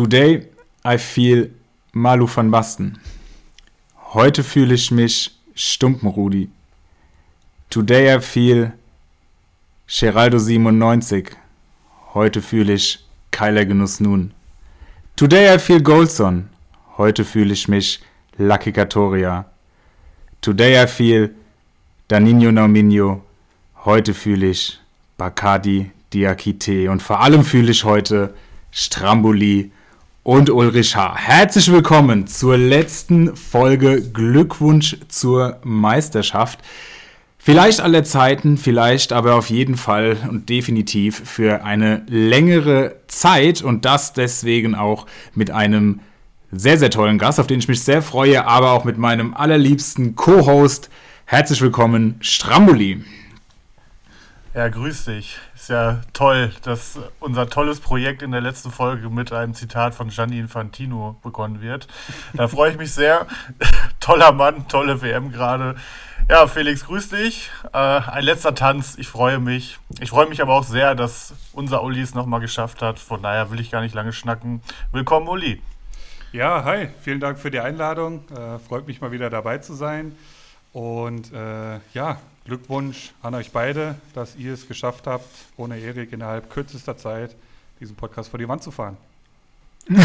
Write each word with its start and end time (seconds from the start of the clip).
Today 0.00 0.46
I 0.82 0.96
feel 0.96 1.50
Malu 1.92 2.26
van 2.26 2.50
Basten. 2.50 2.98
Heute 4.14 4.42
fühle 4.42 4.72
ich 4.72 4.90
mich 4.90 5.38
Stumpenrudi. 5.54 6.48
Today 7.68 8.16
I 8.16 8.20
feel 8.22 8.72
Geraldo 9.86 10.38
97. 10.38 11.36
Heute 12.14 12.40
fühle 12.40 12.72
ich 12.72 13.06
Keiler 13.30 13.66
Genuss 13.66 14.00
nun. 14.00 14.32
Today 15.16 15.54
I 15.54 15.58
feel 15.58 15.82
Goldson. 15.82 16.48
Heute 16.96 17.26
fühle 17.26 17.52
ich 17.52 17.68
mich 17.68 18.00
Lucky 18.38 18.72
Katoria. 18.72 19.50
Today 20.40 20.82
I 20.82 20.86
feel 20.86 21.34
Danino 22.08 22.50
Nauminho. 22.50 23.22
Heute 23.84 24.14
fühle 24.14 24.46
ich 24.46 24.80
Bacardi 25.18 25.90
Diakite. 26.14 26.90
Und 26.90 27.02
vor 27.02 27.20
allem 27.20 27.44
fühle 27.44 27.70
ich 27.70 27.84
heute 27.84 28.32
Stramboli 28.70 29.72
und 30.22 30.50
Ulrich 30.50 30.96
H. 30.96 31.16
Herzlich 31.16 31.72
willkommen 31.72 32.26
zur 32.26 32.58
letzten 32.58 33.34
Folge. 33.34 34.02
Glückwunsch 34.02 34.98
zur 35.08 35.58
Meisterschaft. 35.64 36.60
Vielleicht 37.38 37.80
aller 37.80 38.04
Zeiten, 38.04 38.58
vielleicht 38.58 39.14
aber 39.14 39.34
auf 39.34 39.48
jeden 39.48 39.76
Fall 39.76 40.18
und 40.28 40.50
definitiv 40.50 41.22
für 41.24 41.64
eine 41.64 42.02
längere 42.06 42.96
Zeit 43.06 43.62
und 43.62 43.86
das 43.86 44.12
deswegen 44.12 44.74
auch 44.74 45.06
mit 45.34 45.50
einem 45.50 46.00
sehr, 46.52 46.76
sehr 46.76 46.90
tollen 46.90 47.16
Gast, 47.16 47.40
auf 47.40 47.46
den 47.46 47.60
ich 47.60 47.68
mich 47.68 47.82
sehr 47.82 48.02
freue, 48.02 48.46
aber 48.46 48.72
auch 48.72 48.84
mit 48.84 48.98
meinem 48.98 49.32
allerliebsten 49.32 50.16
Co-Host. 50.16 50.90
Herzlich 51.24 51.62
willkommen, 51.62 52.16
Stramboli. 52.20 53.02
Ja, 54.52 54.66
grüß 54.66 55.04
dich. 55.04 55.38
Ist 55.54 55.68
ja 55.68 56.00
toll, 56.12 56.50
dass 56.62 56.98
unser 57.20 57.48
tolles 57.48 57.78
Projekt 57.78 58.20
in 58.20 58.32
der 58.32 58.40
letzten 58.40 58.72
Folge 58.72 59.08
mit 59.08 59.32
einem 59.32 59.54
Zitat 59.54 59.94
von 59.94 60.08
Gianni 60.08 60.40
Infantino 60.40 61.16
begonnen 61.22 61.60
wird. 61.60 61.86
Da 62.34 62.48
freue 62.48 62.72
ich 62.72 62.76
mich 62.76 62.92
sehr. 62.92 63.28
Toller 64.00 64.32
Mann, 64.32 64.66
tolle 64.66 65.02
WM 65.02 65.30
gerade. 65.30 65.76
Ja, 66.28 66.48
Felix, 66.48 66.84
grüß 66.84 67.10
dich. 67.10 67.48
Äh, 67.72 67.78
ein 67.78 68.24
letzter 68.24 68.52
Tanz. 68.56 68.96
Ich 68.98 69.06
freue 69.06 69.38
mich. 69.38 69.78
Ich 70.00 70.10
freue 70.10 70.28
mich 70.28 70.42
aber 70.42 70.54
auch 70.54 70.64
sehr, 70.64 70.96
dass 70.96 71.32
unser 71.52 71.84
Uli 71.84 72.00
es 72.00 72.14
nochmal 72.14 72.40
geschafft 72.40 72.82
hat. 72.82 72.98
Von 72.98 73.22
daher 73.22 73.52
will 73.52 73.60
ich 73.60 73.70
gar 73.70 73.82
nicht 73.82 73.94
lange 73.94 74.12
schnacken. 74.12 74.62
Willkommen, 74.90 75.28
Uli. 75.28 75.62
Ja, 76.32 76.64
hi. 76.64 76.88
Vielen 77.02 77.20
Dank 77.20 77.38
für 77.38 77.52
die 77.52 77.60
Einladung. 77.60 78.24
Äh, 78.30 78.58
freut 78.58 78.88
mich 78.88 79.00
mal 79.00 79.12
wieder 79.12 79.30
dabei 79.30 79.58
zu 79.58 79.74
sein. 79.74 80.16
Und 80.72 81.32
äh, 81.32 81.78
ja, 81.94 82.18
Glückwunsch 82.50 83.12
an 83.22 83.36
euch 83.36 83.52
beide, 83.52 83.94
dass 84.12 84.34
ihr 84.34 84.52
es 84.52 84.66
geschafft 84.66 85.06
habt, 85.06 85.28
ohne 85.56 85.78
Erik 85.78 86.12
innerhalb 86.12 86.50
kürzester 86.50 86.96
Zeit 86.96 87.36
diesen 87.78 87.94
Podcast 87.94 88.28
vor 88.28 88.40
die 88.40 88.48
Wand 88.48 88.64
zu 88.64 88.72
fahren. 88.72 88.96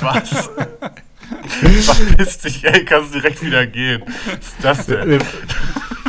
Was? 0.00 0.50
Verpiss 1.82 2.38
dich, 2.38 2.64
ey, 2.64 2.84
kannst 2.84 3.12
direkt 3.12 3.42
wieder 3.42 3.66
gehen. 3.66 4.04
Was 4.04 4.34
ist 4.36 4.54
das 4.62 4.86
denn? 4.86 5.10
Wir, 5.10 5.20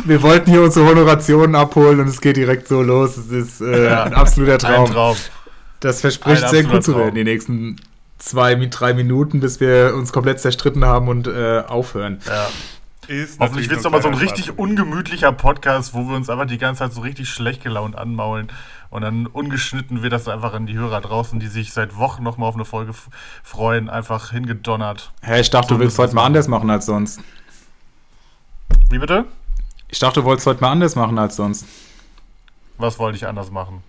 wir, 0.04 0.22
wollten 0.22 0.52
hier 0.52 0.62
unsere 0.62 0.86
Honorationen 0.86 1.56
abholen 1.56 1.98
und 1.98 2.06
es 2.06 2.20
geht 2.20 2.36
direkt 2.36 2.68
so 2.68 2.82
los. 2.82 3.16
Es 3.16 3.32
ist 3.32 3.60
äh, 3.62 3.86
ja, 3.86 4.04
ein 4.04 4.14
absoluter 4.14 4.58
Traum. 4.58 4.86
Ein 4.86 4.92
Traum. 4.92 5.16
Das 5.80 6.00
verspricht 6.02 6.44
ein 6.44 6.50
sehr 6.50 6.62
gut 6.62 6.84
zu 6.84 6.96
werden, 6.96 7.16
die 7.16 7.24
nächsten 7.24 7.80
zwei, 8.18 8.54
drei 8.54 8.94
Minuten, 8.94 9.40
bis 9.40 9.58
wir 9.58 9.92
uns 9.96 10.12
komplett 10.12 10.38
zerstritten 10.38 10.84
haben 10.84 11.08
und 11.08 11.26
äh, 11.26 11.64
aufhören. 11.66 12.20
Ja. 12.28 12.48
Ist 13.08 13.40
Hoffentlich 13.40 13.68
wird 13.68 13.78
es 13.78 13.84
nochmal 13.84 14.00
so 14.00 14.08
ein 14.08 14.14
richtig 14.14 14.58
ungemütlicher 14.58 15.32
Podcast, 15.32 15.92
wo 15.92 16.08
wir 16.08 16.14
uns 16.14 16.30
einfach 16.30 16.46
die 16.46 16.58
ganze 16.58 16.80
Zeit 16.80 16.92
so 16.92 17.00
richtig 17.00 17.28
schlecht 17.28 17.62
gelaunt 17.62 17.96
anmaulen. 17.96 18.46
Und 18.90 19.02
dann 19.02 19.26
ungeschnitten 19.26 20.02
wird 20.02 20.12
das 20.12 20.28
einfach 20.28 20.54
an 20.54 20.66
die 20.66 20.74
Hörer 20.74 21.00
draußen, 21.00 21.40
die 21.40 21.48
sich 21.48 21.72
seit 21.72 21.96
Wochen 21.96 22.22
nochmal 22.22 22.48
auf 22.48 22.54
eine 22.54 22.64
Folge 22.64 22.92
freuen, 23.42 23.90
einfach 23.90 24.30
hingedonnert. 24.30 25.12
Hä, 25.22 25.40
ich 25.40 25.50
dachte, 25.50 25.70
so 25.70 25.74
du 25.74 25.80
willst 25.80 25.98
heute 25.98 26.14
mal 26.14 26.24
anders 26.24 26.46
machen 26.46 26.70
als 26.70 26.86
sonst. 26.86 27.20
Wie 28.88 28.98
bitte? 28.98 29.24
Ich 29.88 29.98
dachte, 29.98 30.20
du 30.20 30.26
wolltest 30.26 30.46
heute 30.46 30.60
mal 30.60 30.70
anders 30.70 30.94
machen 30.94 31.18
als 31.18 31.34
sonst. 31.34 31.66
Was 32.78 32.98
wollte 33.00 33.16
ich 33.16 33.26
anders 33.26 33.50
machen? 33.50 33.82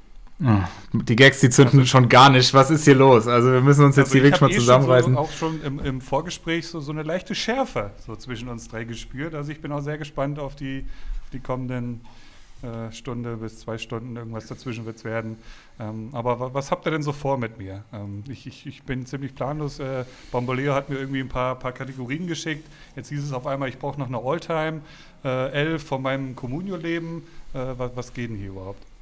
Die 0.92 1.16
Gags, 1.16 1.40
die 1.40 1.50
zünden 1.50 1.80
also, 1.80 1.90
schon 1.90 2.09
gar 2.09 2.30
nicht. 2.30 2.54
Was 2.54 2.70
ist 2.70 2.84
hier 2.84 2.96
los? 2.96 3.28
Also 3.28 3.52
wir 3.52 3.62
müssen 3.62 3.86
uns 3.86 3.96
jetzt 3.96 4.08
also 4.08 4.16
hier 4.16 4.24
wirklich 4.24 4.42
mal 4.42 4.52
eh 4.52 4.56
zusammenreißen. 4.56 5.14
Ich 5.14 5.18
habe 5.18 5.28
auch 5.28 5.31
schon 5.31 5.62
im, 5.64 5.80
im 5.80 6.02
Vorgespräch 6.02 6.68
so, 6.68 6.80
so 6.81 6.92
eine 6.92 7.04
leichte 7.04 7.34
Schärfe 7.34 7.92
so 8.06 8.16
zwischen 8.16 8.50
uns 8.50 8.68
drei 8.68 8.84
gespürt. 8.84 9.36
Also 9.36 9.52
ich 9.52 9.62
bin 9.62 9.72
auch 9.72 9.81
sehr 9.81 9.98
gespannt 9.98 10.40
auf 10.40 10.56
die, 10.56 10.86
auf 11.24 11.30
die 11.31 11.40
kommenden 11.40 12.02
äh, 12.64 12.92
Stunde 12.92 13.38
bis 13.38 13.59
zwei 13.59 13.78
Stunden. 13.78 14.16
Irgendwas 14.16 14.48
dazwischen 14.48 14.86
wird 14.86 14.98
es 14.98 15.04
werden. 15.04 15.38
Ähm, 15.80 16.09
aber 16.12 16.54
was 16.54 16.72
habt 16.72 16.86
ihr 16.88 16.92
denn 16.92 17.04
so 17.04 17.12
vor 17.12 17.38
mit 17.38 17.58
mir? 17.58 17.84
Ähm, 17.94 18.24
ich, 18.30 18.46
ich, 18.46 18.66
ich, 18.66 18.84
bin 18.84 19.06
ziemlich 19.06 19.36
planlos. 19.36 19.80
Äh, 19.80 20.06
Bomboleo 20.31 20.74
hat 20.74 20.90
mir 20.90 20.98
irgendwie 20.98 21.20
ein 21.20 21.30
paar, 21.30 21.58
paar 21.58 21.72
Kategorien 21.72 22.28
geschickt. 22.28 22.68
Jetzt 22.96 23.10
hieß 23.10 23.24
es 23.24 23.34
auf 23.34 23.48
einmal, 23.48 23.70
ich 23.70 23.80
brauche 23.80 24.00
noch 24.00 24.08
eine 24.08 24.18
Alltime. 24.18 24.81
Äh, 25.24 25.52
elf 25.52 25.84
von 25.84 26.02
meinem 26.02 26.36
Communio-Leben. 26.36 27.24
Äh, 27.54 27.60
was, 27.78 27.92
was 27.96 28.14
geht 28.14 28.30
denn 28.30 28.38
hier 28.38 28.50
überhaupt? 28.50 28.93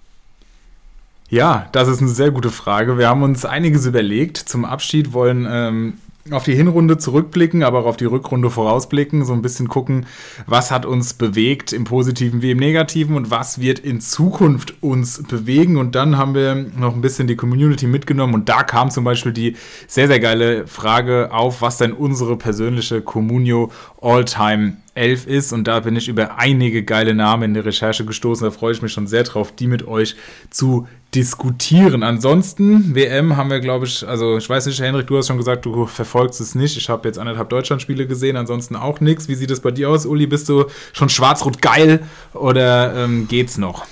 Ja, 1.31 1.69
das 1.71 1.87
ist 1.87 2.01
eine 2.01 2.09
sehr 2.09 2.29
gute 2.29 2.49
Frage. 2.49 2.97
Wir 2.97 3.07
haben 3.07 3.23
uns 3.23 3.45
einiges 3.45 3.85
überlegt. 3.85 4.35
Zum 4.35 4.65
Abschied 4.65 5.13
wollen 5.13 5.47
ähm, 5.49 5.93
auf 6.29 6.43
die 6.43 6.53
Hinrunde 6.53 6.97
zurückblicken, 6.97 7.63
aber 7.63 7.79
auch 7.79 7.85
auf 7.85 7.95
die 7.95 8.05
Rückrunde 8.05 8.49
vorausblicken, 8.49 9.23
so 9.23 9.31
ein 9.31 9.41
bisschen 9.41 9.69
gucken, 9.69 10.05
was 10.45 10.71
hat 10.71 10.85
uns 10.85 11.13
bewegt 11.13 11.71
im 11.71 11.85
Positiven 11.85 12.41
wie 12.41 12.51
im 12.51 12.57
Negativen 12.57 13.15
und 13.15 13.31
was 13.31 13.61
wird 13.61 13.79
in 13.79 14.01
Zukunft 14.01 14.75
uns 14.83 15.23
bewegen. 15.23 15.77
Und 15.77 15.95
dann 15.95 16.17
haben 16.17 16.35
wir 16.35 16.53
noch 16.55 16.93
ein 16.93 17.01
bisschen 17.01 17.27
die 17.27 17.37
Community 17.37 17.87
mitgenommen 17.87 18.33
und 18.33 18.49
da 18.49 18.63
kam 18.63 18.91
zum 18.91 19.05
Beispiel 19.05 19.31
die 19.31 19.55
sehr, 19.87 20.07
sehr 20.07 20.19
geile 20.19 20.67
Frage 20.67 21.29
auf, 21.31 21.61
was 21.61 21.77
denn 21.77 21.93
unsere 21.93 22.35
persönliche 22.35 23.01
Communio 23.01 23.71
All-Time 24.01 24.77
11 24.93 25.27
ist 25.27 25.53
und 25.53 25.65
da 25.65 25.79
bin 25.79 25.95
ich 25.95 26.07
über 26.09 26.37
einige 26.37 26.83
geile 26.83 27.13
Namen 27.13 27.43
in 27.43 27.53
der 27.53 27.65
Recherche 27.65 28.03
gestoßen. 28.03 28.43
Da 28.43 28.51
freue 28.51 28.73
ich 28.73 28.81
mich 28.81 28.91
schon 28.91 29.07
sehr 29.07 29.23
drauf, 29.23 29.53
die 29.55 29.67
mit 29.67 29.87
euch 29.87 30.15
zu 30.49 30.87
diskutieren. 31.15 32.03
Ansonsten, 32.03 32.95
WM 32.95 33.37
haben 33.37 33.49
wir, 33.49 33.59
glaube 33.59 33.85
ich, 33.85 34.05
also 34.05 34.37
ich 34.37 34.49
weiß 34.49 34.65
nicht, 34.65 34.81
Henrik, 34.81 35.07
du 35.07 35.17
hast 35.17 35.27
schon 35.27 35.37
gesagt, 35.37 35.65
du 35.65 35.85
verfolgst 35.85 36.41
es 36.41 36.55
nicht. 36.55 36.77
Ich 36.77 36.89
habe 36.89 37.07
jetzt 37.07 37.19
anderthalb 37.19 37.49
Deutschlandspiele 37.49 38.07
gesehen, 38.07 38.35
ansonsten 38.35 38.75
auch 38.75 38.99
nichts. 38.99 39.27
Wie 39.27 39.35
sieht 39.35 39.51
es 39.51 39.61
bei 39.61 39.71
dir 39.71 39.89
aus, 39.89 40.05
Uli? 40.05 40.27
Bist 40.27 40.49
du 40.49 40.65
schon 40.93 41.09
schwarz-rot 41.09 41.61
geil 41.61 42.05
oder 42.33 42.95
ähm, 42.95 43.27
geht's 43.27 43.57
noch? 43.57 43.85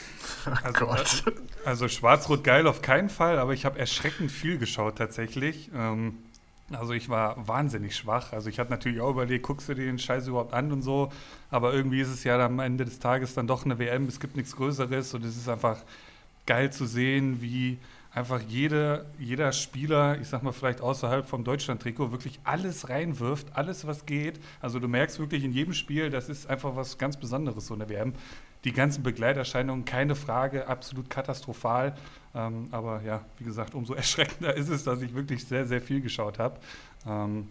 Also, 0.64 0.88
also 1.66 1.88
schwarz-rot 1.88 2.44
geil 2.44 2.66
auf 2.66 2.82
keinen 2.82 3.10
Fall, 3.10 3.38
aber 3.38 3.54
ich 3.54 3.66
habe 3.66 3.78
erschreckend 3.78 4.32
viel 4.32 4.58
geschaut 4.58 4.98
tatsächlich. 4.98 5.70
Ähm, 5.76 6.18
also 6.72 6.94
ich 6.94 7.10
war 7.10 7.48
wahnsinnig 7.48 7.96
schwach. 7.96 8.34
Also 8.34 8.50
ich 8.50 8.60
hatte 8.60 8.72
natürlich 8.72 9.02
auch 9.02 9.12
überlegt, 9.12 9.46
guckst 9.46 9.70
du 9.70 9.74
dir 9.74 9.86
den 9.86 10.00
Scheiß 10.00 10.28
überhaupt 10.28 10.54
an 10.54 10.72
und 10.72 10.82
so. 10.82 11.12
Aber 11.50 11.74
irgendwie 11.74 12.02
ist 12.02 12.10
es 12.10 12.24
ja 12.24 12.44
am 12.44 12.60
Ende 12.60 12.86
des 12.86 13.00
Tages 13.00 13.34
dann 13.34 13.48
doch 13.48 13.66
eine 13.66 13.80
WM. 13.80 14.06
Es 14.06 14.20
gibt 14.20 14.36
nichts 14.36 14.56
Größeres 14.56 15.14
und 15.14 15.26
es 15.26 15.38
ist 15.38 15.50
einfach 15.50 15.78
geil 16.46 16.72
zu 16.72 16.86
sehen, 16.86 17.42
wie 17.42 17.78
einfach 18.14 18.42
jede, 18.42 19.06
jeder 19.20 19.52
Spieler, 19.52 20.20
ich 20.20 20.28
sag 20.28 20.42
mal 20.44 20.52
vielleicht 20.52 20.82
außerhalb 20.82 21.26
vom 21.26 21.44
Deutschland-Trikot, 21.44 22.12
wirklich 22.12 22.40
alles 22.44 22.90
reinwirft, 22.90 23.56
alles 23.56 23.86
was 23.86 24.06
geht. 24.06 24.40
Also 24.62 24.80
du 24.80 24.88
merkst 24.88 25.20
wirklich 25.20 25.44
in 25.44 25.52
jedem 25.52 25.74
Spiel, 25.74 26.10
das 26.10 26.30
ist 26.30 26.50
einfach 26.50 26.76
was 26.76 26.98
ganz 26.98 27.18
Besonderes, 27.18 27.68
so 27.68 27.74
eine 27.74 27.88
WM. 27.90 28.14
Die 28.66 28.74
ganzen 28.74 29.04
Begleiterscheinungen, 29.04 29.86
keine 29.86 30.16
Frage, 30.16 30.68
absolut 30.68 31.10
katastrophal. 31.10 31.96
Ähm, 32.36 32.68
aber 32.72 33.02
ja, 33.04 33.24
wie 33.38 33.46
gesagt, 33.46 33.74
umso 33.76 33.94
erschreckender 33.96 34.56
ist 34.56 34.70
es, 34.70 34.84
dass 34.84 35.02
ich 35.02 35.14
wirklich 35.14 35.46
sehr, 35.46 35.66
sehr 35.66 35.82
viel 35.82 36.02
geschaut 36.02 36.40
habe. 36.40 36.60
Ähm, 37.08 37.48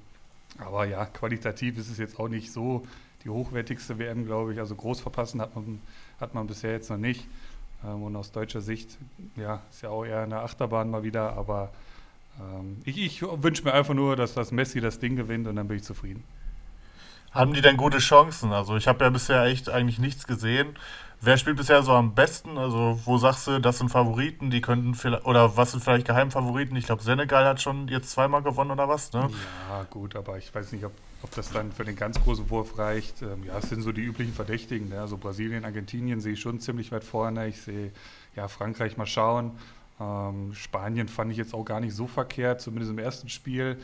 aber 0.58 0.86
ja, 0.86 1.06
qualitativ 1.06 1.78
ist 1.78 1.90
es 1.90 1.98
jetzt 1.98 2.18
auch 2.18 2.28
nicht 2.28 2.52
so 2.52 2.84
die 3.24 3.30
hochwertigste 3.30 3.98
WM, 3.98 4.26
glaube 4.26 4.52
ich. 4.52 4.58
Also 4.58 4.74
groß 4.74 5.00
verpassen 5.00 5.40
hat 5.40 5.54
man, 5.54 5.80
hat 6.20 6.34
man 6.34 6.46
bisher 6.46 6.72
jetzt 6.72 6.90
noch 6.90 6.96
nicht. 6.96 7.26
Ähm, 7.84 8.02
und 8.02 8.16
aus 8.16 8.32
deutscher 8.32 8.60
Sicht, 8.60 8.96
ja, 9.36 9.60
ist 9.70 9.82
ja 9.82 9.90
auch 9.90 10.04
eher 10.04 10.22
eine 10.22 10.40
Achterbahn 10.40 10.90
mal 10.90 11.02
wieder, 11.02 11.34
aber 11.36 11.70
ähm, 12.40 12.78
ich, 12.84 12.98
ich 12.98 13.22
wünsche 13.22 13.64
mir 13.64 13.72
einfach 13.72 13.94
nur, 13.94 14.16
dass 14.16 14.34
das 14.34 14.52
Messi 14.52 14.80
das 14.80 14.98
Ding 14.98 15.16
gewinnt 15.16 15.46
und 15.46 15.56
dann 15.56 15.68
bin 15.68 15.76
ich 15.76 15.84
zufrieden. 15.84 16.24
Haben 17.30 17.52
die 17.52 17.60
denn 17.60 17.76
gute 17.76 17.98
Chancen? 17.98 18.52
Also 18.52 18.76
ich 18.76 18.88
habe 18.88 19.04
ja 19.04 19.10
bisher 19.10 19.44
echt 19.44 19.68
eigentlich 19.68 19.98
nichts 19.98 20.26
gesehen. 20.26 20.76
Wer 21.20 21.36
spielt 21.36 21.56
bisher 21.56 21.82
so 21.82 21.92
am 21.92 22.14
besten? 22.14 22.58
Also, 22.58 23.00
wo 23.04 23.18
sagst 23.18 23.48
du, 23.48 23.58
das 23.58 23.78
sind 23.78 23.88
Favoriten, 23.88 24.50
die 24.50 24.60
könnten 24.60 24.94
vielleicht, 24.94 25.26
oder 25.26 25.56
was 25.56 25.72
sind 25.72 25.82
vielleicht 25.82 26.06
Geheimfavoriten? 26.06 26.76
Ich 26.76 26.86
glaube, 26.86 27.02
Senegal 27.02 27.44
hat 27.44 27.60
schon 27.60 27.88
jetzt 27.88 28.10
zweimal 28.10 28.42
gewonnen 28.42 28.70
oder 28.70 28.88
was, 28.88 29.12
ne? 29.12 29.28
Ja, 29.68 29.84
gut, 29.90 30.14
aber 30.14 30.38
ich 30.38 30.54
weiß 30.54 30.70
nicht, 30.72 30.84
ob, 30.84 30.92
ob 31.22 31.34
das 31.34 31.50
dann 31.50 31.72
für 31.72 31.84
den 31.84 31.96
ganz 31.96 32.20
großen 32.22 32.48
Wurf 32.50 32.78
reicht. 32.78 33.22
Ähm, 33.22 33.44
ja, 33.44 33.58
es 33.58 33.68
sind 33.68 33.82
so 33.82 33.92
die 33.92 34.02
üblichen 34.02 34.32
Verdächtigen. 34.32 34.90
Ne? 34.90 35.00
Also 35.00 35.16
Brasilien, 35.16 35.64
Argentinien 35.64 36.20
sehe 36.20 36.34
ich 36.34 36.40
schon 36.40 36.60
ziemlich 36.60 36.92
weit 36.92 37.04
vorne. 37.04 37.48
Ich 37.48 37.60
sehe, 37.62 37.92
ja, 38.36 38.48
Frankreich 38.48 38.96
mal 38.96 39.06
schauen. 39.06 39.52
Ähm, 40.00 40.54
Spanien 40.54 41.08
fand 41.08 41.32
ich 41.32 41.38
jetzt 41.38 41.54
auch 41.54 41.64
gar 41.64 41.80
nicht 41.80 41.94
so 41.94 42.06
verkehrt, 42.06 42.60
zumindest 42.60 42.92
im 42.92 42.98
ersten 42.98 43.28
Spiel. 43.28 43.78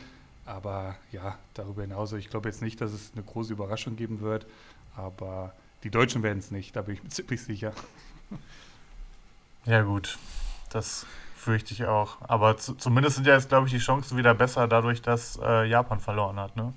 Aber 0.46 0.96
ja, 1.10 1.38
darüber 1.54 1.82
hinaus, 1.82 2.12
ich 2.12 2.30
glaube 2.30 2.48
jetzt 2.48 2.62
nicht, 2.62 2.80
dass 2.80 2.92
es 2.92 3.12
eine 3.14 3.24
große 3.24 3.52
Überraschung 3.52 3.96
geben 3.96 4.20
wird. 4.20 4.46
Aber 4.96 5.52
die 5.82 5.90
Deutschen 5.90 6.22
werden 6.22 6.38
es 6.38 6.50
nicht, 6.50 6.76
da 6.76 6.82
bin 6.82 6.94
ich 6.94 7.02
mir 7.02 7.08
ziemlich 7.10 7.42
sicher. 7.42 7.72
Ja, 9.64 9.82
gut. 9.82 10.18
Das 10.70 11.06
Fürchte 11.44 11.74
ich 11.74 11.84
auch. 11.84 12.16
Aber 12.22 12.56
zu, 12.56 12.74
zumindest 12.74 13.16
sind 13.16 13.26
ja 13.26 13.34
jetzt, 13.34 13.50
glaube 13.50 13.66
ich, 13.66 13.72
die 13.72 13.78
Chancen 13.78 14.16
wieder 14.16 14.32
besser, 14.32 14.66
dadurch, 14.66 15.02
dass 15.02 15.38
äh, 15.42 15.66
Japan 15.66 16.00
verloren 16.00 16.40
hat. 16.40 16.56
Ne? 16.56 16.72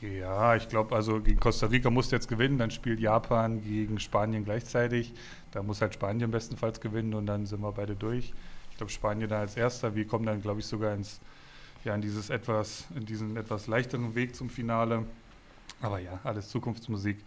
Ja, 0.00 0.56
ich 0.56 0.68
glaube, 0.68 0.94
also 0.94 1.20
gegen 1.20 1.38
Costa 1.38 1.66
Rica 1.66 1.90
muss 1.90 2.10
jetzt 2.10 2.26
gewinnen, 2.26 2.56
dann 2.56 2.70
spielt 2.70 3.00
Japan 3.00 3.62
gegen 3.62 3.98
Spanien 3.98 4.44
gleichzeitig. 4.44 5.12
Da 5.50 5.62
muss 5.62 5.82
halt 5.82 5.92
Spanien 5.92 6.30
bestenfalls 6.30 6.80
gewinnen 6.80 7.12
und 7.12 7.26
dann 7.26 7.44
sind 7.44 7.60
wir 7.60 7.72
beide 7.72 7.94
durch. 7.94 8.32
Ich 8.70 8.76
glaube, 8.78 8.90
Spanien 8.90 9.28
da 9.28 9.40
als 9.40 9.56
erster. 9.58 9.94
Wir 9.94 10.06
kommen 10.06 10.24
dann, 10.24 10.40
glaube 10.40 10.60
ich, 10.60 10.66
sogar 10.66 10.94
ins, 10.94 11.20
ja, 11.84 11.94
in 11.94 12.00
dieses 12.00 12.30
etwas, 12.30 12.86
in 12.94 13.04
diesen 13.04 13.36
etwas 13.36 13.66
leichteren 13.66 14.14
Weg 14.14 14.34
zum 14.34 14.48
Finale. 14.48 15.04
Aber 15.82 15.98
ja, 15.98 16.18
alles 16.24 16.48
Zukunftsmusik. 16.48 17.18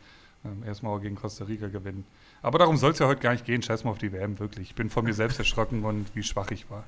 Ähm, 0.44 0.64
erstmal 0.66 1.00
gegen 1.00 1.16
Costa 1.16 1.46
Rica 1.46 1.68
gewinnen. 1.68 2.06
Aber 2.42 2.58
darum 2.58 2.78
soll 2.78 2.92
es 2.92 3.00
ja 3.00 3.08
heute 3.08 3.22
gar 3.22 3.34
nicht 3.34 3.46
gehen. 3.46 3.62
Scheiß 3.62 3.84
mal 3.84 3.92
auf 3.92 4.00
die 4.00 4.12
WM, 4.12 4.40
wirklich. 4.40 4.70
Ich 4.70 4.76
bin 4.76 4.90
von 4.90 5.06
mir 5.06 5.14
selbst 5.14 5.38
erschrocken 5.38 5.84
und 5.84 6.14
wie 6.16 6.24
schwach 6.24 6.50
ich 6.50 6.70
war. 6.72 6.84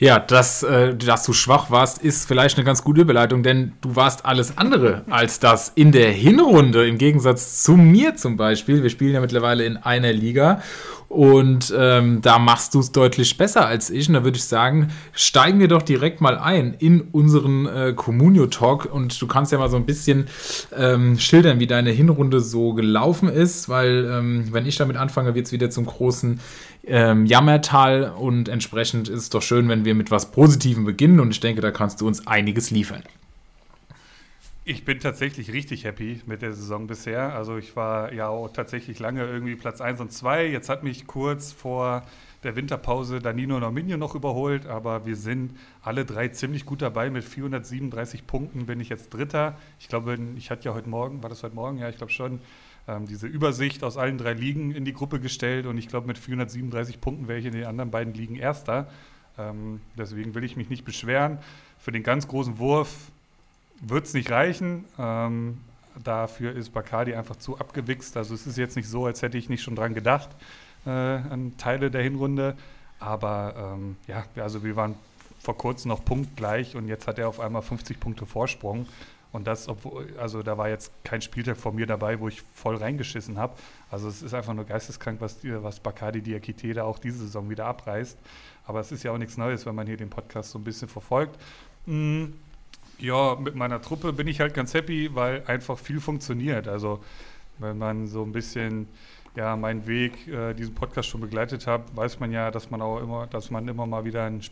Ja, 0.00 0.18
dass, 0.18 0.62
äh, 0.62 0.94
dass 0.96 1.24
du 1.24 1.34
schwach 1.34 1.70
warst, 1.70 1.98
ist 1.98 2.26
vielleicht 2.26 2.56
eine 2.56 2.64
ganz 2.64 2.82
gute 2.82 3.02
Überleitung, 3.02 3.42
denn 3.42 3.72
du 3.82 3.96
warst 3.96 4.24
alles 4.24 4.56
andere 4.56 5.02
als 5.10 5.40
das 5.40 5.72
in 5.74 5.92
der 5.92 6.10
Hinrunde, 6.10 6.88
im 6.88 6.96
Gegensatz 6.96 7.62
zu 7.62 7.72
mir 7.72 8.16
zum 8.16 8.38
Beispiel. 8.38 8.82
Wir 8.82 8.88
spielen 8.88 9.12
ja 9.12 9.20
mittlerweile 9.20 9.66
in 9.66 9.76
einer 9.76 10.14
Liga 10.14 10.62
und 11.10 11.74
ähm, 11.76 12.20
da 12.22 12.38
machst 12.38 12.72
du 12.74 12.78
es 12.78 12.92
deutlich 12.92 13.36
besser 13.36 13.66
als 13.66 13.90
ich. 13.90 14.06
Und 14.06 14.14
da 14.14 14.22
würde 14.22 14.36
ich 14.38 14.44
sagen, 14.44 14.92
steigen 15.12 15.58
wir 15.58 15.66
doch 15.66 15.82
direkt 15.82 16.20
mal 16.20 16.38
ein 16.38 16.74
in 16.78 17.00
unseren 17.00 17.66
äh, 17.66 17.92
Communio 17.94 18.46
Talk. 18.46 18.88
Und 18.90 19.20
du 19.20 19.26
kannst 19.26 19.50
ja 19.50 19.58
mal 19.58 19.68
so 19.68 19.76
ein 19.76 19.86
bisschen 19.86 20.28
ähm, 20.74 21.18
schildern, 21.18 21.58
wie 21.58 21.66
deine 21.66 21.90
Hinrunde 21.90 22.38
so 22.38 22.74
gelaufen 22.74 23.28
ist, 23.28 23.68
weil 23.68 24.08
ähm, 24.08 24.48
wenn 24.52 24.66
ich 24.66 24.76
damit 24.76 24.96
anfange, 24.96 25.34
wird 25.34 25.46
es 25.46 25.52
wieder 25.52 25.68
zum 25.68 25.84
großen 25.84 26.38
ähm, 26.86 27.26
Jammertal. 27.26 28.12
Und 28.16 28.48
entsprechend 28.48 29.08
ist 29.08 29.20
es 29.20 29.30
doch 29.30 29.42
schön, 29.42 29.68
wenn 29.68 29.84
wir 29.84 29.94
mit 29.94 30.10
was 30.10 30.30
Positivem 30.30 30.84
beginnen. 30.84 31.20
Und 31.20 31.30
ich 31.30 31.40
denke, 31.40 31.60
da 31.60 31.70
kannst 31.70 32.00
du 32.00 32.06
uns 32.06 32.26
einiges 32.26 32.70
liefern. 32.70 33.02
Ich 34.64 34.84
bin 34.84 35.00
tatsächlich 35.00 35.52
richtig 35.52 35.84
happy 35.84 36.20
mit 36.26 36.42
der 36.42 36.52
Saison 36.52 36.86
bisher. 36.86 37.34
Also 37.34 37.56
ich 37.56 37.74
war 37.76 38.12
ja 38.12 38.28
auch 38.28 38.52
tatsächlich 38.52 38.98
lange 38.98 39.24
irgendwie 39.24 39.56
Platz 39.56 39.80
1 39.80 40.00
und 40.00 40.12
2. 40.12 40.46
Jetzt 40.46 40.68
hat 40.68 40.84
mich 40.84 41.06
kurz 41.06 41.50
vor 41.50 42.02
der 42.42 42.56
Winterpause 42.56 43.20
Danino 43.20 43.58
Norminio 43.58 43.96
noch 43.96 44.14
überholt, 44.14 44.66
aber 44.66 45.06
wir 45.06 45.16
sind 45.16 45.56
alle 45.82 46.04
drei 46.04 46.28
ziemlich 46.28 46.66
gut 46.66 46.82
dabei. 46.82 47.10
Mit 47.10 47.24
437 47.24 48.26
Punkten 48.26 48.66
bin 48.66 48.80
ich 48.80 48.90
jetzt 48.90 49.12
Dritter. 49.12 49.56
Ich 49.78 49.88
glaube, 49.88 50.18
ich 50.36 50.50
hatte 50.50 50.66
ja 50.66 50.74
heute 50.74 50.88
Morgen, 50.88 51.22
war 51.22 51.30
das 51.30 51.42
heute 51.42 51.54
Morgen? 51.54 51.78
Ja, 51.78 51.88
ich 51.88 51.96
glaube 51.96 52.12
schon, 52.12 52.40
ähm, 52.88 53.06
diese 53.06 53.26
Übersicht 53.26 53.84
aus 53.84 53.96
allen 53.96 54.18
drei 54.18 54.32
Ligen 54.32 54.72
in 54.72 54.84
die 54.84 54.92
Gruppe 54.92 55.20
gestellt 55.20 55.66
und 55.66 55.78
ich 55.78 55.88
glaube, 55.88 56.06
mit 56.06 56.18
437 56.18 57.00
Punkten 57.00 57.28
wäre 57.28 57.38
ich 57.38 57.46
in 57.46 57.52
den 57.52 57.64
anderen 57.64 57.90
beiden 57.90 58.14
Ligen 58.14 58.36
Erster. 58.36 58.88
Ähm, 59.38 59.80
deswegen 59.96 60.34
will 60.34 60.44
ich 60.44 60.56
mich 60.56 60.70
nicht 60.70 60.84
beschweren. 60.84 61.38
Für 61.78 61.92
den 61.92 62.02
ganz 62.02 62.28
großen 62.28 62.58
Wurf 62.58 63.10
wird 63.80 64.06
es 64.06 64.14
nicht 64.14 64.30
reichen. 64.30 64.84
Ähm, 64.98 65.58
dafür 66.02 66.54
ist 66.54 66.70
Bacardi 66.70 67.14
einfach 67.14 67.36
zu 67.36 67.58
abgewichst. 67.58 68.16
Also 68.16 68.34
es 68.34 68.46
ist 68.46 68.58
jetzt 68.58 68.76
nicht 68.76 68.88
so, 68.88 69.06
als 69.06 69.22
hätte 69.22 69.38
ich 69.38 69.48
nicht 69.48 69.62
schon 69.62 69.76
dran 69.76 69.94
gedacht 69.94 70.30
äh, 70.86 70.90
an 70.90 71.54
Teile 71.58 71.90
der 71.90 72.02
Hinrunde. 72.02 72.56
Aber 72.98 73.74
ähm, 73.74 73.96
ja, 74.06 74.24
also 74.36 74.62
wir 74.62 74.76
waren 74.76 74.94
vor 75.38 75.56
kurzem 75.56 75.88
noch 75.88 76.04
punktgleich 76.04 76.76
und 76.76 76.86
jetzt 76.86 77.06
hat 77.06 77.18
er 77.18 77.28
auf 77.28 77.40
einmal 77.40 77.62
50 77.62 77.98
Punkte 77.98 78.26
Vorsprung. 78.26 78.86
Und 79.32 79.46
das, 79.46 79.68
obwohl, 79.68 80.12
also 80.18 80.42
da 80.42 80.58
war 80.58 80.68
jetzt 80.68 80.92
kein 81.04 81.22
Spieltag 81.22 81.56
von 81.56 81.74
mir 81.74 81.86
dabei, 81.86 82.18
wo 82.18 82.28
ich 82.28 82.42
voll 82.54 82.76
reingeschissen 82.76 83.38
habe. 83.38 83.54
Also 83.90 84.08
es 84.08 84.22
ist 84.22 84.34
einfach 84.34 84.54
nur 84.54 84.64
geisteskrank, 84.64 85.20
was, 85.20 85.38
was 85.44 85.80
Bacardi 85.80 86.20
Diakite 86.20 86.74
da 86.74 86.84
auch 86.84 86.98
diese 86.98 87.18
Saison 87.18 87.48
wieder 87.48 87.66
abreißt. 87.66 88.18
Aber 88.64 88.80
es 88.80 88.90
ist 88.90 89.04
ja 89.04 89.12
auch 89.12 89.18
nichts 89.18 89.36
Neues, 89.36 89.66
wenn 89.66 89.74
man 89.74 89.86
hier 89.86 89.96
den 89.96 90.10
Podcast 90.10 90.50
so 90.50 90.58
ein 90.58 90.64
bisschen 90.64 90.88
verfolgt. 90.88 91.40
Mhm. 91.86 92.34
Ja, 92.98 93.36
mit 93.36 93.54
meiner 93.54 93.80
Truppe 93.80 94.12
bin 94.12 94.26
ich 94.26 94.40
halt 94.40 94.52
ganz 94.52 94.74
happy, 94.74 95.14
weil 95.14 95.42
einfach 95.46 95.78
viel 95.78 96.00
funktioniert. 96.00 96.68
Also 96.68 97.02
wenn 97.58 97.78
man 97.78 98.06
so 98.06 98.22
ein 98.22 98.32
bisschen 98.32 98.88
ja, 99.36 99.56
meinen 99.56 99.86
Weg, 99.86 100.26
äh, 100.28 100.54
diesen 100.54 100.74
Podcast 100.74 101.08
schon 101.08 101.20
begleitet 101.20 101.66
hat, 101.66 101.96
weiß 101.96 102.20
man 102.20 102.32
ja, 102.32 102.50
dass 102.50 102.70
man 102.70 102.82
auch 102.82 103.00
immer, 103.00 103.26
dass 103.28 103.50
man 103.50 103.68
immer 103.68 103.86
mal 103.86 104.04
wieder 104.04 104.24
ein 104.24 104.42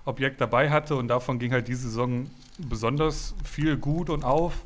Spekulationsobjekt 0.00 0.40
dabei 0.40 0.70
hatte 0.70 0.96
und 0.96 1.08
davon 1.08 1.38
ging 1.38 1.52
halt 1.52 1.68
diese 1.68 1.88
Saison 1.88 2.30
besonders 2.58 3.34
viel 3.44 3.76
gut 3.76 4.10
und 4.10 4.24
auf. 4.24 4.64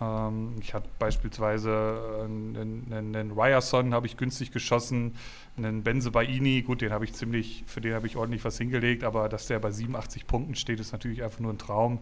Ähm, 0.00 0.54
ich 0.60 0.74
hatte 0.74 0.88
beispielsweise 0.98 2.22
einen, 2.24 2.90
einen, 2.90 3.16
einen 3.16 3.30
Ryerson 3.32 3.94
habe 3.94 4.06
ich 4.06 4.16
günstig 4.16 4.52
geschossen, 4.52 5.14
einen 5.56 5.82
Benze 5.82 6.10
Baini, 6.10 6.62
gut, 6.62 6.80
den 6.80 6.92
habe 6.92 7.04
ich 7.04 7.14
ziemlich, 7.14 7.64
für 7.66 7.80
den 7.80 7.94
habe 7.94 8.06
ich 8.06 8.16
ordentlich 8.16 8.44
was 8.44 8.58
hingelegt, 8.58 9.04
aber 9.04 9.28
dass 9.28 9.46
der 9.46 9.58
bei 9.58 9.70
87 9.70 10.26
Punkten 10.26 10.54
steht, 10.54 10.80
ist 10.80 10.92
natürlich 10.92 11.22
einfach 11.22 11.40
nur 11.40 11.52
ein 11.52 11.58
Traum. 11.58 12.00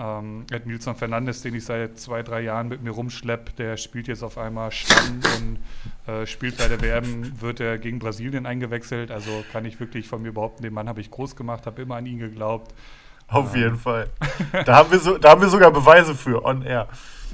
Ähm, 0.00 0.46
Ed 0.50 0.66
Nilsson 0.66 0.96
Fernandes, 0.96 1.42
den 1.42 1.54
ich 1.54 1.66
seit 1.66 1.98
zwei, 1.98 2.22
drei 2.22 2.40
Jahren 2.40 2.68
mit 2.68 2.82
mir 2.82 2.90
rumschleppe, 2.90 3.52
der 3.52 3.76
spielt 3.76 4.08
jetzt 4.08 4.22
auf 4.22 4.38
einmal 4.38 4.72
Stamm 4.72 5.20
und 5.36 6.12
äh, 6.12 6.26
spielt 6.26 6.56
bei 6.56 6.68
der 6.68 6.80
WM, 6.80 7.38
wird 7.42 7.60
er 7.60 7.76
gegen 7.76 7.98
Brasilien 7.98 8.46
eingewechselt. 8.46 9.10
Also 9.10 9.44
kann 9.52 9.66
ich 9.66 9.78
wirklich 9.78 10.08
von 10.08 10.22
mir 10.22 10.32
behaupten, 10.32 10.62
den 10.62 10.72
Mann 10.72 10.88
habe 10.88 11.02
ich 11.02 11.10
groß 11.10 11.36
gemacht, 11.36 11.66
habe 11.66 11.82
immer 11.82 11.96
an 11.96 12.06
ihn 12.06 12.18
geglaubt. 12.18 12.72
Auf 13.28 13.54
ähm. 13.54 13.60
jeden 13.60 13.76
Fall. 13.76 14.08
Da 14.64 14.76
haben, 14.76 14.90
wir 14.90 14.98
so, 15.00 15.18
da 15.18 15.30
haben 15.30 15.42
wir 15.42 15.48
sogar 15.48 15.70
Beweise 15.70 16.14
für, 16.14 16.44
on 16.44 16.62
air. 16.62 16.88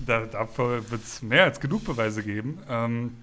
Da, 0.04 0.26
dafür 0.26 0.90
wird 0.90 1.02
es 1.02 1.22
mehr 1.22 1.44
als 1.44 1.60
genug 1.60 1.84
Beweise 1.84 2.24
geben. 2.24 2.58
Ähm, 2.68 3.16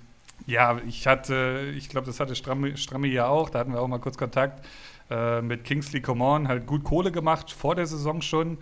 ja, 0.47 0.77
ich 0.87 1.05
hatte, 1.05 1.71
ich 1.75 1.89
glaube, 1.89 2.07
das 2.07 2.19
hatte 2.19 2.35
Stramme, 2.35 2.77
Stramme 2.77 3.07
ja 3.07 3.27
auch, 3.27 3.49
da 3.49 3.59
hatten 3.59 3.73
wir 3.73 3.81
auch 3.81 3.87
mal 3.87 3.99
kurz 3.99 4.17
Kontakt 4.17 4.65
äh, 5.09 5.41
mit 5.41 5.65
Kingsley 5.65 6.01
Coman, 6.01 6.47
halt 6.47 6.65
gut 6.65 6.83
Kohle 6.83 7.11
gemacht 7.11 7.51
vor 7.51 7.75
der 7.75 7.85
Saison 7.85 8.21
schon. 8.21 8.57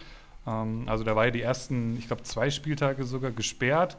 Ähm, 0.48 0.84
also 0.88 1.04
da 1.04 1.16
war 1.16 1.26
ja 1.26 1.32
die 1.32 1.42
ersten, 1.42 1.98
ich 1.98 2.08
glaube, 2.08 2.24
zwei 2.24 2.50
Spieltage 2.50 3.04
sogar 3.04 3.32
gesperrt 3.32 3.98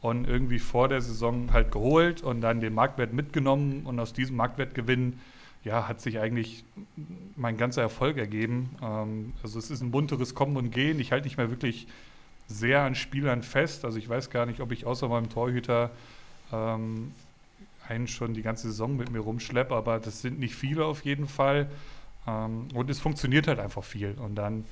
und 0.00 0.26
irgendwie 0.26 0.58
vor 0.58 0.88
der 0.88 1.00
Saison 1.00 1.52
halt 1.52 1.72
geholt 1.72 2.22
und 2.22 2.40
dann 2.40 2.60
den 2.60 2.74
Marktwert 2.74 3.12
mitgenommen 3.12 3.82
und 3.84 3.98
aus 3.98 4.12
diesem 4.12 4.36
Marktwertgewinn 4.36 5.18
ja, 5.64 5.88
hat 5.88 6.00
sich 6.00 6.18
eigentlich 6.18 6.64
mein 7.36 7.56
ganzer 7.56 7.82
Erfolg 7.82 8.18
ergeben. 8.18 8.76
Ähm, 8.82 9.32
also 9.42 9.58
es 9.58 9.70
ist 9.70 9.80
ein 9.80 9.90
bunteres 9.90 10.34
Kommen 10.34 10.56
und 10.56 10.70
Gehen. 10.70 11.00
Ich 11.00 11.10
halte 11.10 11.26
nicht 11.26 11.38
mehr 11.38 11.50
wirklich 11.50 11.86
sehr 12.46 12.82
an 12.82 12.94
Spielern 12.94 13.42
fest. 13.42 13.84
Also 13.84 13.98
ich 13.98 14.08
weiß 14.08 14.30
gar 14.30 14.46
nicht, 14.46 14.60
ob 14.60 14.72
ich 14.72 14.84
außer 14.84 15.08
meinem 15.08 15.30
Torhüter 15.30 15.90
ähm, 16.52 17.12
einen 17.88 18.08
schon 18.08 18.34
die 18.34 18.42
ganze 18.42 18.68
Saison 18.68 18.96
mit 18.96 19.10
mir 19.10 19.20
rumschleppe, 19.20 19.74
aber 19.74 19.98
das 20.00 20.22
sind 20.22 20.38
nicht 20.38 20.54
viele 20.54 20.84
auf 20.84 21.04
jeden 21.04 21.28
Fall. 21.28 21.70
Ähm, 22.26 22.68
und 22.74 22.90
es 22.90 23.00
funktioniert 23.00 23.48
halt 23.48 23.58
einfach 23.58 23.84
viel. 23.84 24.14
Und 24.18 24.34
dann, 24.34 24.64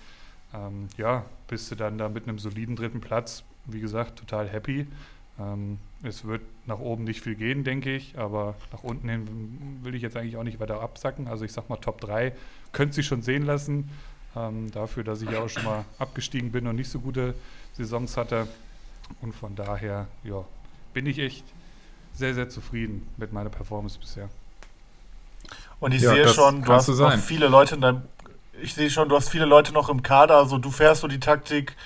ähm, 0.55 0.89
ja, 0.97 1.25
bist 1.49 1.71
du 1.71 1.75
dann 1.75 1.99
da 1.99 2.09
mit 2.09 2.29
einem 2.29 2.39
soliden 2.39 2.77
dritten 2.77 3.01
Platz, 3.01 3.45
wie 3.67 3.81
gesagt, 3.81 4.19
total 4.19 4.49
happy. 4.49 4.87
Ähm, 5.39 5.79
es 6.03 6.25
wird 6.25 6.43
nach 6.67 6.79
oben 6.79 7.05
nicht 7.05 7.23
viel 7.23 7.35
gehen, 7.35 7.65
denke 7.65 7.95
ich, 7.95 8.19
aber 8.19 8.55
nach 8.73 8.83
unten 8.83 9.09
hin 9.09 9.81
will 9.83 9.95
ich 9.95 10.03
jetzt 10.03 10.17
eigentlich 10.17 10.37
auch 10.37 10.43
nicht 10.43 10.61
weiter 10.61 10.81
absacken. 10.81 11.29
Also 11.29 11.45
ich 11.45 11.53
sag 11.53 11.69
mal, 11.69 11.77
Top 11.77 12.01
3 12.01 12.33
könnte 12.73 12.95
sich 12.95 13.07
schon 13.07 13.23
sehen 13.23 13.45
lassen. 13.45 13.91
Ähm, 14.35 14.71
dafür, 14.71 15.05
dass 15.05 15.21
ich 15.21 15.31
ja 15.31 15.41
auch 15.41 15.49
schon 15.49 15.65
mal 15.65 15.85
abgestiegen 15.99 16.53
bin 16.53 16.67
und 16.67 16.77
nicht 16.77 16.89
so 16.91 17.01
gute 17.01 17.35
Saisons 17.75 18.17
hatte. 18.17 18.49
Und 19.21 19.35
von 19.35 19.55
daher, 19.55 20.07
ja, 20.25 20.45
bin 20.95 21.07
ich 21.07 21.19
echt 21.19 21.45
sehr, 22.15 22.35
sehr 22.35 22.49
zufrieden 22.49 23.07
mit 23.17 23.33
meiner 23.33 23.51
Performance 23.51 23.99
bisher. 23.99 24.29
Und 25.81 25.93
ich 25.93 26.03
ja, 26.03 26.11
sehe 26.11 26.29
schon, 26.29 26.63
du 26.63 26.73
hast 26.73 26.89
du 26.89 26.95
noch 26.95 27.17
viele 27.19 27.49
Leute 27.49 27.75
in 27.75 27.81
deinem, 27.81 28.03
ich 28.61 28.75
sehe 28.75 28.91
schon, 28.91 29.09
du 29.09 29.17
hast 29.17 29.29
viele 29.29 29.47
Leute 29.47 29.73
noch 29.73 29.89
im 29.89 30.03
Kader, 30.03 30.37
also 30.37 30.59
du 30.59 30.71
fährst 30.71 31.01
so 31.01 31.09
die 31.09 31.21
Taktik, 31.21 31.77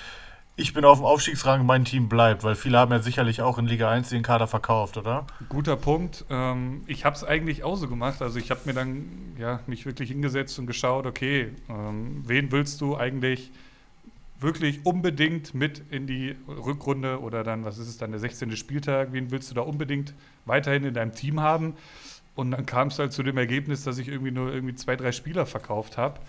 ich 0.59 0.73
bin 0.73 0.85
auf 0.85 0.97
dem 0.97 1.05
Aufstiegsrang, 1.05 1.65
mein 1.67 1.85
Team 1.85 2.09
bleibt, 2.09 2.43
weil 2.43 2.55
viele 2.55 2.79
haben 2.79 2.91
ja 2.91 2.99
sicherlich 2.99 3.43
auch 3.43 3.59
in 3.59 3.67
Liga 3.67 3.91
1 3.91 4.09
den 4.09 4.23
Kader 4.23 4.47
verkauft, 4.47 4.97
oder? 4.97 5.27
Guter 5.49 5.75
Punkt. 5.75 6.25
Ähm, 6.31 6.81
ich 6.87 7.05
habe 7.05 7.15
es 7.15 7.23
eigentlich 7.23 7.63
auch 7.63 7.75
so 7.75 7.87
gemacht. 7.87 8.23
Also 8.23 8.39
ich 8.39 8.49
habe 8.49 8.61
mir 8.65 8.73
dann 8.73 9.05
ja, 9.37 9.59
mich 9.67 9.85
wirklich 9.85 10.09
hingesetzt 10.09 10.57
und 10.57 10.65
geschaut, 10.65 11.05
okay, 11.05 11.51
ähm, 11.69 12.23
wen 12.25 12.51
willst 12.51 12.81
du 12.81 12.97
eigentlich 12.97 13.51
wirklich 14.39 14.83
unbedingt 14.83 15.53
mit 15.53 15.83
in 15.91 16.07
die 16.07 16.35
Rückrunde 16.47 17.21
oder 17.21 17.43
dann, 17.43 17.63
was 17.63 17.77
ist 17.77 17.87
es 17.87 17.97
dann, 17.97 18.09
der 18.09 18.19
16. 18.19 18.55
Spieltag, 18.57 19.09
wen 19.11 19.29
willst 19.29 19.51
du 19.51 19.55
da 19.55 19.61
unbedingt 19.61 20.15
weiterhin 20.45 20.85
in 20.85 20.95
deinem 20.95 21.13
Team 21.13 21.39
haben? 21.39 21.75
Und 22.33 22.49
dann 22.49 22.65
kam 22.65 22.87
es 22.87 22.97
halt 22.97 23.13
zu 23.13 23.21
dem 23.21 23.37
Ergebnis, 23.37 23.83
dass 23.83 23.99
ich 23.99 24.07
irgendwie 24.07 24.31
nur 24.31 24.51
irgendwie 24.51 24.75
zwei, 24.75 24.95
drei 24.95 25.11
Spieler 25.11 25.45
verkauft 25.45 25.97
habe, 25.97 26.19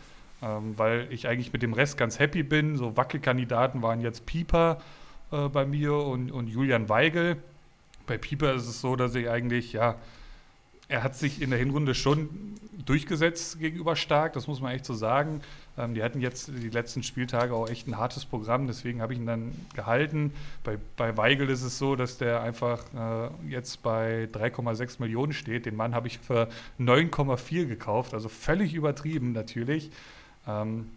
ähm, 0.43 0.75
weil 0.77 1.09
ich 1.11 1.29
eigentlich 1.29 1.53
mit 1.53 1.63
dem 1.63 1.73
Rest 1.73 1.97
ganz 1.97 2.19
happy 2.19 2.43
bin. 2.43 2.77
So 2.77 2.97
Wackelkandidaten 2.97 3.83
waren 3.83 4.01
jetzt 4.01 4.27
Pieper 4.27 4.79
äh, 5.33 5.49
bei 5.49 5.67
mir 5.67 5.95
und, 5.95 6.31
und 6.31 6.49
Julian 6.49 6.89
Weigel. 6.89 7.37
Bei 8.07 8.19
Pieper 8.19 8.55
ist 8.55 8.67
es 8.67 8.81
so, 8.81 8.97
dass 8.97 9.15
ich 9.15 9.29
eigentlich, 9.29 9.73
ja, 9.73 9.97
er 10.89 11.03
hat 11.03 11.17
sich 11.17 11.43
in 11.43 11.51
der 11.51 11.59
Hinrunde 11.59 11.95
schon 11.95 12.31
durchgesetzt 12.85 13.59
gegenüber 13.59 13.95
stark, 13.95 14.33
das 14.33 14.47
muss 14.47 14.61
man 14.61 14.73
echt 14.73 14.87
so 14.87 14.95
sagen. 14.95 15.43
Ähm, 15.77 15.95
die 15.95 16.03
hatten 16.03 16.21
jetzt 16.21 16.49
die 16.49 16.71
letzten 16.71 17.03
Spieltage 17.03 17.53
auch 17.53 17.69
echt 17.69 17.87
ein 17.87 17.99
hartes 17.99 18.25
Programm, 18.25 18.67
deswegen 18.67 19.03
habe 19.03 19.13
ich 19.13 19.19
ihn 19.19 19.27
dann 19.27 19.53
gehalten. 19.75 20.33
Bei, 20.65 20.79
bei 20.97 21.17
Weigel 21.17 21.51
ist 21.51 21.63
es 21.63 21.77
so, 21.77 21.97
dass 21.97 22.17
der 22.17 22.41
einfach 22.41 22.83
äh, 22.95 23.51
jetzt 23.51 23.83
bei 23.83 24.29
3,6 24.33 24.97
Millionen 25.01 25.35
steht. 25.35 25.67
Den 25.67 25.77
Mann 25.77 25.95
habe 25.95 26.09
ich 26.09 26.19
für 26.19 26.49
9,4 26.81 27.67
gekauft, 27.67 28.15
also 28.15 28.31
völlig 28.31 28.73
übertrieben 28.73 29.33
natürlich. 29.33 29.91
Ähm, 30.49 30.91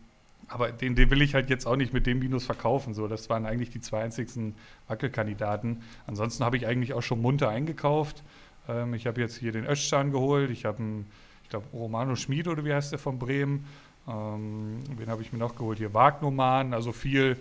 aber 0.47 0.71
den, 0.71 0.95
den, 0.95 1.09
will 1.09 1.21
ich 1.21 1.33
halt 1.33 1.49
jetzt 1.49 1.65
auch 1.65 1.77
nicht 1.77 1.93
mit 1.93 2.05
dem 2.05 2.19
Minus 2.19 2.45
verkaufen. 2.45 2.93
So, 2.93 3.07
das 3.07 3.29
waren 3.29 3.45
eigentlich 3.45 3.69
die 3.69 3.79
zwei 3.79 4.03
einzigsten 4.03 4.55
Wackelkandidaten. 4.87 5.81
Ansonsten 6.07 6.43
habe 6.43 6.57
ich 6.57 6.67
eigentlich 6.67 6.93
auch 6.93 7.01
schon 7.01 7.21
munter 7.21 7.49
eingekauft. 7.49 8.23
Ähm, 8.67 8.93
ich 8.93 9.07
habe 9.07 9.21
jetzt 9.21 9.37
hier 9.37 9.51
den 9.51 9.65
Öschan 9.65 10.11
geholt. 10.11 10.51
Ich 10.51 10.65
habe 10.65 10.79
einen, 10.79 11.05
ich 11.43 11.49
glaube, 11.49 11.67
Romano 11.73 12.15
Schmid 12.15 12.47
oder 12.47 12.65
wie 12.65 12.73
heißt 12.73 12.91
der 12.91 12.99
von 12.99 13.17
Bremen. 13.17 13.65
Ähm, 14.07 14.79
wen 14.97 15.09
habe 15.09 15.21
ich 15.21 15.31
mir 15.31 15.39
noch 15.39 15.55
geholt? 15.55 15.77
Hier 15.77 15.93
Wagnoman, 15.93 16.73
also 16.73 16.91
viel, 16.91 17.37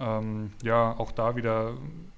ähm, 0.00 0.52
ja, 0.62 0.94
auch 0.98 1.12
da 1.12 1.36
wieder 1.36 1.74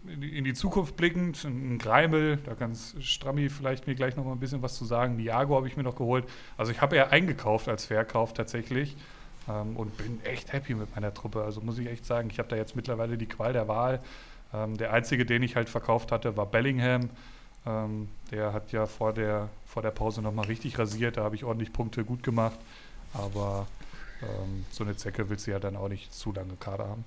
in 0.06 0.20
die, 0.20 0.38
in 0.38 0.44
die, 0.44 0.54
Zukunft 0.54 0.96
blickend. 0.96 1.44
Ein 1.44 1.78
Greimel, 1.78 2.38
da 2.44 2.54
kann 2.54 2.76
Strammi 2.76 3.48
vielleicht 3.48 3.88
mir 3.88 3.94
gleich 3.94 4.14
noch 4.14 4.24
mal 4.24 4.32
ein 4.32 4.40
bisschen 4.40 4.62
was 4.62 4.76
zu 4.76 4.84
sagen. 4.84 5.16
Niago 5.16 5.56
habe 5.56 5.66
ich 5.66 5.76
mir 5.76 5.82
noch 5.82 5.96
geholt. 5.96 6.26
Also 6.56 6.70
ich 6.70 6.80
habe 6.80 6.94
eher 6.94 7.10
eingekauft 7.10 7.68
als 7.68 7.86
Verkauf 7.86 8.34
tatsächlich 8.34 8.96
ähm, 9.48 9.76
und 9.76 9.96
bin 9.96 10.20
echt 10.24 10.52
happy 10.52 10.74
mit 10.74 10.94
meiner 10.94 11.12
Truppe. 11.12 11.42
Also 11.42 11.60
muss 11.60 11.78
ich 11.78 11.86
echt 11.88 12.04
sagen, 12.04 12.28
ich 12.30 12.38
habe 12.38 12.48
da 12.48 12.56
jetzt 12.56 12.76
mittlerweile 12.76 13.16
die 13.16 13.26
Qual 13.26 13.52
der 13.52 13.68
Wahl. 13.68 14.00
Ähm, 14.52 14.76
der 14.76 14.92
einzige, 14.92 15.26
den 15.26 15.42
ich 15.42 15.56
halt 15.56 15.68
verkauft 15.68 16.12
hatte, 16.12 16.36
war 16.36 16.46
Bellingham. 16.46 17.10
Ähm, 17.66 18.08
der 18.30 18.52
hat 18.52 18.72
ja 18.72 18.86
vor 18.86 19.12
der, 19.12 19.48
vor 19.66 19.82
der 19.82 19.90
Pause 19.90 20.22
nochmal 20.22 20.46
richtig 20.46 20.78
rasiert. 20.78 21.16
Da 21.16 21.24
habe 21.24 21.34
ich 21.34 21.44
ordentlich 21.44 21.72
Punkte 21.72 22.04
gut 22.04 22.22
gemacht. 22.22 22.58
Aber 23.14 23.66
ähm, 24.22 24.64
so 24.70 24.84
eine 24.84 24.96
Zecke 24.96 25.28
willst 25.28 25.46
du 25.46 25.50
ja 25.50 25.58
dann 25.58 25.76
auch 25.76 25.88
nicht 25.88 26.14
zu 26.14 26.32
lange 26.32 26.54
Kader 26.56 26.88
haben. 26.88 27.04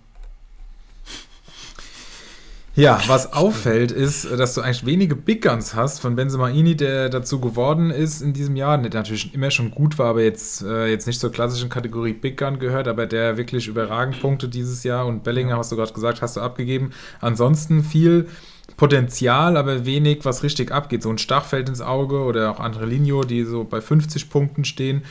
Ja, 2.73 3.01
was 3.07 3.33
auffällt, 3.33 3.91
ist, 3.91 4.31
dass 4.31 4.53
du 4.53 4.61
eigentlich 4.61 4.85
wenige 4.85 5.17
Big 5.17 5.41
Guns 5.41 5.75
hast 5.75 5.99
von 5.99 6.15
Benzemaini, 6.15 6.77
der 6.77 7.09
dazu 7.09 7.41
geworden 7.41 7.91
ist 7.91 8.21
in 8.21 8.31
diesem 8.31 8.55
Jahr, 8.55 8.77
der 8.77 9.01
natürlich 9.01 9.33
immer 9.33 9.51
schon 9.51 9.71
gut 9.71 9.99
war, 9.99 10.11
aber 10.11 10.23
jetzt, 10.23 10.61
äh, 10.61 10.87
jetzt 10.87 11.05
nicht 11.05 11.19
zur 11.19 11.33
klassischen 11.33 11.67
Kategorie 11.69 12.13
Big 12.13 12.37
Gun 12.37 12.59
gehört, 12.59 12.87
aber 12.87 13.07
der 13.07 13.35
wirklich 13.35 13.67
überragend 13.67 14.21
Punkte 14.21 14.47
dieses 14.47 14.85
Jahr 14.85 15.05
und 15.05 15.23
Bellinger, 15.23 15.57
hast 15.57 15.73
du 15.73 15.75
gerade 15.75 15.91
gesagt, 15.91 16.21
hast 16.21 16.37
du 16.37 16.41
abgegeben. 16.41 16.91
Ansonsten 17.19 17.83
viel 17.83 18.29
Potenzial, 18.77 19.57
aber 19.57 19.85
wenig, 19.85 20.23
was 20.23 20.41
richtig 20.43 20.71
abgeht. 20.71 21.03
So 21.03 21.09
ein 21.09 21.17
Stach 21.17 21.43
fällt 21.43 21.67
ins 21.67 21.81
Auge 21.81 22.23
oder 22.23 22.51
auch 22.51 22.61
andere 22.61 22.85
Linio, 22.85 23.23
die 23.23 23.43
so 23.43 23.65
bei 23.65 23.81
50 23.81 24.29
Punkten 24.29 24.63
stehen. 24.63 25.03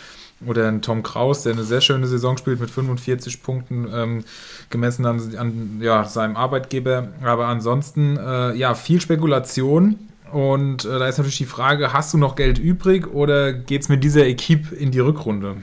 Oder 0.46 0.68
ein 0.68 0.80
Tom 0.80 1.02
Kraus, 1.02 1.42
der 1.42 1.52
eine 1.52 1.64
sehr 1.64 1.80
schöne 1.80 2.06
Saison 2.06 2.38
spielt 2.38 2.60
mit 2.60 2.70
45 2.70 3.42
Punkten, 3.42 3.86
ähm, 3.92 4.24
gemessen 4.70 5.04
an, 5.04 5.36
an 5.36 5.80
ja, 5.82 6.04
seinem 6.04 6.36
Arbeitgeber. 6.36 7.08
Aber 7.22 7.46
ansonsten, 7.46 8.16
äh, 8.16 8.54
ja, 8.54 8.74
viel 8.74 9.00
Spekulation. 9.00 9.98
Und 10.32 10.84
äh, 10.84 10.98
da 10.98 11.08
ist 11.08 11.18
natürlich 11.18 11.38
die 11.38 11.44
Frage, 11.44 11.92
hast 11.92 12.14
du 12.14 12.18
noch 12.18 12.36
Geld 12.36 12.58
übrig 12.58 13.08
oder 13.08 13.52
geht 13.52 13.82
es 13.82 13.88
mit 13.88 14.04
dieser 14.04 14.26
Equipe 14.26 14.74
in 14.74 14.92
die 14.92 15.00
Rückrunde? 15.00 15.56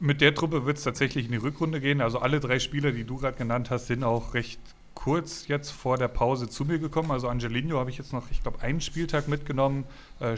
Mit 0.00 0.20
der 0.20 0.34
Truppe 0.34 0.66
wird 0.66 0.78
es 0.78 0.82
tatsächlich 0.82 1.26
in 1.26 1.32
die 1.32 1.38
Rückrunde 1.38 1.80
gehen. 1.80 2.00
Also 2.00 2.18
alle 2.18 2.40
drei 2.40 2.58
Spieler, 2.58 2.90
die 2.90 3.04
du 3.04 3.18
gerade 3.18 3.36
genannt 3.36 3.70
hast, 3.70 3.86
sind 3.86 4.02
auch 4.02 4.34
recht 4.34 4.58
kurz 4.94 5.48
jetzt 5.48 5.70
vor 5.70 5.98
der 5.98 6.08
Pause 6.08 6.48
zu 6.48 6.64
mir 6.64 6.78
gekommen. 6.78 7.10
Also 7.10 7.28
Angelino 7.28 7.78
habe 7.78 7.90
ich 7.90 7.98
jetzt 7.98 8.12
noch, 8.12 8.30
ich 8.30 8.42
glaube, 8.42 8.60
einen 8.62 8.80
Spieltag 8.80 9.28
mitgenommen. 9.28 9.84
Äh, 10.20 10.36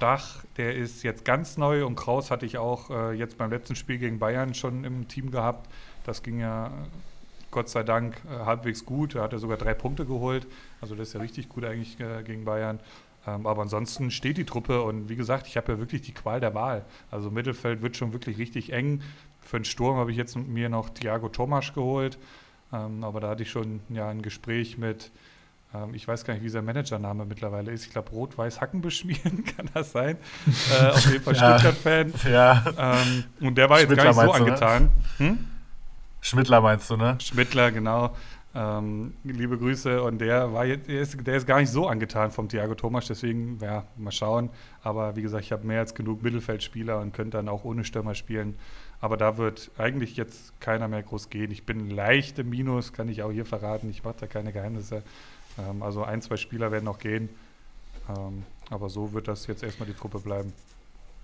Stach, 0.00 0.46
der 0.56 0.74
ist 0.76 1.02
jetzt 1.02 1.26
ganz 1.26 1.58
neu 1.58 1.84
und 1.84 1.94
Kraus 1.94 2.30
hatte 2.30 2.46
ich 2.46 2.56
auch 2.56 2.88
äh, 2.88 3.12
jetzt 3.12 3.36
beim 3.36 3.50
letzten 3.50 3.76
Spiel 3.76 3.98
gegen 3.98 4.18
Bayern 4.18 4.54
schon 4.54 4.82
im 4.84 5.08
Team 5.08 5.30
gehabt. 5.30 5.70
Das 6.04 6.22
ging 6.22 6.40
ja 6.40 6.72
Gott 7.50 7.68
sei 7.68 7.82
Dank 7.82 8.16
äh, 8.24 8.46
halbwegs 8.46 8.86
gut. 8.86 9.14
Er 9.14 9.24
hat 9.24 9.34
ja 9.34 9.38
sogar 9.38 9.58
drei 9.58 9.74
Punkte 9.74 10.06
geholt. 10.06 10.46
Also 10.80 10.94
das 10.94 11.08
ist 11.08 11.12
ja 11.12 11.20
richtig 11.20 11.50
gut 11.50 11.66
eigentlich 11.66 12.00
äh, 12.00 12.22
gegen 12.22 12.46
Bayern. 12.46 12.80
Ähm, 13.26 13.46
aber 13.46 13.60
ansonsten 13.60 14.10
steht 14.10 14.38
die 14.38 14.46
Truppe 14.46 14.80
und 14.80 15.10
wie 15.10 15.16
gesagt, 15.16 15.46
ich 15.46 15.58
habe 15.58 15.72
ja 15.72 15.78
wirklich 15.78 16.00
die 16.00 16.14
Qual 16.14 16.40
der 16.40 16.54
Wahl. 16.54 16.86
Also 17.10 17.30
Mittelfeld 17.30 17.82
wird 17.82 17.94
schon 17.98 18.14
wirklich 18.14 18.38
richtig 18.38 18.72
eng. 18.72 19.02
Für 19.42 19.58
den 19.58 19.66
Sturm 19.66 19.98
habe 19.98 20.10
ich 20.12 20.16
jetzt 20.16 20.34
mit 20.34 20.48
mir 20.48 20.70
noch 20.70 20.88
Thiago 20.88 21.28
Tomasch 21.28 21.74
geholt. 21.74 22.16
Ähm, 22.72 23.04
aber 23.04 23.20
da 23.20 23.28
hatte 23.28 23.42
ich 23.42 23.50
schon 23.50 23.80
ja, 23.90 24.08
ein 24.08 24.22
Gespräch 24.22 24.78
mit, 24.78 25.10
ich 25.92 26.06
weiß 26.06 26.24
gar 26.24 26.34
nicht, 26.34 26.42
wie 26.42 26.48
sein 26.48 26.64
Managername 26.64 27.24
mittlerweile 27.24 27.70
ist. 27.70 27.86
Ich 27.86 27.92
glaube, 27.92 28.10
Rot-Weiß 28.10 28.60
Hacken 28.60 28.80
beschmieren, 28.80 29.44
kann 29.56 29.70
das 29.72 29.92
sein? 29.92 30.16
äh, 30.72 30.86
auf 30.88 31.06
jeden 31.06 31.22
Fall 31.22 31.34
Stuttgart-Fan. 31.36 32.12
Ja. 32.30 32.64
Ähm, 32.76 33.24
und 33.40 33.56
der 33.56 33.70
war 33.70 33.80
jetzt 33.80 33.94
gar 33.94 34.06
nicht 34.06 34.14
so 34.20 34.32
angetan. 34.32 34.90
Ne? 35.18 35.28
Hm? 35.28 35.38
Schmittler 36.20 36.60
meinst 36.60 36.90
du, 36.90 36.96
ne? 36.96 37.16
Schmittler, 37.20 37.70
genau. 37.70 38.14
Ähm, 38.54 39.14
liebe 39.22 39.56
Grüße. 39.56 40.02
Und 40.02 40.18
der 40.18 40.52
war 40.52 40.64
jetzt, 40.66 40.88
der 40.88 41.00
ist, 41.00 41.26
der 41.26 41.36
ist, 41.36 41.46
gar 41.46 41.60
nicht 41.60 41.70
so 41.70 41.86
angetan 41.86 42.30
vom 42.30 42.48
Thiago 42.48 42.74
Thomas, 42.74 43.06
deswegen, 43.06 43.58
ja, 43.60 43.84
mal 43.96 44.10
schauen. 44.10 44.50
Aber 44.82 45.14
wie 45.16 45.22
gesagt, 45.22 45.44
ich 45.44 45.52
habe 45.52 45.66
mehr 45.66 45.80
als 45.80 45.94
genug 45.94 46.22
Mittelfeldspieler 46.22 46.98
und 46.98 47.14
könnte 47.14 47.36
dann 47.36 47.48
auch 47.48 47.64
ohne 47.64 47.84
Stürmer 47.84 48.14
spielen. 48.14 48.56
Aber 49.00 49.16
da 49.16 49.38
wird 49.38 49.70
eigentlich 49.78 50.16
jetzt 50.16 50.60
keiner 50.60 50.88
mehr 50.88 51.02
groß 51.02 51.30
gehen. 51.30 51.50
Ich 51.50 51.64
bin 51.64 51.90
leicht 51.90 52.38
im 52.38 52.50
Minus, 52.50 52.92
kann 52.92 53.08
ich 53.08 53.22
auch 53.22 53.30
hier 53.30 53.46
verraten. 53.46 53.88
Ich 53.88 54.04
mache 54.04 54.16
da 54.20 54.26
keine 54.26 54.52
Geheimnisse. 54.52 55.02
Ähm, 55.68 55.82
also 55.82 56.02
ein, 56.04 56.22
zwei 56.22 56.36
Spieler 56.36 56.72
werden 56.72 56.84
noch 56.84 56.98
gehen. 56.98 57.28
Ähm, 58.08 58.44
aber 58.70 58.88
so 58.88 59.12
wird 59.12 59.28
das 59.28 59.46
jetzt 59.46 59.62
erstmal 59.62 59.88
die 59.88 59.94
Truppe 59.94 60.18
bleiben. 60.18 60.52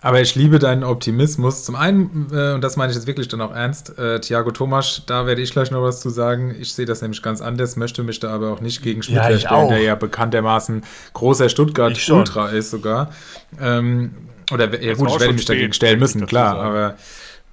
Aber 0.02 0.20
ich 0.20 0.34
liebe 0.34 0.58
deinen 0.58 0.84
Optimismus. 0.84 1.64
Zum 1.64 1.74
einen, 1.74 2.28
äh, 2.30 2.52
und 2.52 2.60
das 2.62 2.76
meine 2.76 2.90
ich 2.90 2.96
jetzt 2.96 3.06
wirklich 3.06 3.28
dann 3.28 3.40
auch 3.40 3.52
ernst, 3.52 3.98
äh, 3.98 4.20
Thiago 4.20 4.50
Thomas, 4.50 5.02
da 5.06 5.26
werde 5.26 5.40
ich 5.40 5.52
gleich 5.52 5.70
noch 5.70 5.82
was 5.82 6.00
zu 6.00 6.10
sagen. 6.10 6.54
Ich 6.60 6.74
sehe 6.74 6.84
das 6.84 7.00
nämlich 7.00 7.22
ganz 7.22 7.40
anders, 7.40 7.76
möchte 7.76 8.02
mich 8.02 8.20
da 8.20 8.30
aber 8.32 8.52
auch 8.52 8.60
nicht 8.60 8.82
gegen 8.82 9.02
Schmidt 9.02 9.16
ja, 9.16 9.38
stellen, 9.38 9.68
der 9.68 9.80
ja 9.80 9.94
bekanntermaßen 9.94 10.84
großer 11.14 11.48
Stuttgart-Ultra 11.48 12.50
ist 12.50 12.70
sogar. 12.70 13.10
Ähm, 13.58 14.14
oder 14.52 14.80
ja, 14.80 14.94
gut, 14.94 15.08
ich 15.10 15.20
werde 15.20 15.32
mich 15.32 15.44
dagegen 15.46 15.72
stellen 15.72 15.98
müssen, 15.98 16.26
klar, 16.26 16.58
aber 16.58 16.96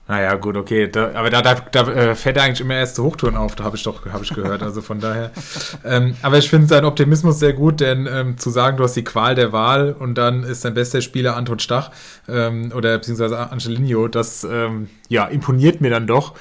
naja, 0.06 0.36
gut, 0.36 0.58
okay. 0.58 0.90
Da, 0.90 1.14
aber 1.14 1.30
da, 1.30 1.42
da, 1.42 1.56
da 1.56 1.88
äh, 1.92 2.16
fährt 2.16 2.36
er 2.36 2.44
eigentlich 2.44 2.60
immer 2.60 2.76
erste 2.76 3.02
Hochtouren 3.04 3.38
auf, 3.38 3.56
da 3.56 3.64
habe 3.64 3.78
ich 3.78 3.84
doch 3.84 4.06
hab 4.12 4.22
ich 4.22 4.34
gehört. 4.34 4.62
Also 4.62 4.82
von 4.82 5.00
daher. 5.00 5.32
ähm, 5.86 6.16
aber 6.22 6.38
ich 6.38 6.50
finde 6.50 6.68
seinen 6.68 6.86
Optimismus 6.86 7.40
sehr 7.40 7.54
gut, 7.54 7.80
denn 7.80 8.08
ähm, 8.12 8.38
zu 8.38 8.50
sagen, 8.50 8.76
du 8.76 8.84
hast 8.84 8.96
die 8.96 9.06
Qual 9.06 9.34
der 9.36 9.54
Wahl 9.54 9.94
und 9.98 10.16
dann 10.16 10.44
ist 10.44 10.66
dein 10.66 10.74
bester 10.74 11.02
Spieler 11.02 11.38
Anton 11.38 11.60
Stach 11.60 11.92
ähm, 12.28 12.74
oder 12.76 12.98
beziehungsweise 12.98 13.40
Angelino, 13.50 14.10
das 14.10 14.44
ähm, 14.44 14.90
ja, 15.08 15.26
imponiert 15.26 15.80
mir 15.80 15.90
dann 15.90 16.06
doch, 16.06 16.34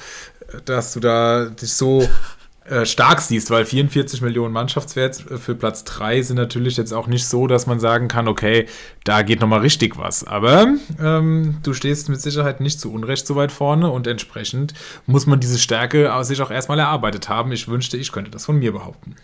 dass 0.65 0.93
du 0.93 0.99
da 0.99 1.45
dich 1.45 1.73
so 1.73 2.07
äh, 2.65 2.85
stark 2.85 3.19
siehst, 3.19 3.51
weil 3.51 3.65
44 3.65 4.21
Millionen 4.21 4.53
Mannschaftswert 4.53 5.15
für 5.15 5.53
Platz 5.53 5.83
3 5.83 6.21
sind 6.21 6.37
natürlich 6.37 6.77
jetzt 6.77 6.93
auch 6.93 7.07
nicht 7.07 7.27
so, 7.27 7.47
dass 7.47 7.67
man 7.67 7.79
sagen 7.79 8.07
kann, 8.07 8.27
okay, 8.27 8.67
da 9.03 9.21
geht 9.21 9.41
nochmal 9.41 9.59
richtig 9.59 9.97
was. 9.97 10.23
Aber 10.23 10.73
ähm, 10.99 11.57
du 11.63 11.73
stehst 11.73 12.07
mit 12.07 12.21
Sicherheit 12.21 12.61
nicht 12.61 12.79
zu 12.79 12.93
Unrecht 12.93 13.27
so 13.27 13.35
weit 13.35 13.51
vorne 13.51 13.91
und 13.91 14.07
entsprechend 14.07 14.73
muss 15.05 15.27
man 15.27 15.41
diese 15.41 15.59
Stärke 15.59 16.13
aus 16.13 16.29
sich 16.29 16.41
auch 16.41 16.51
erstmal 16.51 16.79
erarbeitet 16.79 17.27
haben. 17.27 17.51
Ich 17.51 17.67
wünschte, 17.67 17.97
ich 17.97 18.11
könnte 18.11 18.31
das 18.31 18.45
von 18.45 18.59
mir 18.59 18.71
behaupten. 18.71 19.15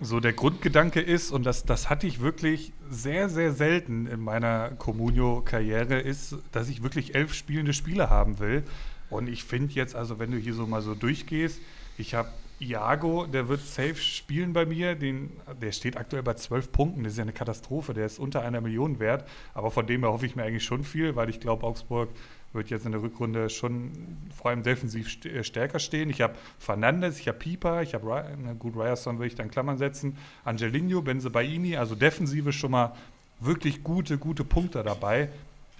So, 0.00 0.18
der 0.18 0.32
Grundgedanke 0.32 1.00
ist, 1.00 1.30
und 1.30 1.44
das, 1.44 1.64
das 1.64 1.88
hatte 1.88 2.08
ich 2.08 2.20
wirklich 2.20 2.72
sehr, 2.90 3.28
sehr 3.28 3.52
selten 3.52 4.08
in 4.08 4.18
meiner 4.18 4.70
Comunio-Karriere, 4.70 6.00
ist, 6.00 6.34
dass 6.50 6.68
ich 6.68 6.82
wirklich 6.82 7.14
elf 7.14 7.32
spielende 7.34 7.72
Spieler 7.72 8.10
haben 8.10 8.40
will. 8.40 8.64
Und 9.10 9.28
ich 9.28 9.44
finde 9.44 9.72
jetzt, 9.74 9.94
also 9.94 10.18
wenn 10.18 10.32
du 10.32 10.38
hier 10.38 10.54
so 10.54 10.66
mal 10.66 10.82
so 10.82 10.96
durchgehst, 10.96 11.60
ich 11.98 12.14
habe 12.14 12.30
Iago, 12.62 13.26
der 13.26 13.48
wird 13.48 13.60
safe 13.60 13.96
spielen 13.96 14.52
bei 14.52 14.64
mir. 14.64 14.94
Den, 14.94 15.30
der 15.60 15.72
steht 15.72 15.96
aktuell 15.96 16.22
bei 16.22 16.34
12 16.34 16.70
Punkten. 16.72 17.04
Das 17.04 17.12
ist 17.12 17.18
ja 17.18 17.22
eine 17.22 17.32
Katastrophe. 17.32 17.92
Der 17.94 18.06
ist 18.06 18.18
unter 18.18 18.42
einer 18.42 18.60
Million 18.60 19.00
wert. 19.00 19.28
Aber 19.54 19.70
von 19.70 19.86
dem 19.86 20.02
her 20.02 20.12
hoffe 20.12 20.26
ich 20.26 20.36
mir 20.36 20.44
eigentlich 20.44 20.64
schon 20.64 20.84
viel, 20.84 21.16
weil 21.16 21.28
ich 21.28 21.40
glaube, 21.40 21.66
Augsburg 21.66 22.08
wird 22.52 22.70
jetzt 22.70 22.86
in 22.86 22.92
der 22.92 23.02
Rückrunde 23.02 23.48
schon 23.50 23.90
vor 24.36 24.50
allem 24.50 24.62
defensiv 24.62 25.24
äh, 25.24 25.42
stärker 25.42 25.78
stehen. 25.78 26.10
Ich 26.10 26.20
habe 26.20 26.34
Fernandes, 26.58 27.18
ich 27.18 27.28
habe 27.28 27.38
Pieper, 27.38 27.82
ich 27.82 27.94
habe 27.94 28.56
gut 28.58 28.76
Ryerson 28.76 29.18
würde 29.18 29.28
ich 29.28 29.34
dann 29.34 29.50
Klammern 29.50 29.78
setzen, 29.78 30.18
Angelino, 30.44 31.00
Benzebaini, 31.02 31.76
also 31.76 31.94
Defensive 31.94 32.52
schon 32.52 32.72
mal 32.72 32.94
wirklich 33.40 33.82
gute, 33.82 34.18
gute 34.18 34.44
Punkte 34.44 34.82
dabei. 34.82 35.30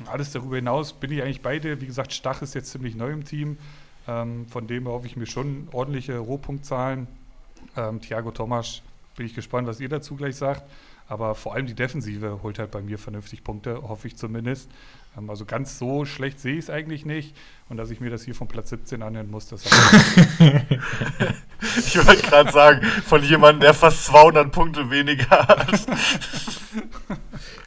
Alles 0.07 0.33
darüber 0.33 0.57
hinaus 0.57 0.95
bin 0.95 1.13
ich 1.13 1.23
eigentlich 1.23 1.43
beide. 1.43 1.81
Wie 1.81 1.87
gesagt, 1.87 2.13
Stach 2.13 2.43
ist 2.43 2.55
jetzt 2.55 2.71
ziemlich 2.71 2.97
neu 2.97 3.11
im 3.13 3.25
Team. 3.25 3.59
Ähm, 4.09 4.47
von 4.47 4.67
dem 4.67 4.89
hoffe 4.89 5.07
ich 5.07 5.17
mir 5.17 5.27
schon 5.27 5.69
ordentliche 5.73 6.19
Rohpunktzahlen. 6.19 7.07
Ähm, 7.77 8.01
Thiago 8.01 8.31
Thomas, 8.31 8.83
bin 9.17 9.27
ich 9.27 9.35
gespannt, 9.35 9.69
was 9.69 9.81
ihr 9.81 9.89
dazu 9.89 10.17
gleich 10.17 10.37
sagt. 10.37 10.63
Aber 11.13 11.35
vor 11.35 11.55
allem 11.55 11.67
die 11.67 11.75
Defensive 11.75 12.39
holt 12.43 12.59
halt 12.59 12.71
bei 12.71 12.81
mir 12.81 12.97
vernünftig 12.97 13.45
Punkte, 13.45 13.83
hoffe 13.87 14.09
ich 14.09 14.17
zumindest. 14.17 14.71
Ähm, 15.19 15.29
also 15.29 15.45
ganz 15.45 15.79
so 15.79 16.07
schlecht 16.07 16.41
sehe 16.41 16.55
ich 16.55 16.61
es 16.61 16.71
eigentlich 16.71 17.05
nicht. 17.05 17.37
Und 17.69 17.77
dass 17.77 17.91
ich 17.91 18.01
mir 18.01 18.09
das 18.09 18.23
hier 18.23 18.35
von 18.35 18.49
Platz 18.49 18.71
17 18.71 19.03
anhören 19.03 19.31
muss, 19.31 19.47
das 19.47 19.63
Ich 21.87 22.07
wollte 22.07 22.23
gerade 22.23 22.51
sagen, 22.51 22.81
von 23.05 23.23
jemandem, 23.23 23.61
der 23.61 23.75
fast 23.75 24.07
200 24.07 24.51
Punkte 24.51 24.89
weniger 24.91 25.29
hat. 25.29 25.81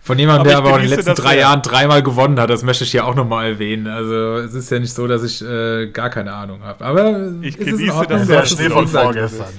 Von 0.02 0.18
jemandem, 0.18 0.48
der 0.48 0.58
aber 0.58 0.72
auch 0.72 0.78
in 0.78 0.82
den 0.82 0.90
letzten 0.90 1.14
drei 1.14 1.38
Jahren 1.38 1.62
dreimal 1.62 2.02
gewonnen 2.02 2.40
hat, 2.40 2.50
das 2.50 2.64
möchte 2.64 2.84
ich 2.84 2.90
hier 2.90 3.06
auch 3.06 3.14
nochmal 3.14 3.52
erwähnen. 3.52 3.86
Also 3.86 4.38
es 4.38 4.56
ist 4.56 4.72
ja 4.72 4.80
nicht 4.80 4.96
so, 4.96 5.06
dass 5.06 5.22
ich 5.22 5.44
äh, 5.44 5.92
gar 5.92 6.10
keine 6.10 6.34
Ahnung 6.34 6.64
habe. 6.64 6.84
Aber 6.84 7.32
ich 7.44 7.60
genieße 7.60 8.08
das 8.10 8.26
sehr 8.26 8.44
Schnee 8.48 8.72
von 8.72 8.88
vorgestern. 8.88 9.54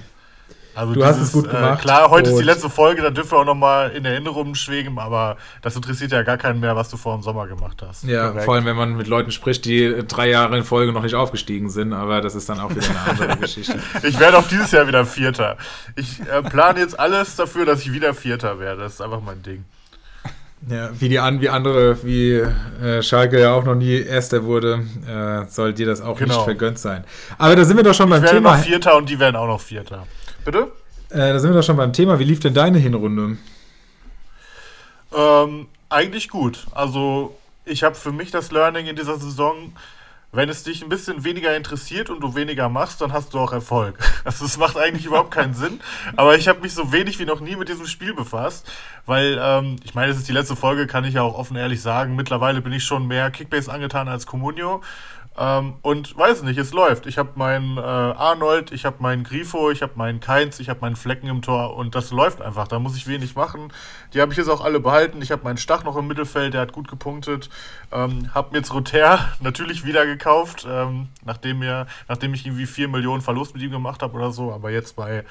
Also 0.77 0.93
du 0.93 1.01
dieses, 1.01 1.17
hast 1.17 1.23
es 1.23 1.33
gut 1.33 1.47
äh, 1.47 1.51
gemacht. 1.51 1.81
Äh, 1.81 1.83
klar, 1.83 2.11
heute 2.11 2.31
ist 2.31 2.39
die 2.39 2.45
letzte 2.45 2.69
Folge, 2.69 3.01
da 3.01 3.09
dürfen 3.09 3.33
wir 3.33 3.39
auch 3.39 3.45
nochmal 3.47 3.93
in 3.93 4.05
Erinnerungen 4.05 4.55
schwelgen, 4.55 4.99
aber 4.99 5.39
das 5.63 5.75
interessiert 5.75 6.13
ja 6.13 6.23
gar 6.23 6.37
keinen 6.37 6.61
mehr, 6.61 6.77
was 6.77 6.91
du 6.91 6.99
vor 6.99 7.17
dem 7.17 7.23
Sommer 7.23 7.47
gemacht 7.47 7.83
hast. 7.87 8.05
Ja, 8.05 8.29
Korrekt. 8.29 8.45
vor 8.45 8.55
allem, 8.55 8.67
wenn 8.67 8.77
man 8.77 8.95
mit 8.95 9.07
Leuten 9.07 9.31
spricht, 9.31 9.65
die 9.65 10.03
drei 10.07 10.29
Jahre 10.29 10.59
in 10.59 10.65
Folge 10.65 10.93
noch 10.93 11.03
nicht 11.03 11.15
aufgestiegen 11.15 11.71
sind, 11.71 11.95
aber 11.95 12.21
das 12.21 12.35
ist 12.35 12.51
dann 12.51 12.61
auch 12.61 12.71
wieder 12.71 12.89
eine 12.91 13.11
andere 13.11 13.37
Geschichte. 13.41 13.79
Ich 14.03 14.21
werde 14.21 14.37
auch 14.37 14.47
dieses 14.47 14.71
Jahr 14.71 14.87
wieder 14.87 15.07
Vierter. 15.07 15.57
Ich 15.97 16.21
äh, 16.21 16.43
plane 16.43 16.81
jetzt 16.81 17.01
alles 17.01 17.37
dafür, 17.37 17.65
dass 17.65 17.81
ich 17.81 17.93
wieder 17.93 18.13
Vierter 18.13 18.61
werde. 18.61 18.83
Das 18.83 18.95
ist 18.95 19.01
einfach 19.01 19.23
mein 19.25 19.43
Ding. 19.43 19.65
Ja, 20.69 20.91
wie 20.99 21.09
die 21.09 21.19
an, 21.19 21.41
wie 21.41 21.49
andere, 21.49 22.03
wie 22.03 22.33
äh, 22.35 23.03
Schalke 23.03 23.41
ja 23.41 23.53
auch 23.53 23.65
noch 23.65 23.75
nie 23.75 24.01
Erster 24.01 24.45
wurde, 24.45 24.85
äh, 25.07 25.51
soll 25.51 25.73
dir 25.73 25.87
das 25.87 26.03
auch 26.03 26.19
genau. 26.19 26.35
nicht 26.35 26.45
vergönnt 26.45 26.79
sein. 26.79 27.05
Aber 27.39 27.57
da 27.57 27.65
sind 27.65 27.77
wir 27.77 27.85
doch 27.85 27.95
schon 27.95 28.09
ich 28.09 28.21
beim 28.21 28.25
Thema. 28.25 28.37
Ich 28.37 28.45
werde 28.45 28.59
noch 28.59 28.65
Vierter 28.65 28.97
und 28.97 29.09
die 29.09 29.19
werden 29.19 29.37
auch 29.37 29.47
noch 29.47 29.61
Vierter. 29.61 30.07
Bitte? 30.47 30.71
Äh, 31.11 31.33
da 31.33 31.39
sind 31.41 31.51
wir 31.51 31.57
doch 31.57 31.67
schon 31.67 31.77
beim 31.77 31.93
Thema. 31.93 32.21
Wie 32.21 32.25
lief 32.25 32.39
denn 32.39 32.55
deine 32.55 32.79
Hinrunde? 32.79 33.37
Ähm, 35.13 35.67
eigentlich 35.89 36.29
gut. 36.29 36.69
Also, 36.71 37.37
ich 37.65 37.83
habe 37.83 37.97
für 37.97 38.13
mich 38.13 38.31
das 38.31 38.53
Learning 38.53 38.87
in 38.87 38.95
dieser 38.95 39.19
Saison, 39.19 39.73
wenn 40.31 40.49
es 40.49 40.63
dich 40.63 40.83
ein 40.85 40.89
bisschen 40.89 41.25
weniger 41.25 41.57
interessiert 41.57 42.11
und 42.11 42.21
du 42.21 42.37
weniger 42.37 42.69
machst, 42.69 43.01
dann 43.01 43.13
hast 43.13 43.35
du 43.35 43.41
auch 43.41 43.53
Erfolg. 43.53 43.99
Also, 44.25 44.45
es 44.45 44.57
macht 44.57 44.77
eigentlich 44.77 45.07
überhaupt 45.07 45.33
keinen 45.33 45.55
Sinn. 45.55 45.81
Aber 46.15 46.37
ich 46.37 46.47
habe 46.47 46.61
mich 46.61 46.75
so 46.75 46.93
wenig 46.93 47.19
wie 47.19 47.25
noch 47.25 47.41
nie 47.41 47.57
mit 47.57 47.69
diesem 47.69 47.87
Spiel 47.87 48.15
befasst, 48.15 48.71
weil, 49.05 49.39
ähm, 49.41 49.77
ich 49.83 49.97
meine, 49.97 50.13
es 50.13 50.19
ist 50.19 50.29
die 50.29 50.33
letzte 50.33 50.55
Folge, 50.55 50.87
kann 50.87 51.05
ich 51.05 51.15
ja 51.15 51.23
auch 51.23 51.37
offen 51.37 51.57
ehrlich 51.57 51.83
sagen. 51.83 52.15
Mittlerweile 52.15 52.61
bin 52.61 52.73
ich 52.73 52.85
schon 52.85 53.09
mehr 53.09 53.33
Kickbase 53.33 53.73
angetan 53.73 54.09
als 54.09 54.27
Comunio. 54.27 54.81
Ähm, 55.39 55.75
und 55.83 56.17
weiß 56.17 56.43
nicht, 56.43 56.59
es 56.59 56.73
läuft. 56.73 57.05
Ich 57.07 57.19
habe 57.19 57.31
meinen 57.35 57.77
äh, 57.77 57.81
Arnold, 57.81 58.73
ich 58.73 58.87
habe 58.87 58.97
meinen 59.01 59.23
Grifo, 59.23 59.71
ich 59.71 59.83
habe 59.83 59.93
meinen 59.97 60.21
Keins, 60.21 60.61
ich 60.61 60.71
habe 60.71 60.81
meinen 60.81 60.97
Flecken 60.97 61.27
im 61.29 61.43
Tor 61.43 61.77
und 61.77 61.95
das 61.95 62.11
läuft 62.11 62.41
einfach. 62.41 62.69
Da 62.69 62.79
muss 62.79 62.97
ich 62.97 63.07
wenig 63.07 63.35
machen. 63.35 63.71
Die 64.15 64.23
habe 64.23 64.33
ich 64.33 64.39
jetzt 64.39 64.49
auch 64.49 64.63
alle 64.63 64.81
behalten. 64.81 65.21
Ich 65.21 65.31
habe 65.31 65.45
meinen 65.45 65.59
Stach 65.59 65.85
noch 65.85 65.97
im 65.97 66.07
Mittelfeld, 66.07 66.55
der 66.55 66.63
hat 66.63 66.73
gut 66.73 66.89
gepunktet. 66.89 67.51
Ähm, 67.93 68.35
habe 68.35 68.53
mir 68.53 68.59
jetzt 68.59 68.73
Roter 68.73 69.29
natürlich 69.41 69.85
wieder 69.85 70.07
gekauft, 70.07 70.67
ähm, 70.69 71.09
nachdem, 71.25 71.59
mir, 71.59 71.87
nachdem 72.09 72.33
ich 72.33 72.47
irgendwie 72.47 72.67
4 72.67 72.89
Millionen 72.89 73.21
Verlust 73.21 73.55
mit 73.55 73.63
ihm 73.63 73.71
gemacht 73.71 74.03
habe 74.03 74.15
oder 74.17 74.33
so. 74.33 74.53
Aber 74.53 74.71
jetzt 74.71 74.97
bei 74.97 75.25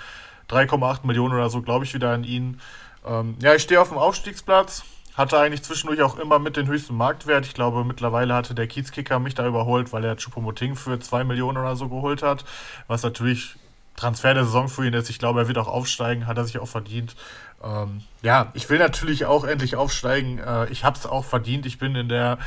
3,8 0.51 1.07
Millionen 1.07 1.33
oder 1.33 1.49
so 1.49 1.63
glaube 1.63 1.85
ich 1.85 1.93
wieder 1.95 2.11
an 2.11 2.23
ihn. 2.23 2.59
Ähm, 3.07 3.35
ja, 3.41 3.55
ich 3.55 3.63
stehe 3.63 3.81
auf 3.81 3.89
dem 3.89 3.97
Aufstiegsplatz 3.97 4.83
hatte 5.15 5.39
eigentlich 5.39 5.63
zwischendurch 5.63 6.01
auch 6.01 6.17
immer 6.17 6.39
mit 6.39 6.57
den 6.57 6.67
höchsten 6.67 6.95
Marktwert. 6.95 7.45
Ich 7.45 7.53
glaube, 7.53 7.83
mittlerweile 7.83 8.33
hatte 8.33 8.53
der 8.53 8.67
Kiezkicker 8.67 9.19
mich 9.19 9.35
da 9.35 9.47
überholt, 9.47 9.93
weil 9.93 10.03
er 10.03 10.17
Chupomoting 10.17 10.75
für 10.75 10.99
2 10.99 11.23
Millionen 11.23 11.57
oder 11.57 11.75
so 11.75 11.87
geholt 11.87 12.21
hat. 12.21 12.43
Was 12.87 13.03
natürlich 13.03 13.55
Transfer 13.95 14.33
der 14.33 14.43
Saison 14.43 14.67
für 14.67 14.85
ihn 14.85 14.93
ist. 14.93 15.09
Ich 15.09 15.19
glaube, 15.19 15.41
er 15.41 15.47
wird 15.47 15.57
auch 15.57 15.67
aufsteigen, 15.67 16.27
hat 16.27 16.37
er 16.37 16.43
sich 16.45 16.59
auch 16.59 16.67
verdient. 16.67 17.15
Ähm, 17.63 18.01
ja, 18.21 18.51
ich 18.53 18.69
will 18.69 18.77
natürlich 18.77 19.25
auch 19.25 19.45
endlich 19.45 19.75
aufsteigen. 19.75 20.39
Äh, 20.39 20.69
ich 20.69 20.83
habe 20.83 20.97
es 20.97 21.05
auch 21.05 21.23
verdient. 21.23 21.65
Ich 21.65 21.79
bin 21.79 21.95
in 21.95 22.09
der 22.09 22.37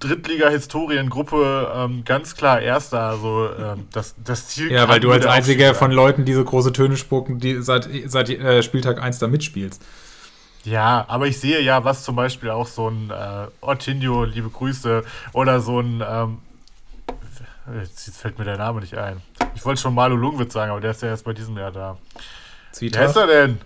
Drittliga-Historiengruppe 0.00 1.72
ähm, 1.76 2.04
ganz 2.04 2.34
klar 2.34 2.60
Erster. 2.60 3.02
Also 3.02 3.50
ähm, 3.58 3.86
das, 3.92 4.14
das 4.24 4.48
Ziel. 4.48 4.72
Ja, 4.72 4.88
weil 4.88 5.00
du 5.00 5.12
als 5.12 5.26
einziger 5.26 5.74
von 5.74 5.92
Leuten 5.92 6.24
diese 6.24 6.42
große 6.42 6.72
Töne 6.72 6.96
spucken, 6.96 7.38
die 7.38 7.62
seit, 7.62 7.88
seit 8.06 8.30
äh, 8.30 8.62
Spieltag 8.62 9.00
1 9.00 9.18
da 9.18 9.28
mitspielst. 9.28 9.82
Ja, 10.64 11.04
aber 11.08 11.26
ich 11.26 11.40
sehe 11.40 11.60
ja, 11.60 11.84
was 11.84 12.04
zum 12.04 12.16
Beispiel 12.16 12.50
auch 12.50 12.66
so 12.66 12.88
ein 12.88 13.10
äh, 13.10 13.46
Ortinho, 13.60 14.24
liebe 14.24 14.48
Grüße, 14.48 15.04
oder 15.32 15.60
so 15.60 15.80
ein, 15.80 16.02
ähm, 16.06 16.38
jetzt 17.80 18.16
fällt 18.16 18.38
mir 18.38 18.44
der 18.44 18.58
Name 18.58 18.80
nicht 18.80 18.96
ein. 18.96 19.20
Ich 19.54 19.64
wollte 19.64 19.80
schon 19.80 19.94
Malu 19.94 20.16
Lungwitz 20.16 20.52
sagen, 20.52 20.70
aber 20.70 20.80
der 20.80 20.92
ist 20.92 21.02
ja 21.02 21.08
erst 21.08 21.24
bei 21.24 21.32
diesem 21.32 21.56
Jahr 21.58 21.72
da. 21.72 21.98
Zwietracht? 22.70 23.00
Wer 23.00 23.10
ist 23.10 23.16
er 23.16 23.26
denn? 23.26 23.58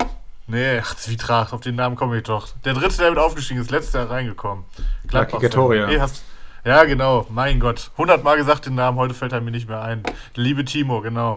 Nee, 0.49 0.81
ach, 0.81 0.94
Zwietracht, 0.94 1.53
auf 1.53 1.61
den 1.61 1.75
Namen 1.75 1.97
komme 1.97 2.16
ich 2.16 2.23
doch. 2.23 2.49
Der 2.64 2.75
dritte, 2.75 2.97
der 2.97 3.11
mit 3.11 3.18
aufgestiegen 3.18 3.61
ist, 3.61 3.70
letztes 3.70 3.94
Jahr 3.94 4.11
reingekommen. 4.11 4.64
Gladbach-Gatoria. 5.09 5.87
Nee, 5.87 6.01
ja, 6.64 6.83
genau, 6.85 7.27
mein 7.31 7.61
Gott. 7.61 7.92
Hundertmal 7.97 8.37
gesagt 8.37 8.66
den 8.66 8.75
Namen, 8.75 8.99
heute 8.99 9.14
fällt 9.14 9.33
er 9.33 9.40
mir 9.40 9.53
nicht 9.53 9.68
mehr 9.68 9.83
ein. 9.83 10.03
Der 10.03 10.42
liebe 10.42 10.64
Timo, 10.64 11.01
genau. 11.01 11.37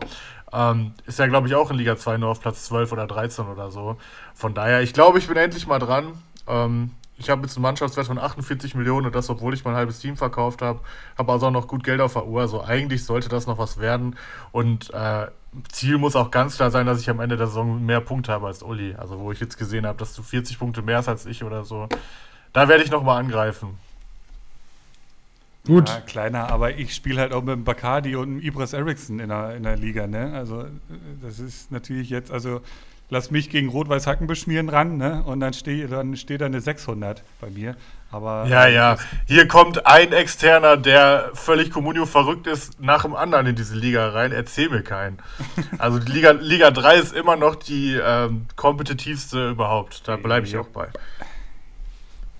Ähm, 0.51 0.93
ist 1.05 1.19
ja, 1.19 1.27
glaube 1.27 1.47
ich, 1.47 1.55
auch 1.55 1.69
in 1.71 1.77
Liga 1.77 1.97
2 1.97 2.17
nur 2.17 2.29
auf 2.29 2.41
Platz 2.41 2.65
12 2.65 2.91
oder 2.91 3.07
13 3.07 3.45
oder 3.47 3.71
so. 3.71 3.97
Von 4.33 4.53
daher, 4.53 4.81
ich 4.81 4.93
glaube, 4.93 5.19
ich 5.19 5.27
bin 5.27 5.37
endlich 5.37 5.67
mal 5.67 5.79
dran. 5.79 6.13
Ähm, 6.47 6.91
ich 7.17 7.29
habe 7.29 7.41
jetzt 7.41 7.57
einen 7.57 7.63
Mannschaftswert 7.63 8.07
von 8.07 8.17
48 8.17 8.75
Millionen 8.75 9.07
und 9.07 9.15
das, 9.15 9.29
obwohl 9.29 9.53
ich 9.53 9.65
mein 9.65 9.75
halbes 9.75 9.99
Team 9.99 10.15
verkauft 10.15 10.61
habe. 10.61 10.79
Habe 11.17 11.31
also 11.31 11.47
auch 11.47 11.51
noch 11.51 11.67
gut 11.67 11.83
Geld 11.83 11.99
auf 11.99 12.13
der 12.13 12.25
Uhr. 12.25 12.41
Also 12.41 12.63
eigentlich 12.63 13.03
sollte 13.03 13.27
das 13.27 13.45
noch 13.45 13.57
was 13.57 13.77
werden. 13.77 14.15
Und 14.51 14.93
äh, 14.93 15.27
Ziel 15.69 15.97
muss 15.97 16.15
auch 16.15 16.31
ganz 16.31 16.55
klar 16.55 16.71
sein, 16.71 16.85
dass 16.85 17.01
ich 17.01 17.09
am 17.09 17.19
Ende 17.19 17.35
der 17.35 17.47
Saison 17.47 17.85
mehr 17.85 17.99
Punkte 17.99 18.31
habe 18.31 18.47
als 18.47 18.63
Uli. 18.63 18.95
Also 18.95 19.19
wo 19.19 19.31
ich 19.31 19.39
jetzt 19.39 19.57
gesehen 19.57 19.85
habe, 19.85 19.97
dass 19.97 20.15
du 20.15 20.23
40 20.23 20.57
Punkte 20.59 20.81
mehr 20.81 20.97
hast 20.97 21.09
als 21.09 21.25
ich 21.25 21.43
oder 21.43 21.65
so. 21.65 21.89
Da 22.53 22.67
werde 22.67 22.83
ich 22.83 22.89
nochmal 22.89 23.19
angreifen. 23.19 23.77
Gut. 25.69 25.87
Ja, 25.87 26.01
kleiner, 26.01 26.49
aber 26.49 26.77
ich 26.77 26.95
spiele 26.95 27.21
halt 27.21 27.31
auch 27.31 27.43
mit 27.43 27.53
dem 27.53 27.63
Bacardi 27.63 28.15
und 28.15 28.27
dem 28.27 28.41
Ibras 28.41 28.73
Eriksson 28.73 29.19
in 29.19 29.29
der, 29.29 29.55
in 29.55 29.61
der 29.61 29.77
Liga. 29.77 30.07
Ne? 30.07 30.33
Also 30.33 30.65
das 31.21 31.37
ist 31.37 31.71
natürlich 31.71 32.09
jetzt, 32.09 32.31
also 32.31 32.61
lass 33.11 33.29
mich 33.29 33.51
gegen 33.51 33.69
Rot-Weiß 33.69 34.07
Hacken 34.07 34.25
beschmieren 34.25 34.67
ran 34.69 34.97
ne? 34.97 35.21
und 35.23 35.39
dann 35.41 35.53
steht 35.53 35.91
dann 35.91 36.17
steht 36.17 36.41
da 36.41 36.47
eine 36.47 36.59
600 36.59 37.23
bei 37.39 37.51
mir. 37.51 37.75
Aber, 38.11 38.47
ja, 38.47 38.65
äh, 38.65 38.73
ja. 38.73 38.97
Hier 39.27 39.47
kommt 39.47 39.85
ein 39.85 40.11
Externer, 40.11 40.75
der 40.75 41.29
völlig 41.35 41.69
Communio 41.69 42.07
verrückt 42.07 42.47
ist, 42.47 42.81
nach 42.81 43.03
dem 43.03 43.15
anderen 43.15 43.45
in 43.45 43.55
diese 43.55 43.75
Liga 43.75 44.09
rein. 44.09 44.31
Erzähl 44.31 44.69
mir 44.69 44.81
keinen. 44.81 45.19
Also 45.77 45.99
die 45.99 46.11
Liga, 46.11 46.31
Liga 46.31 46.71
3 46.71 46.95
ist 46.95 47.13
immer 47.13 47.35
noch 47.35 47.53
die 47.53 47.93
ähm, 48.03 48.47
kompetitivste 48.55 49.51
überhaupt. 49.51 50.07
Da 50.07 50.15
bleibe 50.15 50.47
ich 50.47 50.57
auch 50.57 50.67
bei. 50.67 50.87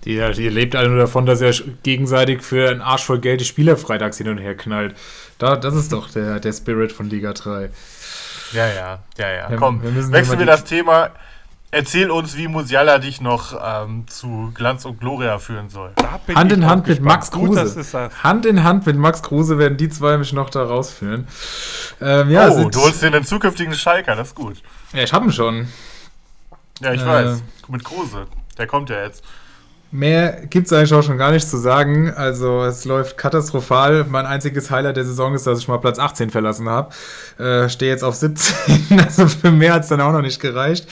Die, 0.04 0.16
die 0.32 0.48
lebt 0.48 0.74
alle 0.76 0.88
nur 0.88 0.98
davon, 0.98 1.26
dass 1.26 1.40
er 1.40 1.52
gegenseitig 1.82 2.42
für 2.42 2.70
einen 2.70 2.80
Arsch 2.80 3.04
voll 3.04 3.18
Geld 3.18 3.40
die 3.40 3.44
Spieler 3.44 3.76
freitags 3.76 4.16
hin 4.18 4.28
und 4.28 4.38
her 4.38 4.56
knallt. 4.56 4.94
Da, 5.38 5.56
das 5.56 5.74
ist 5.74 5.92
doch 5.92 6.10
der, 6.10 6.40
der 6.40 6.52
Spirit 6.52 6.92
von 6.92 7.08
Liga 7.08 7.32
3. 7.32 7.70
Ja, 8.52 8.66
ja, 8.66 8.98
ja, 9.18 9.30
ja. 9.30 9.56
Komm, 9.56 9.82
wir 9.82 9.94
wechseln 10.12 10.38
wir 10.38 10.46
das 10.46 10.64
Thema. 10.64 11.10
Erzähl 11.72 12.10
uns, 12.10 12.36
wie 12.36 12.48
Musiala 12.48 12.98
dich 12.98 13.20
noch 13.20 13.56
ähm, 13.62 14.04
zu 14.08 14.50
Glanz 14.54 14.84
und 14.86 14.98
Gloria 14.98 15.38
führen 15.38 15.70
soll. 15.70 15.92
Hand 16.34 16.50
in 16.50 16.66
Hand 16.66 16.88
mit 16.88 17.00
Max 17.00 17.30
Kruse. 17.30 17.74
Gut, 17.74 18.24
Hand 18.24 18.44
in 18.44 18.64
Hand 18.64 18.86
mit 18.86 18.96
Max 18.96 19.22
Kruse 19.22 19.56
werden 19.56 19.78
die 19.78 19.88
zwei 19.88 20.18
mich 20.18 20.32
noch 20.32 20.50
da 20.50 20.64
rausführen. 20.64 21.28
Ähm, 22.00 22.30
ja, 22.30 22.50
oh, 22.50 22.68
du 22.68 22.80
holst 22.80 23.02
dir 23.02 23.06
einen 23.06 23.24
zukünftigen 23.24 23.74
Schalker, 23.74 24.16
das 24.16 24.28
ist 24.28 24.34
gut. 24.34 24.60
Ja, 24.92 25.04
ich 25.04 25.12
hab 25.12 25.22
ihn 25.22 25.30
schon. 25.30 25.68
Ja, 26.80 26.92
ich 26.92 27.02
äh, 27.02 27.06
weiß. 27.06 27.42
Mit 27.68 27.84
Kruse. 27.84 28.26
Der 28.58 28.66
kommt 28.66 28.90
ja 28.90 29.04
jetzt. 29.04 29.22
Mehr 29.92 30.46
gibt 30.46 30.68
es 30.68 30.72
eigentlich 30.72 30.94
auch 30.94 31.02
schon 31.02 31.18
gar 31.18 31.32
nicht 31.32 31.48
zu 31.48 31.56
sagen. 31.56 32.12
Also 32.14 32.62
es 32.62 32.84
läuft 32.84 33.18
katastrophal. 33.18 34.06
Mein 34.08 34.24
einziges 34.24 34.70
Highlight 34.70 34.96
der 34.96 35.04
Saison 35.04 35.34
ist, 35.34 35.48
dass 35.48 35.58
ich 35.58 35.66
mal 35.66 35.78
Platz 35.78 35.98
18 35.98 36.30
verlassen 36.30 36.68
habe. 36.68 36.94
Äh, 37.38 37.68
Stehe 37.68 37.90
jetzt 37.90 38.04
auf 38.04 38.14
17. 38.14 38.54
Also 39.00 39.26
für 39.26 39.50
mehr 39.50 39.74
hat 39.74 39.82
es 39.82 39.88
dann 39.88 40.00
auch 40.00 40.12
noch 40.12 40.22
nicht 40.22 40.40
gereicht. 40.40 40.86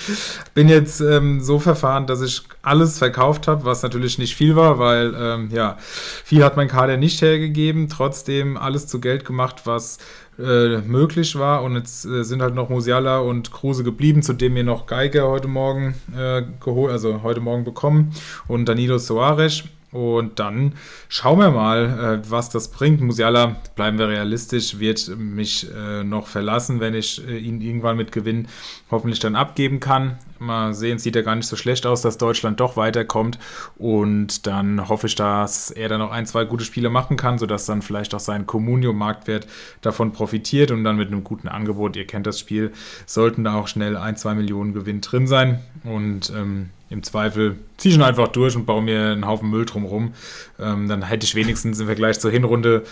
Bin 0.54 0.68
jetzt 0.68 1.00
ähm, 1.00 1.40
so 1.40 1.60
verfahren, 1.60 2.08
dass 2.08 2.22
ich 2.22 2.42
alles 2.62 2.98
verkauft 2.98 3.46
habe, 3.46 3.64
was 3.64 3.82
natürlich 3.82 4.18
nicht 4.18 4.34
viel 4.34 4.56
war, 4.56 4.80
weil 4.80 5.14
ähm, 5.16 5.50
ja, 5.52 5.76
viel 6.24 6.42
hat 6.42 6.56
mein 6.56 6.68
Kader 6.68 6.96
nicht 6.96 7.22
hergegeben. 7.22 7.88
Trotzdem 7.88 8.56
alles 8.56 8.88
zu 8.88 9.00
Geld 9.00 9.24
gemacht, 9.24 9.62
was 9.64 9.98
äh, 10.38 10.78
möglich 10.78 11.36
war. 11.36 11.62
Und 11.62 11.76
jetzt 11.76 12.04
äh, 12.04 12.24
sind 12.24 12.42
halt 12.42 12.54
noch 12.54 12.68
Musiala 12.68 13.18
und 13.18 13.52
Kruse 13.52 13.84
geblieben, 13.84 14.22
zudem 14.22 14.54
mir 14.54 14.64
noch 14.64 14.86
Geiger 14.86 15.28
heute 15.28 15.48
Morgen 15.48 15.94
äh, 16.16 16.42
geholt, 16.60 16.92
also 16.92 17.22
heute 17.22 17.40
Morgen 17.40 17.64
bekommen 17.64 18.12
und 18.46 18.68
Danilo 18.68 18.98
Soares. 18.98 19.64
Und 19.90 20.38
dann 20.38 20.74
schauen 21.08 21.38
wir 21.38 21.50
mal, 21.50 22.20
äh, 22.22 22.30
was 22.30 22.50
das 22.50 22.68
bringt. 22.68 23.00
Musiala, 23.00 23.56
bleiben 23.74 23.98
wir 23.98 24.08
realistisch, 24.08 24.78
wird 24.78 25.08
mich 25.16 25.66
äh, 25.74 26.04
noch 26.04 26.26
verlassen, 26.26 26.80
wenn 26.80 26.94
ich 26.94 27.26
äh, 27.26 27.38
ihn 27.38 27.62
irgendwann 27.62 27.96
mit 27.96 28.12
Gewinn 28.12 28.48
hoffentlich 28.90 29.18
dann 29.18 29.34
abgeben 29.34 29.80
kann. 29.80 30.18
Mal 30.40 30.74
sehen, 30.74 30.98
sieht 30.98 31.16
ja 31.16 31.22
gar 31.22 31.34
nicht 31.36 31.46
so 31.46 31.56
schlecht 31.56 31.86
aus, 31.86 32.02
dass 32.02 32.18
Deutschland 32.18 32.60
doch 32.60 32.76
weiterkommt. 32.76 33.38
Und 33.78 34.46
dann 34.46 34.90
hoffe 34.90 35.06
ich, 35.06 35.14
dass 35.14 35.70
er 35.70 35.88
dann 35.88 36.00
noch 36.00 36.10
ein, 36.10 36.26
zwei 36.26 36.44
gute 36.44 36.64
Spiele 36.64 36.90
machen 36.90 37.16
kann, 37.16 37.38
sodass 37.38 37.64
dann 37.64 37.80
vielleicht 37.80 38.14
auch 38.14 38.20
sein 38.20 38.46
Communio-Marktwert 38.46 39.46
davon 39.80 40.12
profitiert 40.12 40.70
und 40.70 40.84
dann 40.84 40.96
mit 40.96 41.08
einem 41.08 41.24
guten 41.24 41.48
Angebot, 41.48 41.96
ihr 41.96 42.06
kennt 42.06 42.26
das 42.26 42.38
Spiel, 42.38 42.72
sollten 43.06 43.42
da 43.44 43.54
auch 43.54 43.68
schnell 43.68 43.96
ein, 43.96 44.16
zwei 44.16 44.34
Millionen 44.34 44.74
Gewinn 44.74 45.00
drin 45.00 45.26
sein. 45.26 45.60
Und 45.82 46.30
ähm, 46.36 46.68
im 46.90 47.02
Zweifel 47.02 47.56
ziehe 47.76 47.92
ich 47.92 47.98
ihn 47.98 48.02
einfach 48.02 48.28
durch 48.28 48.56
und 48.56 48.66
baue 48.66 48.82
mir 48.82 49.12
einen 49.12 49.26
Haufen 49.26 49.50
Müll 49.50 49.66
drumherum. 49.66 50.14
Ähm, 50.58 50.88
dann 50.88 51.02
hätte 51.02 51.24
ich 51.24 51.34
wenigstens 51.34 51.80
im 51.80 51.86
Vergleich 51.86 52.18
zur 52.18 52.30
Hinrunde 52.30 52.84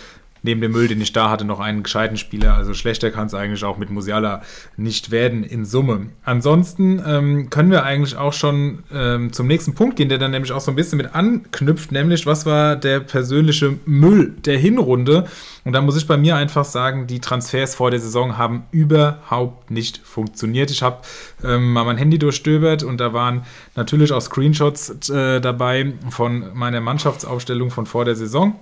neben 0.47 0.61
dem 0.61 0.73
Müll, 0.73 0.89
den 0.89 1.01
ich 1.01 1.13
da 1.13 1.29
hatte, 1.29 1.45
noch 1.45 1.61
einen 1.61 1.83
gescheiten 1.83 2.17
Spieler. 2.17 2.55
Also 2.55 2.73
schlechter 2.73 3.11
kann 3.11 3.27
es 3.27 3.35
eigentlich 3.35 3.65
auch 3.65 3.77
mit 3.77 3.91
Musiala 3.91 4.43
nicht 4.77 5.11
werden 5.11 5.45
in 5.45 5.65
Summe. 5.65 6.07
Ansonsten 6.25 7.03
ähm, 7.07 7.51
können 7.51 7.71
wir 7.71 7.83
eigentlich 7.83 8.17
auch 8.17 8.33
schon 8.33 8.85
ähm, 8.93 9.33
zum 9.33 9.47
nächsten 9.47 9.75
Punkt 9.75 9.97
gehen, 9.97 10.09
der 10.09 10.19
dann 10.19 10.31
nämlich 10.31 10.53
auch 10.53 10.61
so 10.61 10.71
ein 10.71 10.77
bisschen 10.77 10.97
mit 10.97 11.15
anknüpft, 11.15 11.93
nämlich 11.93 12.25
was 12.27 12.47
war 12.47 12.77
der 12.77 13.01
persönliche 13.01 13.77
Müll 13.85 14.35
der 14.45 14.57
Hinrunde? 14.57 15.27
Und 15.65 15.73
da 15.73 15.81
muss 15.83 15.97
ich 15.97 16.07
bei 16.07 16.17
mir 16.17 16.37
einfach 16.37 16.65
sagen, 16.65 17.09
die 17.09 17.21
Transfers 17.21 17.75
vor 17.75 17.91
der 17.91 17.99
Saison 17.99 18.39
haben 18.39 18.65
überhaupt 18.71 19.71
nicht 19.71 19.99
funktioniert. 19.99 20.71
Ich 20.71 20.83
habe 20.83 20.99
ähm, 21.45 21.73
mal 21.73 21.85
mein 21.85 21.97
Handy 21.97 22.19
durchstöbert 22.19 22.85
und 22.85 22.99
da 22.99 23.13
waren 23.13 23.45
natürlich 23.75 24.13
auch 24.13 24.21
Screenshots 24.21 25.11
äh, 25.11 25.41
dabei 25.41 25.95
von 26.09 26.55
meiner 26.55 26.81
Mannschaftsaufstellung 26.81 27.71
von 27.71 27.87
vor 27.87 28.05
der 28.05 28.15
Saison. 28.15 28.55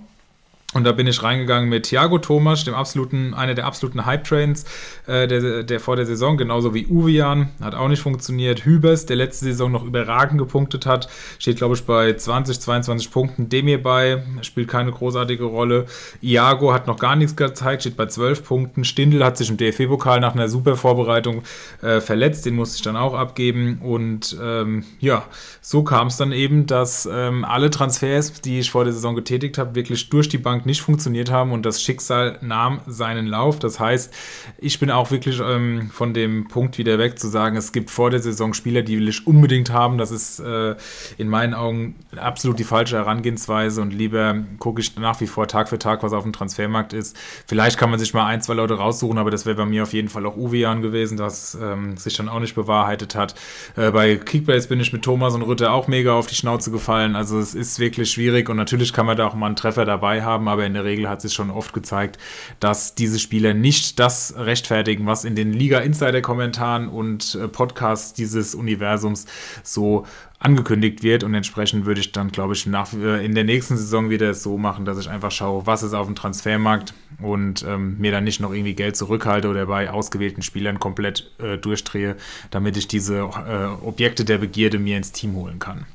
Und 0.73 0.83
da 0.83 0.91
bin 0.91 1.07
ich 1.07 1.23
reingegangen 1.23 1.69
mit 1.69 1.83
Thiago 1.85 2.17
Thomas, 2.17 2.65
dem 2.65 2.73
absoluten, 2.73 3.33
einer 3.33 3.53
der 3.53 3.65
absoluten 3.65 4.05
Hype-Trains 4.05 4.65
äh, 5.07 5.25
der, 5.25 5.63
der 5.63 5.79
vor 5.79 5.95
der 5.95 6.05
Saison, 6.05 6.35
genauso 6.35 6.73
wie 6.73 6.87
Uvian, 6.87 7.49
hat 7.61 7.75
auch 7.75 7.87
nicht 7.87 8.01
funktioniert. 8.01 8.65
Hübers, 8.65 9.05
der 9.05 9.15
letzte 9.15 9.45
Saison 9.45 9.71
noch 9.71 9.85
überragend 9.85 10.37
gepunktet 10.37 10.85
hat, 10.85 11.07
steht, 11.39 11.57
glaube 11.57 11.75
ich, 11.75 11.85
bei 11.85 12.13
20, 12.13 12.59
22 12.59 13.09
Punkten. 13.09 13.47
Demir 13.47 13.81
bei, 13.81 14.23
spielt 14.41 14.67
keine 14.67 14.91
großartige 14.91 15.45
Rolle. 15.45 15.85
Iago 16.21 16.73
hat 16.73 16.87
noch 16.87 16.99
gar 16.99 17.15
nichts 17.15 17.37
gezeigt, 17.37 17.83
steht 17.83 17.95
bei 17.95 18.07
12 18.07 18.43
Punkten. 18.43 18.83
Stindl 18.83 19.23
hat 19.23 19.37
sich 19.37 19.49
im 19.49 19.55
DFB-Pokal 19.55 20.19
nach 20.19 20.33
einer 20.33 20.49
super 20.49 20.75
Vorbereitung 20.75 21.43
äh, 21.83 22.01
verletzt, 22.01 22.45
den 22.45 22.55
musste 22.55 22.77
ich 22.77 22.81
dann 22.81 22.97
auch 22.97 23.13
abgeben. 23.13 23.79
Und 23.81 24.35
ähm, 24.43 24.83
ja, 24.99 25.23
so 25.61 25.83
kam 25.83 26.07
es 26.07 26.17
dann 26.17 26.33
eben, 26.33 26.65
dass 26.65 27.07
ähm, 27.09 27.45
alle 27.45 27.69
Transfers, 27.69 28.41
die 28.41 28.59
ich 28.59 28.71
vor 28.71 28.83
der 28.83 28.91
Saison 28.91 29.15
getätigt 29.15 29.57
habe, 29.57 29.75
wirklich 29.75 30.09
durch 30.09 30.27
die 30.27 30.37
Bank 30.37 30.64
nicht 30.65 30.81
funktioniert 30.81 31.31
haben 31.31 31.51
und 31.51 31.65
das 31.65 31.81
Schicksal 31.81 32.37
nahm 32.41 32.81
seinen 32.87 33.27
Lauf. 33.27 33.59
Das 33.59 33.79
heißt, 33.79 34.13
ich 34.57 34.79
bin 34.79 34.91
auch 34.91 35.11
wirklich 35.11 35.39
ähm, 35.39 35.89
von 35.91 36.13
dem 36.13 36.47
Punkt 36.47 36.77
wieder 36.77 36.97
weg 36.97 37.19
zu 37.19 37.27
sagen, 37.27 37.55
es 37.55 37.71
gibt 37.71 37.89
vor 37.89 38.09
der 38.09 38.21
Saison 38.21 38.53
Spieler, 38.53 38.81
die 38.81 38.97
will 38.97 39.07
ich 39.07 39.27
unbedingt 39.27 39.71
haben. 39.71 39.97
Das 39.97 40.11
ist 40.11 40.39
äh, 40.39 40.75
in 41.17 41.29
meinen 41.29 41.53
Augen 41.53 41.95
absolut 42.15 42.59
die 42.59 42.63
falsche 42.63 42.97
Herangehensweise 42.97 43.81
und 43.81 43.93
lieber 43.93 44.35
gucke 44.59 44.81
ich 44.81 44.95
nach 44.97 45.19
wie 45.21 45.27
vor 45.27 45.47
Tag 45.47 45.69
für 45.69 45.79
Tag, 45.79 46.03
was 46.03 46.13
auf 46.13 46.23
dem 46.23 46.33
Transfermarkt 46.33 46.93
ist. 46.93 47.15
Vielleicht 47.47 47.77
kann 47.77 47.89
man 47.89 47.99
sich 47.99 48.13
mal 48.13 48.25
ein, 48.25 48.41
zwei 48.41 48.53
Leute 48.53 48.75
raussuchen, 48.75 49.17
aber 49.17 49.31
das 49.31 49.45
wäre 49.45 49.55
bei 49.55 49.65
mir 49.65 49.83
auf 49.83 49.93
jeden 49.93 50.09
Fall 50.09 50.25
auch 50.25 50.37
Uvian 50.37 50.81
gewesen, 50.81 51.17
das 51.17 51.57
ähm, 51.61 51.97
sich 51.97 52.15
dann 52.15 52.29
auch 52.29 52.39
nicht 52.39 52.55
bewahrheitet 52.55 53.15
hat. 53.15 53.35
Äh, 53.75 53.91
bei 53.91 54.15
Kickbase 54.15 54.67
bin 54.67 54.79
ich 54.79 54.93
mit 54.93 55.03
Thomas 55.03 55.33
und 55.33 55.41
Rütte 55.41 55.71
auch 55.71 55.87
mega 55.87 56.13
auf 56.13 56.27
die 56.27 56.35
Schnauze 56.35 56.71
gefallen. 56.71 57.15
Also 57.15 57.39
es 57.39 57.55
ist 57.55 57.79
wirklich 57.79 58.11
schwierig 58.11 58.49
und 58.49 58.57
natürlich 58.57 58.93
kann 58.93 59.05
man 59.05 59.17
da 59.17 59.27
auch 59.27 59.35
mal 59.35 59.47
einen 59.47 59.55
Treffer 59.55 59.85
dabei 59.85 60.23
haben, 60.23 60.44
aber 60.47 60.65
in 60.65 60.73
der 60.73 60.83
Regel 60.83 61.09
hat 61.09 61.21
sich 61.21 61.33
schon 61.33 61.49
oft 61.49 61.73
gezeigt, 61.73 62.17
dass 62.59 62.95
diese 62.95 63.19
Spieler 63.19 63.53
nicht 63.53 63.99
das 63.99 64.33
rechtfertigen, 64.37 65.05
was 65.05 65.25
in 65.25 65.35
den 65.35 65.53
Liga-Insider-Kommentaren 65.53 66.87
und 66.87 67.35
äh, 67.35 67.47
Podcasts 67.47 68.13
dieses 68.13 68.55
Universums 68.55 69.25
so 69.63 70.05
angekündigt 70.39 71.01
wird 71.01 71.23
und 71.23 71.33
entsprechend 71.33 71.85
würde 71.85 72.01
ich 72.01 72.11
dann, 72.11 72.31
glaube 72.31 72.53
ich, 72.53 72.65
nach, 72.65 72.93
äh, 72.93 73.25
in 73.25 73.33
der 73.33 73.45
nächsten 73.45 73.77
Saison 73.77 74.09
wieder 74.09 74.33
so 74.33 74.57
machen, 74.57 74.85
dass 74.85 74.99
ich 74.99 75.09
einfach 75.09 75.31
schaue, 75.31 75.65
was 75.65 75.81
ist 75.81 75.93
auf 75.93 76.05
dem 76.05 76.15
Transfermarkt 76.15 76.93
und 77.21 77.63
ähm, 77.67 77.97
mir 77.97 78.11
dann 78.11 78.25
nicht 78.25 78.39
noch 78.39 78.53
irgendwie 78.53 78.75
Geld 78.75 78.95
zurückhalte 78.95 79.47
oder 79.47 79.65
bei 79.65 79.89
ausgewählten 79.89 80.41
Spielern 80.41 80.79
komplett 80.79 81.31
äh, 81.39 81.57
durchdrehe, 81.57 82.15
damit 82.51 82.77
ich 82.77 82.87
diese 82.87 83.17
äh, 83.19 83.85
Objekte 83.85 84.25
der 84.25 84.37
Begierde 84.37 84.77
mir 84.77 84.97
ins 84.97 85.11
Team 85.11 85.33
holen 85.35 85.59
kann. 85.59 85.85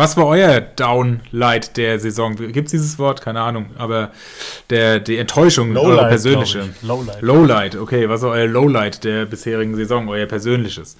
Was 0.00 0.16
war 0.16 0.28
euer 0.28 0.62
Downlight 0.62 1.76
der 1.76 2.00
Saison? 2.00 2.34
Gibt 2.34 2.68
es 2.68 2.70
dieses 2.70 2.98
Wort? 2.98 3.20
Keine 3.20 3.42
Ahnung. 3.42 3.66
Aber 3.76 4.12
der, 4.70 4.98
die 4.98 5.18
Enttäuschung, 5.18 5.74
Lowlight, 5.74 5.98
eure 5.98 6.08
persönliche. 6.08 6.74
Lowlight. 6.80 7.20
Lowlight, 7.20 7.76
okay. 7.76 8.08
Was 8.08 8.22
war 8.22 8.30
euer 8.30 8.46
Lowlight 8.46 9.04
der 9.04 9.26
bisherigen 9.26 9.76
Saison, 9.76 10.08
euer 10.08 10.24
persönliches? 10.24 10.96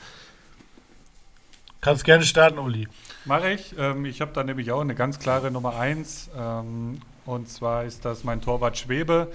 Kannst 1.80 2.04
gerne 2.04 2.24
starten, 2.24 2.58
Uli. 2.58 2.88
Mache 3.24 3.52
ich. 3.52 3.74
Ähm, 3.78 4.04
ich 4.04 4.20
habe 4.20 4.32
da 4.34 4.44
nämlich 4.44 4.70
auch 4.70 4.82
eine 4.82 4.94
ganz 4.94 5.18
klare 5.18 5.50
Nummer 5.50 5.78
1. 5.78 6.28
Ähm, 6.38 7.00
und 7.24 7.48
zwar 7.48 7.84
ist 7.84 8.04
das 8.04 8.22
mein 8.22 8.42
Torwart 8.42 8.76
Schwebe. 8.76 9.28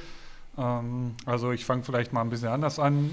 Ähm, 0.59 1.15
also 1.25 1.51
ich 1.51 1.65
fange 1.65 1.81
vielleicht 1.81 2.13
mal 2.13 2.21
ein 2.21 2.29
bisschen 2.29 2.49
anders 2.49 2.77
an 2.77 3.09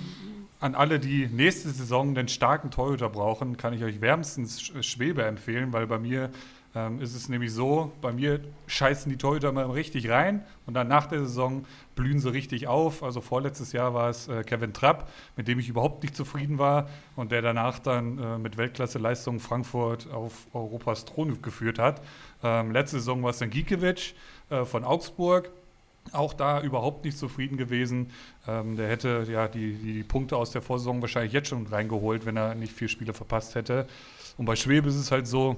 an 0.62 0.76
alle, 0.76 1.00
die 1.00 1.26
nächste 1.26 1.70
Saison 1.70 2.14
den 2.14 2.28
starken 2.28 2.70
Torhüter 2.70 3.08
brauchen, 3.08 3.56
kann 3.56 3.74
ich 3.74 3.82
euch 3.82 4.00
wärmstens 4.00 4.60
Schwebe 4.60 5.24
empfehlen, 5.24 5.72
weil 5.72 5.88
bei 5.88 5.98
mir 5.98 6.30
ähm, 6.76 7.00
ist 7.00 7.16
es 7.16 7.28
nämlich 7.28 7.52
so, 7.52 7.90
bei 8.00 8.12
mir 8.12 8.40
scheißen 8.68 9.10
die 9.10 9.18
Torhüter 9.18 9.50
mal 9.50 9.68
richtig 9.68 10.08
rein 10.08 10.44
und 10.64 10.74
dann 10.74 10.86
nach 10.86 11.06
der 11.06 11.18
Saison 11.18 11.66
blühen 11.96 12.20
sie 12.20 12.32
richtig 12.32 12.68
auf. 12.68 13.02
Also 13.02 13.20
vorletztes 13.20 13.72
Jahr 13.72 13.92
war 13.92 14.08
es 14.08 14.28
äh, 14.28 14.44
Kevin 14.44 14.72
Trapp, 14.72 15.10
mit 15.36 15.48
dem 15.48 15.58
ich 15.58 15.68
überhaupt 15.68 16.04
nicht 16.04 16.14
zufrieden 16.14 16.58
war 16.58 16.88
und 17.16 17.32
der 17.32 17.42
danach 17.42 17.80
dann 17.80 18.18
äh, 18.18 18.38
mit 18.38 18.56
Weltklasse-Leistungen 18.56 19.40
Frankfurt 19.40 20.12
auf 20.12 20.46
Europas 20.52 21.04
Thron 21.06 21.42
geführt 21.42 21.80
hat. 21.80 22.02
Ähm, 22.44 22.70
letzte 22.70 22.98
Saison 22.98 23.20
war 23.24 23.30
es 23.30 23.38
dann 23.38 23.50
Gikiewicz 23.50 24.14
äh, 24.48 24.64
von 24.64 24.84
Augsburg 24.84 25.50
auch 26.10 26.34
da 26.34 26.60
überhaupt 26.60 27.04
nicht 27.04 27.16
zufrieden 27.16 27.56
gewesen. 27.56 28.10
Ähm, 28.48 28.76
der 28.76 28.88
hätte 28.88 29.26
ja 29.30 29.48
die, 29.48 29.74
die 29.74 30.02
Punkte 30.02 30.36
aus 30.36 30.50
der 30.50 30.62
Vorsaison 30.62 31.00
wahrscheinlich 31.00 31.32
jetzt 31.32 31.48
schon 31.48 31.66
reingeholt, 31.66 32.26
wenn 32.26 32.36
er 32.36 32.54
nicht 32.54 32.72
vier 32.72 32.88
Spiele 32.88 33.14
verpasst 33.14 33.54
hätte. 33.54 33.86
Und 34.36 34.46
bei 34.46 34.56
Schwebe 34.56 34.88
ist 34.88 34.96
es 34.96 35.10
halt 35.10 35.26
so, 35.26 35.56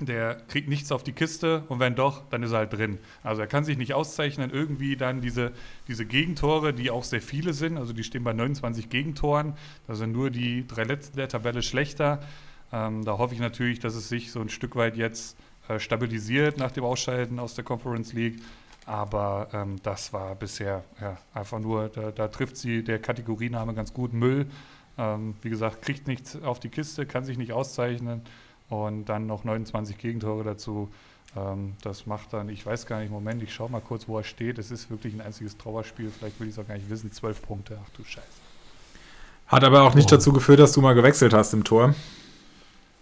der 0.00 0.34
kriegt 0.48 0.68
nichts 0.68 0.90
auf 0.90 1.04
die 1.04 1.12
Kiste 1.12 1.62
und 1.68 1.78
wenn 1.78 1.94
doch, 1.94 2.22
dann 2.30 2.42
ist 2.42 2.52
er 2.52 2.58
halt 2.58 2.72
drin. 2.72 2.98
Also 3.22 3.42
er 3.42 3.46
kann 3.46 3.64
sich 3.64 3.78
nicht 3.78 3.94
auszeichnen, 3.94 4.50
irgendwie 4.50 4.96
dann 4.96 5.20
diese, 5.20 5.52
diese 5.86 6.04
Gegentore, 6.04 6.72
die 6.72 6.90
auch 6.90 7.04
sehr 7.04 7.22
viele 7.22 7.52
sind, 7.52 7.78
also 7.78 7.92
die 7.92 8.02
stehen 8.02 8.24
bei 8.24 8.32
29 8.32 8.88
Gegentoren, 8.88 9.54
da 9.86 9.94
sind 9.94 10.12
nur 10.12 10.30
die 10.30 10.66
drei 10.66 10.82
letzten 10.84 11.16
der 11.16 11.28
Tabelle 11.28 11.62
schlechter. 11.62 12.20
Ähm, 12.72 13.04
da 13.04 13.18
hoffe 13.18 13.34
ich 13.34 13.40
natürlich, 13.40 13.78
dass 13.78 13.94
es 13.94 14.08
sich 14.08 14.32
so 14.32 14.40
ein 14.40 14.48
Stück 14.48 14.74
weit 14.74 14.96
jetzt 14.96 15.36
äh, 15.68 15.78
stabilisiert 15.78 16.58
nach 16.58 16.72
dem 16.72 16.84
Ausscheiden 16.84 17.38
aus 17.38 17.54
der 17.54 17.64
Conference 17.64 18.12
League 18.12 18.40
aber 18.86 19.48
ähm, 19.52 19.76
das 19.82 20.12
war 20.12 20.34
bisher 20.34 20.84
ja, 21.00 21.16
einfach 21.32 21.58
nur, 21.58 21.88
da, 21.88 22.10
da, 22.10 22.28
trifft 22.28 22.56
sie 22.56 22.84
der 22.84 22.98
Kategoriename 22.98 23.74
ganz 23.74 23.92
gut. 23.94 24.12
Müll, 24.12 24.46
ähm, 24.98 25.34
wie 25.42 25.50
gesagt, 25.50 25.82
kriegt 25.82 26.06
nichts 26.06 26.40
auf 26.42 26.60
die 26.60 26.68
Kiste, 26.68 27.06
kann 27.06 27.24
sich 27.24 27.38
nicht 27.38 27.52
auszeichnen 27.52 28.22
und 28.68 29.06
dann 29.06 29.26
noch 29.26 29.44
29 29.44 29.98
Gegentore 29.98 30.44
dazu. 30.44 30.90
Ähm, 31.36 31.74
das 31.82 32.06
macht 32.06 32.32
dann, 32.32 32.48
ich 32.48 32.64
weiß 32.64 32.86
gar 32.86 33.00
nicht, 33.00 33.10
Moment, 33.10 33.42
ich 33.42 33.54
schaue 33.54 33.70
mal 33.70 33.80
kurz, 33.80 34.06
wo 34.06 34.18
er 34.18 34.24
steht. 34.24 34.58
Es 34.58 34.70
ist 34.70 34.90
wirklich 34.90 35.14
ein 35.14 35.20
einziges 35.20 35.56
Trauerspiel, 35.56 36.10
vielleicht 36.10 36.38
will 36.40 36.48
ich 36.48 36.54
es 36.54 36.58
auch 36.58 36.68
gar 36.68 36.74
nicht 36.74 36.90
wissen. 36.90 37.10
12 37.10 37.42
Punkte, 37.42 37.78
ach 37.82 37.88
du 37.96 38.04
Scheiße. 38.04 38.26
Hat 39.46 39.64
aber 39.64 39.82
auch 39.82 39.94
nicht 39.94 40.12
oh. 40.12 40.16
dazu 40.16 40.32
geführt, 40.32 40.60
dass 40.60 40.72
du 40.72 40.80
mal 40.80 40.94
gewechselt 40.94 41.34
hast 41.34 41.52
im 41.54 41.64
Tor. 41.64 41.94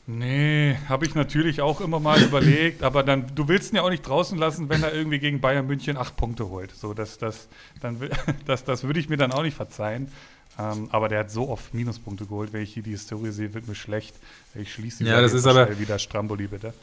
Nee, 0.07 0.77
habe 0.89 1.07
ich 1.07 1.15
natürlich 1.15 1.61
auch 1.61 1.81
immer 1.81 2.01
mal 2.01 2.21
überlegt, 2.21 2.83
aber 2.83 3.05
dann, 3.05 3.33
du 3.35 3.47
willst 3.47 3.73
ihn 3.73 3.77
ja 3.77 3.83
auch 3.83 3.91
nicht 3.91 4.03
draußen 4.03 4.37
lassen, 4.37 4.69
wenn 4.69 4.83
er 4.83 4.93
irgendwie 4.93 5.21
gegen 5.21 5.41
Bayern 5.41 5.67
München 5.67 5.97
acht 5.97 6.17
Punkte 6.17 6.49
holt. 6.49 6.73
So, 6.73 6.93
das, 6.93 7.19
das, 7.19 7.49
dann, 7.81 8.01
das, 8.47 8.65
das 8.65 8.83
würde 8.83 8.99
ich 8.99 9.09
mir 9.09 9.17
dann 9.17 9.31
auch 9.33 9.43
nicht 9.43 9.57
verzeihen. 9.57 10.11
Ähm, 10.59 10.89
aber 10.91 11.09
der 11.09 11.21
hat 11.21 11.31
so 11.31 11.49
oft 11.49 11.73
Minuspunkte 11.73 12.27
geholt, 12.27 12.53
wenn 12.53 12.63
ich 12.63 12.75
hier 12.75 12.83
die 12.83 12.91
Historie 12.91 13.31
sehe, 13.31 13.55
wird 13.55 13.69
mir 13.69 13.75
schlecht. 13.75 14.17
Ich 14.55 14.73
schließe 14.75 15.05
ja, 15.05 15.21
das 15.21 15.33
ist 15.33 15.47
aber 15.47 15.79
wieder 15.79 15.99
Stramboli, 15.99 16.49
bitte. 16.49 16.75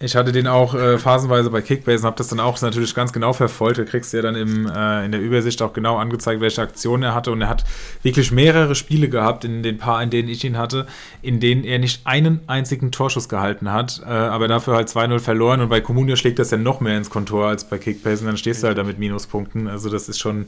Ich 0.00 0.16
hatte 0.16 0.32
den 0.32 0.48
auch 0.48 0.74
äh, 0.74 0.98
phasenweise 0.98 1.50
bei 1.50 1.62
Kickbase 1.62 2.02
und 2.02 2.06
habe 2.06 2.16
das 2.16 2.26
dann 2.26 2.40
auch 2.40 2.60
natürlich 2.60 2.96
ganz 2.96 3.12
genau 3.12 3.32
verfolgt. 3.32 3.78
Du 3.78 3.84
kriegst 3.84 4.12
ja 4.12 4.22
dann 4.22 4.34
im, 4.34 4.66
äh, 4.66 5.04
in 5.04 5.12
der 5.12 5.20
Übersicht 5.20 5.62
auch 5.62 5.72
genau 5.72 5.96
angezeigt, 5.98 6.40
welche 6.40 6.62
Aktionen 6.62 7.04
er 7.04 7.14
hatte. 7.14 7.30
Und 7.30 7.40
er 7.40 7.48
hat 7.48 7.64
wirklich 8.02 8.32
mehrere 8.32 8.74
Spiele 8.74 9.08
gehabt 9.08 9.44
in 9.44 9.62
den 9.62 9.78
paar, 9.78 10.02
in 10.02 10.10
denen 10.10 10.28
ich 10.28 10.42
ihn 10.42 10.58
hatte, 10.58 10.88
in 11.22 11.38
denen 11.38 11.62
er 11.62 11.78
nicht 11.78 12.06
einen 12.08 12.40
einzigen 12.48 12.90
Torschuss 12.90 13.28
gehalten 13.28 13.72
hat, 13.72 14.02
äh, 14.04 14.10
aber 14.10 14.48
dafür 14.48 14.74
halt 14.74 14.88
2-0 14.88 15.20
verloren. 15.20 15.60
Und 15.60 15.68
bei 15.68 15.80
Comunio 15.80 16.16
schlägt 16.16 16.40
das 16.40 16.50
ja 16.50 16.58
noch 16.58 16.80
mehr 16.80 16.98
ins 16.98 17.08
Kontor 17.08 17.46
als 17.46 17.62
bei 17.62 17.78
Kickbase 17.78 18.22
und 18.22 18.26
dann 18.26 18.36
stehst 18.36 18.64
du 18.64 18.66
halt 18.66 18.78
da 18.78 18.82
mit 18.82 18.98
Minuspunkten. 18.98 19.68
Also 19.68 19.90
das 19.90 20.08
ist 20.08 20.18
schon, 20.18 20.46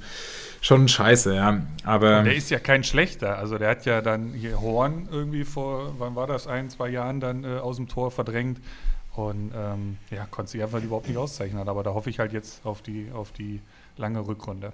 schon 0.61 0.89
scheiße, 0.89 1.37
ja. 1.37 1.63
Aber 1.85 2.19
und 2.19 2.25
der 2.25 2.35
ist 2.35 2.51
ja 2.51 2.59
kein 2.59 2.83
schlechter. 2.83 3.39
Also 3.39 3.59
der 3.59 3.71
hat 3.71 3.87
ja 3.87 4.03
dann 4.03 4.33
hier 4.35 4.61
Horn 4.61 5.09
irgendwie 5.13 5.45
vor, 5.45 5.95
wann 5.99 6.17
war 6.17 6.27
das, 6.27 6.49
ein, 6.49 6.69
zwei 6.69 6.89
Jahren 6.89 7.21
dann 7.21 7.45
äh, 7.45 7.59
aus 7.59 7.77
dem 7.77 7.87
Tor 7.87 8.11
verdrängt. 8.11 8.59
Und 9.17 9.53
ähm, 9.57 9.99
ja, 10.11 10.27
konnte 10.31 10.53
sich 10.53 10.63
einfach 10.63 10.83
überhaupt 10.83 11.09
nicht 11.09 11.17
auszeichnen. 11.17 11.69
Aber 11.69 11.83
da 11.83 11.95
hoffe 11.95 12.11
ich 12.11 12.19
halt 12.19 12.33
jetzt 12.33 12.65
auf 12.67 12.83
die, 12.83 13.11
auf 13.13 13.33
die 13.33 13.61
lange 13.97 14.27
Rückrunde. 14.27 14.73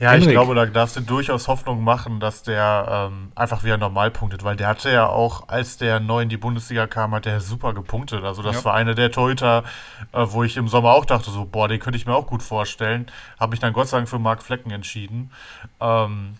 Ja, 0.00 0.10
Henrik. 0.10 0.26
ich 0.26 0.32
glaube, 0.32 0.56
da 0.56 0.66
darfst 0.66 0.96
du 0.96 1.00
durchaus 1.00 1.46
Hoffnung 1.46 1.84
machen, 1.84 2.18
dass 2.18 2.42
der 2.42 3.10
ähm, 3.12 3.30
einfach 3.36 3.62
wieder 3.62 3.78
normal 3.78 4.10
punktet, 4.10 4.42
weil 4.42 4.56
der 4.56 4.66
hatte 4.66 4.90
ja 4.90 5.06
auch, 5.06 5.48
als 5.48 5.76
der 5.76 6.00
neu 6.00 6.22
in 6.22 6.28
die 6.28 6.36
Bundesliga 6.36 6.88
kam, 6.88 7.14
hat 7.14 7.26
der 7.26 7.40
super 7.40 7.72
gepunktet. 7.74 8.24
Also 8.24 8.42
das 8.42 8.56
ja. 8.56 8.64
war 8.64 8.74
einer 8.74 8.96
der 8.96 9.12
Torhüter, 9.12 9.62
äh, 10.12 10.26
wo 10.26 10.42
ich 10.42 10.56
im 10.56 10.66
Sommer 10.66 10.90
auch 10.90 11.04
dachte, 11.04 11.30
so, 11.30 11.44
boah, 11.44 11.68
den 11.68 11.78
könnte 11.78 11.96
ich 11.96 12.06
mir 12.06 12.14
auch 12.14 12.26
gut 12.26 12.42
vorstellen. 12.42 13.06
Habe 13.38 13.52
mich 13.52 13.60
dann 13.60 13.72
Gott 13.72 13.86
sei 13.86 13.98
Dank 13.98 14.08
für 14.08 14.18
Marc 14.18 14.42
Flecken 14.42 14.72
entschieden. 14.72 15.30
Ähm, 15.80 16.38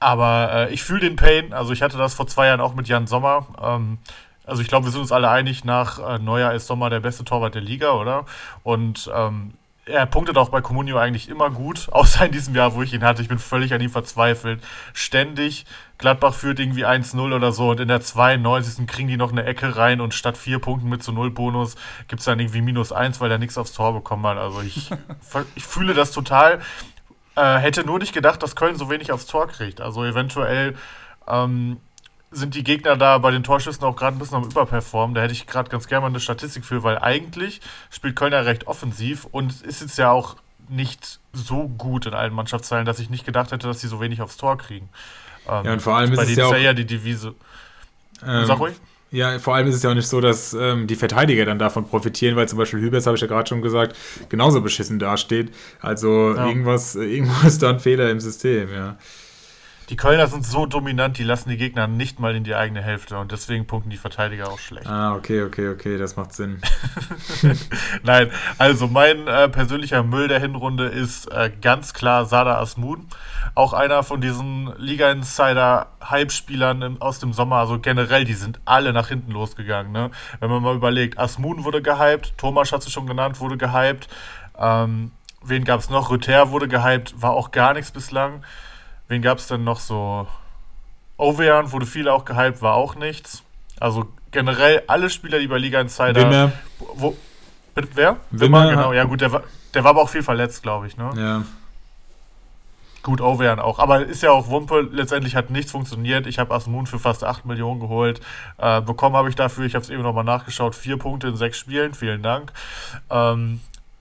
aber 0.00 0.50
äh, 0.52 0.72
ich 0.72 0.82
fühle 0.82 1.00
den 1.00 1.14
Pain. 1.14 1.52
Also 1.52 1.72
ich 1.72 1.82
hatte 1.82 1.98
das 1.98 2.14
vor 2.14 2.26
zwei 2.26 2.48
Jahren 2.48 2.60
auch 2.60 2.74
mit 2.74 2.88
Jan 2.88 3.06
Sommer. 3.06 3.46
Ähm, 3.62 3.98
also 4.46 4.62
ich 4.62 4.68
glaube, 4.68 4.86
wir 4.86 4.92
sind 4.92 5.02
uns 5.02 5.12
alle 5.12 5.28
einig, 5.28 5.64
nach 5.64 5.98
äh, 5.98 6.18
Neuer 6.18 6.52
ist 6.52 6.66
Sommer 6.66 6.88
der 6.88 7.00
beste 7.00 7.24
Torwart 7.24 7.54
der 7.54 7.62
Liga, 7.62 7.92
oder? 7.92 8.24
Und 8.62 9.10
ähm, 9.14 9.54
er 9.86 10.04
punktet 10.06 10.36
auch 10.36 10.48
bei 10.48 10.60
Comunio 10.60 10.98
eigentlich 10.98 11.28
immer 11.28 11.50
gut, 11.50 11.88
außer 11.92 12.26
in 12.26 12.32
diesem 12.32 12.54
Jahr, 12.54 12.74
wo 12.74 12.82
ich 12.82 12.92
ihn 12.92 13.04
hatte. 13.04 13.22
Ich 13.22 13.28
bin 13.28 13.38
völlig 13.38 13.72
an 13.72 13.80
ihm 13.80 13.90
verzweifelt. 13.90 14.62
Ständig, 14.92 15.64
Gladbach 15.98 16.34
führt 16.34 16.60
irgendwie 16.60 16.84
1-0 16.84 17.34
oder 17.34 17.52
so 17.52 17.70
und 17.70 17.80
in 17.80 17.88
der 17.88 18.00
92. 18.00 18.86
kriegen 18.86 19.08
die 19.08 19.16
noch 19.16 19.32
eine 19.32 19.44
Ecke 19.44 19.76
rein 19.76 20.00
und 20.00 20.14
statt 20.14 20.36
vier 20.36 20.58
Punkten 20.58 20.88
mit 20.88 21.02
zu 21.02 21.12
Null 21.12 21.30
Bonus 21.30 21.76
gibt 22.08 22.20
es 22.20 22.26
dann 22.26 22.38
irgendwie 22.38 22.62
minus 22.62 22.92
1, 22.92 23.20
weil 23.20 23.30
er 23.30 23.38
nichts 23.38 23.56
aufs 23.58 23.72
Tor 23.72 23.94
bekommen 23.94 24.26
hat. 24.26 24.38
Also 24.38 24.60
ich, 24.60 24.90
ich 25.54 25.64
fühle 25.64 25.94
das 25.94 26.12
total. 26.12 26.60
Äh, 27.36 27.58
hätte 27.58 27.84
nur 27.84 27.98
nicht 27.98 28.12
gedacht, 28.12 28.42
dass 28.42 28.56
Köln 28.56 28.76
so 28.76 28.90
wenig 28.90 29.12
aufs 29.12 29.26
Tor 29.26 29.46
kriegt. 29.48 29.80
Also 29.80 30.04
eventuell 30.04 30.74
ähm, 31.28 31.78
sind 32.36 32.54
die 32.54 32.62
Gegner 32.62 32.96
da 32.96 33.18
bei 33.18 33.30
den 33.30 33.42
Torschüssen 33.42 33.82
auch 33.84 33.96
gerade 33.96 34.16
ein 34.16 34.18
bisschen 34.18 34.36
am 34.36 34.44
Überperformen. 34.44 35.14
Da 35.14 35.22
hätte 35.22 35.32
ich 35.32 35.46
gerade 35.46 35.70
ganz 35.70 35.86
gerne 35.86 36.02
mal 36.02 36.08
eine 36.08 36.20
Statistik 36.20 36.64
für, 36.64 36.82
weil 36.82 36.98
eigentlich 36.98 37.60
spielt 37.90 38.16
Köln 38.16 38.32
ja 38.32 38.40
recht 38.40 38.66
offensiv 38.66 39.26
und 39.30 39.62
ist 39.62 39.80
jetzt 39.80 39.98
ja 39.98 40.10
auch 40.10 40.36
nicht 40.68 41.20
so 41.32 41.68
gut 41.68 42.06
in 42.06 42.14
allen 42.14 42.34
Mannschaftsteilen, 42.34 42.84
dass 42.84 42.98
ich 42.98 43.10
nicht 43.10 43.24
gedacht 43.24 43.52
hätte, 43.52 43.66
dass 43.66 43.80
sie 43.80 43.88
so 43.88 44.00
wenig 44.00 44.20
aufs 44.20 44.36
Tor 44.36 44.58
kriegen. 44.58 44.88
Ähm, 45.48 45.64
ja, 45.64 45.72
und 45.72 45.82
vor 45.82 45.96
allem 45.96 46.12
ist 46.12 46.22
es 46.22 46.36
ja, 46.36 46.46
auch, 46.46 46.56
ja 46.56 46.74
die 46.74 46.86
Devise. 46.86 47.34
Ähm, 48.24 48.46
Sag 48.46 48.58
ruhig. 48.58 48.74
Ja, 49.12 49.38
vor 49.38 49.54
allem 49.54 49.68
ist 49.68 49.76
es 49.76 49.82
ja 49.82 49.90
auch 49.90 49.94
nicht 49.94 50.08
so, 50.08 50.20
dass 50.20 50.52
ähm, 50.52 50.88
die 50.88 50.96
Verteidiger 50.96 51.44
dann 51.44 51.58
davon 51.58 51.88
profitieren, 51.88 52.34
weil 52.36 52.48
zum 52.48 52.58
Beispiel 52.58 52.80
Hübers, 52.80 53.06
habe 53.06 53.14
ich 53.16 53.20
ja 53.20 53.28
gerade 53.28 53.48
schon 53.48 53.62
gesagt, 53.62 53.96
genauso 54.28 54.60
beschissen 54.60 54.98
dasteht. 54.98 55.54
Also 55.80 56.34
ja. 56.34 56.46
irgendwas, 56.46 56.94
irgendwo 56.96 57.46
ist 57.46 57.62
da 57.62 57.70
ein 57.70 57.80
Fehler 57.80 58.10
im 58.10 58.20
System, 58.20 58.72
ja. 58.72 58.96
Die 59.88 59.96
Kölner 59.96 60.26
sind 60.26 60.44
so 60.44 60.66
dominant, 60.66 61.16
die 61.16 61.22
lassen 61.22 61.48
die 61.48 61.56
Gegner 61.56 61.86
nicht 61.86 62.18
mal 62.18 62.34
in 62.34 62.42
die 62.42 62.56
eigene 62.56 62.82
Hälfte 62.82 63.18
und 63.18 63.30
deswegen 63.30 63.68
punkten 63.68 63.90
die 63.90 63.96
Verteidiger 63.96 64.50
auch 64.50 64.58
schlecht. 64.58 64.88
Ah, 64.88 65.14
okay, 65.14 65.44
okay, 65.44 65.68
okay, 65.68 65.96
das 65.96 66.16
macht 66.16 66.32
Sinn. 66.32 66.60
Nein, 68.02 68.32
also 68.58 68.88
mein 68.88 69.28
äh, 69.28 69.48
persönlicher 69.48 70.02
Müll 70.02 70.26
der 70.26 70.40
Hinrunde 70.40 70.86
ist 70.86 71.30
äh, 71.30 71.52
ganz 71.62 71.94
klar 71.94 72.26
Sada 72.26 72.58
Asmun. 72.58 73.06
Auch 73.54 73.74
einer 73.74 74.02
von 74.02 74.20
diesen 74.20 74.74
Liga-Insider-Hype-Spielern 74.76 77.00
aus 77.00 77.20
dem 77.20 77.32
Sommer. 77.32 77.58
Also 77.58 77.78
generell, 77.78 78.24
die 78.24 78.34
sind 78.34 78.58
alle 78.64 78.92
nach 78.92 79.06
hinten 79.08 79.30
losgegangen. 79.30 79.92
Ne? 79.92 80.10
Wenn 80.40 80.50
man 80.50 80.62
mal 80.62 80.74
überlegt, 80.74 81.16
Asmun 81.16 81.62
wurde 81.62 81.80
gehypt, 81.80 82.36
Thomas 82.38 82.72
hat 82.72 82.82
es 82.82 82.90
schon 82.90 83.06
genannt, 83.06 83.38
wurde 83.38 83.56
gehypt. 83.56 84.08
Ähm, 84.58 85.12
wen 85.44 85.64
gab 85.64 85.78
es 85.78 85.90
noch? 85.90 86.10
Rüther 86.10 86.50
wurde 86.50 86.66
gehypt, 86.66 87.22
war 87.22 87.30
auch 87.30 87.52
gar 87.52 87.72
nichts 87.72 87.92
bislang. 87.92 88.42
Wen 89.08 89.22
gab 89.22 89.38
es 89.38 89.46
denn 89.46 89.64
noch 89.64 89.80
so? 89.80 90.26
Ovean 91.16 91.72
wurde 91.72 91.86
viel 91.86 92.08
auch 92.08 92.24
gehypt, 92.24 92.60
war 92.60 92.74
auch 92.74 92.94
nichts. 92.94 93.42
Also 93.80 94.06
generell 94.32 94.82
alle 94.86 95.10
Spieler, 95.10 95.38
die 95.38 95.46
bei 95.46 95.58
Liga 95.58 95.80
Insider. 95.80 96.22
Wimmer. 96.22 96.52
Wo, 96.78 97.16
wer? 97.74 97.86
Wimmer, 97.94 98.16
Wimmer, 98.30 98.70
genau. 98.70 98.92
Ja, 98.92 99.04
gut, 99.04 99.20
der 99.20 99.32
war, 99.32 99.42
der 99.74 99.84
war 99.84 99.90
aber 99.90 100.02
auch 100.02 100.08
viel 100.08 100.22
verletzt, 100.22 100.62
glaube 100.62 100.86
ich, 100.86 100.96
ne? 100.96 101.10
Ja. 101.16 101.42
Gut, 103.06 103.20
Ovean 103.20 103.60
auch. 103.60 103.78
Aber 103.78 104.04
ist 104.04 104.24
ja 104.24 104.32
auch 104.32 104.48
Wumpe. 104.48 104.80
Letztendlich 104.90 105.36
hat 105.36 105.48
nichts 105.48 105.70
funktioniert. 105.70 106.26
Ich 106.26 106.40
habe 106.40 106.52
Asmun 106.52 106.86
für 106.86 106.98
fast 106.98 107.22
8 107.22 107.46
Millionen 107.46 107.78
geholt. 107.78 108.20
Äh, 108.58 108.80
bekommen 108.80 109.14
habe 109.14 109.28
ich 109.28 109.36
dafür, 109.36 109.64
ich 109.64 109.76
habe 109.76 109.84
es 109.84 109.90
eben 109.90 110.02
nochmal 110.02 110.24
nachgeschaut, 110.24 110.74
vier 110.74 110.96
Punkte 110.98 111.28
in 111.28 111.36
sechs 111.36 111.56
Spielen. 111.56 111.94
Vielen 111.94 112.24
Dank. 112.24 112.52
Ähm, 113.08 113.60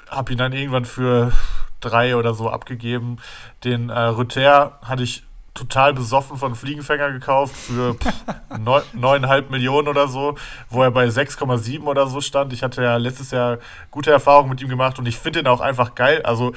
habe 0.10 0.32
ihn 0.32 0.40
dann 0.40 0.54
irgendwann 0.54 0.86
für 0.86 1.32
drei 1.82 2.16
oder 2.16 2.34
so 2.34 2.50
abgegeben. 2.50 3.18
Den 3.64 3.90
äh, 3.90 4.00
Rüther 4.00 4.80
hatte 4.84 5.04
ich 5.04 5.24
total 5.56 5.94
besoffen 5.94 6.38
von 6.38 6.54
Fliegenfänger 6.54 7.12
gekauft 7.12 7.56
für 7.56 7.96
neuneinhalb 8.94 9.50
Millionen 9.50 9.88
oder 9.88 10.08
so, 10.08 10.36
wo 10.70 10.84
er 10.84 10.92
bei 10.92 11.08
6,7 11.08 11.84
oder 11.84 12.08
so 12.08 12.22
stand. 12.22 12.54
Ich 12.54 12.62
hatte 12.62 12.84
ja 12.84 12.98
letztes 12.98 13.32
Jahr 13.32 13.60
gute 13.90 14.12
Erfahrungen 14.12 14.50
mit 14.50 14.62
ihm 14.62 14.68
gemacht 14.68 15.00
und 15.00 15.08
ich 15.08 15.18
finde 15.18 15.40
ihn 15.40 15.48
auch 15.48 15.62
einfach 15.62 15.96
geil. 15.96 16.22
Also 16.24 16.54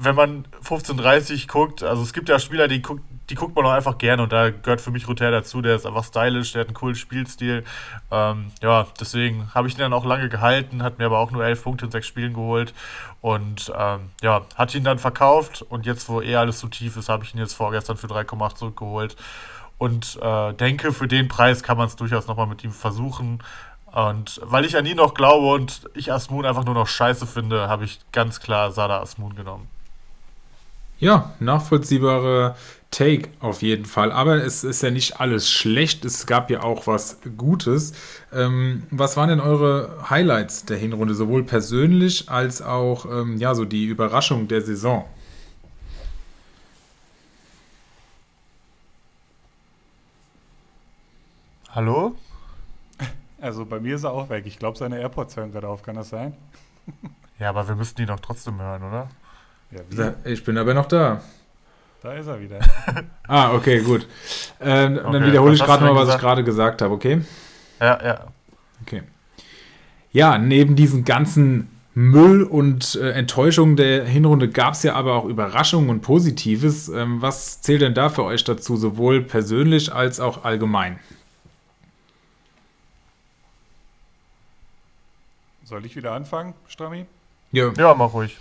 wenn 0.00 0.14
man 0.14 0.46
15:30 0.62 1.48
guckt, 1.48 1.82
also 1.82 2.02
es 2.02 2.12
gibt 2.12 2.28
ja 2.28 2.38
Spieler, 2.38 2.68
die 2.68 2.82
guckt, 2.82 3.02
die 3.30 3.34
guckt 3.34 3.54
man 3.54 3.66
auch 3.66 3.72
einfach 3.72 3.98
gerne 3.98 4.22
und 4.22 4.32
da 4.32 4.50
gehört 4.50 4.80
für 4.80 4.90
mich 4.90 5.06
Ruther 5.06 5.30
dazu. 5.30 5.60
Der 5.60 5.76
ist 5.76 5.86
einfach 5.86 6.04
stylisch, 6.04 6.52
der 6.52 6.60
hat 6.60 6.68
einen 6.68 6.74
coolen 6.74 6.94
Spielstil. 6.94 7.64
Ähm, 8.10 8.52
ja, 8.62 8.86
deswegen 8.98 9.52
habe 9.54 9.68
ich 9.68 9.74
ihn 9.74 9.80
dann 9.80 9.92
auch 9.92 10.04
lange 10.04 10.28
gehalten, 10.28 10.82
hat 10.82 10.98
mir 10.98 11.06
aber 11.06 11.18
auch 11.18 11.30
nur 11.30 11.44
elf 11.44 11.62
Punkte 11.62 11.86
in 11.86 11.90
sechs 11.90 12.06
Spielen 12.06 12.32
geholt 12.32 12.72
und 13.20 13.72
ähm, 13.76 14.10
ja, 14.22 14.42
hat 14.54 14.74
ihn 14.74 14.84
dann 14.84 14.98
verkauft 14.98 15.62
und 15.62 15.84
jetzt, 15.84 16.08
wo 16.08 16.22
eh 16.22 16.36
alles 16.36 16.60
so 16.60 16.68
tief 16.68 16.96
ist, 16.96 17.08
habe 17.08 17.24
ich 17.24 17.34
ihn 17.34 17.40
jetzt 17.40 17.54
vorgestern 17.54 17.96
für 17.96 18.06
3,8 18.06 18.54
zurückgeholt 18.54 19.16
und 19.78 20.18
äh, 20.22 20.52
denke, 20.54 20.92
für 20.92 21.08
den 21.08 21.28
Preis 21.28 21.62
kann 21.62 21.76
man 21.76 21.86
es 21.86 21.96
durchaus 21.96 22.26
nochmal 22.26 22.46
mit 22.46 22.64
ihm 22.64 22.72
versuchen. 22.72 23.42
Und 23.92 24.40
weil 24.44 24.64
ich 24.64 24.76
an 24.76 24.84
ihn 24.86 24.96
noch 24.96 25.14
glaube 25.14 25.46
und 25.46 25.88
ich 25.94 26.12
Asmun 26.12 26.44
einfach 26.44 26.64
nur 26.64 26.74
noch 26.74 26.86
scheiße 26.86 27.26
finde, 27.26 27.68
habe 27.68 27.84
ich 27.84 28.00
ganz 28.12 28.40
klar 28.40 28.70
Sada 28.70 29.00
Asmun 29.00 29.34
genommen. 29.34 29.68
Ja, 31.00 31.32
nachvollziehbare 31.38 32.56
Take 32.90 33.28
auf 33.40 33.62
jeden 33.62 33.84
Fall. 33.84 34.10
Aber 34.10 34.36
es 34.36 34.64
ist 34.64 34.82
ja 34.82 34.90
nicht 34.90 35.20
alles 35.20 35.48
schlecht. 35.50 36.04
Es 36.04 36.26
gab 36.26 36.50
ja 36.50 36.62
auch 36.62 36.86
was 36.86 37.18
Gutes. 37.36 37.92
Ähm, 38.32 38.84
was 38.90 39.16
waren 39.16 39.28
denn 39.28 39.40
eure 39.40 40.10
Highlights 40.10 40.64
der 40.64 40.78
Hinrunde, 40.78 41.14
sowohl 41.14 41.44
persönlich 41.44 42.30
als 42.30 42.62
auch 42.62 43.06
ähm, 43.06 43.36
ja, 43.36 43.54
so 43.54 43.64
die 43.64 43.84
Überraschung 43.86 44.48
der 44.48 44.62
Saison? 44.62 45.04
Hallo? 51.70 52.16
Also 53.40 53.64
bei 53.64 53.78
mir 53.78 53.94
ist 53.94 54.02
er 54.02 54.10
auch 54.10 54.28
weg. 54.30 54.46
Ich 54.46 54.58
glaube, 54.58 54.76
seine 54.76 54.98
AirPods 54.98 55.36
hören 55.36 55.52
gerade 55.52 55.68
auf. 55.68 55.84
Kann 55.84 55.94
das 55.94 56.08
sein? 56.08 56.34
Ja, 57.38 57.50
aber 57.50 57.68
wir 57.68 57.76
müssten 57.76 57.98
die 58.00 58.06
doch 58.06 58.18
trotzdem 58.18 58.60
hören, 58.60 58.82
oder? 58.82 59.08
Ja, 59.70 60.14
ich 60.24 60.44
bin 60.44 60.56
aber 60.56 60.74
noch 60.74 60.86
da. 60.86 61.20
Da 62.02 62.14
ist 62.14 62.26
er 62.26 62.40
wieder. 62.40 62.60
ah, 63.28 63.52
okay, 63.54 63.80
gut. 63.80 64.06
Ähm, 64.60 64.98
okay, 64.98 65.12
dann 65.12 65.26
wiederhole 65.26 65.54
ich 65.54 65.62
gerade 65.62 65.84
mal, 65.84 65.94
was 65.94 66.14
ich 66.14 66.20
gerade 66.20 66.44
gesagt 66.44 66.80
habe, 66.80 66.94
okay? 66.94 67.22
Ja, 67.80 68.02
ja. 68.04 68.26
Okay. 68.82 69.02
Ja, 70.12 70.38
neben 70.38 70.76
diesen 70.76 71.04
ganzen 71.04 71.68
Müll 71.94 72.44
und 72.44 72.94
äh, 72.94 73.10
Enttäuschungen 73.10 73.76
der 73.76 74.04
Hinrunde 74.04 74.48
gab 74.48 74.74
es 74.74 74.84
ja 74.84 74.94
aber 74.94 75.14
auch 75.14 75.24
Überraschungen 75.24 75.90
und 75.90 76.00
Positives. 76.00 76.88
Ähm, 76.88 77.20
was 77.20 77.60
zählt 77.60 77.82
denn 77.82 77.94
da 77.94 78.08
für 78.08 78.22
euch 78.22 78.44
dazu, 78.44 78.76
sowohl 78.76 79.22
persönlich 79.22 79.92
als 79.92 80.20
auch 80.20 80.44
allgemein? 80.44 81.00
Soll 85.64 85.84
ich 85.84 85.96
wieder 85.96 86.12
anfangen, 86.12 86.54
Strami? 86.68 87.06
Ja. 87.50 87.72
ja, 87.76 87.94
mach 87.94 88.14
ruhig. 88.14 88.38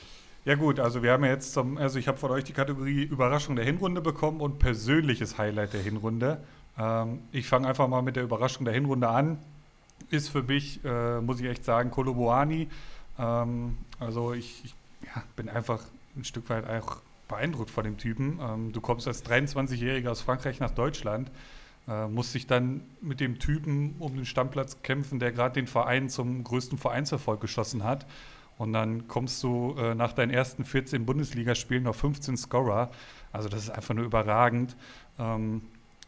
Ja 0.48 0.56
gut, 0.56 0.80
also 0.80 1.04
wir 1.04 1.12
haben 1.12 1.26
ja 1.26 1.32
jetzt 1.32 1.52
zum, 1.52 1.78
also 1.78 2.00
ich 2.00 2.08
habe 2.08 2.18
von 2.18 2.32
euch 2.32 2.46
die 2.46 2.54
Kategorie 2.54 3.04
Überraschung 3.04 3.58
der 3.58 3.66
Hinrunde 3.66 4.00
bekommen 4.00 4.40
und 4.40 4.60
persönliches 4.60 5.38
Highlight 5.38 5.74
der 5.74 5.82
Hinrunde. 5.82 6.42
Ähm, 6.80 7.20
ich 7.34 7.50
fange 7.50 7.68
einfach 7.68 7.90
mal 7.90 8.02
mit 8.02 8.16
der 8.16 8.24
Überraschung 8.24 8.64
der 8.64 8.74
Hinrunde 8.74 9.10
an. 9.10 9.40
Ist 10.10 10.30
für 10.30 10.44
mich, 10.44 10.80
äh, 10.86 11.20
muss 11.20 11.42
ich 11.42 11.48
echt 11.48 11.66
sagen, 11.66 11.92
Koloboani. 11.92 12.70
Ähm, 13.20 13.76
also 14.00 14.32
ich, 14.32 14.64
ich 14.64 14.74
ja, 15.14 15.22
bin 15.36 15.50
einfach 15.50 15.84
ein 16.16 16.24
Stück 16.24 16.50
weit 16.50 16.66
auch 16.66 17.00
beeindruckt 17.28 17.70
von 17.70 17.84
dem 17.84 17.98
Typen. 17.98 18.40
Ähm, 18.42 18.72
du 18.72 18.80
kommst 18.80 19.06
als 19.06 19.26
23-Jähriger 19.26 20.12
aus 20.12 20.22
Frankreich 20.22 20.62
nach 20.62 20.72
Deutschland, 20.72 21.30
äh, 21.90 22.08
musst 22.08 22.34
dich 22.34 22.48
dann 22.48 22.84
mit 23.02 23.20
dem 23.20 23.40
Typen 23.40 23.96
um 24.00 24.16
den 24.16 24.26
Stammplatz 24.26 24.82
kämpfen, 24.82 25.20
der 25.20 25.34
gerade 25.34 25.56
den 25.56 25.68
Verein 25.68 26.08
zum 26.08 26.46
größten 26.46 26.78
Vereinserfolg 26.78 27.42
geschossen 27.42 27.84
hat. 27.84 28.06
Und 28.58 28.74
dann 28.74 29.08
kommst 29.08 29.44
du 29.44 29.76
äh, 29.78 29.94
nach 29.94 30.14
deinen 30.14 30.32
ersten 30.32 30.66
14 30.66 31.06
Bundesligaspielen 31.06 31.86
auf 31.88 31.98
15 31.98 32.38
Scorer. 32.38 32.90
Also 33.32 33.50
das 33.50 33.64
ist 33.64 33.70
einfach 33.70 33.94
nur 33.94 34.06
überragend. 34.06 34.76
Ähm, 35.20 35.62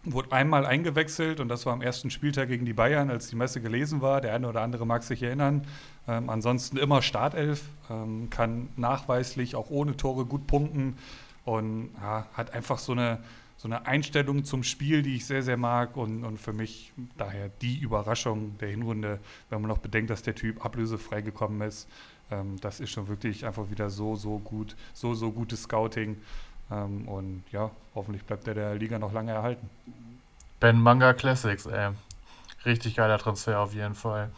wurde 0.04 0.32
einmal 0.32 0.66
eingewechselt 0.66 1.40
und 1.40 1.50
das 1.50 1.66
war 1.66 1.74
am 1.74 1.82
ersten 1.82 2.10
Spieltag 2.10 2.48
gegen 2.48 2.66
die 2.66 2.74
Bayern, 2.74 3.10
als 3.10 3.28
die 3.28 3.36
Messe 3.36 3.62
gelesen 3.62 4.02
war. 4.02 4.22
Der 4.22 4.34
eine 4.34 4.48
oder 4.48 4.62
andere 4.62 4.86
mag 4.86 5.04
sich 5.04 5.22
erinnern. 5.22 5.66
Ähm, 6.08 6.30
ansonsten 6.30 6.78
immer 6.78 7.02
Startelf, 7.02 7.64
ähm, 7.90 8.30
kann 8.30 8.70
nachweislich 8.78 9.56
auch 9.56 9.70
ohne 9.70 9.98
Tore 9.98 10.26
gut 10.26 10.48
punkten 10.48 10.96
und 11.46 11.90
ja, 12.02 12.28
hat 12.34 12.54
einfach 12.54 12.80
so 12.80 12.94
eine, 12.94 13.20
so 13.58 13.68
eine 13.68 13.86
Einstellung 13.88 14.46
zum 14.46 14.64
Spiel, 14.64 15.02
die 15.02 15.16
ich 15.16 15.26
sehr, 15.26 15.44
sehr 15.44 15.58
mag 15.58 15.98
und, 15.98 16.24
und 16.24 16.40
für 16.40 16.54
mich 16.54 16.94
daher 17.18 17.50
die 17.62 17.78
Überraschung 17.78 18.58
der 18.60 18.70
Hinrunde, 18.70 19.20
wenn 19.50 19.62
man 19.62 19.68
noch 19.68 19.80
bedenkt, 19.80 20.10
dass 20.10 20.22
der 20.22 20.36
Typ 20.36 20.64
ablösefrei 20.64 21.22
gekommen 21.22 21.62
ist. 21.62 21.90
Ähm, 22.32 22.60
das 22.62 22.80
ist 22.80 22.92
schon 22.92 23.08
wirklich 23.08 23.46
einfach 23.46 23.70
wieder 23.70 23.90
so, 23.90 24.16
so 24.16 24.40
gut, 24.40 24.76
so, 24.94 25.14
so 25.14 25.32
gutes 25.32 25.64
Scouting. 25.64 26.18
Ähm, 26.72 27.08
und 27.08 27.44
ja, 27.52 27.72
hoffentlich 27.96 28.24
bleibt 28.24 28.48
er 28.48 28.54
der 28.54 28.76
Liga 28.76 29.00
noch 29.00 29.14
lange 29.14 29.32
erhalten. 29.32 29.70
Ben 30.60 30.80
Manga 30.80 31.14
Classics, 31.14 31.66
ey. 31.66 31.92
Richtig 32.66 32.96
geiler 32.96 33.18
Transfer 33.18 33.60
auf 33.60 33.74
jeden 33.74 33.96
Fall. 33.96 34.30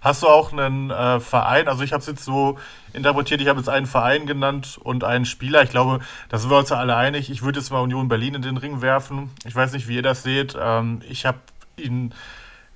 Hast 0.00 0.22
du 0.22 0.28
auch 0.28 0.52
einen 0.52 0.90
äh, 0.90 1.20
Verein? 1.20 1.68
Also 1.68 1.82
ich 1.82 1.92
habe 1.92 2.00
es 2.00 2.06
jetzt 2.06 2.24
so 2.24 2.58
interpretiert, 2.92 3.40
ich 3.40 3.48
habe 3.48 3.58
jetzt 3.58 3.68
einen 3.68 3.86
Verein 3.86 4.26
genannt 4.26 4.78
und 4.82 5.04
einen 5.04 5.24
Spieler. 5.24 5.62
Ich 5.62 5.70
glaube, 5.70 6.00
da 6.28 6.38
sind 6.38 6.50
wir 6.50 6.58
uns 6.58 6.70
ja 6.70 6.76
alle 6.76 6.96
einig. 6.96 7.30
Ich 7.30 7.42
würde 7.42 7.58
jetzt 7.58 7.70
mal 7.70 7.80
Union 7.80 8.08
Berlin 8.08 8.34
in 8.34 8.42
den 8.42 8.56
Ring 8.56 8.82
werfen. 8.82 9.30
Ich 9.44 9.54
weiß 9.54 9.72
nicht, 9.72 9.88
wie 9.88 9.96
ihr 9.96 10.02
das 10.02 10.22
seht. 10.22 10.56
Ähm, 10.60 11.00
ich 11.08 11.26
habe 11.26 11.38
ihn 11.76 12.14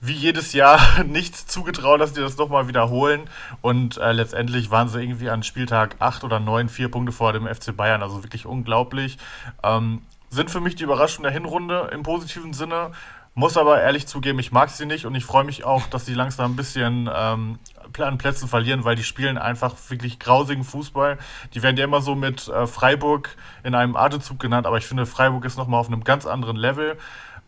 wie 0.00 0.12
jedes 0.12 0.52
Jahr 0.52 0.80
nichts 1.06 1.46
zugetraut, 1.46 2.00
dass 2.00 2.12
die 2.12 2.20
das 2.20 2.37
nochmal 2.37 2.68
wiederholen. 2.68 3.28
Und 3.61 3.96
äh, 3.98 4.12
letztendlich 4.12 4.70
waren 4.70 4.88
sie 4.88 5.02
irgendwie 5.02 5.30
an 5.30 5.42
Spieltag 5.42 5.96
8 5.98 6.24
oder 6.24 6.40
9, 6.40 6.68
vier 6.68 6.90
Punkte 6.90 7.12
vor 7.12 7.32
dem 7.32 7.46
FC 7.46 7.76
Bayern. 7.76 8.02
Also 8.02 8.22
wirklich 8.22 8.46
unglaublich. 8.46 9.18
Ähm, 9.62 10.02
sind 10.30 10.50
für 10.50 10.61
mich 10.61 10.76
die 10.76 10.84
Überraschung 10.84 11.22
der 11.22 11.32
Hinrunde 11.32 11.90
im 11.92 12.02
positiven 12.02 12.52
Sinne. 12.52 12.92
Muss 13.34 13.56
aber 13.56 13.80
ehrlich 13.80 14.08
zugeben, 14.08 14.40
ich 14.40 14.50
mag 14.50 14.68
sie 14.68 14.84
nicht 14.84 15.06
und 15.06 15.14
ich 15.14 15.24
freue 15.24 15.44
mich 15.44 15.62
auch, 15.64 15.87
dass 15.87 16.04
sie 16.04 16.14
langsam 16.14 16.52
ein 16.52 16.56
bisschen 16.56 17.08
ähm, 17.14 17.58
an 17.96 18.18
Plätzen 18.18 18.48
verlieren, 18.48 18.84
weil 18.84 18.96
die 18.96 19.04
spielen 19.04 19.38
einfach 19.38 19.76
wirklich 19.88 20.18
grausigen 20.18 20.64
Fußball. 20.64 21.18
Die 21.54 21.62
werden 21.62 21.76
ja 21.76 21.84
immer 21.84 22.00
so 22.00 22.16
mit 22.16 22.48
äh, 22.48 22.66
Freiburg 22.66 23.37
in 23.62 23.76
einem 23.76 23.94
Atemzug 23.94 24.40
genannt, 24.40 24.66
aber 24.66 24.78
ich 24.78 24.87
finde, 24.87 25.06
Freiburg 25.06 25.44
ist 25.44 25.56
nochmal 25.56 25.78
auf 25.78 25.87
einem 25.87 26.02
ganz 26.02 26.26
anderen 26.26 26.56
Level. 26.56 26.98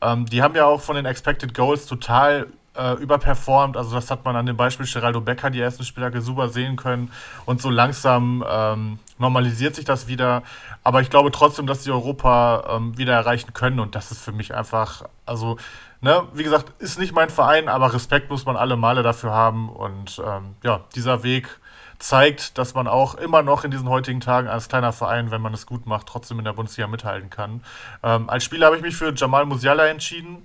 Ähm, 0.02 0.26
die 0.26 0.42
haben 0.42 0.54
ja 0.54 0.66
auch 0.66 0.80
von 0.80 0.96
den 0.96 1.06
Expected 1.06 1.54
Goals 1.54 1.86
total 1.86 2.46
äh, 2.76 2.94
überperformt. 2.94 3.76
Also 3.76 3.94
das 3.94 4.10
hat 4.10 4.24
man 4.24 4.36
an 4.36 4.46
dem 4.46 4.56
Beispiel 4.56 4.86
Geraldo 4.86 5.20
Becker 5.20 5.50
die 5.50 5.60
ersten 5.60 5.84
Spieltage 5.84 6.20
super 6.22 6.48
sehen 6.48 6.76
können. 6.76 7.10
Und 7.44 7.60
so 7.60 7.70
langsam 7.70 8.44
ähm, 8.48 8.98
normalisiert 9.18 9.74
sich 9.74 9.84
das 9.84 10.06
wieder. 10.06 10.42
Aber 10.82 11.00
ich 11.00 11.10
glaube 11.10 11.30
trotzdem, 11.30 11.66
dass 11.66 11.84
sie 11.84 11.90
Europa 11.90 12.76
ähm, 12.76 12.96
wieder 12.96 13.14
erreichen 13.14 13.52
können. 13.52 13.80
Und 13.80 13.94
das 13.94 14.10
ist 14.12 14.22
für 14.22 14.32
mich 14.32 14.54
einfach, 14.54 15.04
also, 15.26 15.56
ne, 16.00 16.22
wie 16.32 16.44
gesagt, 16.44 16.80
ist 16.80 16.98
nicht 16.98 17.14
mein 17.14 17.30
Verein, 17.30 17.68
aber 17.68 17.92
Respekt 17.92 18.30
muss 18.30 18.46
man 18.46 18.56
alle 18.56 18.76
Male 18.76 19.02
dafür 19.02 19.32
haben. 19.32 19.68
Und 19.68 20.22
ähm, 20.24 20.54
ja, 20.62 20.80
dieser 20.94 21.22
Weg 21.22 21.60
zeigt, 22.00 22.58
dass 22.58 22.74
man 22.74 22.88
auch 22.88 23.14
immer 23.14 23.42
noch 23.42 23.62
in 23.64 23.70
diesen 23.70 23.88
heutigen 23.88 24.20
Tagen 24.20 24.48
als 24.48 24.68
kleiner 24.68 24.92
Verein, 24.92 25.30
wenn 25.30 25.42
man 25.42 25.54
es 25.54 25.66
gut 25.66 25.86
macht, 25.86 26.06
trotzdem 26.06 26.38
in 26.38 26.44
der 26.44 26.54
Bundesliga 26.54 26.88
mithalten 26.88 27.30
kann. 27.30 27.62
Ähm, 28.02 28.28
als 28.28 28.42
Spieler 28.42 28.66
habe 28.66 28.76
ich 28.76 28.82
mich 28.82 28.96
für 28.96 29.14
Jamal 29.14 29.44
Musiala 29.46 29.86
entschieden. 29.86 30.42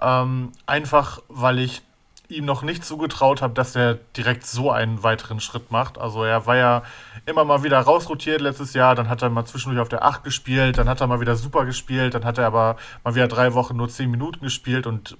Ähm, 0.00 0.52
einfach, 0.66 1.20
weil 1.28 1.58
ich 1.58 1.82
ihm 2.28 2.44
noch 2.44 2.62
nicht 2.62 2.84
zugetraut 2.84 3.40
habe, 3.40 3.54
dass 3.54 3.76
er 3.76 3.94
direkt 4.16 4.46
so 4.46 4.70
einen 4.70 5.02
weiteren 5.02 5.38
Schritt 5.38 5.70
macht. 5.70 5.98
Also 5.98 6.24
er 6.24 6.46
war 6.46 6.56
ja 6.56 6.82
immer 7.24 7.44
mal 7.44 7.62
wieder 7.62 7.78
rausrotiert 7.78 8.40
letztes 8.40 8.74
Jahr, 8.74 8.94
dann 8.94 9.08
hat 9.08 9.22
er 9.22 9.30
mal 9.30 9.44
zwischendurch 9.44 9.80
auf 9.80 9.88
der 9.88 10.04
8 10.04 10.24
gespielt, 10.24 10.78
dann 10.78 10.88
hat 10.88 11.00
er 11.00 11.06
mal 11.06 11.20
wieder 11.20 11.36
super 11.36 11.64
gespielt, 11.64 12.14
dann 12.14 12.24
hat 12.24 12.38
er 12.38 12.46
aber 12.46 12.76
mal 13.04 13.14
wieder 13.14 13.28
drei 13.28 13.54
Wochen 13.54 13.76
nur 13.76 13.88
10 13.88 14.10
Minuten 14.10 14.40
gespielt 14.40 14.86
und 14.86 15.16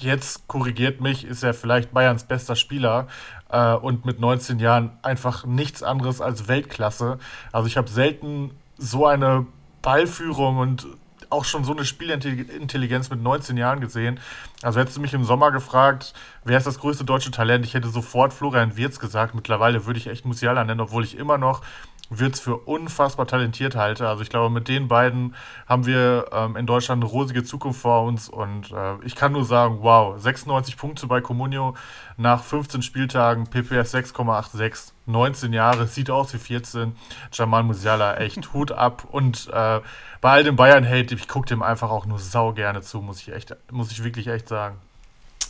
jetzt 0.00 0.48
korrigiert 0.48 1.00
mich, 1.00 1.24
ist 1.24 1.42
er 1.42 1.54
vielleicht 1.54 1.92
Bayerns 1.92 2.24
bester 2.24 2.56
Spieler 2.56 3.06
äh, 3.50 3.74
und 3.74 4.04
mit 4.04 4.20
19 4.20 4.58
Jahren 4.58 4.90
einfach 5.02 5.44
nichts 5.44 5.82
anderes 5.82 6.20
als 6.20 6.48
Weltklasse. 6.48 7.18
Also 7.52 7.66
ich 7.66 7.76
habe 7.76 7.88
selten 7.88 8.50
so 8.78 9.06
eine 9.06 9.46
Ballführung 9.82 10.58
und 10.58 10.86
auch 11.28 11.44
schon 11.44 11.64
so 11.64 11.72
eine 11.72 11.84
Spielintelligenz 11.84 13.08
mit 13.10 13.22
19 13.22 13.56
Jahren 13.56 13.80
gesehen. 13.80 14.18
Also 14.62 14.80
hättest 14.80 14.96
du 14.96 15.00
mich 15.00 15.14
im 15.14 15.24
Sommer 15.24 15.52
gefragt, 15.52 16.12
wer 16.44 16.58
ist 16.58 16.66
das 16.66 16.80
größte 16.80 17.04
deutsche 17.04 17.30
Talent, 17.30 17.64
ich 17.64 17.74
hätte 17.74 17.88
sofort 17.88 18.32
Florian 18.32 18.76
Wirz 18.76 18.98
gesagt. 18.98 19.34
Mittlerweile 19.34 19.86
würde 19.86 19.98
ich 19.98 20.08
echt 20.08 20.24
Musiala 20.24 20.64
nennen, 20.64 20.80
obwohl 20.80 21.04
ich 21.04 21.16
immer 21.16 21.38
noch 21.38 21.62
Wirtz 22.10 22.40
für 22.40 22.56
unfassbar 22.56 23.26
talentiert 23.26 23.76
halte. 23.76 24.08
Also 24.08 24.22
ich 24.22 24.30
glaube, 24.30 24.50
mit 24.50 24.68
den 24.68 24.88
beiden 24.88 25.34
haben 25.66 25.86
wir 25.86 26.26
ähm, 26.32 26.56
in 26.56 26.66
Deutschland 26.66 27.02
eine 27.02 27.10
rosige 27.10 27.44
Zukunft 27.44 27.80
vor 27.80 28.02
uns 28.02 28.28
und 28.28 28.72
äh, 28.72 28.96
ich 29.04 29.14
kann 29.14 29.32
nur 29.32 29.44
sagen, 29.44 29.78
wow, 29.80 30.20
96 30.20 30.76
Punkte 30.76 31.06
bei 31.06 31.20
Comunio 31.20 31.76
nach 32.16 32.42
15 32.42 32.82
Spieltagen, 32.82 33.46
PPS 33.46 33.94
6,86, 33.94 34.92
19 35.06 35.52
Jahre, 35.52 35.86
sieht 35.86 36.10
aus 36.10 36.34
wie 36.34 36.38
14. 36.38 36.94
Jamal 37.32 37.62
Musiala, 37.62 38.16
echt 38.16 38.52
Hut 38.52 38.72
ab 38.72 39.04
und 39.10 39.48
äh, 39.52 39.80
bei 40.20 40.30
all 40.30 40.44
dem 40.44 40.56
Bayern-Hate, 40.56 41.14
ich 41.14 41.28
gucke 41.28 41.48
dem 41.48 41.62
einfach 41.62 41.90
auch 41.90 42.06
nur 42.06 42.18
sau 42.18 42.52
gerne 42.52 42.82
zu, 42.82 43.00
muss 43.00 43.20
ich 43.20 43.32
echt, 43.32 43.56
muss 43.70 43.92
ich 43.92 44.04
wirklich 44.04 44.26
echt 44.26 44.48
sagen. 44.48 44.76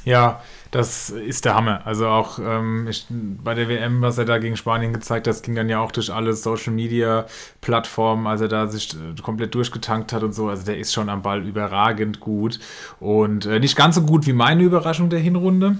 Ja, 0.04 0.40
das 0.70 1.10
ist 1.10 1.44
der 1.44 1.54
Hammer. 1.54 1.82
Also 1.84 2.06
auch 2.06 2.38
ähm, 2.38 2.86
ich, 2.88 3.06
bei 3.08 3.54
der 3.54 3.68
WM, 3.68 4.02
was 4.02 4.18
er 4.18 4.24
da 4.24 4.38
gegen 4.38 4.56
Spanien 4.56 4.92
gezeigt 4.92 5.26
hat, 5.26 5.34
das 5.34 5.42
ging 5.42 5.54
dann 5.54 5.68
ja 5.68 5.80
auch 5.80 5.92
durch 5.92 6.12
alle 6.12 6.32
Social 6.32 6.72
Media 6.72 7.26
Plattformen, 7.60 8.26
als 8.26 8.40
er 8.40 8.48
da 8.48 8.68
sich 8.68 8.94
äh, 8.94 9.20
komplett 9.20 9.54
durchgetankt 9.54 10.12
hat 10.12 10.22
und 10.22 10.32
so. 10.32 10.48
Also 10.48 10.64
der 10.64 10.78
ist 10.78 10.92
schon 10.92 11.08
am 11.08 11.22
Ball 11.22 11.44
überragend 11.46 12.20
gut 12.20 12.60
und 13.00 13.46
äh, 13.46 13.58
nicht 13.58 13.76
ganz 13.76 13.96
so 13.96 14.02
gut 14.02 14.26
wie 14.26 14.32
meine 14.32 14.62
Überraschung 14.62 15.10
der 15.10 15.20
Hinrunde. 15.20 15.76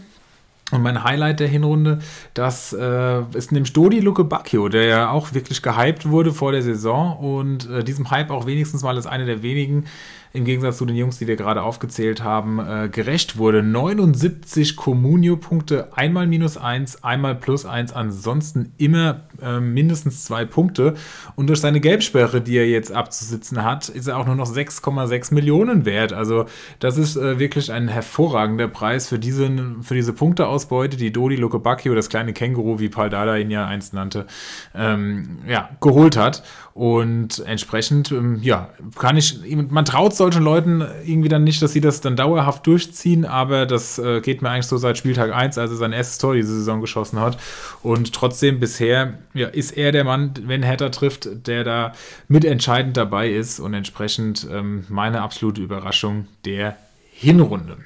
Und 0.73 0.83
mein 0.83 1.03
Highlight 1.03 1.41
der 1.41 1.49
Hinrunde, 1.49 1.99
das 2.33 2.73
äh, 2.73 3.23
ist 3.35 3.51
nämlich 3.51 3.73
Dodi 3.73 3.99
Luke 3.99 4.23
Bacchio, 4.23 4.69
der 4.69 4.85
ja 4.85 5.11
auch 5.11 5.35
wirklich 5.35 5.63
gehypt 5.63 6.09
wurde 6.09 6.33
vor 6.33 6.53
der 6.53 6.63
Saison 6.63 7.17
und 7.19 7.69
äh, 7.69 7.83
diesem 7.83 8.11
Hype 8.11 8.31
auch 8.31 8.47
wenigstens 8.47 8.85
mal 8.85 8.95
als 8.95 9.07
einer 9.07 9.25
der 9.25 9.43
wenigen 9.43 9.87
im 10.33 10.45
Gegensatz 10.45 10.79
zu 10.79 10.87
den 10.87 10.97
Jungs, 10.97 11.19
die 11.19 11.27
wir 11.27 11.35
gerade 11.35 11.63
aufgezählt 11.63 12.23
haben, 12.23 12.61
äh, 12.61 12.89
gerecht 12.89 13.37
wurde. 13.37 13.63
79 13.63 14.77
Comunio-Punkte, 14.77 15.89
einmal 15.97 16.29
minus 16.29 16.57
eins, 16.57 17.03
einmal 17.03 17.35
plus 17.35 17.67
eins, 17.67 17.93
ansonsten 17.93 18.73
immer 18.79 19.23
äh, 19.43 19.59
mindestens 19.59 20.25
zwei 20.25 20.45
Punkte. 20.45 20.95
Und 21.35 21.49
durch 21.49 21.61
seine 21.61 21.81
Gelbsperre, 21.81 22.41
die 22.41 22.57
er 22.57 22.69
jetzt 22.69 22.93
abzusitzen 22.93 23.65
hat, 23.65 23.89
ist 23.89 24.07
er 24.07 24.19
auch 24.19 24.27
nur 24.27 24.37
noch 24.37 24.49
6,6 24.49 25.35
Millionen 25.35 25.85
wert. 25.85 26.13
Also 26.13 26.47
das 26.79 26.97
ist 26.97 27.17
äh, 27.17 27.41
wirklich 27.41 27.73
ein 27.73 27.89
hervorragender 27.89 28.69
Preis 28.69 29.09
für, 29.09 29.19
diesen, 29.19 29.83
für 29.83 29.95
diese 29.95 30.13
Punkteausbeute, 30.13 30.97
die 30.97 31.13
Dodi 31.13 31.37
Lukebakio, 31.37 31.95
das 31.97 32.09
kleine 32.09 32.33
Känguru, 32.33 32.79
wie 32.79 32.89
Paul 32.89 33.11
Dada 33.11 33.37
ihn 33.37 33.51
ja 33.51 33.67
einst 33.67 33.95
nannte, 33.95 34.27
ähm, 34.77 35.39
ja, 35.49 35.71
geholt 35.81 36.17
hat. 36.17 36.45
Und 36.73 37.41
entsprechend, 37.47 38.13
ähm, 38.13 38.39
ja, 38.43 38.71
kann 38.97 39.17
ich, 39.17 39.41
man 39.71 39.85
traut 39.85 40.15
solchen 40.15 40.43
Leuten 40.43 40.85
irgendwie 41.05 41.29
dann 41.29 41.43
nicht, 41.43 41.61
dass 41.63 41.73
sie 41.73 41.81
das 41.81 42.01
dann 42.01 42.15
dauerhaft 42.15 42.67
durchziehen, 42.67 43.25
aber 43.25 43.67
das 43.67 43.99
äh, 43.99 44.21
geht 44.21 44.41
mir 44.41 44.51
eigentlich 44.51 44.67
so 44.67 44.77
seit 44.77 44.97
Spieltag 44.97 45.35
1, 45.35 45.59
als 45.59 45.71
er 45.73 45.77
sein 45.77 45.93
erstes 45.93 46.19
Tor 46.19 46.35
diese 46.35 46.55
Saison 46.55 46.81
geschossen 46.81 47.19
hat. 47.19 47.39
Und 47.83 48.13
trotzdem 48.13 48.61
bisher 48.61 49.19
ja, 49.35 49.49
ist 49.49 49.73
er 49.73 49.91
der 49.91 50.05
Mann, 50.05 50.35
wenn 50.45 50.67
Hatter 50.67 50.91
trifft, 50.93 51.29
der 51.47 51.65
da 51.65 51.93
mitentscheidend 52.29 52.97
dabei 52.97 53.31
ist 53.31 53.59
und 53.59 53.75
entsprechend 53.75 54.47
ähm, 54.51 54.85
meine 54.89 55.23
absolute 55.23 55.61
Überraschung 55.61 56.29
der 56.45 56.77
Hinrunde. 57.13 57.79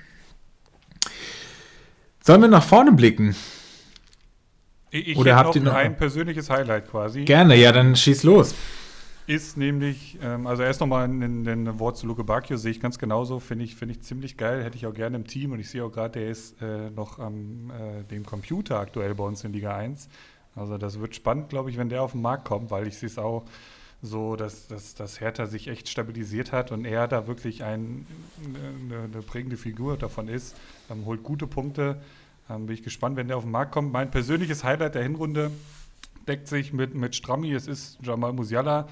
Sollen 2.23 2.43
wir 2.43 2.49
nach 2.49 2.63
vorne 2.63 2.93
blicken? 2.93 3.35
Ich 4.97 5.17
Oder 5.17 5.35
habt 5.35 5.57
ihr 5.57 5.61
noch 5.61 5.75
ein 5.75 5.97
persönliches 5.97 6.49
Highlight 6.51 6.89
quasi? 6.89 7.25
Gerne, 7.25 7.57
ja, 7.57 7.73
dann 7.73 7.97
schieß 7.97 8.23
los. 8.23 8.55
Ist 9.27 9.57
nämlich, 9.57 10.19
ähm, 10.23 10.47
also 10.47 10.63
erst 10.63 10.81
nochmal 10.81 11.09
ein, 11.09 11.49
ein 11.49 11.79
Wort 11.81 11.97
zu 11.97 12.07
Luke 12.07 12.23
Bacchio, 12.23 12.57
sehe 12.57 12.71
ich 12.71 12.79
ganz 12.79 12.97
genauso, 13.01 13.41
finde 13.41 13.65
ich, 13.65 13.75
find 13.75 13.91
ich 13.91 14.03
ziemlich 14.03 14.37
geil, 14.37 14.63
hätte 14.63 14.77
ich 14.77 14.87
auch 14.87 14.95
gerne 14.95 15.17
im 15.17 15.27
Team 15.27 15.51
und 15.51 15.59
ich 15.59 15.69
sehe 15.69 15.83
auch 15.83 15.91
gerade, 15.91 16.21
der 16.21 16.29
ist 16.29 16.63
äh, 16.63 16.91
noch 16.91 17.19
am 17.19 17.71
äh, 17.71 18.05
dem 18.05 18.25
Computer 18.25 18.79
aktuell 18.79 19.17
bei 19.17 19.25
uns 19.25 19.43
in 19.43 19.53
Liga 19.53 19.75
1. 19.75 20.09
Also 20.55 20.79
das 20.79 21.01
wird 21.01 21.17
spannend, 21.17 21.49
glaube 21.49 21.71
ich, 21.71 21.77
wenn 21.77 21.89
der 21.89 22.03
auf 22.03 22.13
den 22.13 22.23
Markt 22.23 22.45
kommt, 22.45 22.71
weil 22.71 22.87
ich 22.87 22.97
sehe 22.97 23.09
es 23.09 23.19
auch 23.19 23.45
so, 24.01 24.37
dass, 24.37 24.69
dass, 24.69 24.95
dass 24.95 25.21
Hertha 25.21 25.47
sich 25.47 25.67
echt 25.67 25.89
stabilisiert 25.89 26.53
hat 26.53 26.71
und 26.71 26.85
er 26.85 27.09
da 27.09 27.27
wirklich 27.27 27.65
ein, 27.65 28.07
eine, 28.45 29.05
eine 29.13 29.23
prägende 29.23 29.57
Figur 29.57 29.97
davon 29.97 30.29
ist, 30.29 30.55
ähm, 30.89 31.05
holt 31.05 31.25
gute 31.25 31.49
Punkte 31.49 32.01
ähm, 32.51 32.67
bin 32.67 32.75
ich 32.75 32.83
gespannt, 32.83 33.17
wenn 33.17 33.29
der 33.29 33.37
auf 33.37 33.45
den 33.45 33.53
Markt 33.53 33.73
kommt. 33.73 33.93
Mein 33.93 34.11
persönliches 34.11 34.65
Highlight 34.65 34.95
der 34.95 35.03
Hinrunde 35.03 35.51
deckt 36.29 36.49
sich 36.49 36.73
mit, 36.73 36.95
mit 36.95 37.15
Strammi. 37.15 37.53
Es 37.53 37.67
ist 37.67 37.99
Jamal 38.03 38.33
Musiala. 38.33 38.89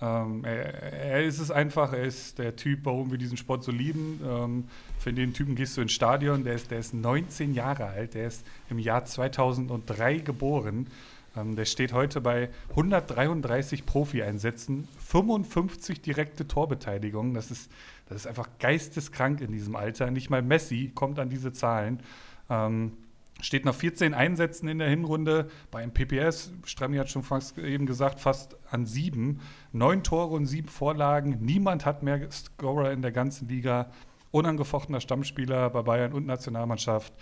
Ähm, 0.00 0.44
er, 0.44 0.82
er, 0.92 1.24
ist 1.24 1.38
es 1.38 1.50
einfach, 1.50 1.92
er 1.92 2.04
ist 2.04 2.38
der 2.38 2.54
Typ, 2.54 2.80
warum 2.84 3.10
wir 3.10 3.18
diesen 3.18 3.36
Sport 3.36 3.64
so 3.64 3.72
lieben. 3.72 4.20
Ähm, 4.26 4.64
für 4.98 5.12
den 5.12 5.32
Typen 5.32 5.54
gehst 5.54 5.76
du 5.76 5.80
ins 5.80 5.92
Stadion, 5.92 6.44
der 6.44 6.54
ist, 6.54 6.70
der 6.70 6.78
ist 6.78 6.92
19 6.92 7.54
Jahre 7.54 7.86
alt, 7.86 8.14
der 8.14 8.26
ist 8.26 8.44
im 8.68 8.78
Jahr 8.78 9.04
2003 9.04 10.18
geboren. 10.18 10.88
Ähm, 11.34 11.56
der 11.56 11.64
steht 11.64 11.94
heute 11.94 12.20
bei 12.20 12.50
133 12.70 13.86
Profi-Einsätzen, 13.86 14.86
55 14.98 16.02
direkte 16.02 16.46
Torbeteiligungen. 16.46 17.32
Das 17.32 17.50
ist, 17.50 17.70
das 18.08 18.18
ist 18.18 18.26
einfach 18.26 18.48
geisteskrank 18.58 19.40
in 19.40 19.52
diesem 19.52 19.76
Alter. 19.76 20.10
Nicht 20.10 20.28
mal 20.28 20.42
Messi 20.42 20.92
kommt 20.94 21.18
an 21.18 21.30
diese 21.30 21.52
Zahlen. 21.52 22.00
Ähm, 22.48 22.92
steht 23.40 23.64
nach 23.64 23.74
14 23.74 24.14
Einsätzen 24.14 24.68
in 24.68 24.78
der 24.78 24.88
Hinrunde 24.88 25.50
beim 25.70 25.92
PPS, 25.92 26.52
Strami 26.64 26.96
hat 26.96 27.10
schon 27.10 27.22
fast 27.22 27.58
eben 27.58 27.86
gesagt, 27.86 28.20
fast 28.20 28.56
an 28.70 28.86
sieben. 28.86 29.40
Neun 29.72 30.02
Tore 30.02 30.34
und 30.34 30.46
sieben 30.46 30.68
Vorlagen. 30.68 31.38
Niemand 31.40 31.84
hat 31.84 32.02
mehr 32.02 32.30
Scorer 32.30 32.92
in 32.92 33.02
der 33.02 33.12
ganzen 33.12 33.48
Liga. 33.48 33.90
Unangefochtener 34.30 35.00
Stammspieler 35.00 35.70
bei 35.70 35.82
Bayern 35.82 36.12
und 36.12 36.26
Nationalmannschaft. 36.26 37.12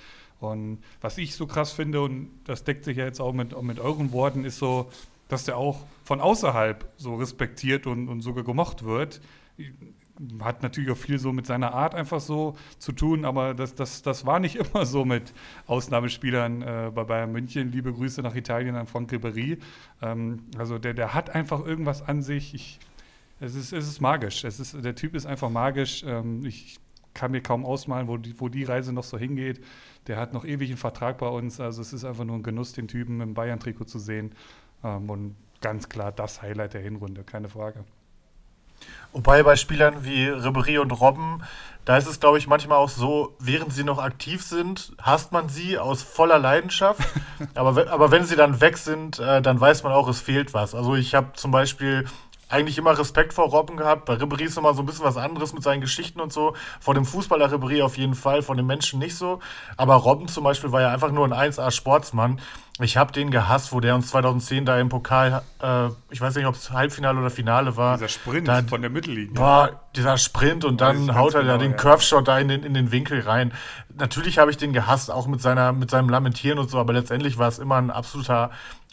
Und 0.41 0.79
was 1.01 1.18
ich 1.18 1.35
so 1.35 1.47
krass 1.47 1.72
finde, 1.72 2.01
und 2.01 2.31
das 2.45 2.64
deckt 2.64 2.85
sich 2.85 2.97
ja 2.97 3.05
jetzt 3.05 3.20
auch 3.20 3.33
mit, 3.33 3.61
mit 3.62 3.79
euren 3.79 4.12
Worten, 4.12 4.45
ist 4.45 4.59
so, 4.59 4.91
dass 5.29 5.45
der 5.45 5.57
auch 5.57 5.85
von 6.05 6.20
außerhalb 6.20 6.89
so 6.97 7.14
respektiert 7.16 7.87
und, 7.87 8.09
und 8.09 8.20
sogar 8.20 8.45
gemocht 8.45 8.85
wird 8.85 9.20
hat 10.43 10.62
natürlich 10.62 10.91
auch 10.91 10.97
viel 10.97 11.19
so 11.19 11.33
mit 11.33 11.47
seiner 11.47 11.75
Art 11.75 11.95
einfach 11.95 12.21
so 12.21 12.57
zu 12.79 12.93
tun, 12.93 13.25
aber 13.25 13.55
das, 13.55 13.75
das, 13.75 14.03
das 14.03 14.25
war 14.25 14.39
nicht 14.39 14.57
immer 14.75 14.87
so 14.87 15.05
mit 15.05 15.35
Ausnahmespielern 15.67 16.62
äh, 16.62 16.91
bei 16.95 17.05
Bayern 17.05 17.33
München. 17.33 17.73
Liebe 17.73 17.93
Grüße 17.93 18.23
nach 18.23 18.35
Italien 18.35 18.77
an 18.77 18.87
Franck 18.87 19.12
Ribéry. 19.12 19.59
Ähm, 20.03 20.45
also 20.57 20.79
der, 20.79 20.95
der 20.95 21.15
hat 21.15 21.31
einfach 21.31 21.65
irgendwas 21.65 22.03
an 22.03 22.23
sich. 22.23 22.55
Ich, 22.55 22.79
es, 23.41 23.55
ist, 23.55 23.73
es 23.73 23.89
ist 23.89 24.01
magisch. 24.01 24.45
Es 24.45 24.61
ist, 24.61 24.85
der 24.85 24.95
Typ 24.95 25.15
ist 25.15 25.27
einfach 25.27 25.51
magisch. 25.51 26.05
Ähm, 26.07 26.45
ich 26.45 26.79
kann 27.12 27.31
mir 27.31 27.41
kaum 27.41 27.65
ausmalen, 27.65 28.09
wo 28.09 28.17
die, 28.17 28.39
wo 28.41 28.49
die 28.49 28.65
Reise 28.65 28.93
noch 28.93 29.05
so 29.05 29.19
hingeht. 29.19 29.65
Der 30.07 30.17
hat 30.17 30.33
noch 30.33 30.45
ewig 30.45 30.71
einen 30.71 30.79
Vertrag 30.79 31.19
bei 31.19 31.29
uns. 31.29 31.61
Also 31.61 31.83
es 31.83 31.93
ist 31.93 32.05
einfach 32.05 32.25
nur 32.25 32.37
ein 32.37 32.43
Genuss, 32.43 32.73
den 32.73 32.89
Typen 32.89 33.21
im 33.21 33.35
Bayern-Trikot 33.35 33.85
zu 33.85 33.99
sehen. 33.99 34.33
Ähm, 34.85 35.11
und 35.11 35.37
ganz 35.61 35.89
klar 35.89 36.12
das 36.12 36.43
Highlight 36.43 36.75
der 36.75 36.83
Hinrunde, 36.83 37.25
keine 37.25 37.49
Frage. 37.49 37.85
Wobei 39.12 39.43
bei 39.43 39.57
Spielern 39.57 40.05
wie 40.05 40.26
Ribery 40.26 40.78
und 40.78 40.91
Robben, 40.91 41.43
da 41.85 41.99
ist 41.99 42.07
es, 42.07 42.18
glaube 42.18 42.39
ich, 42.39 42.47
manchmal 42.47 42.78
auch 42.78 42.89
so, 42.89 43.37
während 43.39 43.72
sie 43.72 43.85
noch 43.85 43.99
aktiv 43.99 44.43
sind, 44.43 44.93
hasst 45.01 45.32
man 45.32 45.51
sie 45.51 45.78
aus 45.78 46.03
voller 46.03 46.39
Leidenschaft. 46.39 47.01
aber, 47.55 47.91
aber 47.91 48.11
wenn 48.11 48.24
sie 48.24 48.37
dann 48.37 48.61
weg 48.61 48.78
sind, 48.78 49.18
äh, 49.18 49.43
dann 49.43 49.61
weiß 49.61 49.82
man 49.82 49.93
auch, 49.93 50.09
es 50.09 50.20
fehlt 50.20 50.55
was. 50.55 50.74
Also 50.74 50.95
ich 50.95 51.14
habe 51.14 51.35
zum 51.35 51.51
Beispiel 51.51 52.07
eigentlich 52.49 52.78
immer 52.78 52.99
Respekt 52.99 53.32
vor 53.32 53.47
Robben 53.47 53.76
gehabt. 53.76 54.05
Bei 54.05 54.14
Ribéry 54.14 54.45
ist 54.45 54.59
immer 54.59 54.74
so 54.74 54.82
ein 54.82 54.86
bisschen 54.86 55.05
was 55.05 55.16
anderes 55.16 55.53
mit 55.53 55.62
seinen 55.62 55.80
Geschichten 55.80 56.20
und 56.20 56.32
so. 56.32 56.55
Vor 56.80 56.95
dem 56.95 57.05
Fußballer 57.05 57.53
Ribéry 57.53 57.82
auf 57.82 57.97
jeden 57.97 58.14
Fall, 58.14 58.42
von 58.42 58.57
den 58.57 58.66
Menschen 58.66 58.99
nicht 58.99 59.16
so. 59.16 59.40
Aber 59.76 59.95
Robben 59.95 60.28
zum 60.28 60.45
Beispiel 60.45 60.72
war 60.72 60.80
ja 60.80 60.90
einfach 60.90 61.11
nur 61.11 61.26
ein 61.26 61.32
1A-Sportsmann. 61.32 62.40
Ich 62.80 62.97
habe 62.97 63.12
den 63.12 63.30
gehasst, 63.30 63.72
wo 63.72 63.78
der 63.78 63.95
uns 63.95 64.09
2010 64.09 64.64
da 64.64 64.80
im 64.80 64.88
Pokal, 64.88 65.42
äh, 65.62 65.86
ich 66.11 66.20
weiß 66.20 66.34
nicht, 66.34 66.47
ob 66.47 66.57
es 66.57 66.72
Halbfinale 66.72 67.20
oder 67.20 67.30
Finale 67.30 67.76
war. 67.76 67.97
Dieser 67.97 68.09
Sprint 68.09 68.49
da, 68.49 68.62
von 68.64 68.80
der 68.80 68.90
Mittellinie. 68.90 69.38
War 69.38 69.84
dieser 69.95 70.18
Sprint 70.18 70.64
und 70.64 70.80
dann 70.80 71.14
haut 71.14 71.34
er 71.34 71.42
genau, 71.42 71.53
da 71.53 71.59
den 71.59 71.70
ja. 71.70 71.76
Curve-Shot 71.76 72.26
da 72.26 72.36
in 72.40 72.49
den, 72.49 72.64
in 72.64 72.74
den 72.74 72.90
Winkel 72.90 73.20
rein. 73.20 73.53
Natürlich 73.97 74.38
habe 74.38 74.51
ich 74.51 74.57
den 74.57 74.72
gehasst, 74.72 75.09
auch 75.09 75.28
mit, 75.28 75.40
seiner, 75.40 75.72
mit 75.72 75.88
seinem 75.88 76.09
Lamentieren 76.09 76.59
und 76.59 76.68
so, 76.68 76.78
aber 76.80 76.92
letztendlich 76.92 77.38
war 77.38 77.47
es 77.47 77.61
immer 77.61 77.76
ein 77.76 77.92
absoluter 77.92 78.51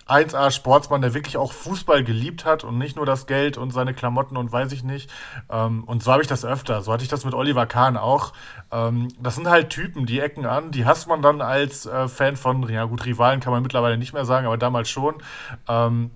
1A-Sportsmann, 0.07 1.01
der 1.01 1.13
wirklich 1.13 1.37
auch 1.37 1.53
Fußball 1.53 2.03
geliebt 2.03 2.45
hat 2.45 2.63
und 2.63 2.77
nicht 2.77 2.95
nur 2.95 3.05
das 3.05 3.27
Geld 3.27 3.57
und 3.57 3.71
seine 3.71 3.93
Klamotten 3.93 4.37
und 4.37 4.51
weiß 4.51 4.71
ich 4.71 4.83
nicht. 4.83 5.09
Ähm, 5.49 5.83
und 5.83 6.03
so 6.03 6.11
habe 6.11 6.21
ich 6.21 6.27
das 6.27 6.43
öfter. 6.43 6.81
So 6.81 6.91
hatte 6.91 7.03
ich 7.03 7.09
das 7.09 7.25
mit 7.25 7.33
Oliver 7.33 7.65
Kahn 7.65 7.97
auch. 7.97 8.33
Ähm, 8.71 9.07
das 9.19 9.35
sind 9.35 9.49
halt 9.49 9.69
Typen, 9.69 10.05
die 10.05 10.19
ecken 10.19 10.45
an, 10.45 10.71
die 10.71 10.85
hasst 10.85 11.07
man 11.07 11.21
dann 11.21 11.41
als 11.41 11.85
äh, 11.85 12.07
Fan 12.07 12.35
von, 12.35 12.67
ja 12.69 12.85
gut, 12.85 13.05
Rivalen 13.05 13.39
kann 13.39 13.53
man 13.53 13.63
mittlerweile 13.63 13.97
nicht 13.97 14.13
mehr 14.13 14.25
sagen, 14.25 14.45
aber 14.45 14.57
damals 14.57 14.89
schon. 14.89 15.15
Ähm, 15.67 16.11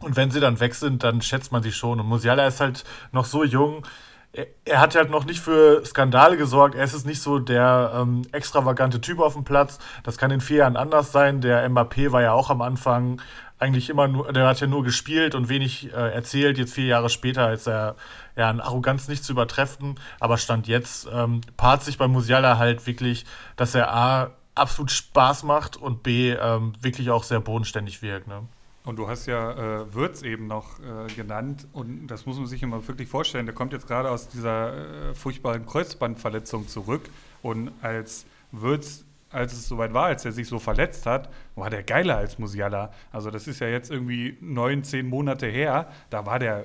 und 0.00 0.16
wenn 0.16 0.30
sie 0.30 0.40
dann 0.40 0.58
weg 0.60 0.74
sind, 0.74 1.04
dann 1.04 1.22
schätzt 1.22 1.52
man 1.52 1.62
sie 1.62 1.72
schon. 1.72 2.00
Und 2.00 2.06
Musiala 2.06 2.46
ist 2.46 2.60
halt 2.60 2.84
noch 3.12 3.24
so 3.24 3.44
jung 3.44 3.86
er, 4.32 4.80
hat 4.80 4.94
halt 4.94 5.10
noch 5.10 5.24
nicht 5.24 5.40
für 5.40 5.84
Skandale 5.84 6.36
gesorgt. 6.36 6.74
Er 6.74 6.84
ist 6.84 6.94
jetzt 6.94 7.06
nicht 7.06 7.20
so 7.20 7.38
der 7.38 7.92
ähm, 7.94 8.22
extravagante 8.32 9.00
Typ 9.00 9.18
auf 9.18 9.34
dem 9.34 9.44
Platz. 9.44 9.78
Das 10.04 10.16
kann 10.16 10.30
in 10.30 10.40
vier 10.40 10.58
Jahren 10.58 10.76
anders 10.76 11.12
sein. 11.12 11.40
Der 11.40 11.68
Mbappé 11.68 12.12
war 12.12 12.22
ja 12.22 12.32
auch 12.32 12.48
am 12.50 12.62
Anfang 12.62 13.20
eigentlich 13.58 13.90
immer 13.90 14.08
nur, 14.08 14.32
der 14.32 14.46
hat 14.46 14.60
ja 14.60 14.66
nur 14.66 14.82
gespielt 14.82 15.34
und 15.34 15.48
wenig 15.48 15.92
äh, 15.92 16.14
erzählt. 16.14 16.58
Jetzt 16.58 16.74
vier 16.74 16.86
Jahre 16.86 17.10
später 17.10 17.52
ist 17.52 17.68
er 17.68 17.96
ja 18.34 18.48
an 18.48 18.60
Arroganz 18.60 19.06
nicht 19.06 19.22
zu 19.22 19.32
übertreffen. 19.32 19.96
Aber 20.18 20.38
Stand 20.38 20.66
jetzt 20.66 21.08
ähm, 21.12 21.42
paart 21.56 21.84
sich 21.84 21.98
bei 21.98 22.08
Musiala 22.08 22.58
halt 22.58 22.86
wirklich, 22.86 23.26
dass 23.56 23.74
er 23.74 23.94
A 23.94 24.30
absolut 24.54 24.90
Spaß 24.90 25.44
macht 25.44 25.76
und 25.76 26.02
B 26.02 26.30
ähm, 26.30 26.72
wirklich 26.80 27.10
auch 27.10 27.24
sehr 27.24 27.40
bodenständig 27.40 28.02
wirkt. 28.02 28.28
Ne? 28.28 28.42
Und 28.84 28.96
du 28.96 29.08
hast 29.08 29.26
ja 29.26 29.52
äh, 29.82 29.94
Würz 29.94 30.22
eben 30.22 30.48
noch 30.48 30.80
äh, 30.80 31.12
genannt 31.14 31.68
und 31.72 32.08
das 32.08 32.26
muss 32.26 32.36
man 32.36 32.46
sich 32.46 32.62
immer 32.64 32.86
wirklich 32.86 33.08
vorstellen. 33.08 33.46
Der 33.46 33.54
kommt 33.54 33.72
jetzt 33.72 33.86
gerade 33.86 34.10
aus 34.10 34.28
dieser 34.28 35.10
äh, 35.10 35.14
furchtbaren 35.14 35.66
Kreuzbandverletzung 35.66 36.66
zurück 36.66 37.08
und 37.42 37.70
als 37.80 38.26
Würz, 38.50 39.04
als 39.30 39.52
es 39.52 39.68
soweit 39.68 39.94
war, 39.94 40.06
als 40.06 40.24
er 40.24 40.32
sich 40.32 40.48
so 40.48 40.58
verletzt 40.58 41.06
hat, 41.06 41.28
war 41.54 41.70
der 41.70 41.84
geiler 41.84 42.16
als 42.16 42.40
Musiala. 42.40 42.90
Also 43.12 43.30
das 43.30 43.46
ist 43.46 43.60
ja 43.60 43.68
jetzt 43.68 43.90
irgendwie 43.90 44.36
neun, 44.40 44.82
zehn 44.82 45.08
Monate 45.08 45.46
her. 45.46 45.86
Da 46.10 46.26
war 46.26 46.40
der 46.40 46.64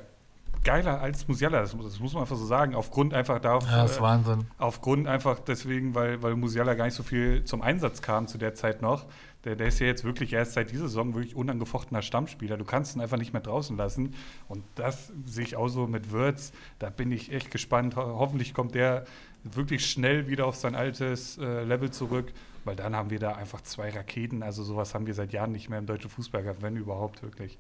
geiler 0.63 0.99
als 0.99 1.28
Musiala, 1.28 1.61
das, 1.61 1.76
das, 1.78 1.99
muss 1.99 2.13
man 2.13 2.24
einfach 2.24 2.36
so 2.36 2.45
sagen, 2.45 2.76
aufgrund 2.76 3.13
einfach 3.13 3.39
darauf. 3.39 3.65
Ja, 3.65 3.84
das 3.84 3.91
ist 3.91 4.01
Wahnsinn. 4.01 4.41
Äh, 4.41 4.43
aufgrund 4.57 5.07
einfach 5.07 5.39
deswegen, 5.39 5.95
weil, 5.95 6.22
weil 6.22 6.36
Musiala 6.36 6.74
gar 6.74 6.86
nicht 6.86 6.95
so 6.95 7.03
viel 7.03 7.43
zum 7.45 7.61
Einsatz 7.61 8.01
kam 8.01 8.28
zu 8.28 8.38
der 8.38 8.53
Zeit 8.53 8.82
noch. 8.82 9.05
Der, 9.44 9.56
der 9.56 9.68
ist 9.68 9.80
ja 9.80 9.88
jetzt 9.88 10.04
wirklich 10.04 10.34
erst 10.34 10.54
seit 10.54 10.72
dieser 10.72 10.88
Saison 10.88 11.16
wirklich 11.16 11.36
unangefochtener 11.36 12.02
Stammspieler. 12.02 12.58
Du 12.58 12.66
kannst 12.66 12.96
ihn 12.96 13.02
einfach 13.02 13.18
nicht 13.18 13.34
mehr 13.34 13.42
draußen 13.42 13.78
lassen. 13.78 14.16
Und 14.48 14.64
das 14.76 15.12
sehe 15.26 15.46
ich 15.46 15.56
auch 15.56 15.68
so 15.68 15.88
mit 15.88 16.12
Würz. 16.12 16.52
Da 16.80 16.90
bin 16.90 17.12
ich 17.12 17.32
echt 17.32 17.52
gespannt. 17.52 17.96
Ho 17.96 18.02
hoffentlich 18.02 18.54
kommt 18.54 18.76
der 18.76 19.06
wirklich 19.44 19.90
schnell 19.90 20.28
wieder 20.28 20.46
auf 20.46 20.56
sein 20.56 20.76
altes 20.76 21.38
äh, 21.38 21.64
Level 21.64 21.92
zurück, 21.92 22.34
weil 22.66 22.76
dann 22.76 22.96
haben 22.96 23.10
wir 23.10 23.20
da 23.20 23.34
einfach 23.34 23.62
zwei 23.62 23.90
Raketen. 23.90 24.44
Also 24.44 24.64
sowas 24.64 24.94
haben 24.94 25.08
wir 25.08 25.14
seit 25.14 25.32
Jahren 25.32 25.52
nicht 25.52 25.70
mehr 25.70 25.80
im 25.80 25.86
deutschen 25.86 26.10
Fußball 26.10 26.44
gehabt, 26.44 26.62
wenn 26.62 26.76
überhaupt 26.76 27.24
wirklich. 27.24 27.58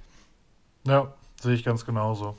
Ja, 0.85 1.13
sehe 1.39 1.53
ich 1.53 1.63
ganz 1.63 1.85
genauso. 1.85 2.37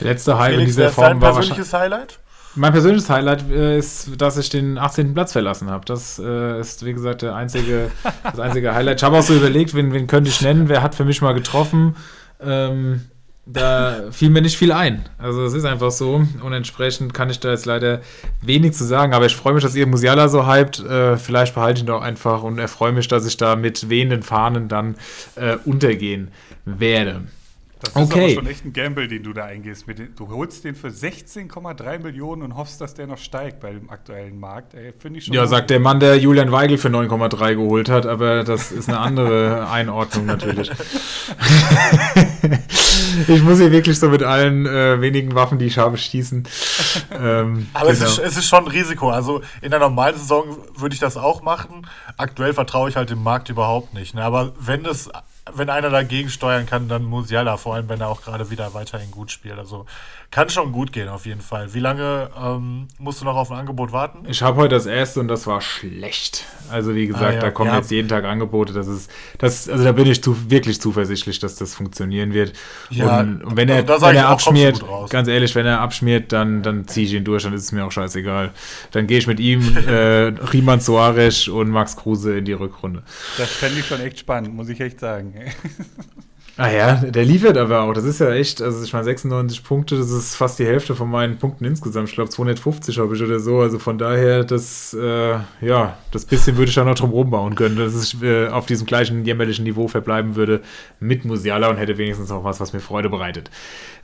Der 0.00 0.08
letzte 0.08 0.38
Highlight 0.38 0.60
in 0.60 0.66
dieser 0.66 0.90
Form 0.90 1.20
war 1.20 1.34
persönliches 1.34 1.72
Highlight? 1.72 2.18
Mein 2.54 2.72
persönliches 2.72 3.08
Highlight 3.08 3.50
äh, 3.50 3.78
ist, 3.78 4.20
dass 4.20 4.36
ich 4.36 4.50
den 4.50 4.76
18. 4.76 5.14
Platz 5.14 5.32
verlassen 5.32 5.70
habe. 5.70 5.84
Das 5.86 6.18
äh, 6.18 6.60
ist, 6.60 6.84
wie 6.84 6.92
gesagt, 6.92 7.22
der 7.22 7.34
einzige, 7.34 7.90
das 8.22 8.38
einzige 8.38 8.74
Highlight. 8.74 8.98
Ich 8.98 9.04
habe 9.04 9.16
auch 9.16 9.22
so 9.22 9.34
überlegt, 9.34 9.74
wen, 9.74 9.92
wen 9.92 10.06
könnte 10.06 10.28
ich 10.28 10.42
nennen, 10.42 10.68
wer 10.68 10.82
hat 10.82 10.94
für 10.94 11.04
mich 11.04 11.22
mal 11.22 11.32
getroffen. 11.32 11.96
Ähm, 12.40 13.02
da 13.44 14.10
fiel 14.12 14.30
mir 14.30 14.42
nicht 14.42 14.56
viel 14.56 14.70
ein. 14.70 15.08
Also 15.18 15.44
es 15.44 15.52
ist 15.54 15.64
einfach 15.64 15.90
so. 15.90 16.26
Und 16.42 16.52
entsprechend 16.52 17.12
kann 17.14 17.30
ich 17.30 17.40
da 17.40 17.50
jetzt 17.50 17.66
leider 17.66 18.00
wenig 18.40 18.74
zu 18.74 18.84
sagen. 18.84 19.14
Aber 19.14 19.26
ich 19.26 19.34
freue 19.34 19.54
mich, 19.54 19.62
dass 19.62 19.74
ihr 19.74 19.86
Musiala 19.86 20.28
so 20.28 20.46
hypt. 20.46 20.80
Äh, 20.80 21.16
vielleicht 21.16 21.54
behalte 21.54 21.78
ich 21.78 21.84
ihn 21.84 21.88
doch 21.88 22.02
einfach 22.02 22.42
und 22.42 22.58
erfreue 22.58 22.92
mich, 22.92 23.08
dass 23.08 23.26
ich 23.26 23.36
da 23.36 23.56
mit 23.56 23.88
wehenden 23.88 24.22
Fahnen 24.22 24.68
dann 24.68 24.96
äh, 25.36 25.56
untergehen 25.64 26.28
werde. 26.64 27.22
Das 27.82 27.90
ist 27.90 27.96
okay. 27.96 28.24
aber 28.24 28.34
schon 28.34 28.46
echt 28.46 28.64
ein 28.64 28.72
Gamble, 28.72 29.08
den 29.08 29.24
du 29.24 29.32
da 29.32 29.44
eingehst. 29.44 29.86
du 29.88 30.28
holst 30.28 30.62
den 30.64 30.76
für 30.76 30.88
16,3 30.88 31.98
Millionen 31.98 32.42
und 32.42 32.56
hoffst, 32.56 32.80
dass 32.80 32.94
der 32.94 33.08
noch 33.08 33.18
steigt 33.18 33.58
bei 33.60 33.72
dem 33.72 33.90
aktuellen 33.90 34.38
Markt. 34.38 34.76
Finde 34.98 35.18
ich 35.18 35.24
schon. 35.24 35.34
Ja, 35.34 35.46
sagt 35.46 35.70
der 35.70 35.80
Mann, 35.80 35.98
der 35.98 36.16
Julian 36.18 36.52
Weigel 36.52 36.78
für 36.78 36.88
9,3 36.88 37.54
geholt 37.56 37.88
hat, 37.88 38.06
aber 38.06 38.44
das 38.44 38.70
ist 38.70 38.88
eine 38.88 38.98
andere 38.98 39.68
Einordnung 39.72 40.26
natürlich. 40.26 40.70
ich 43.28 43.42
muss 43.42 43.58
hier 43.58 43.72
wirklich 43.72 43.98
so 43.98 44.08
mit 44.08 44.22
allen 44.22 44.64
äh, 44.66 45.00
wenigen 45.00 45.34
Waffen, 45.34 45.58
die 45.58 45.66
ich 45.66 45.78
habe, 45.78 45.96
schießen. 45.98 46.44
Ähm, 47.10 47.68
aber 47.74 47.92
genau. 47.92 48.04
es, 48.06 48.12
ist, 48.12 48.18
es 48.18 48.36
ist 48.38 48.46
schon 48.46 48.64
ein 48.64 48.70
Risiko. 48.70 49.10
Also 49.10 49.42
in 49.60 49.70
der 49.70 49.80
normalen 49.80 50.16
Saison 50.16 50.56
würde 50.76 50.94
ich 50.94 51.00
das 51.00 51.16
auch 51.16 51.42
machen. 51.42 51.86
Aktuell 52.16 52.52
vertraue 52.54 52.88
ich 52.88 52.96
halt 52.96 53.10
dem 53.10 53.22
Markt 53.22 53.48
überhaupt 53.48 53.94
nicht. 53.94 54.14
Ne? 54.14 54.22
Aber 54.22 54.52
wenn 54.58 54.84
es 54.84 55.10
wenn 55.54 55.70
einer 55.70 55.90
dagegen 55.90 56.28
steuern 56.28 56.66
kann, 56.66 56.88
dann 56.88 57.04
Musiala, 57.04 57.56
vor 57.56 57.74
allem 57.74 57.88
wenn 57.88 58.00
er 58.00 58.08
auch 58.08 58.22
gerade 58.22 58.50
wieder 58.50 58.74
weiterhin 58.74 59.10
gut 59.10 59.30
spielt. 59.30 59.58
Also 59.58 59.86
kann 60.32 60.48
schon 60.48 60.72
gut 60.72 60.92
gehen 60.92 61.10
auf 61.10 61.26
jeden 61.26 61.42
Fall. 61.42 61.74
Wie 61.74 61.78
lange 61.78 62.30
ähm, 62.42 62.88
musst 62.98 63.20
du 63.20 63.26
noch 63.26 63.36
auf 63.36 63.52
ein 63.52 63.58
Angebot 63.58 63.92
warten? 63.92 64.24
Ich 64.26 64.40
habe 64.40 64.56
heute 64.56 64.74
das 64.74 64.86
erste 64.86 65.20
und 65.20 65.28
das 65.28 65.46
war 65.46 65.60
schlecht. 65.60 66.46
Also 66.70 66.94
wie 66.94 67.06
gesagt, 67.06 67.24
ah, 67.24 67.34
ja. 67.34 67.40
da 67.40 67.50
kommen 67.50 67.68
ja. 67.68 67.76
jetzt 67.76 67.90
jeden 67.90 68.08
Tag 68.08 68.24
Angebote. 68.24 68.72
Das 68.72 68.88
ist, 68.88 69.10
das, 69.36 69.68
also 69.68 69.84
da 69.84 69.92
bin 69.92 70.06
ich 70.06 70.22
zu, 70.22 70.50
wirklich 70.50 70.80
zuversichtlich, 70.80 71.38
dass 71.38 71.56
das 71.56 71.74
funktionieren 71.74 72.32
wird. 72.32 72.54
Ja, 72.88 73.20
und, 73.20 73.44
und 73.44 73.56
wenn 73.58 73.68
er, 73.68 73.86
also 73.88 74.06
wenn 74.06 74.16
er 74.16 74.28
abschmiert, 74.28 74.82
ganz 75.10 75.28
ehrlich, 75.28 75.54
wenn 75.54 75.66
er 75.66 75.80
abschmiert, 75.80 76.32
dann, 76.32 76.62
dann 76.62 76.88
ziehe 76.88 77.06
ich 77.06 77.12
ihn 77.12 77.24
durch, 77.24 77.42
dann 77.42 77.52
ist 77.52 77.64
es 77.64 77.72
mir 77.72 77.84
auch 77.84 77.92
scheißegal. 77.92 78.52
Dann 78.92 79.06
gehe 79.06 79.18
ich 79.18 79.26
mit 79.26 79.38
ihm, 79.38 79.76
äh, 79.86 80.32
Riemann 80.50 80.80
Soares 80.80 81.46
und 81.48 81.68
Max 81.68 81.94
Kruse 81.94 82.38
in 82.38 82.46
die 82.46 82.54
Rückrunde. 82.54 83.02
Das 83.36 83.50
fände 83.50 83.80
ich 83.80 83.86
schon 83.86 84.00
echt 84.00 84.20
spannend, 84.20 84.54
muss 84.54 84.70
ich 84.70 84.80
echt 84.80 84.98
sagen. 84.98 85.34
Ah 86.58 86.70
ja, 86.70 86.94
der 86.96 87.24
liefert 87.24 87.56
aber 87.56 87.80
auch. 87.80 87.94
Das 87.94 88.04
ist 88.04 88.20
ja 88.20 88.30
echt, 88.30 88.60
also 88.60 88.84
ich 88.84 88.92
meine 88.92 89.04
96 89.04 89.64
Punkte, 89.64 89.96
das 89.96 90.10
ist 90.10 90.34
fast 90.36 90.58
die 90.58 90.66
Hälfte 90.66 90.94
von 90.94 91.10
meinen 91.10 91.38
Punkten 91.38 91.64
insgesamt. 91.64 92.10
Ich 92.10 92.14
glaube 92.14 92.28
250 92.28 92.98
habe 92.98 93.16
ich 93.16 93.22
oder 93.22 93.40
so. 93.40 93.60
Also 93.60 93.78
von 93.78 93.96
daher, 93.96 94.44
das, 94.44 94.92
äh, 94.92 95.36
ja, 95.62 95.96
das 96.10 96.26
bisschen 96.26 96.58
würde 96.58 96.68
ich 96.68 96.74
da 96.74 96.84
noch 96.84 96.94
drum 96.94 97.10
rumbauen 97.10 97.54
können, 97.54 97.76
dass 97.76 98.04
ich 98.04 98.22
äh, 98.22 98.48
auf 98.48 98.66
diesem 98.66 98.86
gleichen 98.86 99.24
jämmerlichen 99.24 99.64
Niveau 99.64 99.88
verbleiben 99.88 100.36
würde 100.36 100.60
mit 101.00 101.24
Musiala 101.24 101.68
und 101.68 101.78
hätte 101.78 101.96
wenigstens 101.96 102.28
noch 102.28 102.44
was, 102.44 102.60
was 102.60 102.74
mir 102.74 102.80
Freude 102.80 103.08
bereitet. 103.08 103.50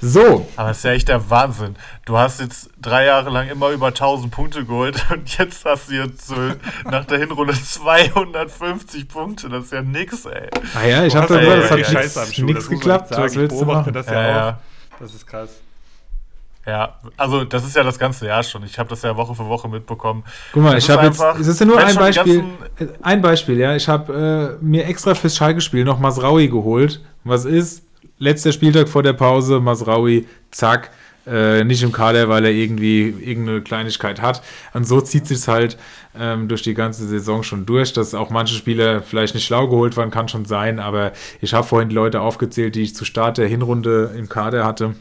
So. 0.00 0.48
Aber 0.56 0.68
das 0.68 0.78
ist 0.78 0.84
ja 0.84 0.92
echt 0.92 1.08
der 1.08 1.28
Wahnsinn. 1.28 1.76
Du 2.06 2.16
hast 2.16 2.40
jetzt 2.40 2.70
drei 2.80 3.04
Jahre 3.04 3.28
lang 3.30 3.48
immer 3.48 3.70
über 3.70 3.88
1000 3.88 4.30
Punkte 4.30 4.64
geholt 4.64 5.04
und 5.12 5.36
jetzt 5.36 5.66
hast 5.66 5.90
du 5.90 5.94
jetzt 5.94 6.28
so 6.28 6.34
nach 6.90 7.04
der 7.04 7.18
Hinrunde 7.18 7.52
250 7.52 9.06
Punkte. 9.06 9.50
Das 9.50 9.64
ist 9.64 9.72
ja 9.72 9.82
nix, 9.82 10.24
ey. 10.24 10.48
Ah 10.74 10.86
ja, 10.86 11.04
ich 11.04 11.14
habe 11.14 11.26
da 11.26 11.40
gehört, 11.40 11.64
das 11.64 11.70
hat 11.70 11.78
nichts 11.78 12.37
nichts 12.42 12.68
geklappt. 12.68 13.10
Was 13.10 13.34
willst 13.34 13.54
ich 13.54 13.60
beobachte 13.60 13.92
das 13.92 14.06
ja, 14.06 14.28
ja, 14.28 14.50
auch. 14.50 15.00
Das 15.00 15.14
ist 15.14 15.26
krass. 15.26 15.50
Ja, 16.66 16.96
also 17.16 17.44
das 17.44 17.64
ist 17.64 17.74
ja 17.76 17.82
das 17.82 17.98
ganze 17.98 18.26
Jahr 18.26 18.42
schon. 18.42 18.62
Ich 18.64 18.78
habe 18.78 18.90
das 18.90 19.00
ja 19.00 19.16
Woche 19.16 19.34
für 19.34 19.46
Woche 19.46 19.68
mitbekommen. 19.68 20.22
Guck 20.52 20.62
mal, 20.62 20.74
das 20.74 20.84
ich 20.84 20.90
habe 20.90 21.06
jetzt, 21.06 21.22
es 21.40 21.46
ist 21.46 21.60
ja 21.60 21.66
nur 21.66 21.78
ein 21.78 21.96
Beispiel, 21.96 22.44
ein 23.00 23.22
Beispiel, 23.22 23.58
ja. 23.58 23.74
Ich 23.74 23.88
habe 23.88 24.58
äh, 24.60 24.64
mir 24.64 24.86
extra 24.86 25.14
fürs 25.14 25.34
Schalke-Spiel 25.34 25.84
noch 25.84 25.98
Masraui 25.98 26.48
geholt. 26.48 27.00
Was 27.24 27.46
ist? 27.46 27.84
Letzter 28.18 28.52
Spieltag 28.52 28.88
vor 28.88 29.02
der 29.02 29.14
Pause, 29.14 29.60
Masraui, 29.60 30.26
zack, 30.50 30.90
äh, 31.28 31.64
nicht 31.64 31.82
im 31.82 31.92
Kader, 31.92 32.28
weil 32.28 32.44
er 32.44 32.50
irgendwie 32.50 33.08
irgendeine 33.08 33.60
Kleinigkeit 33.62 34.22
hat. 34.22 34.42
Und 34.72 34.86
so 34.86 35.00
zieht 35.00 35.26
sich 35.26 35.38
es 35.38 35.48
halt 35.48 35.76
ähm, 36.18 36.48
durch 36.48 36.62
die 36.62 36.74
ganze 36.74 37.06
Saison 37.06 37.42
schon 37.42 37.66
durch. 37.66 37.92
Dass 37.92 38.14
auch 38.14 38.30
manche 38.30 38.54
Spieler 38.54 39.02
vielleicht 39.02 39.34
nicht 39.34 39.44
schlau 39.44 39.68
geholt 39.68 39.96
waren, 39.96 40.10
kann 40.10 40.28
schon 40.28 40.44
sein. 40.44 40.78
Aber 40.78 41.12
ich 41.40 41.54
habe 41.54 41.66
vorhin 41.66 41.90
Leute 41.90 42.20
aufgezählt, 42.20 42.74
die 42.74 42.82
ich 42.82 42.94
zu 42.94 43.04
Start 43.04 43.38
der 43.38 43.48
Hinrunde 43.48 44.14
im 44.16 44.28
Kader 44.28 44.64
hatte. 44.64 44.94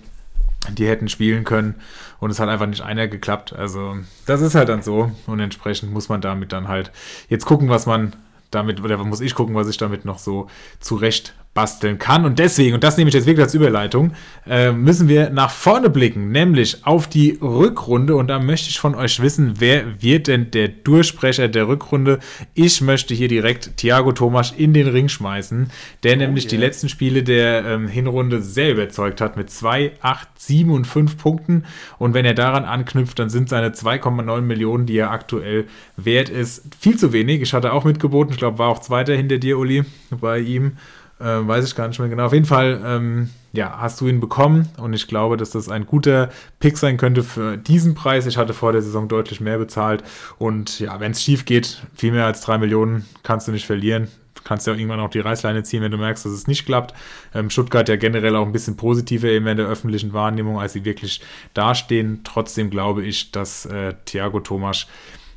die 0.69 0.87
hätten 0.87 1.07
spielen 1.07 1.43
können 1.43 1.75
und 2.19 2.29
es 2.29 2.39
hat 2.39 2.49
einfach 2.49 2.67
nicht 2.67 2.81
einer 2.81 3.07
geklappt. 3.07 3.53
Also 3.53 3.97
das 4.25 4.41
ist 4.41 4.55
halt 4.55 4.69
dann 4.69 4.81
so 4.81 5.11
und 5.25 5.39
entsprechend 5.39 5.91
muss 5.91 6.09
man 6.09 6.21
damit 6.21 6.51
dann 6.51 6.67
halt 6.67 6.91
jetzt 7.29 7.45
gucken, 7.45 7.69
was 7.69 7.85
man 7.85 8.15
damit, 8.51 8.81
oder 8.81 8.97
muss 8.97 9.21
ich 9.21 9.35
gucken, 9.35 9.55
was 9.55 9.67
ich 9.67 9.77
damit 9.77 10.05
noch 10.05 10.19
so 10.19 10.47
zurecht 10.79 11.33
basteln 11.57 11.97
kann. 11.97 12.23
Und 12.23 12.37
deswegen, 12.37 12.75
und 12.75 12.83
das 12.83 12.97
nehme 12.97 13.07
ich 13.07 13.15
jetzt 13.15 13.25
wirklich 13.25 13.43
als 13.43 13.55
Überleitung, 13.55 14.11
äh, 14.47 14.71
müssen 14.71 15.09
wir 15.09 15.31
nach 15.31 15.49
vorne 15.49 15.89
blicken, 15.89 16.29
nämlich 16.29 16.85
auf 16.85 17.07
die 17.09 17.39
Rückrunde. 17.41 18.15
Und 18.15 18.27
da 18.27 18.37
möchte 18.37 18.69
ich 18.69 18.79
von 18.79 18.93
euch 18.93 19.19
wissen, 19.23 19.55
wer 19.57 19.99
wird 19.99 20.27
denn 20.27 20.51
der 20.51 20.67
Durchsprecher 20.67 21.47
der 21.47 21.67
Rückrunde? 21.67 22.19
Ich 22.53 22.81
möchte 22.81 23.15
hier 23.15 23.27
direkt 23.27 23.75
Thiago 23.77 24.11
Thomas 24.11 24.51
in 24.55 24.71
den 24.71 24.87
Ring 24.87 25.09
schmeißen, 25.09 25.71
der 26.03 26.13
oh, 26.13 26.17
nämlich 26.17 26.43
yeah. 26.43 26.51
die 26.51 26.57
letzten 26.57 26.89
Spiele 26.89 27.23
der 27.23 27.65
ähm, 27.65 27.87
Hinrunde 27.87 28.43
sehr 28.43 28.73
überzeugt 28.73 29.19
hat 29.19 29.35
mit 29.35 29.49
2, 29.49 29.93
8, 29.99 30.27
7 30.35 30.69
und 30.69 30.85
5 30.85 31.17
Punkten. 31.17 31.63
Und 31.97 32.13
wenn 32.13 32.23
er 32.23 32.35
daran 32.35 32.65
anknüpft, 32.65 33.17
dann 33.17 33.31
sind 33.31 33.49
seine 33.49 33.69
2,9 33.69 34.41
Millionen, 34.41 34.85
die 34.85 34.97
er 34.97 35.09
aktuell 35.09 35.65
wert 35.95 36.29
ist, 36.29 36.65
viel 36.79 36.99
zu 36.99 37.13
wenig. 37.13 37.41
Ich 37.41 37.55
hatte 37.55 37.73
auch 37.73 37.83
mitgeboten, 37.83 38.31
ich 38.31 38.37
glaube, 38.37 38.59
war 38.59 38.69
auch 38.69 38.81
Zweiter 38.81 39.15
hinter 39.15 39.39
dir, 39.39 39.57
Uli, 39.57 39.85
bei 40.11 40.37
ihm. 40.37 40.73
Äh, 41.19 41.47
weiß 41.47 41.65
ich 41.65 41.75
gar 41.75 41.87
nicht 41.87 41.99
mehr 41.99 42.09
genau. 42.09 42.25
Auf 42.25 42.33
jeden 42.33 42.45
Fall, 42.45 42.79
ähm, 42.85 43.29
ja, 43.51 43.79
hast 43.79 43.99
du 44.01 44.07
ihn 44.07 44.19
bekommen 44.19 44.69
und 44.77 44.93
ich 44.93 45.07
glaube, 45.07 45.35
dass 45.35 45.49
das 45.49 45.67
ein 45.67 45.87
guter 45.87 46.29
Pick 46.59 46.77
sein 46.77 46.97
könnte 46.97 47.23
für 47.23 47.57
diesen 47.57 47.95
Preis. 47.95 48.27
Ich 48.27 48.37
hatte 48.37 48.53
vor 48.53 48.71
der 48.71 48.83
Saison 48.83 49.07
deutlich 49.07 49.41
mehr 49.41 49.57
bezahlt 49.57 50.03
und 50.37 50.79
ja, 50.79 50.99
wenn 50.99 51.13
es 51.13 51.23
schief 51.23 51.45
geht, 51.45 51.81
viel 51.95 52.11
mehr 52.11 52.25
als 52.27 52.41
drei 52.41 52.59
Millionen 52.59 53.05
kannst 53.23 53.47
du 53.47 53.51
nicht 53.51 53.65
verlieren. 53.65 54.09
Du 54.35 54.43
kannst 54.43 54.67
ja 54.67 54.73
irgendwann 54.73 54.99
auch 54.99 55.09
die 55.09 55.19
Reißleine 55.19 55.63
ziehen, 55.63 55.81
wenn 55.81 55.91
du 55.91 55.97
merkst, 55.97 56.23
dass 56.23 56.31
es 56.31 56.45
nicht 56.45 56.67
klappt. 56.67 56.93
Ähm, 57.33 57.49
Stuttgart 57.49 57.89
ja 57.89 57.95
generell 57.95 58.35
auch 58.35 58.45
ein 58.45 58.51
bisschen 58.51 58.77
positiver 58.77 59.27
eben 59.27 59.47
in 59.47 59.57
der 59.57 59.65
öffentlichen 59.65 60.13
Wahrnehmung, 60.13 60.59
als 60.59 60.73
sie 60.73 60.85
wirklich 60.85 61.21
dastehen. 61.55 62.21
Trotzdem 62.23 62.69
glaube 62.69 63.03
ich, 63.03 63.31
dass 63.31 63.65
äh, 63.65 63.95
Thiago 64.05 64.39
Thomas 64.39 64.85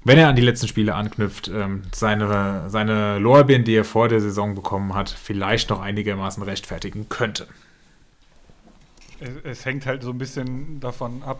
wenn 0.04 0.18
er 0.18 0.28
an 0.28 0.36
die 0.36 0.42
letzten 0.42 0.68
Spiele 0.68 0.94
anknüpft, 0.94 1.48
ähm, 1.48 1.82
seine, 1.92 2.70
seine 2.70 3.18
Lorbeeren, 3.18 3.64
die 3.64 3.74
er 3.74 3.84
vor 3.84 4.08
der 4.08 4.20
Saison 4.20 4.54
bekommen 4.54 4.94
hat, 4.94 5.10
vielleicht 5.10 5.70
noch 5.70 5.80
einigermaßen 5.80 6.42
rechtfertigen 6.42 7.08
könnte. 7.08 7.46
Es, 9.20 9.30
es 9.44 9.64
hängt 9.64 9.84
halt 9.84 10.02
so 10.02 10.10
ein 10.10 10.18
bisschen 10.18 10.80
davon 10.80 11.22
ab, 11.22 11.38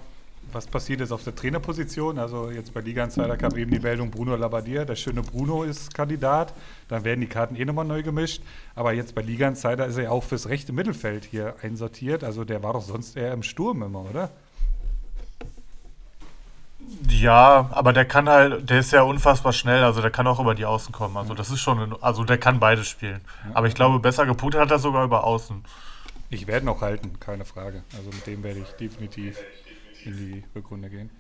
was 0.52 0.66
passiert 0.66 1.00
ist 1.00 1.12
auf 1.12 1.24
der 1.24 1.34
Trainerposition. 1.34 2.18
Also 2.18 2.50
jetzt 2.50 2.74
bei 2.74 2.80
Liga 2.80 3.04
Insider 3.04 3.36
kam 3.36 3.56
eben 3.56 3.70
die 3.70 3.78
Meldung 3.78 4.10
Bruno 4.10 4.36
Labbadia. 4.36 4.84
Der 4.84 4.96
schöne 4.96 5.22
Bruno 5.22 5.62
ist 5.62 5.94
Kandidat. 5.94 6.52
Dann 6.88 7.04
werden 7.04 7.20
die 7.20 7.28
Karten 7.28 7.56
eh 7.56 7.64
nochmal 7.64 7.84
neu 7.84 8.02
gemischt. 8.02 8.42
Aber 8.74 8.92
jetzt 8.92 9.14
bei 9.14 9.22
Liga 9.22 9.48
Insider 9.48 9.86
ist 9.86 9.96
er 9.96 10.04
ja 10.04 10.10
auch 10.10 10.24
fürs 10.24 10.48
rechte 10.48 10.72
Mittelfeld 10.72 11.24
hier 11.24 11.54
einsortiert. 11.62 12.24
Also 12.24 12.44
der 12.44 12.62
war 12.62 12.72
doch 12.72 12.82
sonst 12.82 13.16
eher 13.16 13.32
im 13.32 13.42
Sturm 13.42 13.82
immer, 13.82 14.08
oder? 14.08 14.30
Ja, 17.08 17.68
aber 17.72 17.92
der 17.92 18.04
kann 18.04 18.28
halt, 18.28 18.68
der 18.68 18.80
ist 18.80 18.92
ja 18.92 19.02
unfassbar 19.02 19.52
schnell, 19.52 19.84
also 19.84 20.00
der 20.00 20.10
kann 20.10 20.26
auch 20.26 20.40
über 20.40 20.54
die 20.54 20.64
Außen 20.64 20.92
kommen. 20.92 21.16
Also 21.16 21.34
das 21.34 21.50
ist 21.50 21.60
schon, 21.60 21.96
also 22.02 22.24
der 22.24 22.38
kann 22.38 22.58
beides 22.58 22.88
spielen. 22.88 23.20
Aber 23.54 23.66
ich 23.66 23.74
glaube, 23.74 24.00
besser 24.00 24.26
geputet 24.26 24.60
hat 24.60 24.70
er 24.70 24.78
sogar 24.78 25.04
über 25.04 25.24
Außen. 25.24 25.64
Ich 26.30 26.46
werde 26.46 26.66
noch 26.66 26.80
halten, 26.80 27.18
keine 27.20 27.44
Frage. 27.44 27.82
Also 27.96 28.10
mit 28.10 28.26
dem 28.26 28.42
werde 28.42 28.60
ich 28.60 28.70
definitiv 28.72 29.38
in 30.04 30.16
die 30.16 30.44
Rückrunde 30.54 30.88
gehen. 30.88 31.10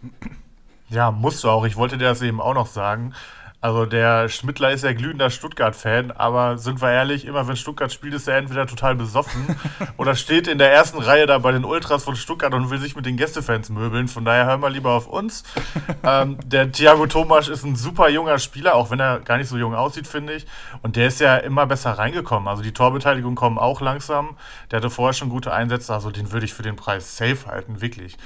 Ja, 0.88 1.10
musst 1.10 1.44
du 1.44 1.50
auch. 1.50 1.64
Ich 1.64 1.76
wollte 1.76 1.98
dir 1.98 2.06
das 2.06 2.22
eben 2.22 2.40
auch 2.40 2.54
noch 2.54 2.66
sagen. 2.66 3.14
Also 3.62 3.84
der 3.84 4.30
Schmidtler 4.30 4.70
ist 4.70 4.84
ja 4.84 4.94
glühender 4.94 5.28
Stuttgart-Fan, 5.28 6.12
aber 6.12 6.56
sind 6.56 6.80
wir 6.80 6.90
ehrlich, 6.90 7.26
immer 7.26 7.46
wenn 7.46 7.56
Stuttgart 7.56 7.92
spielt, 7.92 8.14
ist 8.14 8.26
er 8.26 8.38
entweder 8.38 8.66
total 8.66 8.94
besoffen 8.94 9.54
oder 9.98 10.14
steht 10.14 10.48
in 10.48 10.56
der 10.56 10.72
ersten 10.72 10.98
Reihe 10.98 11.26
da 11.26 11.36
bei 11.36 11.52
den 11.52 11.66
Ultras 11.66 12.04
von 12.04 12.16
Stuttgart 12.16 12.54
und 12.54 12.70
will 12.70 12.78
sich 12.78 12.96
mit 12.96 13.04
den 13.04 13.18
Gästefans 13.18 13.68
möbeln. 13.68 14.08
Von 14.08 14.24
daher 14.24 14.46
hören 14.46 14.62
wir 14.62 14.70
lieber 14.70 14.92
auf 14.92 15.06
uns. 15.06 15.44
ähm, 16.04 16.38
der 16.42 16.72
Thiago 16.72 17.06
Thomas 17.06 17.48
ist 17.48 17.64
ein 17.64 17.76
super 17.76 18.08
junger 18.08 18.38
Spieler, 18.38 18.74
auch 18.76 18.90
wenn 18.90 18.98
er 18.98 19.20
gar 19.20 19.36
nicht 19.36 19.48
so 19.48 19.58
jung 19.58 19.74
aussieht, 19.74 20.06
finde 20.06 20.32
ich. 20.32 20.46
Und 20.80 20.96
der 20.96 21.08
ist 21.08 21.20
ja 21.20 21.36
immer 21.36 21.66
besser 21.66 21.92
reingekommen. 21.92 22.48
Also 22.48 22.62
die 22.62 22.72
Torbeteiligung 22.72 23.34
kommen 23.34 23.58
auch 23.58 23.82
langsam. 23.82 24.38
Der 24.70 24.78
hatte 24.78 24.88
vorher 24.88 25.12
schon 25.12 25.28
gute 25.28 25.52
Einsätze, 25.52 25.92
also 25.92 26.10
den 26.10 26.32
würde 26.32 26.46
ich 26.46 26.54
für 26.54 26.62
den 26.62 26.76
Preis 26.76 27.18
safe 27.18 27.46
halten, 27.46 27.82
wirklich. 27.82 28.16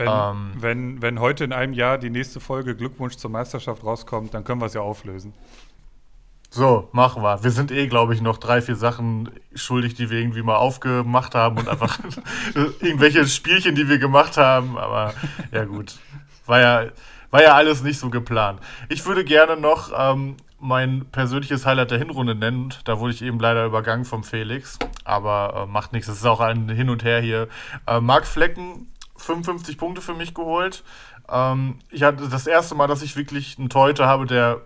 Wenn, 0.00 0.08
ähm, 0.08 0.52
wenn, 0.56 1.02
wenn 1.02 1.20
heute 1.20 1.44
in 1.44 1.52
einem 1.52 1.74
Jahr 1.74 1.98
die 1.98 2.08
nächste 2.08 2.40
Folge 2.40 2.74
Glückwunsch 2.74 3.16
zur 3.16 3.30
Meisterschaft 3.30 3.84
rauskommt, 3.84 4.32
dann 4.32 4.44
können 4.44 4.62
wir 4.62 4.66
es 4.66 4.72
ja 4.72 4.80
auflösen. 4.80 5.34
So, 6.48 6.88
machen 6.92 7.22
wir. 7.22 7.44
Wir 7.44 7.50
sind 7.50 7.70
eh, 7.70 7.86
glaube 7.86 8.14
ich, 8.14 8.22
noch 8.22 8.38
drei, 8.38 8.62
vier 8.62 8.76
Sachen 8.76 9.28
schuldig, 9.54 9.94
die 9.94 10.08
wir 10.08 10.18
irgendwie 10.18 10.42
mal 10.42 10.56
aufgemacht 10.56 11.34
haben 11.34 11.58
und 11.58 11.68
einfach 11.68 11.98
irgendwelche 12.80 13.26
Spielchen, 13.26 13.74
die 13.74 13.88
wir 13.90 13.98
gemacht 13.98 14.38
haben. 14.38 14.78
Aber 14.78 15.12
ja, 15.52 15.66
gut. 15.66 15.98
War 16.46 16.60
ja, 16.60 16.84
war 17.30 17.42
ja 17.42 17.54
alles 17.54 17.82
nicht 17.82 18.00
so 18.00 18.08
geplant. 18.08 18.58
Ich 18.88 19.04
würde 19.04 19.22
gerne 19.22 19.58
noch 19.58 19.92
ähm, 19.94 20.38
mein 20.58 21.04
persönliches 21.12 21.66
Highlight 21.66 21.90
der 21.90 21.98
Hinrunde 21.98 22.34
nennen. 22.34 22.72
Da 22.84 22.98
wurde 22.98 23.12
ich 23.12 23.20
eben 23.20 23.38
leider 23.38 23.66
übergangen 23.66 24.06
vom 24.06 24.24
Felix. 24.24 24.78
Aber 25.04 25.66
äh, 25.68 25.70
macht 25.70 25.92
nichts. 25.92 26.08
Es 26.08 26.16
ist 26.16 26.26
auch 26.26 26.40
ein 26.40 26.70
Hin 26.70 26.88
und 26.88 27.04
Her 27.04 27.20
hier. 27.20 27.48
Äh, 27.86 28.00
Marc 28.00 28.26
Flecken 28.26 28.88
55 29.20 29.78
Punkte 29.78 30.00
für 30.00 30.14
mich 30.14 30.34
geholt. 30.34 30.82
Ähm, 31.28 31.78
ich 31.90 32.02
hatte 32.02 32.28
das 32.28 32.46
erste 32.46 32.74
Mal, 32.74 32.86
dass 32.86 33.02
ich 33.02 33.16
wirklich 33.16 33.58
einen 33.58 33.68
Torhüter 33.68 34.06
habe, 34.06 34.26
der 34.26 34.62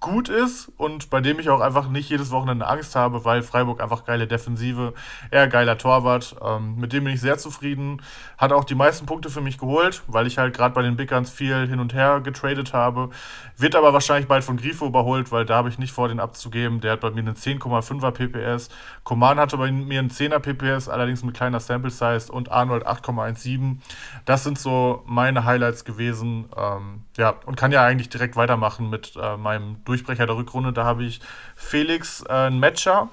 gut 0.00 0.28
ist 0.28 0.70
und 0.76 1.10
bei 1.10 1.20
dem 1.20 1.40
ich 1.40 1.48
auch 1.50 1.60
einfach 1.60 1.88
nicht 1.88 2.08
jedes 2.08 2.30
Wochenende 2.30 2.66
Angst 2.66 2.94
habe, 2.94 3.24
weil 3.24 3.42
Freiburg 3.42 3.82
einfach 3.82 4.04
geile 4.04 4.26
Defensive, 4.26 4.94
eher 5.30 5.48
geiler 5.48 5.76
Torwart. 5.76 6.36
Ähm, 6.44 6.76
mit 6.76 6.92
dem 6.92 7.04
bin 7.04 7.14
ich 7.14 7.20
sehr 7.20 7.38
zufrieden. 7.38 8.00
Hat 8.36 8.52
auch 8.52 8.64
die 8.64 8.76
meisten 8.76 9.06
Punkte 9.06 9.28
für 9.28 9.40
mich 9.40 9.58
geholt, 9.58 10.02
weil 10.06 10.26
ich 10.26 10.38
halt 10.38 10.54
gerade 10.54 10.74
bei 10.74 10.82
den 10.82 10.96
Big 10.96 11.08
Guns 11.10 11.30
viel 11.30 11.66
hin 11.66 11.80
und 11.80 11.94
her 11.94 12.20
getradet 12.20 12.72
habe. 12.72 13.10
Wird 13.56 13.74
aber 13.74 13.92
wahrscheinlich 13.92 14.28
bald 14.28 14.44
von 14.44 14.56
Grifo 14.56 14.86
überholt, 14.86 15.32
weil 15.32 15.44
da 15.44 15.56
habe 15.56 15.68
ich 15.68 15.78
nicht 15.78 15.92
vor, 15.92 16.08
den 16.08 16.20
abzugeben. 16.20 16.80
Der 16.80 16.92
hat 16.92 17.00
bei 17.00 17.10
mir 17.10 17.20
einen 17.20 17.34
10,5er 17.34 18.12
PPS. 18.12 18.68
Koman 19.02 19.40
hatte 19.40 19.56
bei 19.56 19.72
mir 19.72 19.98
einen 19.98 20.10
10er 20.10 20.38
PPS, 20.38 20.88
allerdings 20.88 21.24
mit 21.24 21.34
kleiner 21.34 21.58
Sample 21.58 21.90
Size 21.90 22.30
und 22.30 22.52
Arnold 22.52 22.86
8,17. 22.86 23.78
Das 24.24 24.44
sind 24.44 24.58
so 24.58 25.02
meine 25.06 25.44
Highlights 25.44 25.84
gewesen. 25.84 26.48
Ähm, 26.56 27.04
ja, 27.18 27.34
und 27.46 27.56
kann 27.56 27.72
ja 27.72 27.84
eigentlich 27.84 28.08
direkt 28.08 28.36
weitermachen 28.36 28.88
mit 28.88 29.14
äh, 29.20 29.36
meinem 29.36 29.84
Durchbrecher 29.84 30.26
der 30.26 30.36
Rückrunde. 30.36 30.72
Da 30.72 30.84
habe 30.84 31.04
ich 31.04 31.20
Felix 31.56 32.24
äh, 32.28 32.48
Matcher, 32.48 33.08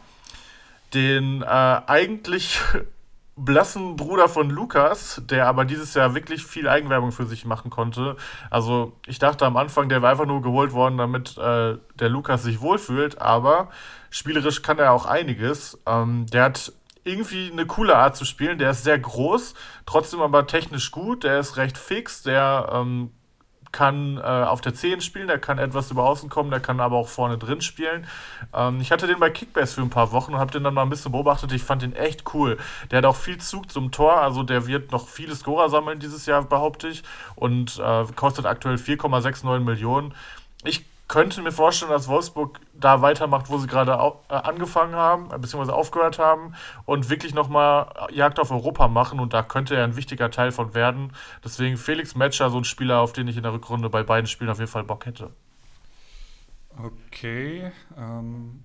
den 0.93 1.41
äh, 1.41 1.45
eigentlich 1.45 2.61
blassen 3.35 3.95
Bruder 3.95 4.29
von 4.29 4.51
Lukas, 4.51 5.23
der 5.25 5.47
aber 5.47 5.65
dieses 5.65 5.95
Jahr 5.95 6.13
wirklich 6.13 6.45
viel 6.45 6.69
Eigenwerbung 6.69 7.11
für 7.11 7.25
sich 7.25 7.45
machen 7.45 7.71
konnte. 7.71 8.15
Also 8.51 8.93
ich 9.07 9.17
dachte 9.17 9.43
am 9.43 9.57
Anfang, 9.57 9.89
der 9.89 10.03
war 10.03 10.11
einfach 10.11 10.27
nur 10.27 10.43
geholt 10.43 10.71
worden, 10.71 10.99
damit 10.99 11.35
äh, 11.39 11.77
der 11.95 12.09
Lukas 12.09 12.43
sich 12.43 12.61
wohlfühlt, 12.61 13.19
aber 13.19 13.69
spielerisch 14.11 14.61
kann 14.61 14.77
er 14.77 14.93
auch 14.93 15.07
einiges. 15.07 15.79
Ähm, 15.87 16.27
der 16.27 16.43
hat 16.43 16.71
irgendwie 17.03 17.51
eine 17.51 17.65
coole 17.65 17.95
Art 17.95 18.15
zu 18.15 18.23
spielen. 18.23 18.59
Der 18.59 18.69
ist 18.69 18.83
sehr 18.83 18.99
groß, 18.99 19.55
trotzdem 19.87 20.21
aber 20.21 20.45
technisch 20.45 20.91
gut. 20.91 21.23
Der 21.23 21.39
ist 21.39 21.57
recht 21.57 21.77
fix. 21.77 22.21
Der 22.21 22.69
ähm, 22.71 23.09
kann 23.75 24.17
äh, 24.17 24.21
auf 24.21 24.61
der 24.61 24.73
10 24.73 25.01
spielen, 25.01 25.27
der 25.27 25.37
kann 25.37 25.57
etwas 25.57 25.91
über 25.91 26.05
außen 26.05 26.29
kommen, 26.29 26.49
der 26.49 26.61
kann 26.61 26.79
aber 26.79 26.95
auch 26.95 27.09
vorne 27.09 27.37
drin 27.37 27.59
spielen. 27.59 28.07
Ähm, 28.53 28.79
ich 28.79 28.89
hatte 28.89 29.05
den 29.05 29.19
bei 29.19 29.29
Kickbase 29.29 29.75
für 29.75 29.81
ein 29.81 29.89
paar 29.89 30.13
Wochen 30.13 30.33
und 30.33 30.39
habe 30.39 30.49
den 30.49 30.63
dann 30.63 30.73
mal 30.73 30.83
ein 30.83 30.89
bisschen 30.89 31.11
beobachtet. 31.11 31.51
Ich 31.51 31.61
fand 31.61 31.81
den 31.81 31.93
echt 31.93 32.33
cool. 32.33 32.57
Der 32.89 32.99
hat 32.99 33.05
auch 33.05 33.17
viel 33.17 33.37
Zug 33.37 33.69
zum 33.69 33.91
Tor, 33.91 34.21
also 34.21 34.43
der 34.43 34.65
wird 34.65 34.93
noch 34.93 35.09
viele 35.09 35.35
Scorer 35.35 35.69
sammeln 35.69 35.99
dieses 35.99 36.25
Jahr, 36.25 36.41
behaupte 36.43 36.87
ich. 36.87 37.03
Und 37.35 37.77
äh, 37.77 38.05
kostet 38.15 38.45
aktuell 38.45 38.75
4,69 38.75 39.59
Millionen. 39.59 40.13
Ich 40.63 40.85
könnte 41.07 41.41
mir 41.41 41.51
vorstellen, 41.51 41.91
dass 41.91 42.07
Wolfsburg 42.07 42.59
da 42.73 43.01
weitermacht, 43.01 43.49
wo 43.49 43.57
sie 43.57 43.67
gerade 43.67 43.91
äh, 43.91 44.33
angefangen 44.33 44.95
haben, 44.95 45.31
äh, 45.31 45.37
beziehungsweise 45.37 45.73
aufgehört 45.73 46.17
haben 46.17 46.55
und 46.85 47.09
wirklich 47.09 47.33
nochmal 47.33 47.93
Jagd 48.11 48.39
auf 48.39 48.51
Europa 48.51 48.87
machen 48.87 49.19
und 49.19 49.33
da 49.33 49.43
könnte 49.43 49.75
er 49.75 49.83
ein 49.83 49.95
wichtiger 49.95 50.31
Teil 50.31 50.51
von 50.51 50.73
werden. 50.73 51.13
Deswegen 51.43 51.77
Felix 51.77 52.15
Metscher, 52.15 52.49
so 52.49 52.57
ein 52.57 52.63
Spieler, 52.63 52.99
auf 52.99 53.13
den 53.13 53.27
ich 53.27 53.37
in 53.37 53.43
der 53.43 53.53
Rückrunde 53.53 53.89
bei 53.89 54.03
beiden 54.03 54.27
Spielen 54.27 54.49
auf 54.49 54.59
jeden 54.59 54.71
Fall 54.71 54.83
Bock 54.83 55.05
hätte. 55.05 55.31
Okay. 56.83 57.71
Ähm, 57.97 58.63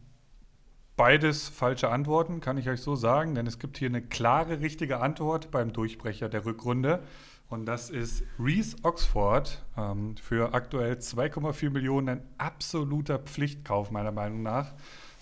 beides 0.96 1.48
falsche 1.48 1.90
Antworten, 1.90 2.40
kann 2.40 2.58
ich 2.58 2.68
euch 2.68 2.80
so 2.80 2.96
sagen, 2.96 3.34
denn 3.34 3.46
es 3.46 3.58
gibt 3.58 3.78
hier 3.78 3.88
eine 3.88 4.02
klare, 4.02 4.60
richtige 4.60 5.00
Antwort 5.00 5.50
beim 5.50 5.72
Durchbrecher 5.72 6.28
der 6.28 6.44
Rückrunde. 6.44 7.02
Und 7.50 7.66
das 7.66 7.90
ist 7.90 8.22
Reese 8.38 8.76
Oxford 8.84 9.60
ähm, 9.76 10.16
für 10.16 10.54
aktuell 10.54 10.94
2,4 10.94 11.70
Millionen. 11.70 12.08
Ein 12.08 12.22
absoluter 12.38 13.18
Pflichtkauf, 13.18 13.90
meiner 13.90 14.12
Meinung 14.12 14.42
nach. 14.42 14.72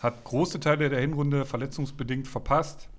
Hat 0.01 0.25
große 0.25 0.61
Teile 0.61 0.91
der 0.91 1.01
Hinrunde 1.01 1.47
verletzungsbedingt 1.47 2.29
verpasst 2.29 2.91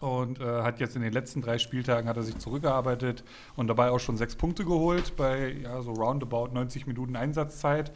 und 0.00 0.40
äh, 0.40 0.62
hat 0.62 0.80
jetzt 0.80 0.96
in 0.96 1.02
den 1.02 1.12
letzten 1.12 1.42
drei 1.42 1.58
Spieltagen 1.58 2.08
hat 2.08 2.16
er 2.16 2.24
sich 2.24 2.36
zurückgearbeitet 2.38 3.22
und 3.54 3.68
dabei 3.68 3.90
auch 3.90 4.00
schon 4.00 4.16
sechs 4.16 4.34
Punkte 4.34 4.64
geholt 4.64 5.16
bei 5.16 5.52
ja, 5.52 5.80
so 5.80 5.92
roundabout 5.92 6.48
90 6.52 6.88
Minuten 6.88 7.14
Einsatzzeit. 7.14 7.92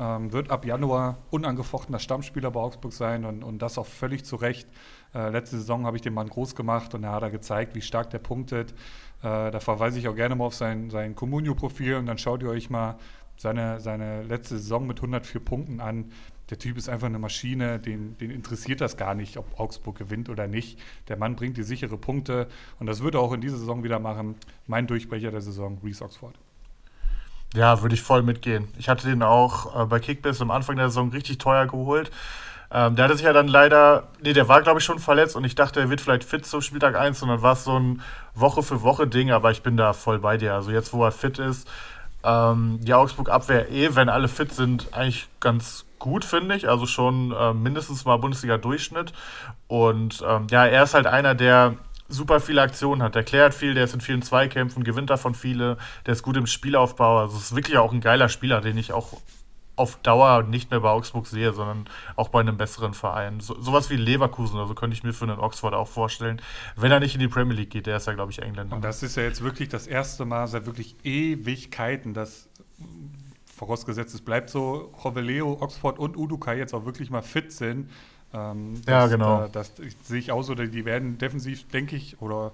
Ähm, 0.00 0.32
wird 0.32 0.52
ab 0.52 0.64
Januar 0.64 1.18
unangefochtener 1.30 1.98
Stammspieler 1.98 2.52
bei 2.52 2.60
Augsburg 2.60 2.92
sein 2.92 3.24
und, 3.24 3.42
und 3.42 3.60
das 3.60 3.76
auch 3.78 3.86
völlig 3.86 4.24
zu 4.24 4.36
Recht. 4.36 4.68
Äh, 5.12 5.30
letzte 5.30 5.58
Saison 5.58 5.86
habe 5.86 5.96
ich 5.96 6.02
den 6.02 6.14
Mann 6.14 6.28
groß 6.28 6.54
gemacht 6.54 6.94
und 6.94 7.02
er 7.02 7.10
hat 7.10 7.24
er 7.24 7.30
gezeigt, 7.30 7.74
wie 7.74 7.82
stark 7.82 8.10
der 8.10 8.20
punktet. 8.20 8.74
Äh, 9.22 9.50
da 9.50 9.60
verweise 9.60 9.98
ich 9.98 10.08
auch 10.08 10.14
gerne 10.14 10.34
mal 10.34 10.44
auf 10.44 10.54
sein, 10.54 10.90
sein 10.90 11.14
Comunio-Profil 11.14 11.96
und 11.96 12.06
dann 12.06 12.18
schaut 12.18 12.42
ihr 12.42 12.50
euch 12.50 12.70
mal 12.70 12.98
seine, 13.36 13.80
seine 13.80 14.22
letzte 14.22 14.58
Saison 14.58 14.86
mit 14.86 14.98
104 14.98 15.40
Punkten 15.40 15.80
an. 15.80 16.12
Der 16.50 16.58
Typ 16.58 16.78
ist 16.78 16.88
einfach 16.88 17.08
eine 17.08 17.18
Maschine, 17.18 17.78
den, 17.78 18.16
den 18.18 18.30
interessiert 18.30 18.80
das 18.80 18.96
gar 18.96 19.14
nicht, 19.14 19.36
ob 19.36 19.60
Augsburg 19.60 19.96
gewinnt 19.96 20.28
oder 20.28 20.46
nicht. 20.46 20.78
Der 21.08 21.16
Mann 21.16 21.36
bringt 21.36 21.56
die 21.56 21.62
sichere 21.62 21.98
Punkte 21.98 22.48
und 22.78 22.86
das 22.86 23.02
würde 23.02 23.18
er 23.18 23.22
auch 23.22 23.32
in 23.32 23.40
dieser 23.40 23.58
Saison 23.58 23.84
wieder 23.84 23.98
machen. 23.98 24.34
Mein 24.66 24.86
Durchbrecher 24.86 25.30
der 25.30 25.42
Saison, 25.42 25.78
Reese 25.84 26.04
Oxford. 26.04 26.34
Ja, 27.54 27.82
würde 27.82 27.94
ich 27.94 28.02
voll 28.02 28.22
mitgehen. 28.22 28.68
Ich 28.78 28.88
hatte 28.88 29.08
den 29.08 29.22
auch 29.22 29.82
äh, 29.82 29.86
bei 29.86 30.00
Kickbiss 30.00 30.40
am 30.40 30.50
Anfang 30.50 30.76
der 30.76 30.88
Saison 30.88 31.10
richtig 31.10 31.38
teuer 31.38 31.66
geholt. 31.66 32.10
Ähm, 32.70 32.96
der 32.96 33.06
hatte 33.06 33.16
sich 33.16 33.24
ja 33.24 33.32
dann 33.32 33.48
leider, 33.48 34.08
nee, 34.20 34.32
der 34.32 34.48
war 34.48 34.60
glaube 34.62 34.80
ich 34.80 34.84
schon 34.84 34.98
verletzt 34.98 35.36
und 35.36 35.44
ich 35.44 35.54
dachte, 35.54 35.80
er 35.80 35.90
wird 35.90 36.00
vielleicht 36.00 36.24
fit 36.24 36.44
zum 36.44 36.60
Spieltag 36.60 36.96
1 36.96 37.22
und 37.22 37.30
dann 37.30 37.42
war 37.42 37.54
es 37.54 37.64
so 37.64 37.78
ein 37.78 38.02
Woche 38.34 38.62
für 38.62 38.82
Woche 38.82 39.06
Ding, 39.06 39.30
aber 39.30 39.50
ich 39.50 39.62
bin 39.62 39.76
da 39.76 39.92
voll 39.92 40.18
bei 40.18 40.36
dir. 40.36 40.54
Also 40.54 40.70
jetzt, 40.70 40.92
wo 40.92 41.04
er 41.04 41.12
fit 41.12 41.38
ist, 41.38 41.68
ähm, 42.24 42.78
die 42.82 42.94
Augsburg-Abwehr 42.94 43.70
eh, 43.70 43.94
wenn 43.94 44.08
alle 44.08 44.28
fit 44.28 44.52
sind, 44.52 44.92
eigentlich 44.92 45.28
ganz 45.40 45.86
gut, 45.98 46.24
finde 46.24 46.56
ich. 46.56 46.68
Also 46.68 46.86
schon 46.86 47.32
äh, 47.32 47.52
mindestens 47.54 48.04
mal 48.04 48.16
Bundesliga-Durchschnitt. 48.16 49.12
Und 49.66 50.22
ähm, 50.26 50.46
ja, 50.50 50.66
er 50.66 50.82
ist 50.82 50.94
halt 50.94 51.06
einer, 51.06 51.34
der 51.34 51.76
super 52.08 52.40
viele 52.40 52.62
Aktionen 52.62 53.02
hat. 53.02 53.14
Der 53.14 53.22
klärt 53.22 53.54
viel, 53.54 53.74
der 53.74 53.84
ist 53.84 53.94
in 53.94 54.00
vielen 54.00 54.22
Zweikämpfen, 54.22 54.82
gewinnt 54.82 55.10
davon 55.10 55.34
viele, 55.34 55.76
der 56.06 56.12
ist 56.12 56.22
gut 56.22 56.36
im 56.36 56.46
Spielaufbau. 56.46 57.20
Also 57.20 57.36
es 57.36 57.44
ist 57.44 57.56
wirklich 57.56 57.78
auch 57.78 57.92
ein 57.92 58.00
geiler 58.00 58.28
Spieler, 58.28 58.60
den 58.60 58.78
ich 58.78 58.92
auch 58.92 59.12
auf 59.78 59.96
Dauer 60.02 60.42
nicht 60.42 60.70
mehr 60.70 60.80
bei 60.80 60.90
Augsburg 60.90 61.26
sehe, 61.26 61.52
sondern 61.52 61.88
auch 62.16 62.28
bei 62.28 62.40
einem 62.40 62.56
besseren 62.56 62.94
Verein. 62.94 63.40
So, 63.40 63.60
sowas 63.60 63.90
wie 63.90 63.96
Leverkusen, 63.96 64.58
also 64.58 64.74
könnte 64.74 64.94
ich 64.94 65.02
mir 65.02 65.12
für 65.12 65.24
einen 65.24 65.38
Oxford 65.38 65.74
auch 65.74 65.88
vorstellen, 65.88 66.40
wenn 66.76 66.90
er 66.90 67.00
nicht 67.00 67.14
in 67.14 67.20
die 67.20 67.28
Premier 67.28 67.54
League 67.54 67.70
geht, 67.70 67.86
der 67.86 67.96
ist 67.96 68.06
ja, 68.06 68.14
glaube 68.14 68.32
ich, 68.32 68.40
Engländer. 68.40 68.76
Und 68.76 68.82
das 68.82 69.02
ist 69.02 69.16
ja 69.16 69.22
jetzt 69.22 69.42
wirklich 69.42 69.68
das 69.68 69.86
erste 69.86 70.24
Mal 70.24 70.46
seit 70.46 70.66
wirklich 70.66 70.96
Ewigkeiten, 71.04 72.14
dass 72.14 72.48
vorausgesetzt 73.58 74.14
es 74.14 74.20
bleibt 74.20 74.50
so, 74.50 74.92
Roveleo, 75.04 75.58
Oxford 75.60 75.98
und 75.98 76.16
Udukai 76.16 76.56
jetzt 76.56 76.72
auch 76.74 76.84
wirklich 76.84 77.10
mal 77.10 77.22
fit 77.22 77.52
sind. 77.52 77.90
Ähm, 78.32 78.74
ja, 78.86 79.06
genau. 79.06 79.40
Da, 79.40 79.48
das, 79.48 79.72
sehe 80.02 80.18
ich 80.18 80.32
aus, 80.32 80.48
oder 80.50 80.66
die 80.66 80.84
werden 80.84 81.18
defensiv, 81.18 81.66
denke 81.68 81.96
ich, 81.96 82.20
oder 82.20 82.52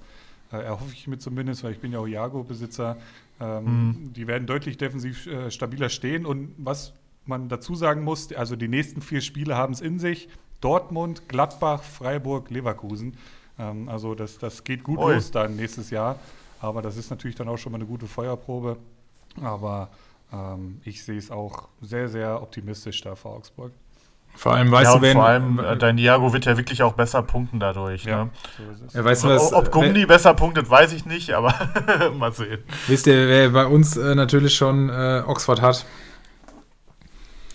äh, 0.52 0.56
erhoffe 0.56 0.92
ich 0.92 1.06
mir 1.06 1.18
zumindest, 1.18 1.64
weil 1.64 1.72
ich 1.72 1.80
bin 1.80 1.92
ja 1.92 1.98
auch 1.98 2.06
Jago-Besitzer, 2.06 2.96
ähm, 3.40 3.64
mhm. 3.64 4.12
die 4.12 4.26
werden 4.26 4.46
deutlich 4.46 4.78
defensiv 4.78 5.26
äh, 5.26 5.50
stabiler 5.50 5.88
stehen. 5.88 6.26
Und 6.26 6.54
was 6.58 6.92
man 7.26 7.48
dazu 7.48 7.74
sagen 7.74 8.02
muss, 8.02 8.32
also 8.32 8.56
die 8.56 8.68
nächsten 8.68 9.00
vier 9.00 9.20
Spiele 9.20 9.56
haben 9.56 9.72
es 9.72 9.80
in 9.80 9.98
sich. 9.98 10.28
Dortmund, 10.60 11.28
Gladbach, 11.28 11.82
Freiburg, 11.82 12.50
Leverkusen. 12.50 13.16
Ähm, 13.58 13.88
also 13.88 14.14
das, 14.14 14.38
das 14.38 14.64
geht 14.64 14.82
gut 14.82 14.98
Oi. 14.98 15.14
los 15.14 15.30
dann 15.30 15.56
nächstes 15.56 15.90
Jahr. 15.90 16.18
Aber 16.60 16.80
das 16.80 16.96
ist 16.96 17.10
natürlich 17.10 17.36
dann 17.36 17.48
auch 17.48 17.58
schon 17.58 17.72
mal 17.72 17.78
eine 17.78 17.86
gute 17.86 18.06
Feuerprobe. 18.06 18.78
Aber 19.42 19.90
ähm, 20.32 20.80
ich 20.84 21.04
sehe 21.04 21.18
es 21.18 21.30
auch 21.30 21.68
sehr, 21.80 22.08
sehr 22.08 22.40
optimistisch 22.40 23.00
da 23.02 23.14
für 23.14 23.28
Augsburg. 23.28 23.72
Vor 24.36 24.52
allem 24.54 24.70
weißt 24.70 24.92
ja, 24.92 24.96
du, 24.96 25.02
wenn. 25.02 25.12
Vor 25.12 25.26
allem, 25.26 25.58
äh, 25.60 25.76
dein 25.76 25.96
Diago 25.96 26.32
wird 26.32 26.44
ja 26.44 26.56
wirklich 26.56 26.82
auch 26.82 26.94
besser 26.94 27.22
punkten 27.22 27.60
dadurch. 27.60 28.04
Ja, 28.04 28.24
ne? 28.24 28.30
so 28.88 28.98
ja, 28.98 29.04
weißt 29.04 29.24
du, 29.24 29.28
was, 29.28 29.52
Ob 29.52 29.70
Gummi 29.70 30.06
besser 30.06 30.34
punktet, 30.34 30.68
weiß 30.68 30.92
ich 30.92 31.06
nicht, 31.06 31.32
aber 31.32 31.54
mal 32.18 32.32
sehen. 32.32 32.62
Wisst 32.88 33.06
ihr, 33.06 33.28
wer 33.28 33.50
bei 33.50 33.66
uns 33.66 33.96
äh, 33.96 34.14
natürlich 34.14 34.54
schon 34.54 34.88
äh, 34.88 35.22
Oxford 35.26 35.62
hat? 35.62 35.86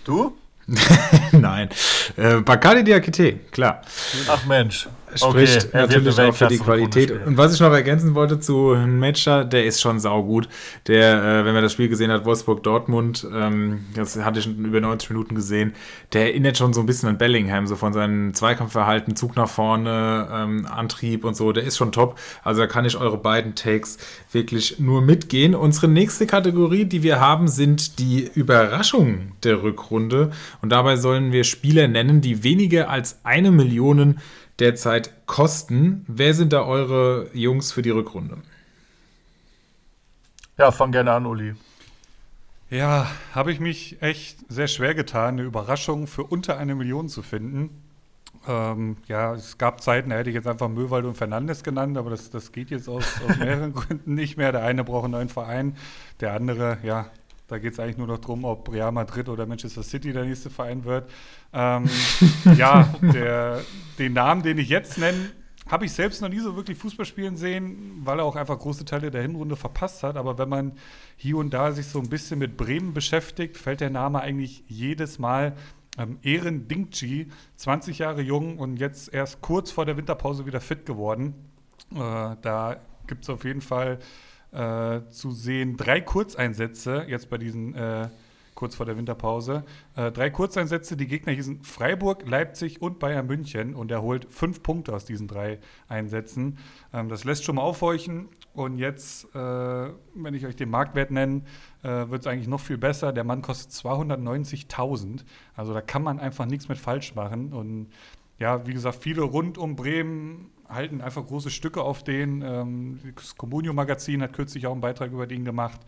Du? 0.10 0.36
Nein. 1.34 1.70
Äh, 2.18 2.38
Bacardi 2.42 2.84
Diakite, 2.84 3.34
klar. 3.52 3.84
Ach 4.28 4.44
Mensch. 4.48 4.88
Spricht 5.16 5.68
okay, 5.68 5.78
natürlich 5.78 6.20
auch 6.20 6.34
für 6.34 6.48
die 6.48 6.58
Qualität. 6.58 7.26
Und 7.26 7.38
was 7.38 7.54
ich 7.54 7.60
noch 7.60 7.72
ergänzen 7.72 8.16
wollte 8.16 8.40
zu 8.40 8.76
Matcher, 8.88 9.44
der 9.46 9.66
ist 9.66 9.82
schon 9.82 10.00
saugut. 10.00 10.48
Der, 10.88 11.24
äh, 11.24 11.46
wenn 11.46 11.54
man 11.54 11.64
das 11.64 11.74
Spiel 11.74 11.90
gesehen 11.90 12.12
hat, 12.12 12.26
Wolfsburg-Dortmund, 12.26 13.28
ähm, 13.34 13.86
das 13.96 14.18
hatte 14.18 14.40
ich 14.40 14.46
schon 14.46 14.64
über 14.64 14.80
90 14.80 15.10
Minuten 15.10 15.36
gesehen, 15.36 15.74
der 16.14 16.28
erinnert 16.28 16.58
schon 16.58 16.74
so 16.74 16.82
ein 16.82 16.86
bisschen 16.86 17.10
an 17.10 17.18
Bellingham, 17.18 17.68
so 17.68 17.76
von 17.76 17.94
seinem 17.94 18.34
Zweikampfverhalten, 18.34 19.16
Zug 19.16 19.36
nach 19.36 19.50
vorne, 19.50 20.28
ähm, 20.32 20.66
Antrieb 20.66 21.24
und 21.26 21.36
so. 21.36 21.52
Der 21.52 21.64
ist 21.64 21.78
schon 21.78 21.92
top. 21.92 22.18
Also 22.44 22.62
da 22.62 22.68
kann 22.68 22.86
ich 22.86 22.98
eure 22.98 23.18
beiden 23.18 23.56
Takes 23.56 23.98
wirklich 24.32 24.80
nur 24.80 25.02
mitgehen. 25.02 25.56
Unsere 25.56 25.88
nächste 25.88 26.28
Kategorie, 26.28 26.86
die 26.86 27.04
wir 27.04 27.20
haben, 27.20 27.48
sind 27.48 28.00
die 28.00 28.30
Überraschungen 28.34 29.34
der 29.44 29.64
Rückrunde. 29.64 30.32
Und 30.62 30.70
dabei 30.70 30.96
sollen 30.96 31.32
wir 31.32 31.44
Spieler 31.44 31.88
nennen, 31.88 32.22
die 32.22 32.44
weniger 32.44 32.90
als 32.90 33.20
eine 33.24 33.52
Million 33.52 34.20
derzeit 34.60 35.26
kosten. 35.26 36.06
Wer 36.08 36.34
sind 36.34 36.54
da 36.54 36.64
eure 36.64 37.30
Jungs 37.34 37.72
für 37.72 37.82
die 37.82 37.90
Rückrunde? 37.90 38.38
Ja, 40.58 40.72
fang 40.72 40.92
gerne 40.92 41.12
an, 41.14 41.26
Uli. 41.26 41.56
Ja, 42.70 43.10
habe 43.34 43.52
ich 43.52 43.60
mich 43.60 44.02
echt 44.02 44.40
sehr 44.48 44.68
schwer 44.68 44.94
getan, 44.94 45.36
eine 45.36 45.44
Überraschung 45.44 46.06
für 46.06 46.24
unter 46.24 46.58
eine 46.58 46.76
Million 46.76 47.10
zu 47.10 47.24
finden. 47.24 47.70
Ähm, 48.48 48.98
ja, 49.08 49.34
es 49.34 49.58
gab 49.58 49.82
Zeiten, 49.82 50.12
da 50.12 50.18
hätte 50.18 50.30
ich 50.30 50.36
jetzt 50.36 50.48
einfach 50.48 50.70
Möwald 50.70 51.06
und 51.06 51.16
Fernandes 51.16 51.64
genannt, 51.64 51.98
aber 51.98 52.12
das, 52.12 52.30
das 52.30 52.52
geht 52.52 52.70
jetzt 52.70 52.88
aus, 52.88 53.06
aus 53.28 53.38
mehreren 53.40 53.74
Gründen 53.74 54.14
nicht 54.14 54.38
mehr. 54.38 54.52
Der 54.52 54.64
eine 54.64 54.84
braucht 54.84 55.06
einen 55.06 55.14
neuen 55.14 55.30
Verein, 55.30 55.78
der 56.20 56.34
andere, 56.34 56.78
ja, 56.84 57.08
da 57.50 57.58
geht 57.58 57.74
es 57.74 57.80
eigentlich 57.80 57.98
nur 57.98 58.08
noch 58.08 58.20
darum, 58.20 58.46
ob 58.46 58.72
Real 58.72 58.92
Madrid 58.92 59.28
oder 59.28 59.46
Manchester 59.46 59.84
City 59.84 60.14
der 60.14 60.26
nächste 60.26 60.50
Verein 60.50 60.86
wird. 60.86 61.10
Ähm, 61.52 61.90
ja, 62.58 62.94
der, 63.02 63.62
den 63.98 64.14
Namen, 64.14 64.44
den 64.44 64.58
ich 64.60 64.70
jetzt 64.70 64.98
nenne, 64.98 65.32
habe 65.68 65.86
ich 65.86 65.92
selbst 65.92 66.22
noch 66.22 66.30
nie 66.30 66.40
so 66.40 66.56
wirklich 66.56 66.78
Fußball 66.78 67.06
spielen 67.06 67.36
sehen, 67.36 68.02
weil 68.04 68.20
er 68.20 68.26
auch 68.26 68.36
einfach 68.36 68.58
große 68.58 68.86
Teile 68.86 69.12
der 69.12 69.22
Hinrunde 69.22 69.56
verpasst 69.56 70.04
hat. 70.04 70.16
Aber 70.16 70.38
wenn 70.38 70.50
man 70.50 70.74
hier 71.16 71.38
und 71.38 71.54
da 71.54 71.72
sich 71.72 71.88
so 71.88 72.00
ein 72.00 72.10
bisschen 72.10 72.40
mit 72.40 72.58
Bremen 72.58 72.94
beschäftigt, 72.94 73.58
fällt 73.58 73.82
der 73.82 73.90
Name 73.90 74.22
eigentlich 74.22 74.64
jedes 74.68 75.20
Mal. 75.20 75.56
Ähm, 75.98 76.18
Ehren 76.22 76.68
Dingchi, 76.68 77.28
20 77.56 78.00
Jahre 78.00 78.22
jung 78.22 78.58
und 78.58 78.78
jetzt 78.78 79.14
erst 79.14 79.42
kurz 79.42 79.72
vor 79.72 79.86
der 79.86 79.98
Winterpause 79.98 80.46
wieder 80.46 80.62
fit 80.62 80.86
geworden. 80.86 81.34
Äh, 81.92 82.36
da 82.42 82.78
gibt 83.08 83.24
es 83.24 83.30
auf 83.30 83.44
jeden 83.44 83.62
Fall 83.62 84.00
äh, 84.52 85.02
zu 85.10 85.32
sehen. 85.32 85.78
Drei 85.78 86.02
Kurzeinsätze 86.02 87.06
jetzt 87.08 87.30
bei 87.30 87.38
diesen 87.38 87.76
äh, 87.76 88.10
kurz 88.60 88.76
vor 88.76 88.86
der 88.86 88.98
Winterpause. 88.98 89.64
Äh, 89.96 90.12
drei 90.12 90.30
Kurzeinsätze, 90.30 90.98
die 90.98 91.08
Gegner 91.08 91.32
hießen 91.32 91.64
Freiburg, 91.64 92.28
Leipzig 92.28 92.82
und 92.82 93.00
Bayern 93.00 93.26
München 93.26 93.74
und 93.74 93.90
er 93.90 94.02
holt 94.02 94.28
fünf 94.30 94.62
Punkte 94.62 94.94
aus 94.94 95.06
diesen 95.06 95.30
drei 95.30 95.60
Einsätzen. 95.88 96.58
Ähm, 96.92 97.08
das 97.08 97.24
lässt 97.24 97.46
schon 97.46 97.56
mal 97.56 97.62
aufhorchen 97.62 98.28
und 98.54 98.78
jetzt, 98.78 99.34
äh, 99.34 99.38
wenn 99.38 100.34
ich 100.34 100.46
euch 100.46 100.58
den 100.58 100.70
Marktwert 100.70 101.10
nenne, 101.10 101.44
äh, 101.84 102.10
wird 102.10 102.20
es 102.22 102.28
eigentlich 102.28 102.50
noch 102.50 102.60
viel 102.60 102.78
besser. 102.78 103.14
Der 103.14 103.24
Mann 103.24 103.42
kostet 103.42 103.72
290.000, 103.72 105.24
also 105.56 105.74
da 105.74 105.80
kann 105.80 106.04
man 106.04 106.20
einfach 106.20 106.46
nichts 106.46 106.68
mit 106.68 106.78
falsch 106.78 107.16
machen 107.16 107.54
und 107.54 107.88
ja, 108.40 108.68
wie 108.68 108.74
gesagt, 108.74 108.98
viele 109.02 109.22
rund 109.22 109.58
um 109.58 109.78
Bremen 109.78 110.52
halten 110.70 111.02
einfach 111.02 111.26
große 111.26 111.50
Stücke 111.50 111.82
auf 111.82 112.04
den. 112.04 112.42
Ähm, 112.42 113.00
das 113.16 113.36
Comunio-Magazin 113.36 114.22
hat 114.22 114.34
kürzlich 114.34 114.68
auch 114.68 114.72
einen 114.72 114.82
Beitrag 114.82 115.12
über 115.12 115.28
den 115.28 115.44
gemacht 115.44 115.82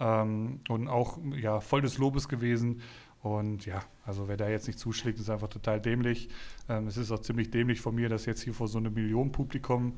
ähm, 0.00 0.60
und 0.68 0.88
auch 0.88 1.18
ja, 1.40 1.60
voll 1.60 1.82
des 1.82 1.98
Lobes 1.98 2.28
gewesen. 2.28 2.80
Und 3.22 3.66
ja, 3.66 3.82
also 4.04 4.26
wer 4.26 4.36
da 4.36 4.48
jetzt 4.48 4.66
nicht 4.66 4.78
zuschlägt, 4.78 5.20
ist 5.20 5.30
einfach 5.30 5.48
total 5.48 5.80
dämlich. 5.80 6.28
Ähm, 6.68 6.88
es 6.88 6.96
ist 6.96 7.12
auch 7.12 7.20
ziemlich 7.20 7.50
dämlich 7.50 7.80
von 7.80 7.94
mir, 7.94 8.08
das 8.08 8.26
jetzt 8.26 8.42
hier 8.42 8.54
vor 8.54 8.66
so 8.66 8.78
einem 8.78 8.94
Millionenpublikum 8.94 9.92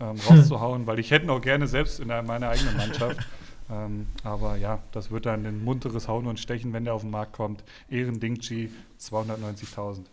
ähm, 0.00 0.16
rauszuhauen, 0.28 0.86
weil 0.86 0.98
ich 0.98 1.10
hätte 1.10 1.30
auch 1.30 1.42
gerne 1.42 1.66
selbst 1.66 2.00
in 2.00 2.08
meiner 2.08 2.48
eigenen 2.48 2.76
Mannschaft. 2.78 3.18
ähm, 3.70 4.06
aber 4.24 4.56
ja, 4.56 4.82
das 4.92 5.10
wird 5.10 5.26
dann 5.26 5.44
ein 5.44 5.62
munteres 5.62 6.08
Hauen 6.08 6.26
und 6.26 6.40
Stechen, 6.40 6.72
wenn 6.72 6.84
der 6.84 6.94
auf 6.94 7.02
den 7.02 7.10
Markt 7.10 7.34
kommt. 7.34 7.64
Ehren 7.90 8.18
Dingchi, 8.18 8.70
290.000. 8.98 10.04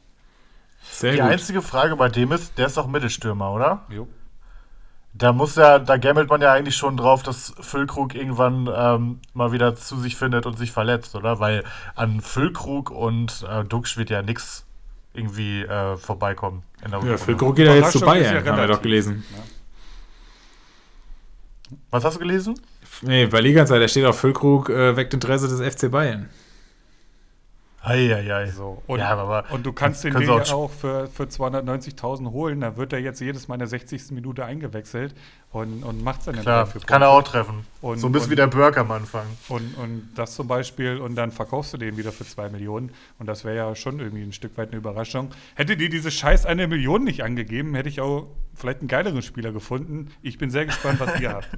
Sehr 0.82 1.14
Die 1.14 1.20
gut. 1.20 1.28
einzige 1.28 1.62
Frage 1.62 1.96
bei 1.96 2.10
dem 2.10 2.32
ist, 2.32 2.58
der 2.58 2.68
ist 2.68 2.78
doch 2.78 2.88
Mittelstürmer, 2.88 3.52
oder? 3.52 3.86
Jo. 3.90 4.08
Da 5.14 5.34
muss 5.34 5.56
ja, 5.56 5.80
da 5.80 5.98
gammelt 5.98 6.30
man 6.30 6.42
ja 6.42 6.54
eigentlich 6.54 6.76
schon 6.76 6.96
drauf, 6.96 7.24
dass 7.24 7.54
Füllkrug 7.60 8.14
irgendwann 8.14 8.70
ähm, 8.74 9.20
mal 9.34 9.52
wieder 9.52 9.76
zu 9.76 9.98
sich 9.98 10.16
findet 10.16 10.46
und 10.46 10.58
sich 10.58 10.72
verletzt, 10.72 11.16
oder? 11.16 11.40
Weil 11.40 11.64
an 11.96 12.22
Füllkrug 12.22 12.92
und 12.92 13.44
äh, 13.50 13.64
Duxch 13.64 13.98
wird 13.98 14.12
ja 14.12 14.22
nichts 14.22 14.66
irgendwie 15.14 15.64
äh, 15.64 15.98
vorbeikommen. 15.98 16.62
ja, 16.90 17.18
Füllkrug 17.18 17.56
geht 17.56 17.66
ja 17.66 17.74
jetzt 17.74 17.94
zu 17.94 18.02
Bayern, 18.02 18.46
ja 18.46 18.52
haben 18.52 18.60
wir 18.60 18.68
doch 18.68 18.82
gelesen. 18.82 19.24
Ja. 19.32 19.44
Was 21.90 22.06
hast 22.06 22.16
du 22.16 22.20
gelesen? 22.20 22.60
Nee, 23.02 23.26
bei 23.26 23.42
Liga-Zeit, 23.42 23.82
da 23.82 23.88
steht 23.88 24.06
auch 24.06 24.16
Füllkrug 24.16 24.70
äh, 24.70 24.96
weckt 24.96 25.14
Interesse 25.14 25.48
des 25.48 25.62
FC 25.76 25.92
Bayern. 25.92 26.30
Eieiei. 27.88 28.48
So. 28.52 28.82
Und, 28.88 29.00
Ja, 29.00 29.16
aber 29.16 29.46
und 29.52 29.66
du 29.66 29.72
kannst 29.74 30.04
den 30.04 30.14
Ding 30.16 30.30
auch- 30.30 30.52
auch 30.52 30.72
für, 30.72 31.08
für 31.08 31.24
290.000 31.24 32.32
holen. 32.32 32.62
Da 32.62 32.78
wird 32.78 32.94
er 32.94 33.00
jetzt 33.00 33.20
jedes 33.22 33.48
Mal 33.48 33.56
in 33.56 33.60
der 33.60 33.68
60. 33.68 34.12
Minute 34.12 34.46
eingewechselt 34.46 35.16
und, 35.52 35.84
und 35.84 36.04
macht 36.04 36.24
seine 36.24 36.40
Klar, 36.40 36.66
vier 36.68 36.82
kann 36.82 37.02
er 37.02 37.10
auch 37.10 37.24
treffen. 37.24 37.66
Und- 37.82 38.00
so 38.00 38.08
ein 38.08 38.12
bisschen 38.12 38.32
wie 38.32 38.36
der 38.36 38.48
Burke 38.48 38.82
am 38.82 38.92
Anfang. 38.92 39.26
Und, 39.50 39.76
und 39.78 40.10
das 40.16 40.36
zum 40.36 40.48
Beispiel, 40.48 40.98
und 40.98 41.16
dann 41.16 41.32
verkaufst 41.32 41.74
du 41.74 41.78
den 41.78 41.98
wieder 41.98 42.12
für 42.12 42.26
2 42.26 42.50
Millionen. 42.50 42.92
Und 43.20 43.28
das 43.28 43.46
wäre 43.46 43.56
ja 43.56 43.76
schon 43.76 44.00
irgendwie 44.00 44.24
ein 44.24 44.34
Stück 44.34 44.58
weit 44.58 44.70
eine 44.70 44.78
Überraschung. 44.78 45.30
Hätte 45.56 45.78
dir 45.78 45.90
diese 45.90 46.12
scheiß 46.12 46.46
eine 46.46 46.68
Million 46.68 47.04
nicht 47.04 47.24
angegeben, 47.24 47.74
hätte 47.76 47.90
ich 47.90 48.02
auch 48.02 48.28
vielleicht 48.56 48.80
einen 48.80 48.88
geileren 48.88 49.22
Spieler 49.22 49.52
gefunden. 49.52 50.10
Ich 50.22 50.38
bin 50.38 50.50
sehr 50.50 50.66
gespannt, 50.66 51.00
was 51.00 51.20
ihr 51.20 51.32
habt. 51.32 51.48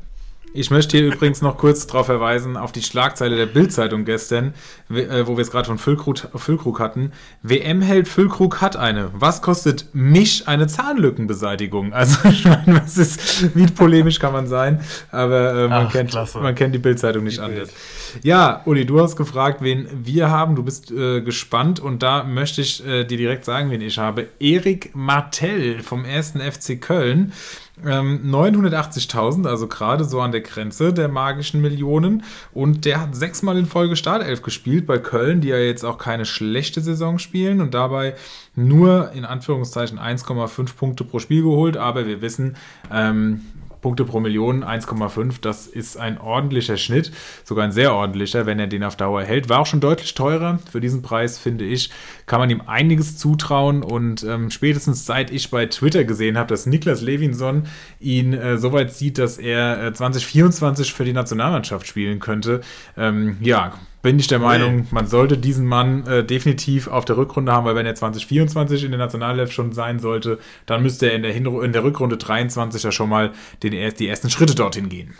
Ich 0.51 0.71
möchte 0.71 0.97
hier 0.97 1.05
übrigens 1.13 1.43
noch 1.43 1.57
kurz 1.57 1.85
darauf 1.85 2.07
verweisen, 2.07 2.57
auf 2.57 2.71
die 2.71 2.81
Schlagzeile 2.81 3.35
der 3.35 3.45
Bild-Zeitung 3.45 4.03
gestern, 4.03 4.55
äh, 4.89 5.27
wo 5.27 5.37
wir 5.37 5.43
es 5.43 5.51
gerade 5.51 5.67
von 5.67 5.77
Füllkrug, 5.77 6.27
Füllkrug 6.35 6.79
hatten. 6.79 7.11
WM-Held 7.43 8.07
Füllkrug 8.07 8.59
hat 8.59 8.75
eine. 8.75 9.11
Was 9.13 9.43
kostet 9.43 9.93
mich 9.93 10.47
eine 10.47 10.65
Zahnlückenbeseitigung? 10.65 11.93
Also, 11.93 12.17
ich 12.29 12.45
meine, 12.45 12.81
was 12.83 12.97
ist, 12.97 13.55
wie 13.55 13.67
polemisch 13.67 14.19
kann 14.19 14.33
man 14.33 14.47
sein? 14.47 14.81
Aber 15.11 15.51
äh, 15.51 15.67
man, 15.67 15.85
Ach, 15.85 15.91
kennt, 15.91 16.09
klasse. 16.09 16.39
man 16.39 16.55
kennt 16.55 16.73
die 16.73 16.79
Bild-Zeitung 16.79 17.25
nicht 17.25 17.37
Die 17.37 17.41
anders. 17.43 17.69
Bild. 17.69 18.25
Ja, 18.25 18.63
Uli, 18.65 18.85
du 18.85 18.99
hast 18.99 19.17
gefragt, 19.17 19.61
wen 19.61 19.87
wir 19.93 20.31
haben. 20.31 20.55
Du 20.55 20.63
bist 20.63 20.89
äh, 20.89 21.21
gespannt 21.21 21.79
und 21.79 22.01
da 22.01 22.23
möchte 22.23 22.61
ich 22.61 22.83
äh, 22.87 23.03
dir 23.03 23.17
direkt 23.17 23.45
sagen, 23.45 23.69
wen 23.69 23.81
ich 23.81 23.99
habe. 23.99 24.27
Erik 24.39 24.95
Martell 24.95 25.83
vom 25.83 26.05
1. 26.05 26.33
FC 26.41 26.81
Köln. 26.81 27.33
Ähm, 27.85 28.21
980.000, 28.25 29.47
also 29.47 29.67
gerade 29.67 30.03
so 30.03 30.19
an 30.21 30.31
der 30.31 30.41
Grenze 30.41 30.93
der 30.93 31.07
magischen 31.07 31.61
Millionen. 31.61 32.23
Und 32.53 32.85
der 32.85 33.01
hat 33.01 33.15
sechsmal 33.15 33.57
in 33.57 33.65
Folge 33.65 33.95
Startelf 33.95 34.41
gespielt 34.41 34.85
bei 34.85 34.97
Köln, 34.97 35.41
die 35.41 35.49
ja 35.49 35.57
jetzt 35.57 35.85
auch 35.85 35.97
keine 35.97 36.25
schlechte 36.25 36.81
Saison 36.81 37.19
spielen 37.19 37.61
und 37.61 37.73
dabei 37.73 38.15
nur 38.55 39.11
in 39.13 39.25
Anführungszeichen 39.25 39.99
1,5 39.99 40.75
Punkte 40.75 41.03
pro 41.03 41.19
Spiel 41.19 41.43
geholt. 41.43 41.77
Aber 41.77 42.05
wir 42.05 42.21
wissen, 42.21 42.57
ähm, 42.91 43.41
Punkte 43.81 44.05
pro 44.05 44.19
Million 44.19 44.63
1,5, 44.63 45.35
das 45.41 45.67
ist 45.67 45.97
ein 45.97 46.19
ordentlicher 46.19 46.77
Schnitt, 46.77 47.11
sogar 47.43 47.65
ein 47.65 47.71
sehr 47.71 47.93
ordentlicher, 47.93 48.45
wenn 48.45 48.59
er 48.59 48.67
den 48.67 48.83
auf 48.83 48.95
Dauer 48.95 49.23
hält. 49.23 49.49
War 49.49 49.59
auch 49.59 49.65
schon 49.65 49.79
deutlich 49.79 50.13
teurer. 50.13 50.59
Für 50.71 50.81
diesen 50.81 51.01
Preis, 51.01 51.39
finde 51.39 51.65
ich, 51.65 51.89
kann 52.25 52.39
man 52.39 52.49
ihm 52.49 52.61
einiges 52.65 53.17
zutrauen. 53.17 53.83
Und 53.83 54.23
ähm, 54.23 54.51
spätestens 54.51 55.05
seit 55.05 55.31
ich 55.31 55.49
bei 55.49 55.65
Twitter 55.65 56.03
gesehen 56.03 56.37
habe, 56.37 56.47
dass 56.47 56.65
Niklas 56.65 57.01
Levinson 57.01 57.67
ihn 57.99 58.33
äh, 58.33 58.57
so 58.57 58.73
weit 58.73 58.93
sieht, 58.93 59.17
dass 59.17 59.37
er 59.37 59.87
äh, 59.87 59.93
2024 59.93 60.93
für 60.93 61.05
die 61.05 61.13
Nationalmannschaft 61.13 61.87
spielen 61.87 62.19
könnte, 62.19 62.61
ähm, 62.97 63.37
ja, 63.41 63.73
bin 64.01 64.17
ich 64.17 64.27
der 64.27 64.39
Meinung, 64.39 64.87
man 64.91 65.07
sollte 65.07 65.37
diesen 65.37 65.65
Mann 65.65 66.07
äh, 66.07 66.23
definitiv 66.23 66.87
auf 66.87 67.03
der 67.03 67.17
Rückrunde 67.17 67.51
haben, 67.51 67.65
weil 67.65 67.75
wenn 67.75 67.85
er 67.85 67.95
2024 67.95 68.85
in 68.85 68.91
der 68.91 68.97
Nationalelf 68.97 69.51
schon 69.51 69.73
sein 69.73 69.99
sollte, 69.99 70.39
dann 70.65 70.81
müsste 70.81 71.07
er 71.07 71.15
in 71.15 71.23
der, 71.23 71.33
Hinru 71.33 71.61
in 71.61 71.73
der 71.73 71.83
Rückrunde 71.83 72.17
23 72.17 72.81
ja 72.81 72.91
schon 72.91 73.09
mal 73.09 73.33
den, 73.61 73.71
die 73.71 74.07
ersten 74.07 74.29
Schritte 74.29 74.55
dorthin 74.55 74.87
gehen. 74.89 75.15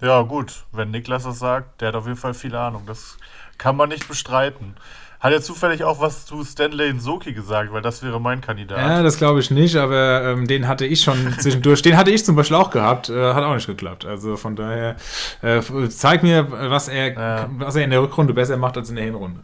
Ja, 0.00 0.22
gut, 0.22 0.64
wenn 0.72 0.90
Niklas 0.90 1.24
das 1.24 1.38
sagt, 1.38 1.80
der 1.80 1.88
hat 1.88 1.94
auf 1.96 2.06
jeden 2.06 2.18
Fall 2.18 2.34
viel 2.34 2.54
Ahnung. 2.54 2.84
Das 2.86 3.18
kann 3.56 3.76
man 3.76 3.88
nicht 3.88 4.06
bestreiten. 4.06 4.76
Hat 5.20 5.32
er 5.32 5.42
zufällig 5.42 5.82
auch 5.82 6.00
was 6.00 6.26
zu 6.26 6.44
Stanley 6.44 6.92
Nsoki 6.92 7.32
gesagt, 7.32 7.72
weil 7.72 7.82
das 7.82 8.02
wäre 8.04 8.20
mein 8.20 8.40
Kandidat. 8.40 8.78
Ja, 8.78 9.02
das 9.02 9.16
glaube 9.18 9.40
ich 9.40 9.50
nicht, 9.50 9.74
aber 9.74 10.22
ähm, 10.22 10.46
den 10.46 10.68
hatte 10.68 10.86
ich 10.86 11.00
schon 11.02 11.34
zwischendurch, 11.40 11.82
den 11.82 11.96
hatte 11.96 12.12
ich 12.12 12.24
zum 12.24 12.36
Beispiel 12.36 12.56
auch 12.56 12.70
gehabt, 12.70 13.08
äh, 13.08 13.34
hat 13.34 13.42
auch 13.42 13.54
nicht 13.54 13.66
geklappt. 13.66 14.04
Also 14.04 14.36
von 14.36 14.54
daher, 14.54 14.94
äh, 15.42 15.60
zeig 15.88 16.22
mir, 16.22 16.46
was 16.70 16.86
er, 16.88 17.12
Ja. 17.14 17.50
was 17.58 17.74
er 17.74 17.82
in 17.84 17.90
der 17.90 18.00
Rückrunde 18.00 18.32
besser 18.32 18.56
macht 18.56 18.76
als 18.76 18.90
in 18.90 18.96
der 18.96 19.04
Hinrunde. 19.06 19.40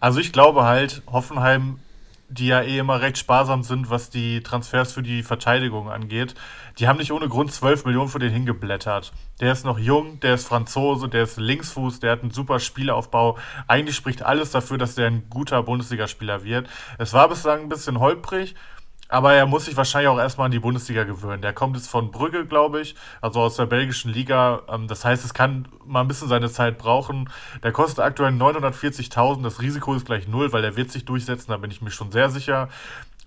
Also 0.00 0.18
ich 0.20 0.32
glaube 0.32 0.64
halt, 0.64 1.02
Hoffenheim, 1.06 1.78
die 2.28 2.46
ja 2.46 2.60
eh 2.60 2.78
immer 2.78 3.00
recht 3.00 3.18
sparsam 3.18 3.62
sind, 3.62 3.90
was 3.90 4.10
die 4.10 4.42
Transfers 4.42 4.92
für 4.92 5.02
die 5.02 5.22
Verteidigung 5.22 5.90
angeht, 5.90 6.34
die 6.78 6.86
haben 6.86 6.98
nicht 6.98 7.12
ohne 7.12 7.28
Grund 7.28 7.52
12 7.52 7.86
Millionen 7.86 8.08
für 8.08 8.18
den 8.18 8.32
hingeblättert. 8.32 9.12
Der 9.40 9.52
ist 9.52 9.64
noch 9.64 9.78
jung, 9.78 10.20
der 10.20 10.34
ist 10.34 10.46
Franzose, 10.46 11.08
der 11.08 11.22
ist 11.22 11.38
Linksfuß, 11.38 12.00
der 12.00 12.12
hat 12.12 12.22
einen 12.22 12.30
super 12.30 12.60
Spielaufbau. 12.60 13.38
Eigentlich 13.66 13.96
spricht 13.96 14.22
alles 14.22 14.50
dafür, 14.50 14.78
dass 14.78 14.94
der 14.94 15.06
ein 15.06 15.30
guter 15.30 15.62
Bundesligaspieler 15.62 16.44
wird. 16.44 16.68
Es 16.98 17.14
war 17.14 17.28
bislang 17.28 17.62
ein 17.62 17.68
bisschen 17.68 17.98
holprig, 17.98 18.54
aber 19.08 19.32
er 19.34 19.46
muss 19.46 19.64
sich 19.64 19.76
wahrscheinlich 19.76 20.08
auch 20.08 20.18
erstmal 20.18 20.46
an 20.46 20.50
die 20.50 20.58
Bundesliga 20.58 21.04
gewöhnen. 21.04 21.40
Der 21.42 21.52
kommt 21.52 21.76
jetzt 21.76 21.88
von 21.88 22.10
Brügge, 22.10 22.44
glaube 22.46 22.80
ich, 22.80 22.94
also 23.20 23.40
aus 23.40 23.56
der 23.56 23.66
belgischen 23.66 24.12
Liga. 24.12 24.62
Ähm, 24.68 24.86
Das 24.86 25.04
heißt, 25.04 25.24
es 25.24 25.34
kann 25.34 25.68
mal 25.86 26.02
ein 26.02 26.08
bisschen 26.08 26.28
seine 26.28 26.50
Zeit 26.50 26.78
brauchen. 26.78 27.30
Der 27.62 27.72
kostet 27.72 28.00
aktuell 28.00 28.32
940.000. 28.32 29.42
Das 29.42 29.60
Risiko 29.62 29.94
ist 29.94 30.06
gleich 30.06 30.28
null, 30.28 30.52
weil 30.52 30.62
er 30.64 30.76
wird 30.76 30.90
sich 30.90 31.04
durchsetzen, 31.04 31.50
da 31.50 31.56
bin 31.56 31.70
ich 31.70 31.80
mir 31.82 31.90
schon 31.90 32.12
sehr 32.12 32.30
sicher. 32.30 32.68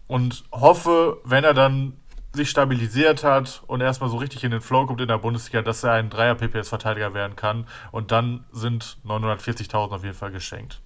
Und 0.08 0.44
hoffe, 0.52 1.18
wenn 1.24 1.44
er 1.44 1.54
dann 1.54 1.94
sich 2.34 2.50
stabilisiert 2.50 3.24
hat 3.24 3.62
und 3.68 3.82
erstmal 3.82 4.10
so 4.10 4.18
richtig 4.18 4.44
in 4.44 4.52
den 4.52 4.62
Flow 4.62 4.86
kommt 4.86 5.02
in 5.02 5.08
der 5.08 5.18
Bundesliga, 5.18 5.62
dass 5.62 5.84
er 5.84 5.94
ein 5.94 6.10
Dreier-PPS-Verteidiger 6.10 7.14
werden 7.14 7.36
kann. 7.36 7.66
Und 7.92 8.12
dann 8.12 8.46
sind 8.52 8.98
940.000 9.06 9.92
auf 9.92 10.04
jeden 10.04 10.16
Fall 10.16 10.32
geschenkt. 10.32 10.80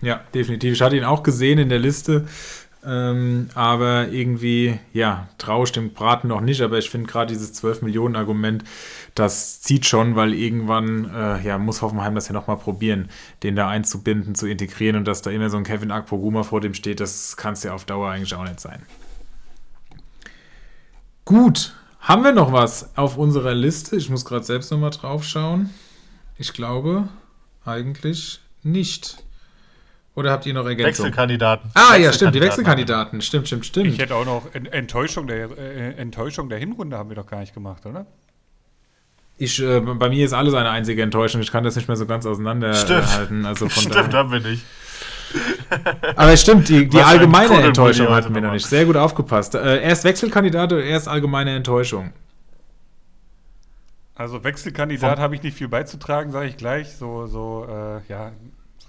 Ja, 0.00 0.20
definitiv. 0.34 0.74
Ich 0.74 0.82
hatte 0.82 0.96
ihn 0.96 1.04
auch 1.04 1.22
gesehen 1.22 1.58
in 1.58 1.68
der 1.68 1.78
Liste. 1.78 2.26
Ähm, 2.84 3.48
aber 3.54 4.08
irgendwie, 4.08 4.78
ja, 4.92 5.28
traue 5.38 5.64
ich 5.64 5.72
dem 5.72 5.92
Braten 5.92 6.28
noch 6.28 6.40
nicht. 6.40 6.60
Aber 6.62 6.78
ich 6.78 6.90
finde 6.90 7.06
gerade 7.08 7.32
dieses 7.32 7.62
12-Millionen-Argument, 7.62 8.64
das 9.14 9.60
zieht 9.60 9.86
schon, 9.86 10.16
weil 10.16 10.34
irgendwann, 10.34 11.08
äh, 11.14 11.40
ja, 11.42 11.58
muss 11.58 11.82
Hoffenheim 11.82 12.14
das 12.14 12.28
ja 12.28 12.34
nochmal 12.34 12.56
probieren, 12.56 13.08
den 13.42 13.54
da 13.54 13.68
einzubinden, 13.68 14.34
zu 14.34 14.48
integrieren 14.48 14.96
und 14.96 15.06
dass 15.06 15.22
da 15.22 15.30
immer 15.30 15.50
so 15.50 15.58
ein 15.58 15.64
Kevin 15.64 15.92
Akpoguma 15.92 16.42
vor 16.42 16.60
dem 16.60 16.74
steht, 16.74 17.00
das 17.00 17.36
kann 17.36 17.54
es 17.54 17.62
ja 17.62 17.72
auf 17.72 17.84
Dauer 17.84 18.10
eigentlich 18.10 18.34
auch 18.34 18.44
nicht 18.44 18.60
sein. 18.60 18.82
Gut, 21.24 21.74
haben 22.00 22.24
wir 22.24 22.32
noch 22.32 22.52
was 22.52 22.96
auf 22.96 23.16
unserer 23.16 23.54
Liste? 23.54 23.94
Ich 23.94 24.10
muss 24.10 24.24
gerade 24.24 24.44
selbst 24.44 24.72
nochmal 24.72 24.90
drauf 24.90 25.22
schauen. 25.22 25.70
Ich 26.36 26.52
glaube 26.52 27.08
eigentlich 27.64 28.40
nicht. 28.64 29.22
Oder 30.14 30.30
habt 30.30 30.44
ihr 30.44 30.52
noch 30.52 30.66
Ergänzungen? 30.66 30.88
Wechselkandidaten. 31.08 31.70
Ah, 31.74 31.96
ja, 31.96 32.12
stimmt, 32.12 32.34
die 32.34 32.40
Wechselkandidaten. 32.40 33.18
Wechselkandidaten. 33.18 33.20
Stimmt, 33.22 33.46
stimmt, 33.46 33.62
Ich 33.64 33.68
stimmt. 33.68 33.98
hätte 33.98 34.14
auch 34.14 34.26
noch 34.26 34.54
En- 34.54 34.66
Enttäuschung 34.66 35.26
der, 35.26 35.48
äh, 35.56 35.92
Enttäuschung 35.94 36.48
der 36.50 36.58
Hinrunde 36.58 36.98
haben 36.98 37.08
wir 37.08 37.16
doch 37.16 37.26
gar 37.26 37.40
nicht 37.40 37.54
gemacht, 37.54 37.86
oder? 37.86 38.04
Ich, 39.38 39.60
äh, 39.62 39.80
bei 39.80 40.10
mir 40.10 40.24
ist 40.24 40.34
alles 40.34 40.52
eine 40.54 40.68
einzige 40.70 41.02
Enttäuschung. 41.02 41.40
Ich 41.40 41.50
kann 41.50 41.64
das 41.64 41.76
nicht 41.76 41.88
mehr 41.88 41.96
so 41.96 42.04
ganz 42.06 42.26
auseinanderhalten. 42.26 43.46
Also 43.46 43.68
von 43.70 43.82
Stimmt, 43.92 44.12
haben 44.12 44.30
wir 44.30 44.40
nicht. 44.40 44.64
Aber 46.16 46.30
es 46.32 46.42
stimmt, 46.42 46.68
die, 46.68 46.86
die 46.86 47.00
allgemeine 47.00 47.62
Enttäuschung 47.62 48.08
hatten 48.10 48.34
wir 48.34 48.42
noch 48.42 48.52
nicht. 48.52 48.66
Sehr 48.66 48.84
gut 48.84 48.96
aufgepasst. 48.98 49.54
Äh, 49.54 49.82
erst 49.82 50.04
Wechselkandidat 50.04 50.72
oder 50.74 50.84
erst 50.84 51.08
allgemeine 51.08 51.56
Enttäuschung? 51.56 52.12
Also 54.14 54.44
Wechselkandidat 54.44 55.18
habe 55.18 55.34
ich 55.34 55.42
nicht 55.42 55.56
viel 55.56 55.68
beizutragen, 55.68 56.30
sage 56.32 56.48
ich 56.48 56.58
gleich. 56.58 56.92
So, 56.92 57.26
so, 57.26 57.66
äh, 57.66 58.00
ja, 58.12 58.32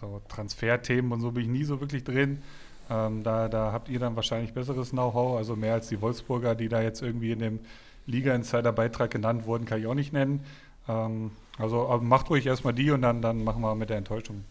so 0.03 0.21
Transferthemen 0.27 1.11
und 1.11 1.21
so 1.21 1.31
bin 1.31 1.43
ich 1.43 1.49
nie 1.49 1.63
so 1.63 1.79
wirklich 1.79 2.03
drin. 2.03 2.41
Ähm, 2.89 3.23
da, 3.23 3.47
da 3.47 3.71
habt 3.71 3.89
ihr 3.89 3.99
dann 3.99 4.15
wahrscheinlich 4.15 4.53
besseres 4.53 4.89
Know-how, 4.89 5.37
also 5.37 5.55
mehr 5.55 5.73
als 5.73 5.87
die 5.87 6.01
Wolfsburger, 6.01 6.55
die 6.55 6.67
da 6.67 6.81
jetzt 6.81 7.01
irgendwie 7.01 7.31
in 7.31 7.39
dem 7.39 7.59
Liga-Insider-Beitrag 8.07 9.09
genannt 9.09 9.45
wurden, 9.45 9.65
kann 9.65 9.79
ich 9.79 9.87
auch 9.87 9.93
nicht 9.93 10.11
nennen. 10.11 10.43
Ähm, 10.87 11.31
also 11.57 11.99
macht 12.01 12.29
ruhig 12.29 12.45
erstmal 12.45 12.73
die 12.73 12.91
und 12.91 13.01
dann, 13.01 13.21
dann 13.21 13.43
machen 13.43 13.61
wir 13.61 13.75
mit 13.75 13.89
der 13.89 13.97
Enttäuschung 13.97 14.43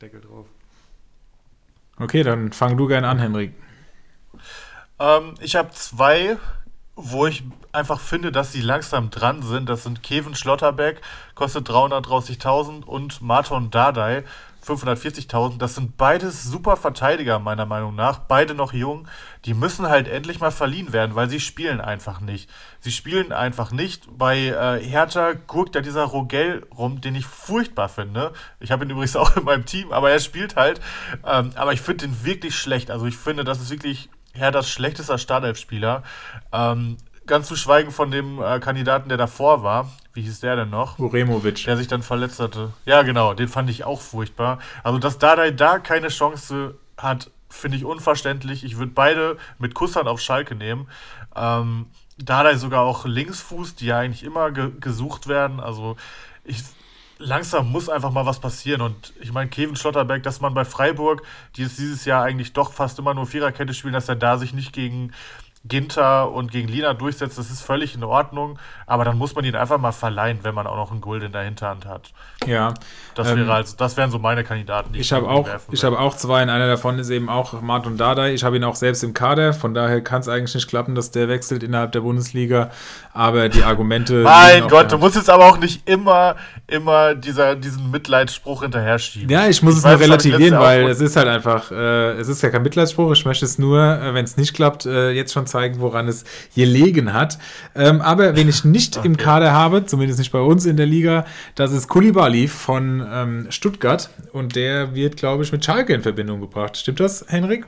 Deckel 0.00 0.20
drauf. 0.20 0.46
Okay, 1.98 2.22
dann 2.24 2.52
fang 2.52 2.76
du 2.76 2.88
gerne 2.88 3.08
an, 3.08 3.18
Henrik. 3.18 3.52
Ähm, 4.98 5.34
ich 5.40 5.54
habe 5.54 5.70
zwei, 5.70 6.36
wo 6.96 7.26
ich 7.26 7.44
einfach 7.70 8.00
finde, 8.00 8.32
dass 8.32 8.52
sie 8.52 8.60
langsam 8.60 9.10
dran 9.10 9.42
sind. 9.42 9.68
Das 9.68 9.84
sind 9.84 10.02
Kevin 10.02 10.34
Schlotterbeck, 10.34 11.00
kostet 11.34 11.68
330.000 11.68 12.84
und 12.84 13.22
Marton 13.22 13.70
Dardai, 13.70 14.24
540.000. 14.66 15.58
Das 15.58 15.74
sind 15.74 15.96
beides 15.96 16.44
super 16.44 16.76
Verteidiger, 16.76 17.38
meiner 17.38 17.66
Meinung 17.66 17.94
nach. 17.94 18.18
Beide 18.18 18.54
noch 18.54 18.72
jung. 18.72 19.08
Die 19.44 19.54
müssen 19.54 19.88
halt 19.88 20.08
endlich 20.08 20.40
mal 20.40 20.52
verliehen 20.52 20.92
werden, 20.92 21.14
weil 21.14 21.28
sie 21.28 21.40
spielen 21.40 21.80
einfach 21.80 22.20
nicht. 22.20 22.48
Sie 22.80 22.92
spielen 22.92 23.32
einfach 23.32 23.72
nicht. 23.72 24.06
Bei 24.16 24.38
äh, 24.38 24.82
Hertha 24.82 25.32
guckt 25.32 25.74
ja 25.74 25.80
dieser 25.80 26.04
Rogel 26.04 26.66
rum, 26.76 27.00
den 27.00 27.14
ich 27.14 27.26
furchtbar 27.26 27.88
finde. 27.88 28.32
Ich 28.60 28.70
habe 28.70 28.84
ihn 28.84 28.90
übrigens 28.90 29.16
auch 29.22 29.36
in 29.36 29.44
meinem 29.44 29.66
Team, 29.66 29.92
aber 29.92 30.10
er 30.10 30.20
spielt 30.20 30.56
halt. 30.56 30.80
Ähm, 31.26 31.50
aber 31.56 31.72
ich 31.72 31.80
finde 31.80 32.06
ihn 32.06 32.24
wirklich 32.24 32.56
schlecht. 32.56 32.90
Also 32.90 33.06
ich 33.06 33.16
finde, 33.16 33.44
das 33.44 33.60
ist 33.60 33.70
wirklich 33.70 34.10
Herthas 34.34 34.70
schlechtester 34.70 35.18
Startelf-Spieler. 35.18 36.02
Ähm, 36.52 36.96
ganz 37.26 37.48
zu 37.48 37.56
schweigen 37.56 37.90
von 37.90 38.10
dem 38.10 38.40
äh, 38.42 38.58
Kandidaten, 38.60 39.08
der 39.08 39.18
davor 39.18 39.62
war. 39.62 39.90
Wie 40.14 40.22
hieß 40.22 40.40
der 40.40 40.56
denn 40.56 40.70
noch? 40.70 40.98
Uremovic. 40.98 41.64
der 41.64 41.76
sich 41.76 41.88
dann 41.88 42.02
verletzt 42.02 42.40
hatte. 42.40 42.72
Ja, 42.84 43.02
genau, 43.02 43.34
den 43.34 43.48
fand 43.48 43.70
ich 43.70 43.84
auch 43.84 44.00
furchtbar. 44.00 44.58
Also, 44.82 44.98
dass 44.98 45.18
Dardai 45.18 45.50
da 45.50 45.78
keine 45.78 46.08
Chance 46.08 46.74
hat, 46.98 47.30
finde 47.48 47.78
ich 47.78 47.84
unverständlich. 47.84 48.64
Ich 48.64 48.78
würde 48.78 48.92
beide 48.94 49.38
mit 49.58 49.74
Kusshand 49.74 50.08
auf 50.08 50.20
Schalke 50.20 50.54
nehmen. 50.54 50.88
Ähm, 51.34 51.86
Dardai 52.18 52.56
sogar 52.56 52.82
auch 52.82 53.06
Linksfuß, 53.06 53.74
die 53.76 53.86
ja 53.86 53.98
eigentlich 53.98 54.24
immer 54.24 54.50
ge 54.50 54.70
gesucht 54.80 55.28
werden. 55.28 55.60
Also, 55.60 55.96
ich 56.44 56.62
langsam 57.22 57.70
muss 57.70 57.88
einfach 57.88 58.10
mal 58.10 58.26
was 58.26 58.40
passieren. 58.40 58.80
Und 58.82 59.12
ich 59.20 59.32
meine, 59.32 59.48
Kevin 59.48 59.76
Schlotterbeck, 59.76 60.22
dass 60.22 60.40
man 60.40 60.54
bei 60.54 60.64
Freiburg, 60.64 61.22
die 61.56 61.62
es 61.62 61.76
dieses 61.76 62.04
Jahr 62.04 62.22
eigentlich 62.22 62.52
doch 62.52 62.72
fast 62.72 62.98
immer 62.98 63.14
nur 63.14 63.26
Viererkette 63.26 63.74
spielen, 63.74 63.94
dass 63.94 64.08
er 64.08 64.16
da 64.16 64.36
sich 64.36 64.52
nicht 64.52 64.72
gegen 64.72 65.12
Ginter 65.64 66.32
und 66.32 66.50
gegen 66.50 66.68
Lina 66.68 66.94
durchsetzt, 66.94 67.38
das 67.38 67.50
ist 67.50 67.62
völlig 67.62 67.94
in 67.94 68.02
Ordnung. 68.04 68.58
Aber 68.92 69.06
dann 69.06 69.16
muss 69.16 69.34
man 69.34 69.42
ihn 69.46 69.56
einfach 69.56 69.78
mal 69.78 69.90
verleihen, 69.90 70.40
wenn 70.42 70.54
man 70.54 70.66
auch 70.66 70.76
noch 70.76 70.90
einen 70.90 71.00
Gold 71.00 71.22
in 71.22 71.32
der 71.32 71.44
Hinterhand 71.44 71.86
hat. 71.86 72.12
Ja. 72.44 72.74
Das, 73.14 73.26
wäre 73.26 73.40
ähm, 73.40 73.50
also, 73.50 73.74
das 73.76 73.96
wären 73.96 74.10
so 74.10 74.18
meine 74.18 74.44
Kandidaten. 74.44 74.92
Die 74.92 75.00
ich 75.00 75.14
habe 75.14 75.28
auch, 75.28 75.48
ich 75.70 75.82
auch 75.82 76.16
zwei. 76.16 76.42
Und 76.42 76.50
einer 76.50 76.66
davon 76.66 76.98
ist 76.98 77.08
eben 77.08 77.30
auch 77.30 77.62
Martin 77.62 77.96
Dardai. 77.96 78.34
Ich 78.34 78.44
habe 78.44 78.56
ihn 78.56 78.64
auch 78.64 78.74
selbst 78.74 79.02
im 79.02 79.14
Kader. 79.14 79.54
Von 79.54 79.72
daher 79.72 80.02
kann 80.02 80.20
es 80.20 80.28
eigentlich 80.28 80.54
nicht 80.54 80.68
klappen, 80.68 80.94
dass 80.94 81.10
der 81.10 81.28
wechselt 81.28 81.62
innerhalb 81.62 81.92
der 81.92 82.00
Bundesliga. 82.00 82.70
Aber 83.14 83.48
die 83.48 83.62
Argumente. 83.62 84.22
mein 84.24 84.68
Gott, 84.68 84.92
du 84.92 84.98
musst 84.98 85.16
jetzt 85.16 85.30
aber 85.30 85.46
auch 85.46 85.58
nicht 85.58 85.88
immer, 85.88 86.36
immer 86.66 87.14
dieser, 87.14 87.54
diesen 87.54 87.90
Mitleidsspruch 87.90 88.62
hinterher 88.62 88.98
schieben. 88.98 89.30
Ja, 89.30 89.46
ich 89.46 89.62
muss 89.62 89.78
ich 89.78 89.78
es 89.78 89.84
nur 89.84 90.00
relativieren, 90.00 90.58
weil 90.58 90.88
es 90.88 91.00
ist 91.00 91.16
halt 91.16 91.28
einfach, 91.28 91.70
äh, 91.70 92.12
es 92.12 92.28
ist 92.28 92.42
ja 92.42 92.50
kein 92.50 92.62
Mitleidsspruch. 92.62 93.12
Ich 93.12 93.24
möchte 93.24 93.46
es 93.46 93.58
nur, 93.58 93.80
äh, 93.80 94.12
wenn 94.12 94.26
es 94.26 94.36
nicht 94.36 94.52
klappt, 94.52 94.84
äh, 94.84 95.12
jetzt 95.12 95.32
schon 95.32 95.46
zeigen, 95.46 95.80
woran 95.80 96.08
es 96.08 96.24
gelegen 96.54 97.14
hat. 97.14 97.38
Ähm, 97.74 98.02
aber 98.02 98.36
wenn 98.36 98.48
ich 98.48 98.64
nicht 98.64 98.81
okay. 98.96 99.06
im 99.06 99.16
Kader 99.16 99.52
habe, 99.52 99.86
zumindest 99.86 100.18
nicht 100.18 100.32
bei 100.32 100.40
uns 100.40 100.66
in 100.66 100.76
der 100.76 100.86
Liga, 100.86 101.24
das 101.54 101.72
ist 101.72 101.88
Kulibali 101.88 102.48
von 102.48 103.06
ähm, 103.10 103.46
Stuttgart 103.50 104.10
und 104.32 104.56
der 104.56 104.94
wird, 104.94 105.16
glaube 105.16 105.42
ich, 105.42 105.52
mit 105.52 105.64
Schalke 105.64 105.94
in 105.94 106.02
Verbindung 106.02 106.40
gebracht. 106.40 106.76
Stimmt 106.76 107.00
das, 107.00 107.24
Henrik? 107.28 107.66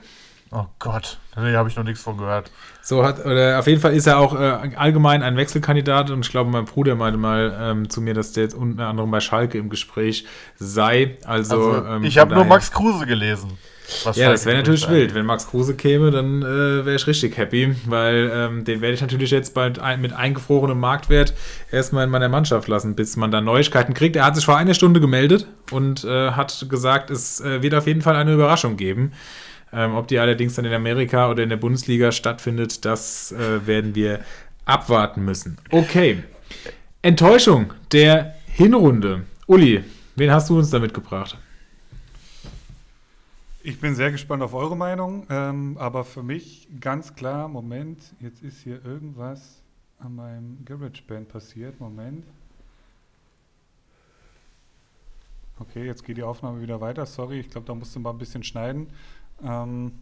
Oh 0.50 0.66
Gott, 0.78 1.18
nee, 1.36 1.56
habe 1.56 1.68
ich 1.68 1.74
noch 1.74 1.82
nichts 1.82 2.02
von 2.02 2.16
gehört. 2.16 2.52
So 2.80 3.04
hat, 3.04 3.24
oder 3.24 3.58
auf 3.58 3.66
jeden 3.66 3.80
Fall 3.80 3.92
ist 3.92 4.06
er 4.06 4.18
auch 4.18 4.38
äh, 4.38 4.70
allgemein 4.76 5.24
ein 5.24 5.36
Wechselkandidat 5.36 6.10
und 6.10 6.24
ich 6.24 6.30
glaube, 6.30 6.48
mein 6.50 6.64
Bruder 6.64 6.94
meinte 6.94 7.18
mal 7.18 7.56
ähm, 7.60 7.90
zu 7.90 8.00
mir, 8.00 8.14
dass 8.14 8.32
der 8.32 8.44
jetzt 8.44 8.54
unter 8.54 8.86
anderem 8.86 9.10
bei 9.10 9.18
Schalke 9.18 9.58
im 9.58 9.68
Gespräch 9.68 10.26
sei. 10.56 11.16
Also, 11.24 11.72
also 11.72 11.86
ähm, 11.86 12.04
ich 12.04 12.18
habe 12.18 12.34
nur 12.34 12.44
Max 12.44 12.70
Kruse 12.70 13.04
gelesen. 13.04 13.58
Ja, 14.14 14.30
das 14.30 14.46
wäre 14.46 14.56
natürlich 14.56 14.88
wild. 14.88 15.14
Wenn 15.14 15.26
Max 15.26 15.48
Kruse 15.48 15.74
käme, 15.74 16.10
dann 16.10 16.42
äh, 16.42 16.84
wäre 16.84 16.94
ich 16.94 17.06
richtig 17.06 17.36
happy, 17.36 17.74
weil 17.86 18.30
ähm, 18.32 18.64
den 18.64 18.80
werde 18.80 18.94
ich 18.94 19.00
natürlich 19.00 19.30
jetzt 19.30 19.54
bald 19.54 19.78
ein, 19.78 20.00
mit 20.00 20.12
eingefrorenem 20.12 20.78
Marktwert 20.78 21.34
erstmal 21.70 22.04
in 22.04 22.10
meiner 22.10 22.28
Mannschaft 22.28 22.68
lassen, 22.68 22.94
bis 22.94 23.16
man 23.16 23.30
da 23.30 23.40
Neuigkeiten 23.40 23.94
kriegt. 23.94 24.16
Er 24.16 24.24
hat 24.24 24.36
sich 24.36 24.44
vor 24.44 24.56
einer 24.56 24.74
Stunde 24.74 25.00
gemeldet 25.00 25.46
und 25.70 26.04
äh, 26.04 26.30
hat 26.30 26.66
gesagt, 26.70 27.10
es 27.10 27.40
äh, 27.40 27.62
wird 27.62 27.74
auf 27.74 27.86
jeden 27.86 28.00
Fall 28.00 28.16
eine 28.16 28.32
Überraschung 28.32 28.76
geben. 28.76 29.12
Ähm, 29.72 29.94
ob 29.94 30.08
die 30.08 30.18
allerdings 30.18 30.54
dann 30.54 30.64
in 30.64 30.72
Amerika 30.72 31.30
oder 31.30 31.42
in 31.42 31.48
der 31.48 31.56
Bundesliga 31.56 32.12
stattfindet, 32.12 32.84
das 32.84 33.32
äh, 33.32 33.66
werden 33.66 33.94
wir 33.94 34.20
abwarten 34.64 35.24
müssen. 35.24 35.58
Okay. 35.70 36.22
Enttäuschung 37.02 37.72
der 37.92 38.34
Hinrunde. 38.46 39.22
Uli, 39.46 39.84
wen 40.16 40.30
hast 40.30 40.48
du 40.48 40.56
uns 40.56 40.70
da 40.70 40.78
mitgebracht? 40.78 41.36
Ich 43.66 43.80
bin 43.80 43.94
sehr 43.94 44.12
gespannt 44.12 44.42
auf 44.42 44.52
eure 44.52 44.76
Meinung, 44.76 45.26
ähm, 45.30 45.78
aber 45.78 46.04
für 46.04 46.22
mich 46.22 46.68
ganz 46.80 47.14
klar, 47.14 47.48
Moment, 47.48 48.14
jetzt 48.20 48.42
ist 48.42 48.60
hier 48.60 48.84
irgendwas 48.84 49.62
an 49.98 50.16
meinem 50.16 50.62
GarageBand 50.66 51.30
passiert. 51.30 51.80
Moment. 51.80 52.26
Okay, 55.58 55.86
jetzt 55.86 56.04
geht 56.04 56.18
die 56.18 56.22
Aufnahme 56.22 56.60
wieder 56.60 56.82
weiter. 56.82 57.06
Sorry, 57.06 57.40
ich 57.40 57.48
glaube, 57.48 57.66
da 57.66 57.74
musste 57.74 57.98
mal 58.00 58.10
ein 58.10 58.18
bisschen 58.18 58.42
schneiden. 58.42 58.88
Ähm, 59.42 59.92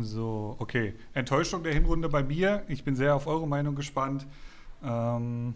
so, 0.00 0.56
okay. 0.58 0.94
Enttäuschung 1.12 1.62
der 1.62 1.74
Hinrunde 1.74 2.08
bei 2.08 2.22
mir. 2.22 2.64
Ich 2.66 2.82
bin 2.82 2.96
sehr 2.96 3.14
auf 3.14 3.26
eure 3.26 3.46
Meinung 3.46 3.74
gespannt. 3.74 4.26
Ähm, 4.82 5.52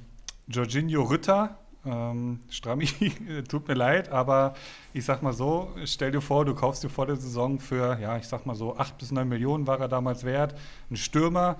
Jorginho 0.47 1.05
Ritter 1.05 1.57
ähm, 1.87 2.41
Strammi, 2.51 2.87
tut 3.49 3.68
mir 3.68 3.74
leid, 3.74 4.11
aber 4.11 4.55
ich 4.93 5.05
sag 5.05 5.22
mal 5.22 5.32
so, 5.32 5.72
stell 5.84 6.12
dir 6.12 6.20
vor, 6.20 6.45
du 6.45 6.55
kaufst 6.55 6.82
dir 6.82 6.89
vor 6.89 7.07
der 7.07 7.16
Saison 7.16 7.61
für, 7.61 7.99
ja, 8.01 8.16
ich 8.16 8.26
sag 8.26 8.47
mal 8.47 8.55
so, 8.55 8.76
8 8.76 8.99
bis 8.99 9.12
9 9.12 9.28
Millionen 9.28 9.66
war 9.66 9.80
er 9.80 9.89
damals 9.89 10.24
wert. 10.24 10.55
Ein 10.91 10.97
Stürmer, 10.97 11.57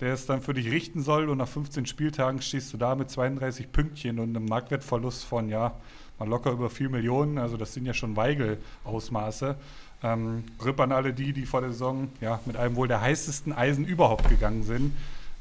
der 0.00 0.14
es 0.14 0.26
dann 0.26 0.42
für 0.42 0.54
dich 0.54 0.70
richten 0.70 1.02
soll 1.02 1.28
und 1.28 1.38
nach 1.38 1.48
15 1.48 1.86
Spieltagen 1.86 2.40
stehst 2.42 2.72
du 2.72 2.76
da 2.76 2.94
mit 2.94 3.10
32 3.10 3.72
Pünktchen 3.72 4.18
und 4.18 4.36
einem 4.36 4.46
Marktwertverlust 4.46 5.24
von, 5.24 5.48
ja, 5.48 5.74
mal 6.18 6.28
locker 6.28 6.50
über 6.50 6.70
4 6.70 6.90
Millionen. 6.90 7.38
Also 7.38 7.56
das 7.56 7.74
sind 7.74 7.86
ja 7.86 7.94
schon 7.94 8.16
Weigel-Ausmaße. 8.16 9.56
Ähm, 10.02 10.44
Ripp 10.64 10.78
an 10.80 10.92
alle 10.92 11.12
die, 11.12 11.32
die 11.32 11.46
vor 11.46 11.60
der 11.60 11.72
Saison 11.72 12.08
ja, 12.20 12.40
mit 12.46 12.56
einem 12.56 12.76
wohl 12.76 12.88
der 12.88 13.00
heißesten 13.00 13.52
Eisen 13.52 13.84
überhaupt 13.84 14.28
gegangen 14.28 14.62
sind. 14.62 14.94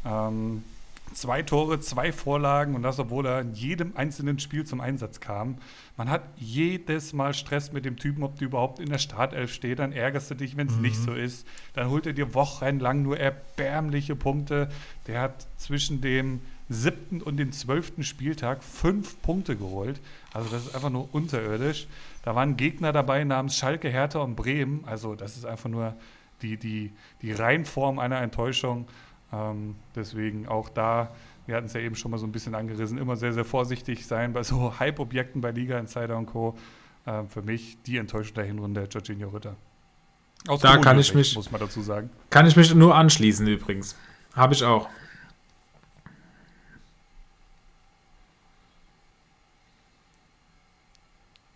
Ähm, 0.05 0.63
Zwei 1.13 1.41
Tore, 1.41 1.79
zwei 1.79 2.11
Vorlagen 2.11 2.75
und 2.75 2.83
das, 2.83 2.99
obwohl 2.99 3.25
er 3.25 3.41
in 3.41 3.53
jedem 3.53 3.95
einzelnen 3.95 4.39
Spiel 4.39 4.65
zum 4.65 4.81
Einsatz 4.81 5.19
kam. 5.19 5.57
Man 5.95 6.09
hat 6.09 6.23
jedes 6.35 7.13
Mal 7.13 7.33
Stress 7.33 7.71
mit 7.71 7.85
dem 7.85 7.97
Typen, 7.97 8.23
ob 8.23 8.37
du 8.37 8.45
überhaupt 8.45 8.79
in 8.79 8.89
der 8.89 8.99
Startelf 8.99 9.51
steht. 9.51 9.79
Dann 9.79 9.93
ärgerst 9.93 10.29
du 10.29 10.35
dich, 10.35 10.57
wenn 10.57 10.67
es 10.67 10.75
mhm. 10.75 10.81
nicht 10.81 10.97
so 10.97 11.13
ist. 11.13 11.47
Dann 11.73 11.89
holt 11.89 12.05
er 12.05 12.13
dir 12.13 12.33
wochenlang 12.33 13.01
nur 13.01 13.17
erbärmliche 13.17 14.15
Punkte. 14.15 14.69
Der 15.07 15.21
hat 15.21 15.47
zwischen 15.57 16.01
dem 16.01 16.41
siebten 16.69 17.21
und 17.21 17.37
dem 17.37 17.51
zwölften 17.51 18.03
Spieltag 18.03 18.63
fünf 18.63 19.21
Punkte 19.21 19.55
geholt. 19.55 20.01
Also 20.33 20.49
das 20.49 20.65
ist 20.65 20.75
einfach 20.75 20.89
nur 20.89 21.13
unterirdisch. 21.13 21.87
Da 22.23 22.35
waren 22.35 22.57
Gegner 22.57 22.91
dabei 22.91 23.23
namens 23.23 23.55
Schalke, 23.55 23.89
Hertha 23.89 24.19
und 24.19 24.35
Bremen. 24.35 24.83
Also 24.85 25.15
das 25.15 25.37
ist 25.37 25.45
einfach 25.45 25.69
nur 25.69 25.95
die, 26.41 26.57
die, 26.57 26.91
die 27.21 27.31
Reinform 27.31 27.99
einer 27.99 28.21
Enttäuschung. 28.21 28.87
Ähm, 29.31 29.75
deswegen 29.95 30.47
auch 30.47 30.69
da, 30.69 31.13
wir 31.45 31.55
hatten 31.55 31.67
es 31.67 31.73
ja 31.73 31.81
eben 31.81 31.95
schon 31.95 32.11
mal 32.11 32.17
so 32.17 32.25
ein 32.25 32.31
bisschen 32.31 32.55
angerissen, 32.55 32.97
immer 32.97 33.15
sehr, 33.15 33.33
sehr 33.33 33.45
vorsichtig 33.45 34.05
sein 34.05 34.33
bei 34.33 34.43
so 34.43 34.79
Hype-Objekten 34.79 35.41
bei 35.41 35.51
Liga 35.51 35.77
Insider 35.77 36.17
und 36.17 36.27
Co. 36.27 36.57
Ähm, 37.05 37.29
für 37.29 37.41
mich 37.41 37.77
die 37.83 37.97
Enttäuschung 37.97 38.35
der 38.35 38.45
Hinrunde 38.45 38.87
Jorginho 38.89 39.29
Ritter. 39.29 39.55
Aus 40.47 40.61
da 40.61 40.77
kann 40.77 40.99
ich 40.99 41.13
mich, 41.13 41.35
muss 41.35 41.51
man 41.51 41.59
dazu 41.59 41.81
sagen. 41.81 42.09
Kann 42.29 42.45
ich 42.45 42.55
mich 42.55 42.73
nur 42.73 42.95
anschließen 42.95 43.47
übrigens. 43.47 43.95
Habe 44.33 44.53
ich 44.53 44.63
auch. 44.63 44.87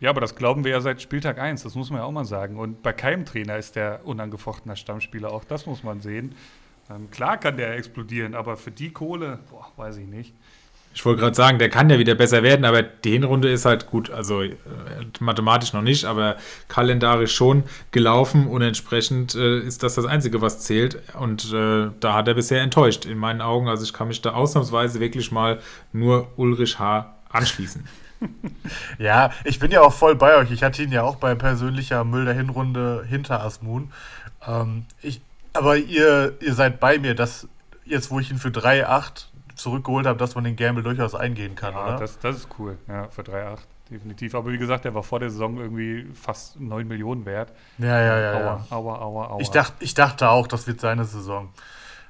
Ja, 0.01 0.09
aber 0.09 0.19
das 0.19 0.36
glauben 0.36 0.63
wir 0.63 0.72
ja 0.72 0.82
seit 0.82 0.99
Spieltag 0.99 1.38
1, 1.38 1.61
das 1.61 1.76
muss 1.76 1.91
man 1.91 1.99
ja 1.99 2.05
auch 2.05 2.11
mal 2.11 2.26
sagen. 2.26 2.57
Und 2.57 2.82
bei 2.82 2.91
keinem 2.91 3.24
Trainer 3.24 3.57
ist 3.57 3.76
der 3.76 4.01
unangefochtener 4.03 4.76
Stammspieler, 4.76 5.32
auch 5.32 5.43
das 5.43 5.67
muss 5.67 5.84
man 5.84 6.01
sehen. 6.01 6.34
Ähm, 6.89 7.09
klar 7.11 7.38
kann 7.38 7.57
der 7.57 7.75
explodieren, 7.75 8.36
aber 8.36 8.57
für 8.57 8.71
die 8.71 8.91
Kohle, 8.91 9.39
boah, 9.49 9.71
weiß 9.77 9.97
ich 9.97 10.07
nicht. 10.07 10.34
Ich 10.93 11.05
wollte 11.05 11.21
gerade 11.21 11.36
sagen, 11.36 11.57
der 11.57 11.69
kann 11.69 11.89
ja 11.89 11.99
wieder 11.99 12.15
besser 12.15 12.43
werden, 12.43 12.65
aber 12.65 12.84
die 12.84 13.11
Hinrunde 13.11 13.49
ist 13.49 13.63
halt 13.63 13.88
gut, 13.88 14.09
also 14.09 14.41
äh, 14.41 14.51
mathematisch 15.21 15.71
noch 15.71 15.82
nicht, 15.82 16.03
aber 16.03 16.36
kalendarisch 16.67 17.34
schon 17.34 17.63
gelaufen 17.91 18.47
und 18.47 18.61
entsprechend 18.61 19.34
äh, 19.36 19.59
ist 19.59 19.84
das 19.84 19.95
das 19.95 20.05
Einzige, 20.05 20.41
was 20.41 20.59
zählt. 20.59 21.01
Und 21.17 21.53
äh, 21.53 21.91
da 21.99 22.13
hat 22.13 22.27
er 22.27 22.34
bisher 22.34 22.61
enttäuscht, 22.61 23.05
in 23.05 23.17
meinen 23.17 23.41
Augen. 23.41 23.69
Also 23.69 23.86
ich 23.86 23.93
kann 23.93 24.09
mich 24.09 24.21
da 24.21 24.34
ausnahmsweise 24.34 24.99
wirklich 24.99 25.32
mal 25.32 25.59
nur 25.93 26.27
Ulrich 26.36 26.77
H. 26.77 27.15
anschließen. 27.29 27.88
ja, 28.99 29.32
ich 29.45 29.59
bin 29.59 29.71
ja 29.71 29.82
auch 29.82 29.93
voll 29.93 30.15
bei 30.15 30.36
euch. 30.36 30.51
Ich 30.51 30.61
hatte 30.61 30.84
ihn 30.84 30.91
ja 30.91 31.03
auch 31.03 31.15
bei 31.15 31.36
persönlicher 31.36 32.03
Müll 32.03 32.25
der 32.25 32.34
Hinrunde 32.34 33.05
hinter 33.07 33.41
Asmun. 33.41 33.93
Ähm, 34.45 34.86
ich, 35.01 35.21
aber 35.54 35.78
ihr, 35.78 36.38
ihr 36.41 36.54
seid 36.54 36.80
bei 36.80 36.99
mir, 36.99 37.16
dass 37.16 37.47
jetzt, 37.86 38.12
wo 38.12 38.20
ich 38.20 38.32
ihn 38.32 38.38
für 38.38 38.49
3,8 38.49 39.26
zurückgeholt 39.56 40.06
habe, 40.06 40.18
dass 40.18 40.36
man 40.36 40.43
den 40.43 40.56
Gamble 40.56 40.84
durchaus 40.84 41.16
eingehen 41.16 41.56
kann, 41.56 41.74
ja, 41.74 41.84
oder? 41.84 41.97
Das, 41.97 42.20
das 42.20 42.38
ist 42.38 42.47
cool, 42.58 42.78
ja, 42.88 43.08
für 43.10 43.22
3,8 43.22 43.60
definitiv. 43.91 44.34
Aber 44.34 44.52
wie 44.52 44.58
gesagt, 44.58 44.86
der 44.86 44.95
war 44.95 45.04
vor 45.04 45.20
der 45.20 45.30
Saison 45.30 45.58
irgendwie 45.58 46.08
fast 46.14 46.60
9 46.60 46.88
Millionen 46.88 47.26
wert. 47.26 47.52
Ja, 47.78 47.99
ja, 47.99 48.20
ja. 48.20 48.32
Aua, 48.34 48.66
ja. 48.70 48.76
aua, 48.76 48.99
aua, 48.99 49.28
aua. 49.28 49.41
Ich, 49.41 49.52
dacht, 49.52 49.74
ich 49.80 49.93
dachte 49.93 50.30
auch, 50.30 50.47
das 50.47 50.66
wird 50.66 50.80
seine 50.80 51.06
Saison. 51.06 51.49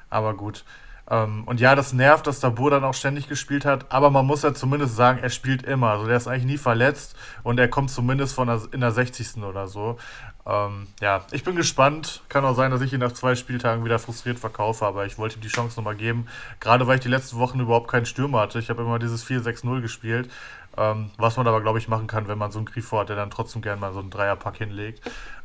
Aber 0.09 0.35
gut. 0.35 0.63
Ähm, 1.09 1.43
und 1.45 1.59
ja, 1.59 1.75
das 1.75 1.93
nervt, 1.93 2.27
dass 2.27 2.39
Dabur 2.39 2.69
dann 2.69 2.83
auch 2.83 2.93
ständig 2.93 3.27
gespielt 3.27 3.65
hat. 3.65 3.91
Aber 3.91 4.11
man 4.11 4.25
muss 4.25 4.43
ja 4.43 4.53
zumindest 4.53 4.95
sagen, 4.95 5.19
er 5.21 5.29
spielt 5.29 5.63
immer. 5.63 5.89
Also 5.89 6.07
der 6.07 6.17
ist 6.17 6.27
eigentlich 6.27 6.45
nie 6.45 6.57
verletzt 6.57 7.15
und 7.43 7.59
er 7.59 7.67
kommt 7.67 7.89
zumindest 7.89 8.35
von 8.35 8.47
der, 8.47 8.61
in 8.71 8.79
der 8.81 8.91
60. 8.91 9.43
oder 9.43 9.67
so. 9.67 9.97
Ähm, 10.45 10.87
ja, 10.99 11.25
ich 11.31 11.43
bin 11.43 11.55
gespannt. 11.55 12.23
Kann 12.29 12.45
auch 12.45 12.55
sein, 12.55 12.71
dass 12.71 12.81
ich 12.81 12.93
ihn 12.93 12.99
nach 12.99 13.11
zwei 13.11 13.35
Spieltagen 13.35 13.85
wieder 13.85 13.99
frustriert 13.99 14.39
verkaufe, 14.39 14.85
aber 14.85 15.05
ich 15.05 15.17
wollte 15.17 15.35
ihm 15.35 15.41
die 15.41 15.47
Chance 15.47 15.77
nochmal 15.77 15.95
geben. 15.95 16.27
Gerade 16.59 16.87
weil 16.87 16.95
ich 16.95 17.01
die 17.01 17.09
letzten 17.09 17.37
Wochen 17.37 17.59
überhaupt 17.59 17.89
keinen 17.89 18.05
Stürmer 18.05 18.41
hatte. 18.41 18.59
Ich 18.59 18.69
habe 18.69 18.81
immer 18.81 18.99
dieses 18.99 19.25
4-6-0 19.25 19.81
gespielt. 19.81 20.29
Ähm, 20.77 21.11
was 21.17 21.37
man 21.37 21.47
aber, 21.47 21.61
glaube 21.61 21.79
ich, 21.79 21.87
machen 21.87 22.07
kann, 22.07 22.27
wenn 22.27 22.37
man 22.37 22.51
so 22.51 22.59
einen 22.59 22.65
Grifo 22.65 22.99
hat, 22.99 23.09
der 23.09 23.17
dann 23.17 23.29
trotzdem 23.29 23.61
gerne 23.61 23.81
mal 23.81 23.93
so 23.93 23.99
einen 23.99 24.09
Dreierpack 24.09 24.57
hinlegt. 24.57 25.01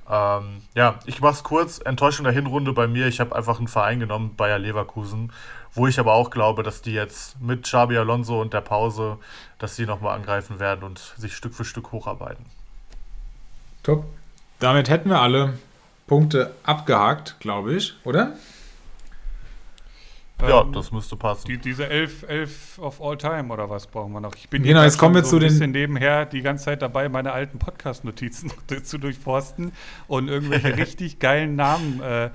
Ähm, 0.09 0.63
ja, 0.75 1.01
ich 1.05 1.21
mache 1.21 1.35
es 1.35 1.43
kurz. 1.43 1.81
Enttäuschung 1.85 2.25
der 2.25 2.33
Hinrunde 2.33 2.73
bei 2.73 2.87
mir. 2.87 3.07
Ich 3.09 3.21
habe 3.21 3.35
einfach 3.35 3.59
einen 3.59 3.69
Verein 3.69 3.99
genommen, 3.99 4.35
Bayer 4.37 4.59
Leverkusen, 4.59 5.33
wo 5.75 5.89
ich 5.89 5.99
aber 5.99 6.15
auch 6.15 6.31
glaube, 6.31 6.63
dass 6.63 6.81
die 6.81 6.93
jetzt 6.93 7.41
mit 7.41 7.65
Xabi 7.65 7.99
Alonso 7.99 8.41
und 8.41 8.55
der 8.55 8.61
Pause, 8.61 9.19
dass 9.59 9.75
sie 9.75 9.85
nochmal 9.85 10.15
angreifen 10.15 10.61
werden 10.61 10.85
und 10.85 10.99
sich 11.17 11.35
Stück 11.37 11.55
für 11.55 11.65
Stück 11.65 11.91
hocharbeiten. 11.91 12.47
Top. 13.83 14.05
Damit 14.59 14.89
hätten 14.89 15.11
wir 15.11 15.21
alle 15.21 15.55
Punkte 16.07 16.55
abgehakt, 16.63 17.37
glaube 17.41 17.75
ich, 17.75 17.95
oder? 18.05 18.37
Ja, 20.41 20.63
ähm, 20.63 20.73
das 20.73 20.93
müsste 20.93 21.17
passen. 21.17 21.47
Die, 21.47 21.59
diese 21.59 21.89
elf, 21.89 22.23
elf 22.29 22.79
of 22.79 23.01
all 23.01 23.17
time 23.17 23.53
oder 23.53 23.71
was 23.71 23.87
brauchen 23.87 24.13
wir 24.13 24.21
noch? 24.21 24.35
Ich 24.35 24.49
bin 24.49 24.63
genau, 24.63 24.83
jetzt 24.83 24.99
kommen 24.99 25.15
wir 25.15 25.25
so 25.25 25.31
zu 25.31 25.37
ein 25.37 25.43
bisschen 25.43 25.71
nebenher 25.71 26.27
die 26.27 26.43
ganze 26.43 26.67
Zeit 26.67 26.83
dabei, 26.83 27.09
meine 27.09 27.33
alten 27.33 27.59
Podcast-Notizen 27.59 28.53
zu 28.85 28.99
durchforsten 28.99 29.73
und 30.09 30.29
irgendwelche 30.29 30.77
richtig 30.77 31.19
geilen 31.19 31.57
Namen 31.57 32.03
äh, 32.03 32.27
äh, 32.27 32.31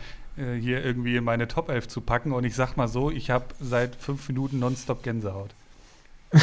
hier 0.59 0.83
irgendwie 0.83 1.15
in 1.15 1.23
meine 1.23 1.47
Top 1.47 1.69
11 1.69 1.87
zu 1.87 2.01
packen. 2.01 2.31
Und 2.31 2.43
ich 2.43 2.55
sag 2.55 2.75
mal 2.75 2.87
so, 2.87 3.11
ich 3.11 3.29
habe 3.29 3.45
seit 3.59 3.95
fünf 3.95 4.27
Minuten 4.27 4.59
nonstop 4.59 5.03
Gänsehaut. 5.03 5.51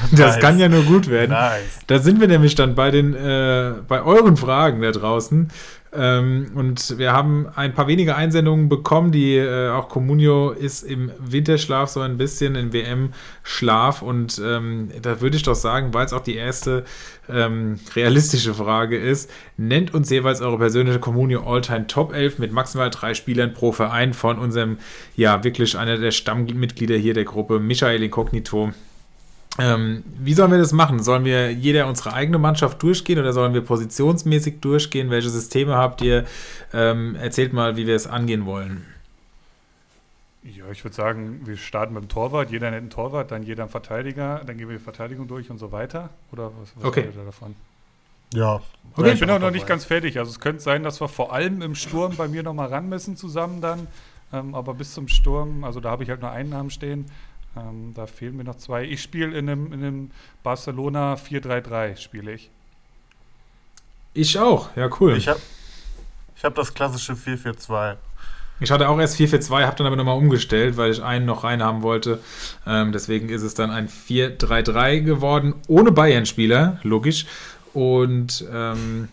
das 0.12 0.36
nice. 0.36 0.40
kann 0.40 0.58
ja 0.58 0.68
nur 0.68 0.82
gut 0.82 1.08
werden. 1.08 1.32
Nice. 1.32 1.80
Da 1.86 1.98
sind 1.98 2.20
wir 2.20 2.28
nämlich 2.28 2.54
dann 2.54 2.74
bei 2.74 2.90
den 2.90 3.14
äh, 3.14 3.74
bei 3.86 4.02
euren 4.02 4.36
Fragen 4.36 4.82
da 4.82 4.90
draußen. 4.90 5.50
Ähm, 5.92 6.52
und 6.54 6.98
wir 6.98 7.12
haben 7.12 7.48
ein 7.56 7.74
paar 7.74 7.88
wenige 7.88 8.14
Einsendungen 8.14 8.68
bekommen, 8.68 9.10
die 9.10 9.36
äh, 9.36 9.70
auch 9.70 9.88
Comunio 9.88 10.50
ist 10.50 10.82
im 10.82 11.10
Winterschlaf 11.18 11.90
so 11.90 12.00
ein 12.00 12.16
bisschen, 12.16 12.54
in 12.54 12.72
WM-Schlaf. 12.72 14.00
Und 14.00 14.40
ähm, 14.44 14.90
da 15.02 15.20
würde 15.20 15.36
ich 15.36 15.42
doch 15.42 15.56
sagen, 15.56 15.92
weil 15.92 16.06
es 16.06 16.12
auch 16.12 16.20
die 16.20 16.36
erste 16.36 16.84
ähm, 17.28 17.80
realistische 17.96 18.54
Frage 18.54 18.98
ist, 18.98 19.30
nennt 19.56 19.92
uns 19.92 20.10
jeweils 20.10 20.40
eure 20.40 20.58
persönliche 20.58 21.00
Comunio 21.00 21.42
All-Time 21.42 21.88
Top 21.88 22.12
11 22.14 22.38
mit 22.38 22.52
maximal 22.52 22.90
drei 22.90 23.14
Spielern 23.14 23.52
pro 23.52 23.72
Verein 23.72 24.14
von 24.14 24.38
unserem, 24.38 24.78
ja, 25.16 25.42
wirklich 25.42 25.76
einer 25.76 25.98
der 25.98 26.12
Stammmitglieder 26.12 26.96
hier 26.96 27.14
der 27.14 27.24
Gruppe, 27.24 27.58
Michael 27.58 28.02
Incognito. 28.04 28.72
Ähm, 29.60 30.04
wie 30.18 30.32
sollen 30.32 30.50
wir 30.50 30.58
das 30.58 30.72
machen? 30.72 31.02
Sollen 31.02 31.26
wir 31.26 31.52
jeder 31.52 31.86
unsere 31.86 32.14
eigene 32.14 32.38
Mannschaft 32.38 32.82
durchgehen 32.82 33.18
oder 33.18 33.34
sollen 33.34 33.52
wir 33.52 33.60
positionsmäßig 33.60 34.60
durchgehen? 34.60 35.10
Welche 35.10 35.28
Systeme 35.28 35.76
habt 35.76 36.00
ihr? 36.00 36.24
Ähm, 36.72 37.14
erzählt 37.16 37.52
mal, 37.52 37.76
wie 37.76 37.86
wir 37.86 37.94
es 37.94 38.06
angehen 38.06 38.46
wollen. 38.46 38.86
Ja, 40.42 40.64
ich 40.72 40.82
würde 40.82 40.96
sagen, 40.96 41.42
wir 41.44 41.58
starten 41.58 41.92
mit 41.92 42.04
dem 42.04 42.08
Torwart. 42.08 42.50
Jeder 42.50 42.70
nennt 42.70 42.80
einen 42.80 42.90
Torwart, 42.90 43.32
dann 43.32 43.42
jeder 43.42 43.64
einen 43.64 43.70
Verteidiger, 43.70 44.40
dann 44.46 44.56
gehen 44.56 44.66
wir 44.70 44.78
die 44.78 44.82
Verteidigung 44.82 45.28
durch 45.28 45.50
und 45.50 45.58
so 45.58 45.70
weiter. 45.72 46.08
Oder 46.32 46.52
was, 46.58 46.72
was 46.76 46.84
okay. 46.84 47.08
ihr 47.14 47.24
davon? 47.24 47.54
Ja. 48.32 48.62
Okay. 48.96 49.12
Ich 49.12 49.20
bin 49.20 49.28
auch 49.28 49.40
noch 49.40 49.50
nicht 49.50 49.66
ganz 49.66 49.84
fertig. 49.84 50.18
Also 50.18 50.30
es 50.30 50.40
könnte 50.40 50.62
sein, 50.62 50.84
dass 50.84 51.02
wir 51.02 51.08
vor 51.08 51.34
allem 51.34 51.60
im 51.60 51.74
Sturm 51.74 52.16
bei 52.16 52.28
mir 52.28 52.42
nochmal 52.42 52.68
ran 52.68 52.88
müssen 52.88 53.14
zusammen 53.14 53.60
dann. 53.60 53.88
Ähm, 54.32 54.54
aber 54.54 54.72
bis 54.72 54.94
zum 54.94 55.08
Sturm, 55.08 55.64
also 55.64 55.80
da 55.80 55.90
habe 55.90 56.04
ich 56.04 56.08
halt 56.08 56.22
nur 56.22 56.30
einen 56.30 56.48
Namen 56.48 56.70
stehen. 56.70 57.04
Ähm, 57.56 57.92
da 57.94 58.06
fehlen 58.06 58.36
mir 58.36 58.44
noch 58.44 58.56
zwei. 58.56 58.84
Ich 58.84 59.02
spiele 59.02 59.36
in 59.36 59.48
einem, 59.48 59.72
in 59.72 59.84
einem 59.84 60.10
Barcelona 60.42 61.14
4-3-3, 61.14 61.96
spiele 61.96 62.32
ich. 62.32 62.50
Ich 64.14 64.38
auch, 64.38 64.74
ja 64.76 64.88
cool. 65.00 65.16
Ich 65.16 65.28
habe 65.28 65.40
ich 66.36 66.44
hab 66.44 66.54
das 66.54 66.72
klassische 66.72 67.12
4-4-2. 67.12 67.96
Ich 68.60 68.70
hatte 68.70 68.88
auch 68.88 68.98
erst 68.98 69.18
4-4-2, 69.18 69.64
habe 69.64 69.76
dann 69.76 69.86
aber 69.86 69.96
nochmal 69.96 70.18
umgestellt, 70.18 70.76
weil 70.76 70.90
ich 70.90 71.02
einen 71.02 71.24
noch 71.24 71.44
reinhaben 71.44 71.82
wollte. 71.82 72.20
Ähm, 72.66 72.92
deswegen 72.92 73.30
ist 73.30 73.42
es 73.42 73.54
dann 73.54 73.70
ein 73.70 73.88
4-3-3 73.88 75.00
geworden, 75.00 75.54
ohne 75.66 75.92
Bayern-Spieler, 75.92 76.78
logisch. 76.82 77.26
Und 77.72 78.44
ähm, 78.52 79.08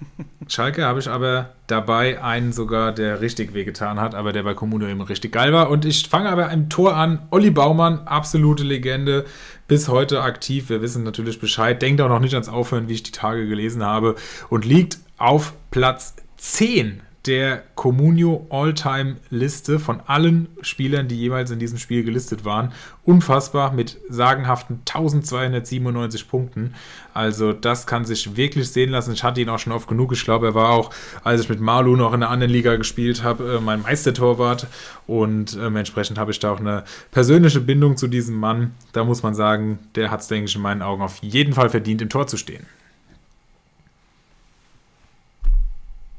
Schalke 0.48 0.84
habe 0.84 1.00
ich 1.00 1.10
aber 1.10 1.50
dabei 1.68 2.22
einen 2.24 2.52
sogar, 2.52 2.92
der 2.92 3.22
richtig 3.22 3.54
wehgetan 3.54 4.00
hat, 4.00 4.16
aber 4.16 4.34
der 4.34 4.44
bei 4.44 4.54
Kommuno 4.56 4.88
eben 4.88 5.02
richtig 5.02 5.32
geil 5.32 5.54
war. 5.54 5.70
Und 5.70 5.86
ich 5.86 6.08
fange 6.08 6.30
aber 6.30 6.50
im 6.50 6.70
Tor 6.70 6.96
an. 6.96 7.28
Olli 7.30 7.52
Baumann, 7.52 8.08
absolute 8.08 8.64
Legende, 8.64 9.26
bis 9.68 9.88
heute 9.88 10.22
aktiv. 10.22 10.70
Wir 10.70 10.82
wissen 10.82 11.04
natürlich 11.04 11.40
Bescheid. 11.40 11.82
Denkt 11.82 12.02
auch 12.02 12.10
noch 12.10 12.20
nicht 12.20 12.34
ans 12.34 12.50
Aufhören, 12.50 12.88
wie 12.88 12.94
ich 12.94 13.04
die 13.04 13.12
Tage 13.12 13.48
gelesen 13.48 13.84
habe. 13.84 14.16
Und 14.50 14.66
liegt 14.66 14.98
auf 15.18 15.54
Platz 15.70 16.16
10 16.38 17.02
der 17.28 17.64
Comunio 17.76 18.48
All-Time-Liste 18.50 19.80
von 19.80 20.00
allen 20.08 20.48
Spielern, 20.62 21.08
die 21.08 21.18
jeweils 21.18 21.52
in 21.52 21.60
diesem 21.60 21.78
Spiel 21.78 22.04
gelistet 22.04 22.46
waren. 22.46 22.72
Unfassbar 23.04 23.74
mit 23.74 23.98
sagenhaften 24.10 24.80
1297 24.88 26.30
Punkten. 26.30 26.74
Also 27.14 27.52
das 27.52 27.86
kann 27.86 28.06
sich 28.06 28.38
wirklich 28.38 28.70
sehen 28.70 28.92
lassen. 28.92 29.14
Ich 29.14 29.24
hatte 29.24 29.42
ihn 29.42 29.50
auch 29.50 29.60
schon 29.60 29.74
oft 29.74 29.88
genug. 29.88 30.14
Ich 30.14 30.24
glaube, 30.24 30.48
er 30.48 30.56
war 30.56 30.70
auch, 30.70 30.92
als 31.24 31.42
ich 31.42 31.50
mit 31.50 31.60
Malu 31.60 31.96
noch 31.96 32.14
in 32.14 32.22
der 32.22 32.30
anderen 32.30 32.52
Liga 32.52 32.76
gespielt 32.78 33.24
habe, 33.24 33.58
äh, 33.58 33.60
mein 33.60 33.82
Meistertorwart. 33.82 34.68
Und 35.06 35.58
äh, 35.58 35.68
entsprechend 35.68 36.18
habe 36.18 36.32
ich 36.32 36.40
da 36.40 36.52
auch 36.54 36.60
eine 36.60 36.84
persönliche 37.12 37.60
Bindung 37.60 37.98
zu 37.98 38.08
diesem 38.08 38.36
Mann. 38.36 38.72
Da 38.94 39.04
muss 39.04 39.24
man 39.24 39.36
sagen, 39.36 39.80
der 39.96 40.12
hat 40.12 40.22
es, 40.22 40.28
denke 40.28 40.46
ich, 40.46 40.56
in 40.56 40.62
meinen 40.62 40.82
Augen 40.82 41.02
auf 41.02 41.18
jeden 41.22 41.54
Fall 41.54 41.70
verdient, 41.70 42.02
im 42.02 42.10
Tor 42.10 42.28
zu 42.28 42.38
stehen. 42.38 42.66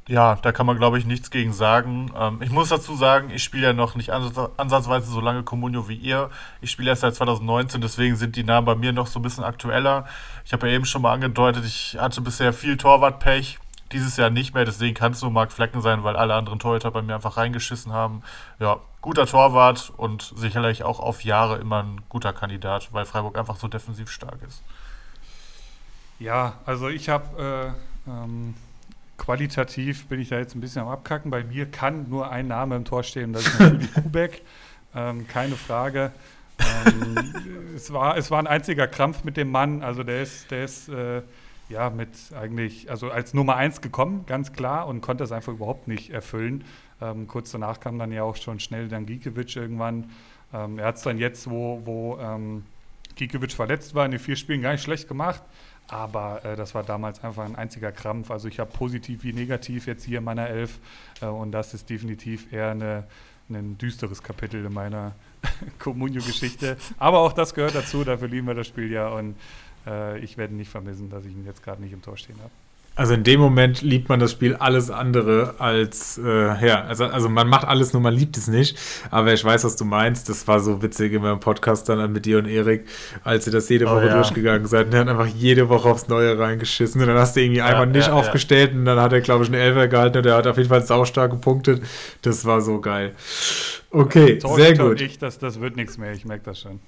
Ja, 0.08 0.36
da 0.36 0.52
kann 0.52 0.64
man, 0.64 0.78
glaube 0.78 0.98
ich, 0.98 1.04
nichts 1.04 1.30
gegen 1.30 1.52
sagen. 1.52 2.10
Ähm, 2.16 2.40
ich 2.40 2.50
muss 2.50 2.70
dazu 2.70 2.96
sagen, 2.96 3.28
ich 3.28 3.44
spiele 3.44 3.66
ja 3.66 3.72
noch 3.74 3.94
nicht 3.94 4.10
ansatzweise 4.10 5.10
so 5.10 5.20
lange 5.20 5.42
Communio 5.42 5.86
wie 5.86 5.96
ihr. 5.96 6.30
Ich 6.62 6.70
spiele 6.70 6.88
erst 6.88 7.02
seit 7.02 7.14
2019, 7.14 7.82
deswegen 7.82 8.16
sind 8.16 8.34
die 8.34 8.42
Namen 8.42 8.64
bei 8.64 8.74
mir 8.74 8.94
noch 8.94 9.06
so 9.06 9.18
ein 9.18 9.22
bisschen 9.22 9.44
aktueller. 9.44 10.06
Ich 10.46 10.54
habe 10.54 10.66
ja 10.66 10.74
eben 10.74 10.86
schon 10.86 11.02
mal 11.02 11.12
angedeutet, 11.12 11.66
ich 11.66 11.98
hatte 12.00 12.22
bisher 12.22 12.54
viel 12.54 12.78
Torwartpech. 12.78 13.58
Dieses 13.92 14.16
Jahr 14.16 14.30
nicht 14.30 14.54
mehr, 14.54 14.64
deswegen 14.64 14.94
kann 14.94 15.12
es 15.12 15.20
nur 15.20 15.30
Marc 15.30 15.52
Flecken 15.52 15.82
sein, 15.82 16.04
weil 16.04 16.16
alle 16.16 16.34
anderen 16.34 16.58
Torhüter 16.58 16.90
bei 16.90 17.02
mir 17.02 17.14
einfach 17.14 17.36
reingeschissen 17.36 17.92
haben. 17.92 18.22
Ja, 18.58 18.78
guter 19.02 19.26
Torwart 19.26 19.92
und 19.94 20.32
sicherlich 20.36 20.84
auch 20.84 21.00
auf 21.00 21.22
Jahre 21.22 21.58
immer 21.58 21.82
ein 21.82 22.00
guter 22.08 22.32
Kandidat, 22.32 22.88
weil 22.92 23.04
Freiburg 23.04 23.36
einfach 23.36 23.56
so 23.56 23.68
defensiv 23.68 24.10
stark 24.10 24.38
ist. 24.46 24.62
Ja, 26.18 26.54
also 26.64 26.88
ich 26.88 27.10
habe 27.10 27.74
äh, 28.06 28.10
ähm 28.10 28.54
qualitativ 29.18 30.06
bin 30.06 30.20
ich 30.20 30.30
da 30.30 30.38
jetzt 30.38 30.54
ein 30.54 30.60
bisschen 30.60 30.82
am 30.82 30.88
Abkacken. 30.88 31.30
Bei 31.30 31.44
mir 31.44 31.66
kann 31.66 32.08
nur 32.08 32.30
ein 32.30 32.48
Name 32.48 32.76
im 32.76 32.84
Tor 32.84 33.02
stehen, 33.02 33.32
das 33.32 33.46
ist 33.46 33.60
natürlich 33.60 33.92
Kubek. 34.02 34.42
Ähm, 34.94 35.28
keine 35.28 35.56
Frage. 35.56 36.12
Ähm, 36.58 37.16
es, 37.76 37.92
war, 37.92 38.16
es 38.16 38.30
war 38.30 38.38
ein 38.38 38.46
einziger 38.46 38.86
Krampf 38.86 39.24
mit 39.24 39.36
dem 39.36 39.50
Mann. 39.50 39.82
Also 39.82 40.02
der 40.02 40.22
ist, 40.22 40.50
der 40.50 40.64
ist 40.64 40.88
äh, 40.88 41.22
ja 41.68 41.90
mit 41.90 42.10
eigentlich, 42.34 42.90
also 42.90 43.10
als 43.10 43.34
Nummer 43.34 43.56
eins 43.56 43.80
gekommen, 43.80 44.24
ganz 44.26 44.52
klar, 44.52 44.86
und 44.86 45.00
konnte 45.00 45.24
es 45.24 45.32
einfach 45.32 45.52
überhaupt 45.52 45.88
nicht 45.88 46.10
erfüllen. 46.10 46.64
Ähm, 47.00 47.26
kurz 47.26 47.50
danach 47.50 47.80
kam 47.80 47.98
dann 47.98 48.12
ja 48.12 48.22
auch 48.22 48.36
schon 48.36 48.60
schnell 48.60 48.88
dann 48.88 49.06
Gikiewicz 49.06 49.54
irgendwann. 49.56 50.10
Ähm, 50.52 50.78
er 50.78 50.86
hat 50.86 50.96
es 50.96 51.02
dann 51.02 51.18
jetzt, 51.18 51.50
wo, 51.50 51.82
wo 51.84 52.18
ähm, 52.18 52.64
Gikiewicz 53.18 53.54
verletzt 53.54 53.94
war, 53.94 54.04
in 54.04 54.12
den 54.12 54.20
vier 54.20 54.36
Spielen 54.36 54.62
gar 54.62 54.72
nicht 54.72 54.82
schlecht 54.82 55.08
gemacht. 55.08 55.42
Aber 55.88 56.44
äh, 56.44 56.56
das 56.56 56.74
war 56.74 56.82
damals 56.82 57.22
einfach 57.24 57.44
ein 57.44 57.56
einziger 57.56 57.92
Krampf. 57.92 58.30
Also 58.30 58.48
ich 58.48 58.60
habe 58.60 58.70
positiv 58.70 59.24
wie 59.24 59.32
negativ 59.32 59.86
jetzt 59.86 60.04
hier 60.04 60.18
in 60.18 60.24
meiner 60.24 60.48
Elf. 60.48 60.78
Äh, 61.20 61.26
und 61.26 61.52
das 61.52 61.74
ist 61.74 61.88
definitiv 61.90 62.52
eher 62.52 62.70
eine, 62.70 63.04
ein 63.48 63.78
düsteres 63.78 64.22
Kapitel 64.22 64.64
in 64.64 64.72
meiner 64.72 65.14
Comunio-Geschichte. 65.78 66.76
Aber 66.98 67.20
auch 67.20 67.32
das 67.32 67.54
gehört 67.54 67.74
dazu, 67.74 68.04
dafür 68.04 68.28
lieben 68.28 68.46
wir 68.46 68.54
das 68.54 68.66
Spiel 68.66 68.90
ja. 68.90 69.08
Und 69.08 69.36
äh, 69.86 70.18
ich 70.20 70.36
werde 70.36 70.54
nicht 70.54 70.70
vermissen, 70.70 71.10
dass 71.10 71.24
ich 71.24 71.32
ihn 71.32 71.44
jetzt 71.44 71.62
gerade 71.62 71.82
nicht 71.82 71.92
im 71.92 72.02
Tor 72.02 72.16
stehen 72.16 72.38
habe. 72.38 72.50
Also 72.98 73.14
in 73.14 73.22
dem 73.22 73.38
Moment 73.38 73.80
liebt 73.82 74.08
man 74.08 74.18
das 74.18 74.32
Spiel 74.32 74.56
alles 74.56 74.90
andere 74.90 75.54
als, 75.58 76.18
äh, 76.18 76.66
ja, 76.66 76.82
also, 76.82 77.04
also 77.04 77.28
man 77.28 77.48
macht 77.48 77.64
alles 77.64 77.92
nur, 77.92 78.02
man 78.02 78.12
liebt 78.12 78.36
es 78.36 78.48
nicht. 78.48 78.76
Aber 79.12 79.32
ich 79.32 79.44
weiß, 79.44 79.62
was 79.62 79.76
du 79.76 79.84
meinst. 79.84 80.28
Das 80.28 80.48
war 80.48 80.58
so 80.58 80.82
witzig 80.82 81.12
in 81.12 81.22
meinem 81.22 81.38
Podcast 81.38 81.88
dann 81.88 82.12
mit 82.12 82.26
dir 82.26 82.38
und 82.38 82.46
Erik, 82.46 82.88
als 83.22 83.46
ihr 83.46 83.52
das 83.52 83.68
jede 83.68 83.86
oh 83.86 83.90
Woche 83.90 84.06
oh, 84.06 84.08
ja. 84.08 84.14
durchgegangen 84.14 84.66
seid. 84.66 84.86
Und 84.86 84.94
er 84.94 85.00
hat 85.02 85.08
einfach 85.08 85.28
jede 85.28 85.68
Woche 85.68 85.88
aufs 85.88 86.08
Neue 86.08 86.36
reingeschissen. 86.36 87.00
Und 87.00 87.06
dann 87.06 87.18
hast 87.18 87.36
du 87.36 87.40
irgendwie 87.40 87.58
ja, 87.58 87.66
einmal 87.66 87.86
nicht 87.86 88.08
ja, 88.08 88.14
aufgestellt 88.14 88.72
und 88.74 88.84
dann 88.84 88.98
hat 88.98 89.12
er, 89.12 89.20
glaube 89.20 89.44
ich, 89.44 89.50
eine 89.50 89.58
Elfer 89.58 89.86
gehalten 89.86 90.18
und 90.18 90.26
er 90.26 90.34
hat 90.34 90.48
auf 90.48 90.56
jeden 90.56 90.68
Fall 90.68 90.84
saustark 90.84 91.30
gepunktet. 91.30 91.80
Das 92.22 92.44
war 92.46 92.60
so 92.60 92.80
geil. 92.80 93.12
Okay, 93.92 94.40
sehr 94.40 94.76
gut. 94.76 95.00
Ich, 95.00 95.18
das, 95.18 95.38
das 95.38 95.60
wird 95.60 95.76
nichts 95.76 95.98
mehr, 95.98 96.10
ich 96.10 96.24
merke 96.24 96.46
das 96.46 96.58
schon. 96.58 96.80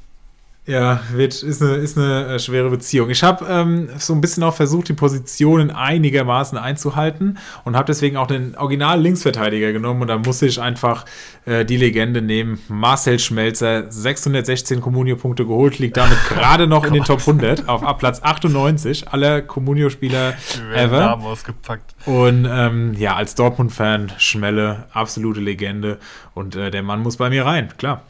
Ja, 0.66 1.00
wird, 1.12 1.42
ist 1.42 1.62
eine, 1.62 1.76
ist 1.76 1.96
eine 1.96 2.34
äh, 2.34 2.38
schwere 2.38 2.68
Beziehung. 2.68 3.08
Ich 3.08 3.22
habe 3.22 3.46
ähm, 3.48 3.88
so 3.98 4.12
ein 4.12 4.20
bisschen 4.20 4.42
auch 4.42 4.54
versucht, 4.54 4.88
die 4.88 4.92
Positionen 4.92 5.70
einigermaßen 5.70 6.58
einzuhalten 6.58 7.38
und 7.64 7.76
habe 7.76 7.86
deswegen 7.86 8.18
auch 8.18 8.26
den 8.26 8.54
Original-Linksverteidiger 8.56 9.72
genommen 9.72 10.02
und 10.02 10.08
da 10.08 10.18
musste 10.18 10.46
ich 10.46 10.60
einfach 10.60 11.06
äh, 11.46 11.64
die 11.64 11.78
Legende 11.78 12.20
nehmen. 12.20 12.60
Marcel 12.68 13.18
Schmelzer, 13.18 13.90
616 13.90 14.82
Comunio-Punkte 14.82 15.46
geholt, 15.46 15.78
liegt 15.78 15.96
damit 15.96 16.18
gerade 16.28 16.66
noch 16.66 16.84
in 16.84 16.92
den 16.92 17.04
Top 17.04 17.20
100 17.20 17.66
auf 17.66 17.80
Platz 17.98 18.20
98 18.22 19.08
aller 19.08 19.40
Comunio-Spieler 19.40 20.34
ever. 20.74 21.18
ausgepackt. 21.20 21.94
Und 22.04 22.46
ähm, 22.48 22.92
ja, 22.98 23.16
als 23.16 23.34
Dortmund-Fan, 23.34 24.12
Schmelle, 24.18 24.84
absolute 24.92 25.40
Legende 25.40 25.98
und 26.34 26.54
äh, 26.54 26.70
der 26.70 26.82
Mann 26.82 27.02
muss 27.02 27.16
bei 27.16 27.30
mir 27.30 27.46
rein, 27.46 27.70
klar. 27.78 28.02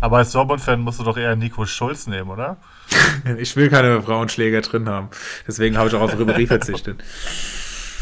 Aber 0.00 0.18
als 0.18 0.32
Dortmund-Fan 0.32 0.80
musst 0.80 1.00
du 1.00 1.04
doch 1.04 1.16
eher 1.16 1.34
Nico 1.36 1.66
Schulz 1.66 2.06
nehmen, 2.06 2.30
oder? 2.30 2.58
ich 3.38 3.56
will 3.56 3.68
keine 3.70 4.02
Frauenschläger 4.02 4.60
drin 4.60 4.88
haben. 4.88 5.08
Deswegen 5.46 5.76
habe 5.76 5.88
ich 5.88 5.94
auch 5.94 6.00
auf 6.00 6.14
Ribéry 6.14 6.46
verzichtet. 6.46 7.02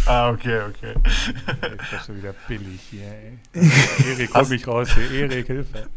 Ah, 0.07 0.31
okay, 0.31 0.61
okay. 0.69 0.95
Ich 1.05 1.91
bin 1.91 2.01
schon 2.05 2.17
wieder 2.17 2.35
billig 2.47 2.81
hier, 2.91 3.07
ey. 3.09 3.39
Erik, 4.13 4.31
komm 4.33 4.49
mich 4.49 4.67
raus 4.67 4.89
hier. 4.95 5.23
Erik, 5.23 5.47
Hilfe. 5.49 5.89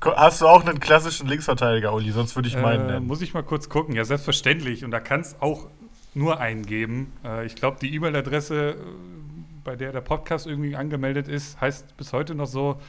Hast 0.00 0.40
du 0.40 0.46
auch 0.46 0.64
einen 0.64 0.78
klassischen 0.78 1.28
Linksverteidiger, 1.28 1.92
Uli? 1.92 2.12
Sonst 2.12 2.36
würde 2.36 2.48
ich 2.48 2.56
meinen 2.56 2.88
äh. 2.88 3.00
Muss 3.00 3.20
ich 3.20 3.34
mal 3.34 3.42
kurz 3.42 3.68
gucken. 3.68 3.94
Ja, 3.96 4.04
selbstverständlich. 4.04 4.84
Und 4.84 4.92
da 4.92 5.00
kann 5.00 5.20
es 5.20 5.36
auch 5.40 5.68
nur 6.14 6.40
einen 6.40 6.64
geben. 6.64 7.12
Äh, 7.24 7.46
ich 7.46 7.56
glaube, 7.56 7.78
die 7.80 7.94
E-Mail-Adresse, 7.94 8.70
äh, 8.70 8.74
bei 9.64 9.76
der 9.76 9.92
der 9.92 10.00
Podcast 10.00 10.46
irgendwie 10.46 10.76
angemeldet 10.76 11.28
ist, 11.28 11.60
heißt 11.60 11.96
bis 11.96 12.12
heute 12.12 12.34
noch 12.34 12.46
so 12.46 12.80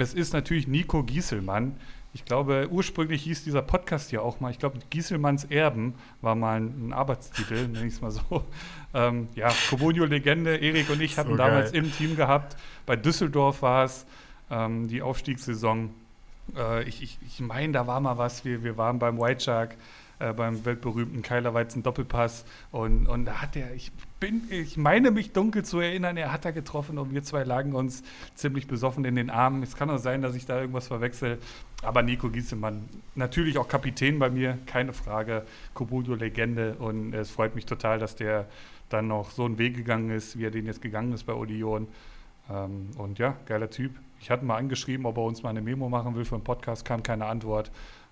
es 0.00 0.14
ist 0.14 0.32
natürlich 0.32 0.68
Nico 0.68 1.02
Gieselmann. 1.02 1.76
Ich 2.14 2.24
glaube, 2.24 2.68
ursprünglich 2.70 3.22
hieß 3.22 3.44
dieser 3.44 3.62
Podcast 3.62 4.10
ja 4.12 4.20
auch 4.20 4.40
mal, 4.40 4.50
ich 4.50 4.58
glaube, 4.58 4.78
Gieselmanns 4.90 5.44
Erben 5.44 5.94
war 6.22 6.34
mal 6.34 6.60
ein, 6.60 6.92
Arbeitstitel, 6.92 7.68
nenne 7.68 7.86
ich 7.86 7.94
es 7.94 8.00
mal 8.00 8.10
so. 8.10 8.44
Ähm, 8.94 9.28
ja, 9.34 9.52
Comunio-Legende, 9.70 10.56
Erik 10.56 10.88
und 10.90 11.00
ich 11.00 11.18
hatten 11.18 11.30
so 11.30 11.36
damals 11.36 11.72
im 11.72 11.92
Team 11.92 12.16
gehabt. 12.16 12.56
Bei 12.86 12.96
Düsseldorf 12.96 13.62
war 13.62 13.84
es 13.84 14.06
ähm, 14.50 14.88
die 14.88 15.02
Aufstiegssaison. 15.02 15.90
Äh, 16.56 16.84
ich 16.84 17.02
ich, 17.02 17.18
ich 17.26 17.40
meine, 17.40 17.74
da 17.74 17.86
war 17.86 18.00
mal 18.00 18.16
was. 18.16 18.44
Wir, 18.44 18.64
wir 18.64 18.78
waren 18.78 18.98
beim 18.98 19.18
White 19.20 19.44
Shark 19.44 19.76
äh, 20.18 20.32
beim 20.32 20.64
weltberühmten 20.64 21.22
Keilerweizen 21.22 21.82
Doppelpass. 21.82 22.44
Und, 22.72 23.06
und 23.06 23.26
da 23.26 23.42
hat 23.42 23.56
er, 23.56 23.74
ich 23.74 23.92
bin, 24.20 24.42
ich 24.50 24.76
meine 24.76 25.10
mich 25.10 25.32
dunkel 25.32 25.64
zu 25.64 25.80
erinnern, 25.80 26.16
er 26.16 26.32
hat 26.32 26.44
da 26.44 26.50
getroffen 26.50 26.98
und 26.98 27.12
wir 27.14 27.22
zwei 27.22 27.44
lagen 27.44 27.74
uns 27.74 28.02
ziemlich 28.34 28.66
besoffen 28.66 29.04
in 29.04 29.16
den 29.16 29.30
Armen. 29.30 29.62
Es 29.62 29.76
kann 29.76 29.90
auch 29.90 29.98
sein, 29.98 30.22
dass 30.22 30.34
ich 30.34 30.46
da 30.46 30.60
irgendwas 30.60 30.88
verwechsel. 30.88 31.38
Aber 31.82 32.02
Nico 32.02 32.28
Giesemann, 32.28 32.88
natürlich 33.14 33.58
auch 33.58 33.68
Kapitän 33.68 34.18
bei 34.18 34.30
mir, 34.30 34.58
keine 34.66 34.92
Frage. 34.92 35.44
Kobudo 35.74 36.14
Legende 36.14 36.74
und 36.74 37.14
es 37.14 37.30
freut 37.30 37.54
mich 37.54 37.66
total, 37.66 37.98
dass 37.98 38.16
der 38.16 38.46
dann 38.88 39.06
noch 39.06 39.30
so 39.30 39.44
einen 39.44 39.58
Weg 39.58 39.76
gegangen 39.76 40.10
ist, 40.10 40.38
wie 40.38 40.44
er 40.44 40.50
den 40.50 40.66
jetzt 40.66 40.82
gegangen 40.82 41.12
ist 41.12 41.24
bei 41.24 41.34
Odeon. 41.34 41.86
Ähm, 42.50 42.90
und 42.96 43.18
ja, 43.18 43.36
geiler 43.46 43.70
Typ. 43.70 43.92
Ich 44.20 44.30
hatte 44.30 44.44
mal 44.44 44.56
angeschrieben, 44.56 45.06
ob 45.06 45.16
er 45.16 45.24
uns 45.24 45.42
mal 45.42 45.50
eine 45.50 45.60
Memo 45.60 45.88
machen 45.88 46.16
will 46.16 46.24
für 46.24 46.34
einen 46.34 46.44
Podcast, 46.44 46.84
kam 46.84 47.02
keine 47.02 47.26
Antwort. 47.26 47.70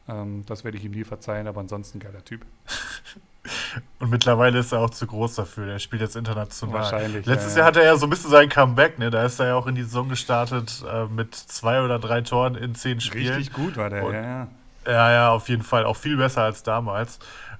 Ähm, 0.09 0.44
das 0.46 0.64
werde 0.64 0.78
ich 0.78 0.84
ihm 0.84 0.92
nie 0.92 1.04
verzeihen, 1.04 1.46
aber 1.46 1.61
ansonsten 1.61 1.98
geiler 1.98 2.24
Typ. 2.24 2.44
Und 3.98 4.11
mittlerweile 4.11 4.59
ist 4.59 4.72
er 4.72 4.80
auch 4.80 4.90
zu 4.90 5.07
groß 5.07 5.36
dafür. 5.36 5.72
Er 5.72 5.78
spielt 5.78 6.02
jetzt 6.02 6.16
international. 6.16 6.80
Wahrscheinlich. 6.80 7.26
Letztes 7.26 7.54
ja, 7.54 7.59
Jahr 7.59 7.66
hatte 7.68 7.80
er 7.80 7.86
ja 7.86 7.96
so 7.96 8.07
ein 8.07 8.11
bisschen 8.11 8.30
sein 8.30 8.48
Comeback. 8.48 8.98
Ne? 8.98 9.11
Da 9.11 9.24
ist 9.24 9.38
er 9.38 9.48
ja 9.48 9.54
auch 9.54 9.66
in 9.66 9.74
die 9.74 9.82
Saison 9.82 10.09
gestartet 10.09 10.84
äh, 10.90 11.07
mit 11.07 11.34
zwei 11.34 11.82
oder 11.82 11.98
drei 11.98 12.22
Toren 12.22 12.57
in 12.57 12.74
zehn 12.74 13.00
Spielen. 13.00 13.34
Richtig 13.34 13.54
gut 13.54 13.76
war 13.76 13.90
der, 13.90 14.04
Und, 14.04 14.14
ja, 14.14 14.22
ja. 14.22 14.48
Ja, 14.86 15.12
ja, 15.12 15.30
auf 15.30 15.48
jeden 15.48 15.62
Fall. 15.62 15.84
Auch 15.84 15.96
viel 15.96 16.16
besser 16.16 16.42
als 16.42 16.62
damals. 16.62 17.18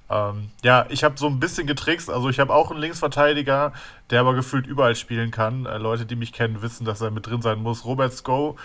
Ähm, 0.09 0.49
ja, 0.63 0.85
ich 0.89 1.03
habe 1.03 1.17
so 1.17 1.27
ein 1.27 1.39
bisschen 1.39 1.67
getrickst. 1.67 2.09
Also 2.09 2.29
ich 2.29 2.39
habe 2.39 2.53
auch 2.53 2.71
einen 2.71 2.79
Linksverteidiger, 2.79 3.73
der 4.09 4.21
aber 4.21 4.33
gefühlt 4.33 4.65
überall 4.65 4.95
spielen 4.95 5.31
kann. 5.31 5.65
Äh, 5.65 5.77
Leute, 5.77 6.05
die 6.05 6.15
mich 6.15 6.31
kennen, 6.31 6.61
wissen, 6.61 6.85
dass 6.85 7.01
er 7.01 7.11
mit 7.11 7.27
drin 7.27 7.41
sein 7.41 7.61
muss. 7.61 7.85
Robert 7.85 8.13
Sko. 8.13 8.55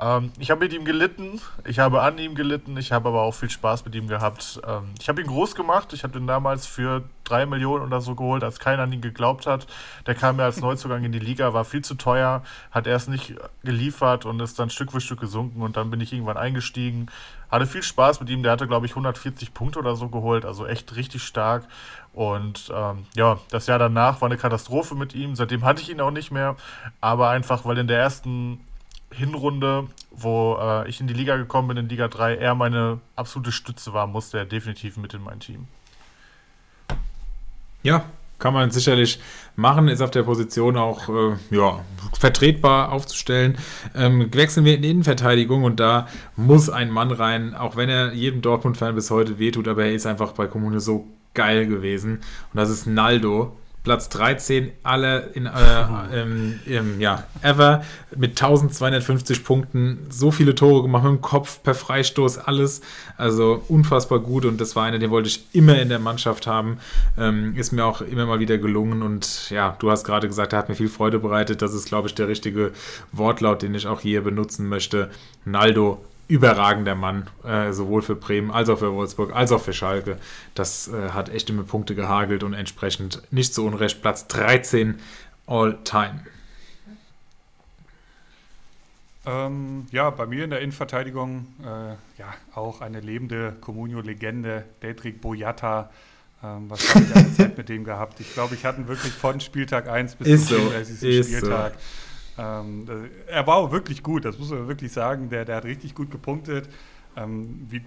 Ähm, 0.00 0.32
ich 0.38 0.50
habe 0.50 0.64
mit 0.64 0.72
ihm 0.72 0.84
gelitten. 0.84 1.40
Ich 1.64 1.78
habe 1.78 2.02
an 2.02 2.18
ihm 2.18 2.34
gelitten. 2.34 2.76
Ich 2.76 2.92
habe 2.92 3.08
aber 3.08 3.22
auch 3.22 3.34
viel 3.34 3.50
Spaß 3.50 3.84
mit 3.84 3.94
ihm 3.94 4.08
gehabt. 4.08 4.60
Ähm, 4.66 4.90
ich 5.00 5.08
habe 5.08 5.22
ihn 5.22 5.26
groß 5.26 5.54
gemacht. 5.54 5.92
Ich 5.92 6.04
habe 6.04 6.18
ihn 6.18 6.26
damals 6.26 6.66
für 6.66 7.02
drei 7.24 7.46
Millionen 7.46 7.84
oder 7.84 8.00
so 8.00 8.14
geholt, 8.14 8.44
als 8.44 8.58
keiner 8.58 8.82
an 8.82 8.92
ihn 8.92 9.00
geglaubt 9.00 9.46
hat. 9.46 9.66
Der 10.06 10.14
kam 10.14 10.38
ja 10.38 10.44
als 10.44 10.60
Neuzugang 10.60 11.04
in 11.04 11.12
die 11.12 11.18
Liga, 11.18 11.54
war 11.54 11.64
viel 11.64 11.82
zu 11.82 11.94
teuer, 11.94 12.42
hat 12.70 12.86
erst 12.86 13.08
nicht 13.08 13.36
geliefert 13.62 14.26
und 14.26 14.40
ist 14.40 14.58
dann 14.58 14.68
Stück 14.68 14.92
für 14.92 15.00
Stück 15.00 15.20
gesunken 15.20 15.62
und 15.62 15.76
dann 15.76 15.90
bin 15.90 16.00
ich 16.00 16.12
irgendwann 16.12 16.36
eingestiegen. 16.36 17.08
Hatte 17.50 17.66
viel 17.66 17.82
Spaß 17.82 18.20
mit 18.20 18.30
ihm. 18.30 18.42
Der 18.42 18.52
hatte, 18.52 18.66
glaube 18.66 18.86
ich, 18.86 18.92
140 18.92 19.52
Punkte 19.54 19.78
oder 19.78 19.96
so 19.96 20.08
geholt. 20.08 20.44
Also 20.44 20.66
echt 20.66 20.96
richtig 20.96 21.22
stark. 21.22 21.64
Und 22.12 22.72
ähm, 22.74 23.06
ja, 23.14 23.38
das 23.50 23.66
Jahr 23.66 23.78
danach 23.78 24.20
war 24.20 24.26
eine 24.26 24.36
Katastrophe 24.36 24.94
mit 24.94 25.14
ihm. 25.14 25.36
Seitdem 25.36 25.64
hatte 25.64 25.82
ich 25.82 25.90
ihn 25.90 26.00
auch 26.00 26.10
nicht 26.10 26.30
mehr. 26.30 26.56
Aber 27.00 27.30
einfach, 27.30 27.64
weil 27.64 27.78
in 27.78 27.88
der 27.88 27.98
ersten 27.98 28.60
Hinrunde, 29.12 29.88
wo 30.10 30.56
äh, 30.60 30.88
ich 30.88 31.00
in 31.00 31.06
die 31.06 31.14
Liga 31.14 31.36
gekommen 31.36 31.68
bin, 31.68 31.76
in 31.76 31.88
Liga 31.88 32.08
3, 32.08 32.36
er 32.36 32.54
meine 32.54 33.00
absolute 33.16 33.52
Stütze 33.52 33.92
war, 33.92 34.06
musste 34.06 34.38
er 34.38 34.44
definitiv 34.44 34.96
mit 34.96 35.14
in 35.14 35.22
mein 35.22 35.40
Team. 35.40 35.66
Ja, 37.82 38.04
kann 38.40 38.54
man 38.54 38.70
sicherlich 38.70 39.20
machen, 39.54 39.88
ist 39.88 40.00
auf 40.00 40.10
der 40.10 40.24
Position 40.24 40.76
auch 40.76 41.08
äh, 41.08 41.36
ja, 41.54 41.84
vertretbar 42.18 42.90
aufzustellen. 42.90 43.58
Ähm, 43.94 44.28
wechseln 44.32 44.64
wir 44.64 44.74
in 44.74 44.82
die 44.82 44.90
Innenverteidigung 44.90 45.62
und 45.62 45.78
da 45.78 46.08
muss 46.36 46.68
ein 46.68 46.90
Mann 46.90 47.12
rein, 47.12 47.54
auch 47.54 47.76
wenn 47.76 47.88
er 47.88 48.12
jedem 48.12 48.42
Dortmund-Fan 48.42 48.94
bis 48.94 49.10
heute 49.10 49.38
wehtut, 49.38 49.68
aber 49.68 49.84
er 49.84 49.92
ist 49.92 50.06
einfach 50.06 50.32
bei 50.32 50.46
Kommune 50.46 50.80
so 50.80 51.06
geil 51.34 51.66
gewesen. 51.66 52.14
Und 52.52 52.56
das 52.56 52.70
ist 52.70 52.86
Naldo. 52.86 53.56
Platz 53.82 54.10
13 54.10 54.72
alle 54.82 55.30
in, 55.32 55.46
äh, 55.46 55.50
ähm, 56.12 56.60
im, 56.66 57.00
ja, 57.00 57.24
ever 57.42 57.82
mit 58.14 58.32
1250 58.32 59.42
Punkten. 59.42 60.06
So 60.10 60.30
viele 60.30 60.54
Tore 60.54 60.82
gemacht 60.82 61.04
mit 61.04 61.12
dem 61.12 61.20
Kopf, 61.22 61.62
per 61.62 61.74
Freistoß, 61.74 62.38
alles. 62.38 62.82
Also 63.16 63.62
unfassbar 63.68 64.18
gut 64.18 64.44
und 64.44 64.60
das 64.60 64.76
war 64.76 64.84
einer, 64.84 64.98
den 64.98 65.10
wollte 65.10 65.28
ich 65.28 65.46
immer 65.52 65.80
in 65.80 65.88
der 65.88 65.98
Mannschaft 65.98 66.46
haben. 66.46 66.78
Ähm, 67.16 67.56
ist 67.56 67.72
mir 67.72 67.84
auch 67.84 68.02
immer 68.02 68.26
mal 68.26 68.38
wieder 68.38 68.58
gelungen 68.58 69.02
und 69.02 69.48
ja, 69.50 69.76
du 69.78 69.90
hast 69.90 70.04
gerade 70.04 70.28
gesagt, 70.28 70.52
er 70.52 70.58
hat 70.58 70.68
mir 70.68 70.74
viel 70.74 70.88
Freude 70.88 71.18
bereitet. 71.18 71.62
Das 71.62 71.72
ist, 71.72 71.86
glaube 71.86 72.08
ich, 72.08 72.14
der 72.14 72.28
richtige 72.28 72.72
Wortlaut, 73.12 73.62
den 73.62 73.74
ich 73.74 73.86
auch 73.86 74.00
hier 74.00 74.22
benutzen 74.22 74.68
möchte. 74.68 75.10
Naldo 75.44 76.04
überragender 76.30 76.94
Mann, 76.94 77.28
äh, 77.44 77.72
sowohl 77.72 78.02
für 78.02 78.14
Bremen 78.14 78.52
als 78.52 78.68
auch 78.68 78.78
für 78.78 78.92
Wolfsburg 78.92 79.34
als 79.34 79.50
auch 79.50 79.60
für 79.60 79.72
Schalke. 79.72 80.16
Das 80.54 80.88
äh, 80.88 81.10
hat 81.10 81.28
echt 81.28 81.50
immer 81.50 81.64
Punkte 81.64 81.96
gehagelt 81.96 82.44
und 82.44 82.54
entsprechend 82.54 83.20
nicht 83.32 83.52
zu 83.52 83.66
Unrecht 83.66 84.00
Platz 84.00 84.28
13 84.28 85.00
all 85.46 85.76
time. 85.82 86.20
Ähm, 89.26 89.86
ja, 89.90 90.08
bei 90.10 90.24
mir 90.26 90.44
in 90.44 90.50
der 90.50 90.60
Innenverteidigung 90.60 91.46
äh, 91.62 91.90
ja 92.18 92.34
auch 92.54 92.80
eine 92.80 93.00
lebende 93.00 93.56
Comunio-Legende, 93.60 94.64
Dedrick 94.82 95.20
Boyata. 95.20 95.90
Ähm, 96.42 96.70
was 96.70 96.94
habe 96.94 97.04
ich 97.04 97.16
eine 97.16 97.32
Zeit 97.36 97.58
mit 97.58 97.68
dem 97.68 97.84
gehabt? 97.84 98.20
Ich 98.20 98.32
glaube, 98.32 98.54
ich 98.54 98.64
hatte 98.64 98.86
wirklich 98.86 99.12
von 99.12 99.40
Spieltag 99.40 99.88
1 99.88 100.14
bis 100.14 100.28
ist 100.28 100.48
zum 100.48 100.58
so, 100.58 100.70
34. 100.70 101.26
Spieltag. 101.26 101.72
So 101.74 102.09
ähm, 102.40 102.86
er 103.26 103.46
war 103.46 103.56
auch 103.56 103.70
wirklich 103.70 104.02
gut, 104.02 104.24
das 104.24 104.38
muss 104.38 104.50
man 104.50 104.66
wirklich 104.66 104.92
sagen. 104.92 105.28
Der, 105.28 105.44
der 105.44 105.56
hat 105.56 105.64
richtig 105.64 105.94
gut 105.94 106.10
gepunktet. 106.10 106.68
Ähm, 107.16 107.66
wie, 107.68 107.82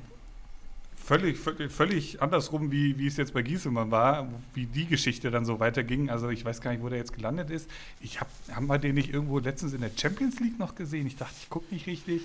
völlig, 0.95 1.37
völlig, 1.39 1.71
völlig 1.71 2.21
andersrum, 2.21 2.71
wie, 2.71 2.97
wie 2.99 3.07
es 3.07 3.17
jetzt 3.17 3.33
bei 3.33 3.41
Gieselmann 3.41 3.89
war, 3.89 4.27
wie 4.53 4.67
die 4.67 4.85
Geschichte 4.85 5.31
dann 5.31 5.43
so 5.43 5.59
weiterging. 5.59 6.11
Also 6.11 6.29
ich 6.29 6.45
weiß 6.45 6.61
gar 6.61 6.71
nicht, 6.71 6.83
wo 6.83 6.89
der 6.89 6.99
jetzt 6.99 7.13
gelandet 7.13 7.49
ist. 7.49 7.69
Ich 7.99 8.19
habe 8.19 8.29
haben 8.51 8.67
wir 8.67 8.77
den 8.77 8.93
nicht 8.93 9.11
irgendwo 9.11 9.39
letztens 9.39 9.73
in 9.73 9.81
der 9.81 9.91
Champions 9.95 10.39
League 10.39 10.59
noch 10.59 10.75
gesehen. 10.75 11.07
Ich 11.07 11.15
dachte, 11.15 11.35
ich 11.41 11.49
gucke 11.49 11.73
nicht 11.73 11.87
richtig. 11.87 12.21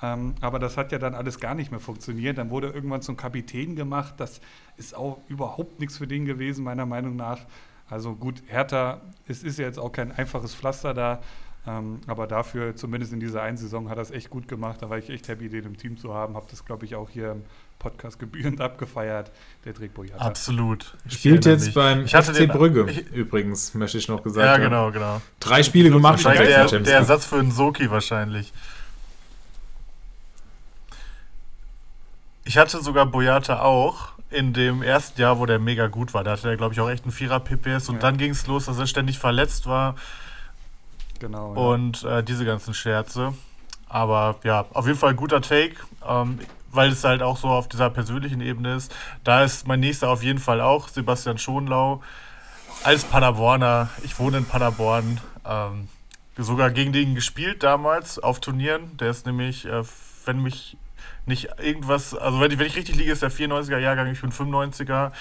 Ähm, 0.00 0.34
aber 0.40 0.60
das 0.60 0.76
hat 0.76 0.92
ja 0.92 0.98
dann 0.98 1.14
alles 1.14 1.40
gar 1.40 1.56
nicht 1.56 1.72
mehr 1.72 1.80
funktioniert. 1.80 2.38
Dann 2.38 2.50
wurde 2.50 2.68
er 2.68 2.74
irgendwann 2.74 3.02
zum 3.02 3.16
Kapitän 3.16 3.74
gemacht. 3.74 4.14
Das 4.18 4.40
ist 4.76 4.94
auch 4.94 5.18
überhaupt 5.28 5.80
nichts 5.80 5.98
für 5.98 6.06
den 6.06 6.24
gewesen, 6.24 6.62
meiner 6.62 6.86
Meinung 6.86 7.16
nach. 7.16 7.40
Also 7.90 8.14
gut, 8.14 8.42
Hertha, 8.46 9.00
es 9.28 9.42
ist 9.42 9.58
ja 9.58 9.66
jetzt 9.66 9.78
auch 9.78 9.92
kein 9.92 10.12
einfaches 10.12 10.54
Pflaster 10.54 10.94
da. 10.94 11.20
Ähm, 11.66 12.00
aber 12.06 12.26
dafür, 12.26 12.76
zumindest 12.76 13.12
in 13.12 13.20
dieser 13.20 13.42
einen 13.42 13.56
Saison, 13.56 13.88
hat 13.88 13.96
er 13.96 14.02
es 14.02 14.10
echt 14.10 14.28
gut 14.28 14.48
gemacht. 14.48 14.82
Da 14.82 14.90
war 14.90 14.98
ich 14.98 15.08
echt 15.08 15.28
happy, 15.28 15.48
den 15.48 15.64
im 15.64 15.76
Team 15.78 15.96
zu 15.96 16.12
haben. 16.12 16.36
Habe 16.36 16.46
das, 16.50 16.64
glaube 16.64 16.84
ich, 16.84 16.94
auch 16.94 17.08
hier 17.08 17.32
im 17.32 17.42
Podcast 17.78 18.18
gebührend 18.18 18.60
abgefeiert, 18.60 19.30
der 19.64 19.72
Drake 19.72 19.92
Boyata. 19.94 20.22
Absolut. 20.22 20.94
Ich 21.06 21.14
Spielt 21.14 21.46
jetzt 21.46 21.66
mich. 21.66 21.74
beim 21.74 22.04
ich 22.04 22.14
FC 22.14 22.48
Brügge, 22.48 22.90
ich, 22.90 23.10
übrigens, 23.12 23.72
möchte 23.72 23.96
ich 23.96 24.08
noch 24.08 24.22
gesagt 24.22 24.46
haben. 24.46 24.60
Ja, 24.60 24.68
genau, 24.68 24.90
genau. 24.90 25.22
Drei 25.40 25.62
Spiele 25.62 25.90
gemacht. 25.90 26.20
Schon 26.20 26.32
der, 26.34 26.66
der 26.66 26.94
Ersatz 26.94 27.24
für 27.24 27.36
einen 27.36 27.50
Soki 27.50 27.90
wahrscheinlich. 27.90 28.52
Ich 32.44 32.58
hatte 32.58 32.82
sogar 32.82 33.06
Boyata 33.06 33.60
auch 33.60 34.12
in 34.28 34.52
dem 34.52 34.82
ersten 34.82 35.18
Jahr, 35.18 35.38
wo 35.38 35.46
der 35.46 35.58
mega 35.58 35.86
gut 35.86 36.12
war. 36.12 36.24
Da 36.24 36.32
hatte 36.32 36.48
er, 36.48 36.56
glaube 36.58 36.74
ich, 36.74 36.80
auch 36.80 36.90
echt 36.90 37.04
einen 37.04 37.12
Vierer 37.12 37.40
PPS 37.40 37.88
und 37.88 37.96
ja. 37.96 38.00
dann 38.02 38.18
ging 38.18 38.32
es 38.32 38.46
los, 38.46 38.66
dass 38.66 38.78
er 38.78 38.86
ständig 38.86 39.18
verletzt 39.18 39.66
war. 39.66 39.94
Genau. 41.20 41.54
Ja. 41.54 41.60
Und 41.60 42.04
äh, 42.04 42.22
diese 42.22 42.44
ganzen 42.44 42.74
Scherze. 42.74 43.34
Aber 43.88 44.36
ja, 44.42 44.66
auf 44.72 44.86
jeden 44.86 44.98
Fall 44.98 45.10
ein 45.10 45.16
guter 45.16 45.40
Take, 45.40 45.76
ähm, 46.06 46.40
weil 46.72 46.90
es 46.90 47.04
halt 47.04 47.22
auch 47.22 47.36
so 47.36 47.48
auf 47.48 47.68
dieser 47.68 47.90
persönlichen 47.90 48.40
Ebene 48.40 48.74
ist. 48.74 48.94
Da 49.22 49.44
ist 49.44 49.68
mein 49.68 49.80
nächster 49.80 50.08
auf 50.08 50.22
jeden 50.22 50.40
Fall 50.40 50.60
auch 50.60 50.88
Sebastian 50.88 51.38
Schonlau. 51.38 52.02
Als 52.82 53.04
Paderborner, 53.04 53.88
ich 54.02 54.18
wohne 54.18 54.38
in 54.38 54.44
Paderborn, 54.44 55.20
ähm, 55.48 55.88
sogar 56.36 56.70
gegen 56.70 56.92
den 56.92 57.14
gespielt 57.14 57.62
damals 57.62 58.18
auf 58.18 58.40
Turnieren. 58.40 58.96
Der 58.96 59.10
ist 59.10 59.26
nämlich, 59.26 59.66
äh, 59.66 59.84
wenn 60.24 60.42
mich 60.42 60.76
nicht 61.26 61.48
irgendwas, 61.62 62.14
also 62.14 62.40
wenn 62.40 62.50
ich, 62.50 62.58
wenn 62.58 62.66
ich 62.66 62.76
richtig 62.76 62.96
liege, 62.96 63.12
ist 63.12 63.22
der 63.22 63.30
94er 63.30 63.78
Jahrgang, 63.78 64.10
ich 64.10 64.20
bin 64.20 64.32
95er. 64.32 65.12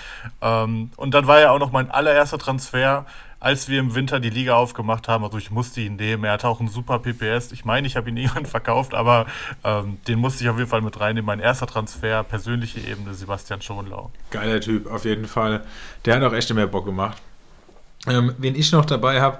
Ähm, 0.41 0.91
und 0.97 1.13
dann 1.13 1.27
war 1.27 1.39
ja 1.39 1.51
auch 1.51 1.59
noch 1.59 1.71
mein 1.71 1.91
allererster 1.91 2.37
Transfer 2.37 3.05
als 3.43 3.67
wir 3.67 3.79
im 3.79 3.93
Winter 3.93 4.21
die 4.21 4.29
Liga 4.29 4.55
aufgemacht 4.55 5.09
haben, 5.09 5.25
also 5.25 5.37
ich 5.37 5.51
musste 5.51 5.81
ihn 5.81 5.97
nehmen. 5.97 6.23
Er 6.23 6.31
hatte 6.31 6.47
auch 6.47 6.61
einen 6.61 6.69
super 6.69 6.99
PPS. 6.99 7.51
Ich 7.51 7.65
meine, 7.65 7.85
ich 7.85 7.97
habe 7.97 8.09
ihn 8.09 8.17
irgendwann 8.17 8.45
verkauft, 8.45 8.93
aber 8.93 9.25
ähm, 9.65 9.97
den 10.07 10.19
musste 10.19 10.43
ich 10.43 10.49
auf 10.49 10.57
jeden 10.57 10.69
Fall 10.69 10.81
mit 10.81 10.99
reinnehmen. 10.99 11.25
Mein 11.25 11.41
erster 11.41 11.67
Transfer, 11.67 12.23
persönliche 12.23 12.79
Ebene, 12.79 13.13
Sebastian 13.13 13.61
Schonlau. 13.61 14.11
Geiler 14.31 14.61
Typ, 14.61 14.89
auf 14.89 15.03
jeden 15.03 15.25
Fall. 15.25 15.65
Der 16.05 16.15
hat 16.15 16.23
auch 16.23 16.33
echt 16.33 16.53
mehr 16.53 16.67
Bock 16.67 16.85
gemacht. 16.85 17.21
Ähm, 18.07 18.33
wen 18.37 18.55
ich 18.55 18.71
noch 18.71 18.85
dabei 18.85 19.21
habe, 19.21 19.39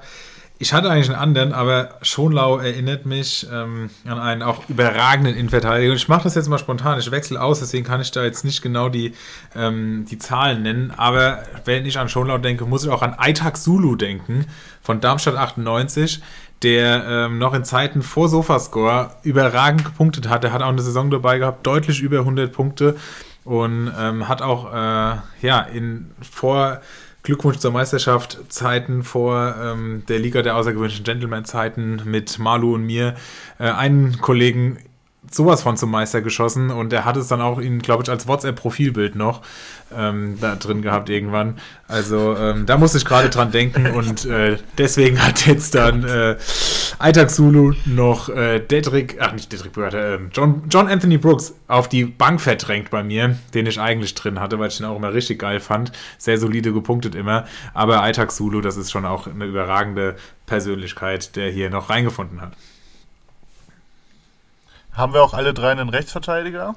ich 0.59 0.71
hatte 0.71 0.89
eigentlich 0.89 1.09
einen 1.09 1.19
anderen, 1.19 1.51
aber 1.51 1.97
Schonlau 2.01 2.57
erinnert 2.57 3.05
mich 3.05 3.47
ähm, 3.51 3.89
an 4.05 4.19
einen 4.19 4.41
auch 4.41 4.69
überragenden 4.69 5.35
Innenverteidiger. 5.35 5.93
Ich 5.93 6.07
mache 6.07 6.23
das 6.23 6.35
jetzt 6.35 6.47
mal 6.47 6.57
spontan, 6.57 6.99
ich 6.99 7.11
wechsle 7.11 7.41
aus, 7.41 7.59
deswegen 7.59 7.85
kann 7.85 7.99
ich 7.99 8.11
da 8.11 8.23
jetzt 8.23 8.45
nicht 8.45 8.61
genau 8.61 8.87
die, 8.87 9.13
ähm, 9.55 10.05
die 10.09 10.17
Zahlen 10.17 10.61
nennen. 10.61 10.93
Aber 10.95 11.43
wenn 11.65 11.85
ich 11.85 11.97
an 11.97 12.07
Schonlau 12.07 12.37
denke, 12.37 12.65
muss 12.65 12.83
ich 12.85 12.89
auch 12.89 13.01
an 13.01 13.15
Aitak 13.17 13.57
Zulu 13.57 13.95
denken 13.95 14.45
von 14.81 15.01
Darmstadt 15.01 15.35
98 15.35 16.21
der 16.63 17.03
ähm, 17.05 17.39
noch 17.39 17.53
in 17.53 17.65
Zeiten 17.65 18.01
vor 18.01 18.29
Sofascore 18.29 19.11
überragend 19.23 19.83
gepunktet 19.83 20.29
hat. 20.29 20.43
Er 20.43 20.53
hat 20.53 20.61
auch 20.61 20.69
eine 20.69 20.81
Saison 20.81 21.11
dabei 21.11 21.37
gehabt, 21.37 21.67
deutlich 21.67 21.99
über 22.01 22.19
100 22.19 22.51
Punkte 22.51 22.95
und 23.43 23.91
ähm, 23.99 24.27
hat 24.27 24.41
auch 24.41 24.71
äh, 24.73 25.17
ja 25.41 25.61
in 25.73 26.11
vor 26.21 26.79
Glückwunsch 27.23 27.57
zur 27.57 27.71
Meisterschaft 27.71 28.37
Zeiten 28.49 29.03
vor 29.03 29.55
ähm, 29.61 30.03
der 30.09 30.19
Liga 30.19 30.41
der 30.41 30.57
außergewöhnlichen 30.57 31.05
Gentleman 31.05 31.45
Zeiten 31.45 32.01
mit 32.05 32.37
Malu 32.37 32.75
und 32.75 32.83
mir. 32.83 33.15
Äh, 33.59 33.69
einen 33.69 34.19
Kollegen 34.19 34.77
sowas 35.33 35.63
von 35.63 35.77
zum 35.77 35.91
Meister 35.91 36.21
geschossen 36.21 36.69
und 36.69 36.93
er 36.93 37.05
hat 37.05 37.17
es 37.17 37.27
dann 37.27 37.41
auch 37.41 37.59
ihn, 37.59 37.79
glaube 37.79 38.03
ich, 38.03 38.09
als 38.09 38.27
WhatsApp-Profilbild 38.27 39.15
noch 39.15 39.41
ähm, 39.95 40.37
da 40.39 40.55
drin 40.55 40.81
gehabt 40.81 41.09
irgendwann. 41.09 41.57
Also 41.87 42.35
ähm, 42.37 42.65
da 42.65 42.77
muss 42.77 42.95
ich 42.95 43.05
gerade 43.05 43.29
dran 43.29 43.51
denken 43.51 43.87
und 43.95 44.25
äh, 44.25 44.57
deswegen 44.77 45.25
hat 45.25 45.45
jetzt 45.45 45.75
dann 45.75 46.03
äh, 46.03 46.37
Aitak 46.99 47.31
Zulu 47.31 47.73
noch 47.85 48.29
äh, 48.29 48.59
Dedrick, 48.59 49.17
ach 49.19 49.33
nicht 49.33 49.51
Dedrick 49.51 49.73
Burger, 49.73 50.15
äh, 50.15 50.19
John, 50.31 50.63
John 50.69 50.87
Anthony 50.87 51.17
Brooks 51.17 51.55
auf 51.67 51.89
die 51.89 52.05
Bank 52.05 52.41
verdrängt 52.41 52.89
bei 52.89 53.03
mir, 53.03 53.37
den 53.53 53.65
ich 53.65 53.79
eigentlich 53.79 54.13
drin 54.15 54.39
hatte, 54.39 54.59
weil 54.59 54.69
ich 54.69 54.77
den 54.77 54.85
auch 54.85 54.95
immer 54.95 55.13
richtig 55.13 55.39
geil 55.39 55.59
fand. 55.59 55.91
Sehr 56.17 56.37
solide 56.37 56.73
gepunktet 56.73 57.15
immer. 57.15 57.45
Aber 57.73 58.01
Aitak 58.01 58.31
Zulu, 58.31 58.61
das 58.61 58.77
ist 58.77 58.91
schon 58.91 59.05
auch 59.05 59.27
eine 59.27 59.45
überragende 59.45 60.15
Persönlichkeit, 60.45 61.35
der 61.35 61.49
hier 61.49 61.69
noch 61.69 61.89
reingefunden 61.89 62.41
hat. 62.41 62.53
Haben 64.93 65.13
wir 65.13 65.23
auch 65.23 65.33
alle 65.33 65.53
drei 65.53 65.71
einen 65.71 65.89
Rechtsverteidiger? 65.89 66.75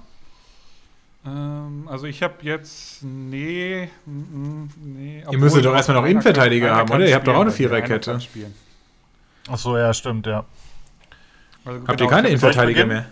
Ähm, 1.27 1.89
also 1.91 2.07
ich 2.07 2.23
habe 2.23 2.35
jetzt, 2.43 3.03
nee, 3.03 3.91
nee. 4.07 5.25
Ihr 5.31 5.39
müsstet 5.39 5.65
doch 5.65 5.75
erstmal 5.75 5.97
noch 6.01 6.07
Innenverteidiger 6.07 6.75
haben, 6.75 6.91
oder? 6.91 7.07
Ihr 7.07 7.15
habt 7.15 7.27
doch 7.27 7.35
auch 7.35 7.41
eine 7.41 7.51
Viererkette. 7.51 8.19
Ach 9.49 9.59
so, 9.59 9.77
ja, 9.77 9.93
stimmt, 9.93 10.27
ja. 10.27 10.45
Also 11.65 11.81
Habt 11.87 11.99
genau, 11.99 12.11
ihr 12.11 12.15
keine 12.15 12.29
Innenverteidiger 12.29 12.87
mehr? 12.87 13.07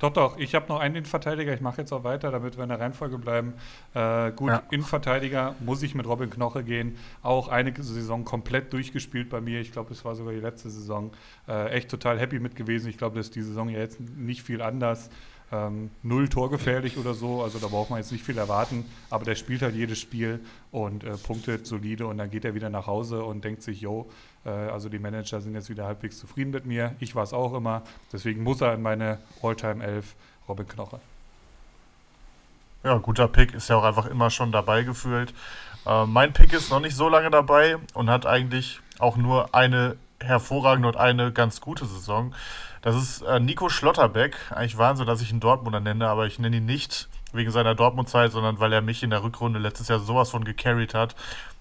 Doch, 0.00 0.12
doch. 0.12 0.38
Ich 0.38 0.54
habe 0.54 0.66
noch 0.68 0.80
einen 0.80 0.96
Innenverteidiger. 0.96 1.52
Ich 1.52 1.60
mache 1.60 1.82
jetzt 1.82 1.92
auch 1.92 2.04
weiter, 2.04 2.30
damit 2.30 2.56
wir 2.56 2.64
in 2.64 2.70
der 2.70 2.80
Reihenfolge 2.80 3.18
bleiben. 3.18 3.52
Äh, 3.94 4.32
gut, 4.32 4.48
ja. 4.48 4.62
Innenverteidiger 4.70 5.54
muss 5.60 5.82
ich 5.82 5.94
mit 5.94 6.06
Robin 6.06 6.30
Knoche 6.30 6.64
gehen. 6.64 6.96
Auch 7.22 7.48
eine 7.48 7.72
Saison 7.80 8.24
komplett 8.24 8.72
durchgespielt 8.72 9.28
bei 9.28 9.40
mir. 9.40 9.60
Ich 9.60 9.72
glaube, 9.72 9.92
es 9.92 10.04
war 10.04 10.14
sogar 10.14 10.32
die 10.32 10.40
letzte 10.40 10.70
Saison. 10.70 11.12
Äh, 11.46 11.68
echt 11.72 11.90
total 11.90 12.18
happy 12.18 12.40
mit 12.40 12.56
gewesen. 12.56 12.88
Ich 12.88 12.96
glaube, 12.96 13.16
das 13.16 13.26
ist 13.26 13.36
die 13.36 13.42
Saison 13.42 13.68
ja 13.68 13.78
jetzt 13.78 14.00
nicht 14.00 14.42
viel 14.42 14.62
anders. 14.62 15.10
Ähm, 15.52 15.90
null 16.04 16.28
torgefährlich 16.28 16.96
oder 16.96 17.12
so, 17.12 17.42
also 17.42 17.58
da 17.58 17.66
braucht 17.66 17.90
man 17.90 17.98
jetzt 17.98 18.12
nicht 18.12 18.24
viel 18.24 18.38
erwarten, 18.38 18.84
aber 19.10 19.24
der 19.24 19.34
spielt 19.34 19.62
halt 19.62 19.74
jedes 19.74 19.98
Spiel 19.98 20.38
und 20.70 21.02
äh, 21.02 21.16
punktet 21.16 21.66
solide 21.66 22.06
und 22.06 22.18
dann 22.18 22.30
geht 22.30 22.44
er 22.44 22.54
wieder 22.54 22.70
nach 22.70 22.86
Hause 22.86 23.24
und 23.24 23.44
denkt 23.44 23.64
sich, 23.64 23.80
yo, 23.80 24.08
also 24.48 24.88
die 24.88 24.98
Manager 24.98 25.40
sind 25.40 25.54
jetzt 25.54 25.68
wieder 25.68 25.86
halbwegs 25.86 26.18
zufrieden 26.18 26.50
mit 26.50 26.64
mir. 26.64 26.94
Ich 26.98 27.14
war 27.14 27.22
es 27.22 27.32
auch 27.32 27.52
immer, 27.54 27.82
deswegen 28.12 28.42
muss 28.42 28.60
er 28.60 28.74
in 28.74 28.82
meine 28.82 29.18
Alltime 29.42 29.84
11 29.84 30.14
Robin 30.48 30.66
Knoche. 30.66 31.00
Ja, 32.82 32.96
guter 32.96 33.28
Pick, 33.28 33.52
ist 33.52 33.68
ja 33.68 33.76
auch 33.76 33.84
einfach 33.84 34.06
immer 34.06 34.30
schon 34.30 34.52
dabei 34.52 34.82
gefühlt. 34.82 35.34
Äh, 35.86 36.06
mein 36.06 36.32
Pick 36.32 36.52
ist 36.54 36.70
noch 36.70 36.80
nicht 36.80 36.96
so 36.96 37.08
lange 37.08 37.30
dabei 37.30 37.76
und 37.92 38.08
hat 38.08 38.24
eigentlich 38.24 38.80
auch 38.98 39.16
nur 39.16 39.54
eine 39.54 39.96
hervorragende 40.18 40.88
und 40.88 40.96
eine 40.96 41.32
ganz 41.32 41.60
gute 41.60 41.84
Saison. 41.84 42.34
Das 42.82 42.96
ist 42.96 43.22
äh, 43.22 43.38
Nico 43.38 43.68
Schlotterbeck. 43.68 44.36
Eigentlich 44.50 44.78
Wahnsinn, 44.78 45.06
dass 45.06 45.20
ich 45.20 45.30
ihn 45.30 45.40
Dortmunder 45.40 45.80
nenne, 45.80 46.08
aber 46.08 46.26
ich 46.26 46.38
nenne 46.38 46.56
ihn 46.56 46.64
nicht 46.64 47.08
wegen 47.32 47.50
seiner 47.50 47.74
Dortmund-Zeit, 47.74 48.32
sondern 48.32 48.58
weil 48.60 48.72
er 48.72 48.80
mich 48.80 49.02
in 49.02 49.10
der 49.10 49.22
Rückrunde 49.22 49.58
letztes 49.58 49.88
Jahr 49.88 50.00
sowas 50.00 50.30
von 50.30 50.44
gecarried 50.44 50.94
hat. 50.94 51.14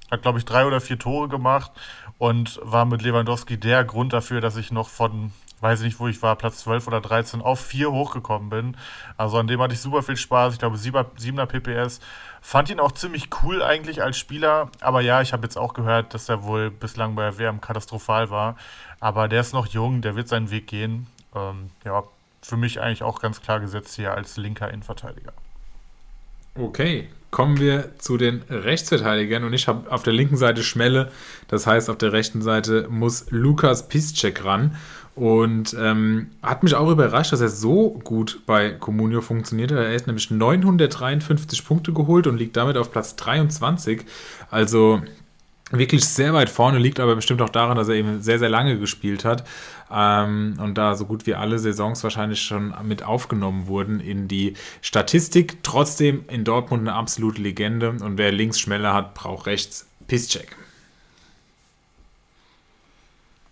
Hat, 0.10 0.22
glaube 0.22 0.40
ich, 0.40 0.46
drei 0.46 0.66
oder 0.66 0.82
vier 0.82 0.98
Tore 0.98 1.28
gemacht 1.28 1.72
und 2.20 2.60
war 2.62 2.86
mit 2.86 3.02
Lewandowski 3.02 3.58
der 3.58 3.84
Grund 3.84 4.14
dafür, 4.14 4.42
dass 4.42 4.58
ich 4.58 4.72
noch 4.72 4.90
von, 4.90 5.32
weiß 5.62 5.80
ich 5.80 5.86
nicht, 5.86 6.00
wo 6.00 6.08
ich 6.08 6.22
war, 6.22 6.36
Platz 6.36 6.60
12 6.60 6.88
oder 6.88 7.02
13 7.02 7.42
auf 7.42 7.62
4 7.62 7.92
hochgekommen 7.92 8.50
bin. 8.50 8.78
Also 9.18 9.40
an 9.40 9.48
dem 9.48 9.60
hatte 9.62 9.74
ich 9.74 9.80
super 9.80 10.04
viel 10.04 10.18
Spaß. 10.18 10.54
Ich 10.54 10.60
glaube, 10.60 10.76
7er 10.78 11.46
PPS. 11.46 12.02
Fand 12.42 12.70
ihn 12.70 12.82
auch 12.82 12.92
ziemlich 12.92 13.30
cool 13.42 13.64
eigentlich 13.64 14.04
als 14.04 14.18
Spieler. 14.18 14.70
Aber 14.82 15.00
ja, 15.02 15.22
ich 15.22 15.32
habe 15.32 15.44
jetzt 15.44 15.58
auch 15.58 15.74
gehört, 15.74 16.14
dass 16.14 16.28
er 16.28 16.44
wohl 16.44 16.70
bislang 16.70 17.16
bei 17.16 17.38
WM 17.38 17.62
katastrophal 17.62 18.30
war. 18.30 18.58
Aber 19.00 19.30
der 19.30 19.40
ist 19.40 19.54
noch 19.54 19.68
jung, 19.68 20.02
der 20.02 20.16
wird 20.16 20.28
seinen 20.28 20.52
Weg 20.52 20.68
gehen. 20.68 21.08
Ähm, 21.34 21.72
ja, 21.86 22.04
für 22.42 22.58
mich 22.58 22.82
eigentlich 22.82 23.04
auch 23.04 23.22
ganz 23.22 23.42
klar 23.42 23.62
gesetzt 23.62 23.96
hier 23.96 24.14
als 24.14 24.36
linker 24.36 24.70
Innenverteidiger. 24.70 25.32
Okay, 26.56 27.10
kommen 27.32 27.60
wir 27.60 27.90
zu 28.00 28.18
den 28.18 28.42
Rechtsverteidigern. 28.50 29.44
Und 29.44 29.54
ich 29.54 29.68
habe 29.68 29.92
auf 29.92 30.04
der 30.04 30.14
linken 30.14 30.38
Seite 30.38 30.64
Schmelle, 30.64 31.12
das 31.48 31.68
heißt 31.68 31.90
auf 31.90 31.98
der 31.98 32.12
rechten 32.12 32.42
Seite 32.42 32.88
muss 32.90 33.28
Lukas 33.30 33.88
Piszczek 33.88 34.46
ran. 34.46 34.76
Und 35.16 35.76
ähm, 35.78 36.28
hat 36.42 36.64
mich 36.64 36.76
auch 36.76 36.90
überrascht, 36.90 37.34
dass 37.34 37.42
er 37.42 37.50
so 37.50 38.00
gut 38.04 38.40
bei 38.46 38.70
Comunio 38.70 39.20
funktioniert 39.20 39.72
hat. 39.72 39.80
Er 39.80 39.94
hat 39.94 40.08
nämlich 40.08 40.32
953 40.32 41.66
Punkte 41.66 41.92
geholt 41.92 42.26
und 42.26 42.38
liegt 42.38 42.56
damit 42.56 42.78
auf 42.78 42.92
Platz 42.92 43.18
23, 43.18 44.06
also 44.50 45.02
wirklich 45.72 46.06
sehr 46.06 46.34
weit 46.34 46.50
vorne, 46.50 46.80
liegt 46.80 47.00
aber 47.00 47.16
bestimmt 47.16 47.42
auch 47.42 47.50
daran, 47.50 47.78
dass 47.78 47.90
er 47.90 47.96
eben 47.96 48.22
sehr, 48.22 48.40
sehr 48.40 48.50
lange 48.50 48.80
gespielt 48.80 49.26
hat 49.26 49.44
ähm, 49.92 50.56
und 50.60 50.78
da 50.78 50.96
so 50.96 51.06
gut 51.06 51.26
wie 51.26 51.36
alle 51.36 51.60
Saisons 51.60 52.04
wahrscheinlich 52.04 52.42
schon 52.42 52.74
mit 52.84 53.04
aufgenommen 53.04 53.68
wurden 53.68 54.00
in 54.00 54.28
die 54.28 54.54
Statistik. 54.82 55.64
Trotzdem 55.64 56.26
in 56.28 56.44
Dortmund 56.44 56.82
eine 56.82 56.96
absolute 56.96 57.42
Legende 57.42 57.92
und 57.92 58.18
wer 58.18 58.32
links 58.32 58.60
schneller 58.60 58.94
hat, 58.94 59.14
braucht 59.14 59.46
rechts 59.46 59.88
Pisscheck. 60.08 60.56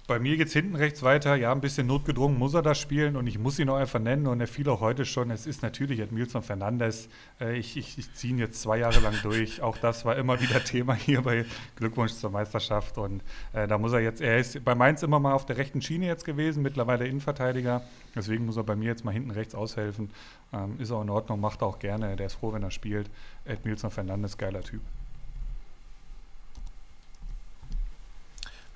Bei 0.07 0.19
mir 0.19 0.37
geht 0.37 0.47
es 0.47 0.53
hinten 0.53 0.77
rechts 0.77 1.03
weiter. 1.03 1.35
Ja, 1.35 1.51
ein 1.51 1.59
bisschen 1.59 1.85
notgedrungen 1.85 2.39
muss 2.39 2.53
er 2.53 2.61
das 2.61 2.79
spielen 2.79 3.17
und 3.17 3.27
ich 3.27 3.37
muss 3.37 3.59
ihn 3.59 3.67
auch 3.67 3.75
einfach 3.75 3.99
nennen. 3.99 4.25
Und 4.27 4.39
er 4.39 4.47
fiel 4.47 4.69
auch 4.69 4.79
heute 4.79 5.03
schon. 5.03 5.31
Es 5.31 5.45
ist 5.45 5.61
natürlich 5.63 5.99
Edmilson 5.99 6.43
Fernandes. 6.43 7.09
Äh, 7.41 7.57
ich, 7.57 7.75
ich, 7.75 7.97
ich 7.97 8.13
ziehe 8.13 8.31
ihn 8.31 8.39
jetzt 8.39 8.61
zwei 8.61 8.77
Jahre 8.77 9.01
lang 9.01 9.15
durch. 9.21 9.61
Auch 9.67 9.77
das 9.77 10.05
war 10.05 10.15
immer 10.15 10.39
wieder 10.39 10.63
Thema 10.63 10.93
hier 10.93 11.23
bei 11.23 11.43
Glückwunsch 11.75 12.13
zur 12.13 12.29
Meisterschaft. 12.29 12.97
Und 12.97 13.21
äh, 13.51 13.67
da 13.67 13.77
muss 13.77 13.91
er 13.91 13.99
jetzt, 13.99 14.21
er 14.21 14.37
ist 14.37 14.63
bei 14.63 14.75
Mainz 14.75 15.03
immer 15.03 15.19
mal 15.19 15.33
auf 15.33 15.45
der 15.45 15.57
rechten 15.57 15.81
Schiene 15.81 16.05
jetzt 16.05 16.23
gewesen, 16.23 16.63
mittlerweile 16.63 17.05
Innenverteidiger. 17.05 17.83
Deswegen 18.15 18.45
muss 18.45 18.55
er 18.55 18.63
bei 18.63 18.77
mir 18.77 18.87
jetzt 18.87 19.03
mal 19.03 19.11
hinten 19.11 19.31
rechts 19.31 19.55
aushelfen. 19.55 20.09
Ähm, 20.53 20.79
ist 20.79 20.89
auch 20.91 21.01
in 21.01 21.09
Ordnung, 21.09 21.41
macht 21.41 21.61
er 21.61 21.67
auch 21.67 21.79
gerne. 21.79 22.15
Der 22.15 22.27
ist 22.27 22.35
froh, 22.35 22.53
wenn 22.53 22.63
er 22.63 22.71
spielt. 22.71 23.09
Edmilson 23.43 23.91
Fernandes, 23.91 24.37
geiler 24.37 24.61
Typ. 24.61 24.81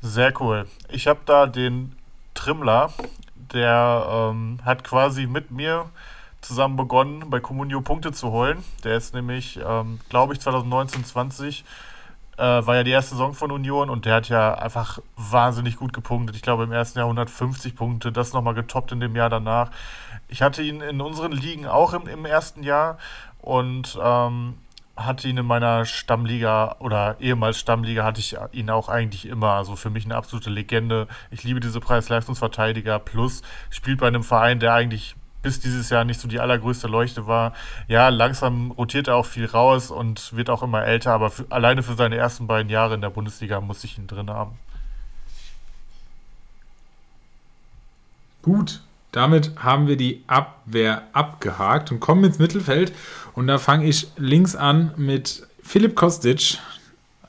Sehr 0.01 0.33
cool. 0.41 0.67
Ich 0.89 1.05
habe 1.05 1.19
da 1.25 1.45
den 1.45 1.95
Trimmler, 2.33 2.91
der 3.35 4.05
ähm, 4.09 4.59
hat 4.65 4.83
quasi 4.83 5.27
mit 5.27 5.51
mir 5.51 5.89
zusammen 6.41 6.75
begonnen, 6.75 7.29
bei 7.29 7.39
Comunio 7.39 7.81
Punkte 7.81 8.11
zu 8.11 8.31
holen. 8.31 8.63
Der 8.83 8.97
ist 8.97 9.13
nämlich, 9.13 9.59
ähm, 9.63 9.99
glaube 10.09 10.33
ich, 10.33 10.39
2019, 10.39 11.05
20 11.05 11.63
äh, 12.37 12.41
war 12.41 12.75
ja 12.77 12.83
die 12.83 12.89
erste 12.89 13.11
Saison 13.11 13.35
von 13.35 13.51
Union 13.51 13.91
und 13.91 14.05
der 14.05 14.15
hat 14.15 14.29
ja 14.29 14.55
einfach 14.55 14.97
wahnsinnig 15.17 15.75
gut 15.75 15.93
gepunktet. 15.93 16.35
Ich 16.35 16.41
glaube, 16.41 16.63
im 16.63 16.71
ersten 16.71 16.97
Jahr 16.97 17.05
150 17.05 17.75
Punkte, 17.75 18.11
das 18.11 18.33
nochmal 18.33 18.55
getoppt 18.55 18.93
in 18.93 19.01
dem 19.01 19.15
Jahr 19.15 19.29
danach. 19.29 19.69
Ich 20.29 20.41
hatte 20.41 20.63
ihn 20.63 20.81
in 20.81 20.99
unseren 20.99 21.31
Ligen 21.31 21.67
auch 21.67 21.93
im, 21.93 22.07
im 22.07 22.25
ersten 22.25 22.63
Jahr 22.63 22.97
und 23.39 23.99
ähm, 24.01 24.55
hatte 24.95 25.27
ihn 25.27 25.37
in 25.37 25.45
meiner 25.45 25.85
Stammliga 25.85 26.75
oder 26.79 27.15
ehemals 27.19 27.59
Stammliga 27.59 28.03
hatte 28.03 28.19
ich 28.19 28.37
ihn 28.51 28.69
auch 28.69 28.89
eigentlich 28.89 29.25
immer. 29.25 29.51
Also 29.51 29.75
für 29.75 29.89
mich 29.89 30.05
eine 30.05 30.15
absolute 30.15 30.49
Legende. 30.49 31.07
Ich 31.31 31.43
liebe 31.43 31.59
diese 31.59 31.79
Preis-Leistungsverteidiger. 31.79 32.99
Plus 32.99 33.41
spielt 33.69 33.99
bei 33.99 34.07
einem 34.07 34.23
Verein, 34.23 34.59
der 34.59 34.73
eigentlich 34.73 35.15
bis 35.41 35.59
dieses 35.59 35.89
Jahr 35.89 36.03
nicht 36.03 36.19
so 36.19 36.27
die 36.27 36.39
allergrößte 36.39 36.87
Leuchte 36.87 37.27
war. 37.27 37.53
Ja, 37.87 38.09
langsam 38.09 38.71
rotiert 38.71 39.07
er 39.07 39.15
auch 39.15 39.25
viel 39.25 39.45
raus 39.45 39.91
und 39.91 40.35
wird 40.35 40.49
auch 40.49 40.63
immer 40.63 40.83
älter, 40.85 41.13
aber 41.13 41.31
für, 41.31 41.45
alleine 41.49 41.83
für 41.83 41.95
seine 41.95 42.17
ersten 42.17 42.47
beiden 42.47 42.69
Jahre 42.69 42.93
in 42.93 43.01
der 43.01 43.09
Bundesliga 43.09 43.59
muss 43.61 43.83
ich 43.83 43.97
ihn 43.97 44.07
drin 44.07 44.29
haben. 44.29 44.57
Gut, 48.43 48.81
damit 49.11 49.51
haben 49.57 49.87
wir 49.87 49.97
die 49.97 50.23
Abwehr 50.27 51.03
abgehakt 51.13 51.91
und 51.91 51.99
kommen 51.99 52.23
ins 52.23 52.39
Mittelfeld. 52.39 52.93
Und 53.33 53.47
da 53.47 53.57
fange 53.57 53.85
ich 53.85 54.07
links 54.17 54.55
an 54.55 54.93
mit 54.97 55.47
Philipp 55.61 55.95
Kostic. 55.95 56.57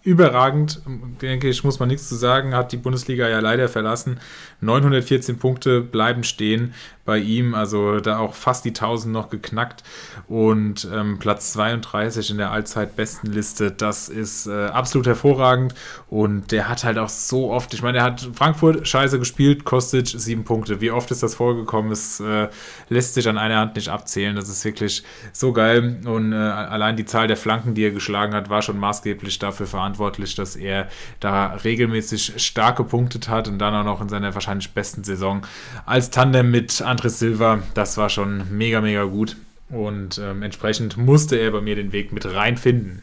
Überragend, 0.04 0.80
denke 1.20 1.48
ich, 1.48 1.62
muss 1.62 1.78
man 1.78 1.88
nichts 1.88 2.08
zu 2.08 2.16
sagen, 2.16 2.56
hat 2.56 2.72
die 2.72 2.76
Bundesliga 2.76 3.28
ja 3.28 3.38
leider 3.38 3.68
verlassen. 3.68 4.18
914 4.60 5.38
Punkte 5.38 5.80
bleiben 5.80 6.24
stehen 6.24 6.74
bei 7.04 7.18
ihm, 7.18 7.54
also 7.54 8.00
da 8.00 8.18
auch 8.18 8.34
fast 8.34 8.64
die 8.64 8.70
1000 8.70 9.12
noch 9.12 9.30
geknackt. 9.30 9.84
Und 10.26 10.88
ähm, 10.92 11.18
Platz 11.20 11.52
32 11.52 12.30
in 12.30 12.38
der 12.38 12.50
Allzeitbestenliste, 12.50 13.70
das 13.70 14.08
ist 14.08 14.48
äh, 14.48 14.66
absolut 14.66 15.06
hervorragend. 15.06 15.72
Und 16.10 16.50
der 16.50 16.68
hat 16.68 16.82
halt 16.82 16.98
auch 16.98 17.08
so 17.08 17.52
oft, 17.52 17.72
ich 17.72 17.82
meine, 17.82 17.98
er 17.98 18.04
hat 18.04 18.28
Frankfurt 18.34 18.86
scheiße 18.86 19.20
gespielt, 19.20 19.64
Kostic 19.64 20.08
sieben 20.08 20.42
Punkte. 20.42 20.80
Wie 20.80 20.90
oft 20.90 21.12
ist 21.12 21.22
das 21.22 21.36
vorgekommen? 21.36 21.92
Es 21.92 22.18
äh, 22.18 22.48
lässt 22.88 23.14
sich 23.14 23.28
an 23.28 23.38
einer 23.38 23.58
Hand 23.58 23.76
nicht 23.76 23.88
abzählen, 23.88 24.34
das 24.34 24.48
ist 24.48 24.64
wirklich 24.64 25.04
so 25.32 25.52
geil. 25.52 26.00
Und 26.04 26.32
äh, 26.32 26.36
allein 26.36 26.96
die 26.96 27.04
Zahl 27.04 27.28
der 27.28 27.36
Flanken, 27.36 27.74
die 27.74 27.84
er 27.84 27.92
geschlagen 27.92 28.34
hat, 28.34 28.48
war 28.50 28.62
schon 28.62 28.78
maßgeblich 28.78 29.38
dafür 29.38 29.66
verantwortlich 29.66 29.91
verantwortlich, 29.92 30.34
dass 30.34 30.56
er 30.56 30.88
da 31.20 31.54
regelmäßig 31.54 32.42
stark 32.42 32.76
gepunktet 32.76 33.28
hat 33.28 33.48
und 33.48 33.58
dann 33.58 33.74
auch 33.74 33.84
noch 33.84 34.00
in 34.00 34.08
seiner 34.08 34.34
wahrscheinlich 34.34 34.72
besten 34.72 35.04
Saison 35.04 35.46
als 35.86 36.10
Tandem 36.10 36.50
mit 36.50 36.82
Andres 36.82 37.18
Silva. 37.18 37.62
Das 37.74 37.96
war 37.96 38.08
schon 38.08 38.56
mega, 38.56 38.80
mega 38.80 39.04
gut. 39.04 39.36
Und 39.68 40.18
ähm, 40.18 40.42
entsprechend 40.42 40.96
musste 40.96 41.36
er 41.36 41.50
bei 41.50 41.60
mir 41.60 41.76
den 41.76 41.92
Weg 41.92 42.12
mit 42.12 42.26
reinfinden. 42.26 43.02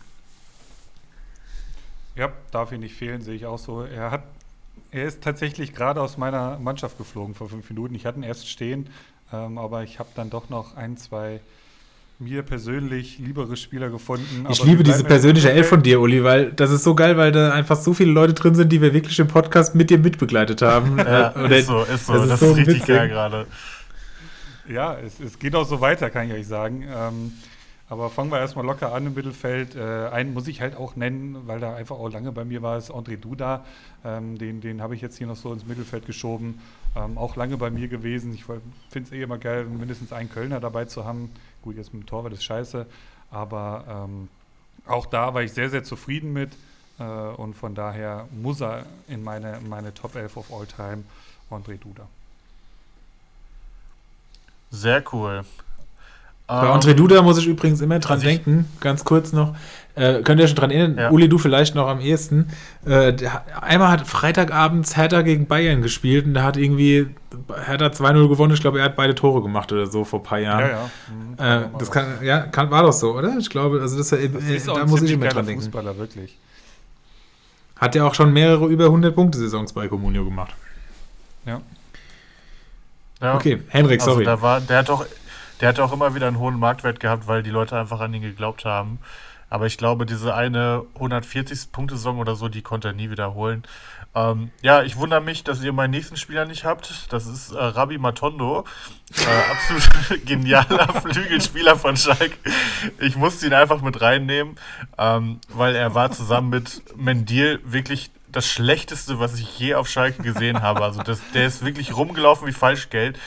Ja, 2.16 2.32
darf 2.52 2.72
ihn 2.72 2.82
nicht 2.82 2.96
fehlen, 2.96 3.22
sehe 3.22 3.36
ich 3.36 3.46
auch 3.46 3.58
so. 3.58 3.84
Er 3.84 4.12
hat, 4.12 4.24
er 4.92 5.06
ist 5.06 5.24
tatsächlich 5.24 5.74
gerade 5.74 6.02
aus 6.02 6.18
meiner 6.18 6.60
Mannschaft 6.60 6.98
geflogen 6.98 7.34
vor 7.34 7.50
fünf 7.50 7.70
Minuten. 7.70 7.96
Ich 7.96 8.06
hatte 8.06 8.20
ihn 8.20 8.24
erst 8.24 8.48
stehen, 8.48 8.90
ähm, 9.32 9.58
aber 9.58 9.84
ich 9.84 10.00
habe 10.00 10.10
dann 10.16 10.30
doch 10.30 10.50
noch 10.50 10.76
ein, 10.76 10.98
zwei 10.98 11.40
mir 12.20 12.44
persönlich 12.44 13.18
liebere 13.18 13.56
Spieler 13.56 13.90
gefunden. 13.90 14.46
Ich 14.50 14.62
liebe 14.64 14.84
diese 14.84 15.06
persönliche 15.06 15.52
Elf 15.52 15.70
von 15.70 15.82
dir, 15.82 16.02
Uli, 16.02 16.22
weil 16.24 16.52
das 16.52 16.70
ist 16.70 16.84
so 16.84 16.94
geil, 16.94 17.16
weil 17.16 17.32
da 17.32 17.54
einfach 17.54 17.78
so 17.78 17.94
viele 17.94 18.12
Leute 18.12 18.34
drin 18.34 18.56
sind, 18.56 18.74
die 18.74 18.82
wir 18.82 18.94
wirklich 18.94 19.18
im 19.20 19.28
Podcast 19.28 19.74
mit 19.74 19.90
dir 19.90 19.98
mitbegleitet 20.00 20.62
haben. 20.62 20.98
ja, 20.98 21.34
Oder, 21.34 21.58
ist 21.58 21.68
so, 21.68 21.84
ist 21.84 22.06
so. 22.08 22.14
Das, 22.14 22.28
das 22.28 22.42
ist, 22.42 22.48
so 22.48 22.54
richtig 22.54 22.76
witzig. 22.76 22.88
geil 22.88 23.08
gerade. 23.08 23.48
Ja, 24.68 24.98
es, 25.00 25.20
es, 25.22 25.40
geht 25.40 25.56
auch 25.56 25.66
so 25.66 25.80
weiter, 25.80 26.10
kann 26.10 26.28
ich 26.28 26.34
euch 26.34 26.48
sagen. 26.48 26.84
Ähm, 26.94 27.32
aber 27.88 28.10
fangen 28.10 28.32
wir 28.32 28.38
erstmal 28.38 28.66
locker 28.66 28.94
an 28.94 29.08
im 29.08 29.14
Mittelfeld. 29.14 29.76
Äh, 29.76 30.10
einen 30.10 30.34
muss 30.34 30.48
ich 30.48 30.60
halt 30.60 30.76
auch 30.76 30.98
nennen, 30.98 31.38
weil 31.48 31.60
da 31.62 31.74
einfach 31.74 31.96
auch 31.96 32.12
lange 32.12 32.34
bei 32.34 32.44
mir 32.44 32.62
war, 32.62 32.78
ist 32.78 32.92
André 32.92 33.16
Duda. 33.16 33.66
Ähm, 34.04 34.38
den 34.38 34.60
den 34.60 34.82
habe 34.82 34.94
ich 34.94 35.02
jetzt 35.02 35.18
hier 35.18 35.26
noch 35.26 35.38
so 35.38 35.54
ins 35.54 35.66
Mittelfeld 35.66 36.06
geschoben. 36.06 36.60
Ähm, 36.96 37.18
auch 37.18 37.38
lange 37.38 37.58
bei 37.58 37.72
mir 37.72 37.88
gewesen. 37.88 38.34
Ich 38.34 38.44
finde 38.44 39.08
es 39.08 39.12
eh 39.12 39.24
immer 39.24 39.38
geil, 39.38 39.66
mindestens 39.66 40.12
einen 40.12 40.30
Kölner 40.30 40.60
dabei 40.60 40.86
zu 40.86 41.06
haben. 41.06 41.32
Gut, 41.62 41.78
jetzt 41.78 41.94
mit 41.94 42.04
dem 42.04 42.06
Torwart 42.06 42.34
ist 42.34 42.44
scheiße. 42.44 42.86
Aber 43.32 43.84
ähm, 43.88 44.30
auch 44.86 45.06
da 45.06 45.34
war 45.34 45.44
ich 45.44 45.54
sehr, 45.54 45.70
sehr 45.70 45.84
zufrieden 45.84 46.34
mit. 46.34 46.52
Äh, 47.00 47.04
und 47.04 47.56
von 47.56 47.76
daher 47.76 48.28
muss 48.32 48.62
er 48.62 48.86
in 49.08 49.24
meine, 49.24 49.60
meine 49.68 49.94
Top 49.94 50.16
11 50.16 50.38
of 50.38 50.54
All 50.54 50.66
Time 50.66 51.04
André 51.50 51.78
Duda. 51.78 52.08
Sehr 54.72 55.04
cool. 55.14 55.44
Bei 56.48 56.70
um, 56.70 56.80
André 56.80 56.94
Duda 56.94 57.22
muss 57.22 57.38
ich 57.38 57.48
übrigens 57.48 57.82
immer 57.82 58.00
dran 58.00 58.18
also 58.18 58.28
denken, 58.28 58.72
ganz 58.80 59.04
kurz 59.04 59.34
noch. 59.34 59.56
Äh, 60.00 60.22
könnt 60.24 60.40
ihr 60.40 60.48
schon 60.48 60.56
dran 60.56 60.72
erinnern? 60.72 60.98
Ja. 60.98 61.12
Uli, 61.12 61.28
du 61.28 61.38
vielleicht 61.38 61.76
noch 61.76 61.88
am 61.88 62.00
ehesten. 62.00 62.48
Äh, 62.86 63.14
der, 63.14 63.44
einmal 63.62 63.90
hat 63.90 64.08
Freitagabends 64.08 64.96
Hertha 64.96 65.22
gegen 65.24 65.46
Bayern 65.46 65.82
gespielt 65.82 66.26
und 66.26 66.34
da 66.36 66.44
hat 66.44 66.56
irgendwie 66.56 67.08
Hertha 67.66 67.88
2-0 67.88 68.30
gewonnen. 68.30 68.54
Ich 68.54 68.62
glaube, 68.62 68.80
er 68.80 68.86
hat 68.86 68.96
beide 68.96 69.14
Tore 69.14 69.42
gemacht 69.42 69.72
oder 69.74 69.88
so 69.88 70.06
vor 70.06 70.22
ein 70.22 70.24
paar 70.24 70.40
Jahren. 70.40 70.62
Ja, 70.62 70.70
ja. 70.70 70.90
Mhm, 71.60 71.64
äh, 71.66 71.68
das 71.78 71.92
kann, 71.92 72.06
ja, 72.24 72.40
kann, 72.40 72.72
war 72.72 72.84
doch 72.84 72.94
so, 72.94 73.18
oder? 73.18 73.36
Ich 73.38 73.50
glaube, 73.50 73.82
also 73.82 73.98
das, 73.98 74.12
äh, 74.14 74.30
das 74.30 74.64
da 74.64 74.86
muss 74.86 75.02
ich 75.02 75.12
immer 75.12 75.28
dran 75.28 75.46
denken. 75.46 75.62
Fußballer, 75.62 75.98
wirklich. 75.98 76.38
Hat 77.76 77.96
ja 77.96 78.06
auch 78.06 78.16
schon 78.16 78.32
mehrere 78.32 78.68
über 78.68 78.86
100 78.86 79.14
Punkte 79.14 79.38
Saisons 79.38 79.74
bei 79.74 79.90
Comunio 79.90 80.24
gemacht. 80.24 80.54
Ja. 81.46 81.62
Ja. 83.22 83.36
Okay, 83.36 83.62
Henrik, 83.68 84.00
also 84.00 84.14
sorry. 84.14 84.24
Da 84.24 84.42
war, 84.42 84.62
der 84.62 84.78
hat 84.78 84.88
doch 84.88 85.06
der 85.60 85.70
hat 85.70 85.80
auch 85.80 85.92
immer 85.92 86.16
wieder 86.16 86.28
einen 86.28 86.40
hohen 86.40 86.58
Marktwert 86.58 87.00
gehabt, 87.00 87.28
weil 87.28 87.44
die 87.44 87.50
Leute 87.50 87.78
einfach 87.78 88.00
an 88.00 88.14
ihn 88.14 88.22
geglaubt 88.22 88.66
haben. 88.66 89.00
Aber 89.50 89.66
ich 89.66 89.78
glaube, 89.78 90.06
diese 90.06 90.36
eine 90.36 90.84
140-Punkte-Saison 91.00 92.20
oder 92.20 92.36
so, 92.36 92.50
die 92.50 92.62
konnte 92.62 92.90
er 92.90 92.94
nie 92.94 93.10
wiederholen. 93.10 93.64
Ähm, 94.16 94.52
ja, 94.62 94.82
ich 94.82 94.96
wundere 94.98 95.22
mich, 95.22 95.44
dass 95.44 95.62
ihr 95.62 95.72
meinen 95.72 95.92
nächsten 95.92 96.18
Spieler 96.18 96.46
nicht 96.46 96.66
habt. 96.66 97.08
Das 97.12 97.28
ist 97.28 97.52
äh, 97.52 97.58
Rabi 97.64 97.98
Matondo. 97.98 98.66
Äh, 99.16 99.52
absolut 99.52 100.26
genialer 100.26 100.88
Flügelspieler 101.02 101.76
von 101.76 101.96
Schalke. 101.96 102.38
Ich 103.00 103.16
musste 103.16 103.46
ihn 103.46 103.54
einfach 103.54 103.82
mit 103.82 104.02
reinnehmen, 104.02 104.56
ähm, 104.98 105.40
weil 105.50 105.76
er 105.76 105.94
war 105.94 106.12
zusammen 106.12 106.50
mit 106.50 106.82
Mendil 106.96 107.60
wirklich 107.64 108.12
das 108.32 108.48
Schlechteste, 108.48 109.20
was 109.20 109.40
ich 109.40 109.60
je 109.60 109.76
auf 109.76 109.88
Schalke 109.88 110.22
gesehen 110.24 110.62
habe. 110.62 110.84
Also 110.84 111.02
das, 111.02 111.20
der 111.34 111.48
ist 111.48 111.64
wirklich 111.64 111.96
rumgelaufen 111.96 112.48
wie 112.48 112.54
Falschgeld. 112.54 113.18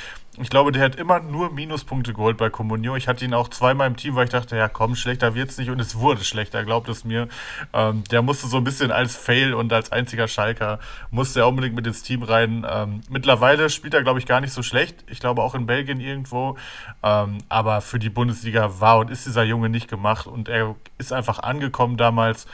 Ich 0.40 0.48
glaube, 0.48 0.72
der 0.72 0.82
hat 0.82 0.96
immer 0.96 1.20
nur 1.20 1.52
Minuspunkte 1.52 2.14
geholt 2.14 2.38
bei 2.38 2.48
Comunio. 2.48 2.96
Ich 2.96 3.06
hatte 3.06 3.22
ihn 3.22 3.34
auch 3.34 3.48
zweimal 3.48 3.86
im 3.86 3.96
Team, 3.96 4.14
weil 4.14 4.24
ich 4.24 4.30
dachte, 4.30 4.56
ja 4.56 4.66
komm, 4.66 4.96
schlechter 4.96 5.34
wird's 5.34 5.58
nicht 5.58 5.68
und 5.68 5.78
es 5.78 5.96
wurde 5.96 6.24
schlechter, 6.24 6.64
glaubt 6.64 6.88
es 6.88 7.04
mir. 7.04 7.28
Ähm, 7.74 8.02
der 8.10 8.22
musste 8.22 8.46
so 8.46 8.56
ein 8.56 8.64
bisschen 8.64 8.90
als 8.90 9.14
Fail 9.14 9.52
und 9.52 9.70
als 9.74 9.92
einziger 9.92 10.28
Schalker, 10.28 10.78
musste 11.10 11.40
er 11.40 11.48
unbedingt 11.48 11.74
mit 11.74 11.86
ins 11.86 12.02
Team 12.02 12.22
rein. 12.22 12.66
Ähm, 12.66 13.02
mittlerweile 13.10 13.68
spielt 13.68 13.92
er, 13.92 14.02
glaube 14.02 14.20
ich, 14.20 14.26
gar 14.26 14.40
nicht 14.40 14.54
so 14.54 14.62
schlecht. 14.62 15.04
Ich 15.06 15.20
glaube 15.20 15.42
auch 15.42 15.54
in 15.54 15.66
Belgien 15.66 16.00
irgendwo. 16.00 16.56
Ähm, 17.02 17.38
aber 17.50 17.82
für 17.82 17.98
die 17.98 18.10
Bundesliga 18.10 18.80
war 18.80 19.00
und 19.00 19.10
ist 19.10 19.26
dieser 19.26 19.42
Junge 19.42 19.68
nicht 19.68 19.88
gemacht 19.88 20.26
und 20.26 20.48
er 20.48 20.76
ist 20.96 21.12
einfach 21.12 21.40
angekommen 21.40 21.98
damals 21.98 22.46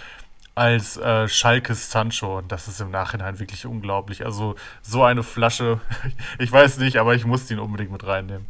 als 0.59 0.97
äh, 0.97 1.29
Schalkes 1.29 1.91
Sancho. 1.91 2.39
Und 2.39 2.51
das 2.51 2.69
ist 2.69 2.81
im 2.81 2.91
Nachhinein 2.91 3.39
wirklich 3.39 3.65
unglaublich. 3.65 4.25
Also 4.25 4.57
so 4.83 5.05
eine 5.05 5.23
Flasche, 5.23 5.81
ich 6.39 6.51
weiß 6.51 6.79
nicht, 6.79 6.97
aber 6.97 7.15
ich 7.15 7.25
muss 7.25 7.51
ihn 7.51 7.61
unbedingt 7.61 7.93
mit 7.93 8.07
reinnehmen. 8.07 8.47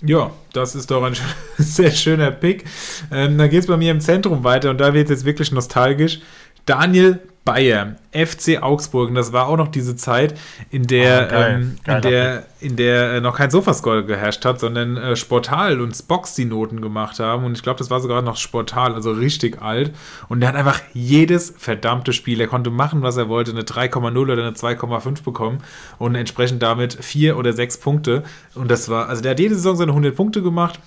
Ja, 0.00 0.30
das 0.52 0.76
ist 0.76 0.90
doch 0.92 1.02
ein 1.02 1.16
sehr 1.58 1.90
schöner 1.90 2.30
Pick. 2.30 2.64
Ähm, 3.10 3.36
dann 3.36 3.50
geht 3.50 3.60
es 3.60 3.66
bei 3.66 3.76
mir 3.76 3.90
im 3.90 4.00
Zentrum 4.00 4.44
weiter 4.44 4.70
und 4.70 4.78
da 4.78 4.94
wird 4.94 5.06
es 5.06 5.10
jetzt 5.10 5.24
wirklich 5.24 5.50
nostalgisch. 5.50 6.20
Daniel 6.66 7.20
Bayer, 7.52 7.96
FC 8.12 8.62
Augsburg. 8.62 9.08
Und 9.08 9.14
das 9.14 9.32
war 9.32 9.48
auch 9.48 9.56
noch 9.56 9.68
diese 9.68 9.96
Zeit, 9.96 10.38
in 10.70 10.86
der, 10.86 11.28
oh, 11.30 11.36
ähm, 11.36 11.78
in 11.86 12.00
der, 12.02 12.44
in 12.60 12.76
der 12.76 13.12
äh, 13.14 13.20
noch 13.20 13.36
kein 13.36 13.50
Sofascore 13.50 14.04
geherrscht 14.04 14.44
hat, 14.44 14.60
sondern 14.60 14.96
äh, 14.96 15.16
Sportal 15.16 15.80
und 15.80 15.96
Spox 15.96 16.34
die 16.34 16.44
Noten 16.44 16.80
gemacht 16.80 17.18
haben. 17.20 17.44
Und 17.44 17.56
ich 17.56 17.62
glaube, 17.62 17.78
das 17.78 17.90
war 17.90 18.00
sogar 18.00 18.20
noch 18.20 18.36
Sportal, 18.36 18.94
also 18.94 19.12
richtig 19.12 19.62
alt. 19.62 19.94
Und 20.28 20.40
der 20.40 20.50
hat 20.50 20.56
einfach 20.56 20.80
jedes 20.92 21.54
verdammte 21.56 22.12
Spiel, 22.12 22.40
er 22.40 22.48
konnte 22.48 22.70
machen, 22.70 23.02
was 23.02 23.16
er 23.16 23.28
wollte, 23.28 23.52
eine 23.52 23.62
3,0 23.62 24.18
oder 24.18 24.32
eine 24.34 24.52
2,5 24.52 25.22
bekommen 25.22 25.58
und 25.98 26.14
entsprechend 26.14 26.62
damit 26.62 27.02
vier 27.02 27.38
oder 27.38 27.54
sechs 27.54 27.78
Punkte. 27.78 28.24
Und 28.54 28.70
das 28.70 28.88
war, 28.88 29.08
also 29.08 29.22
der 29.22 29.30
hat 29.30 29.40
jede 29.40 29.54
Saison 29.54 29.76
seine 29.76 29.92
100 29.92 30.14
Punkte 30.14 30.42
gemacht. 30.42 30.80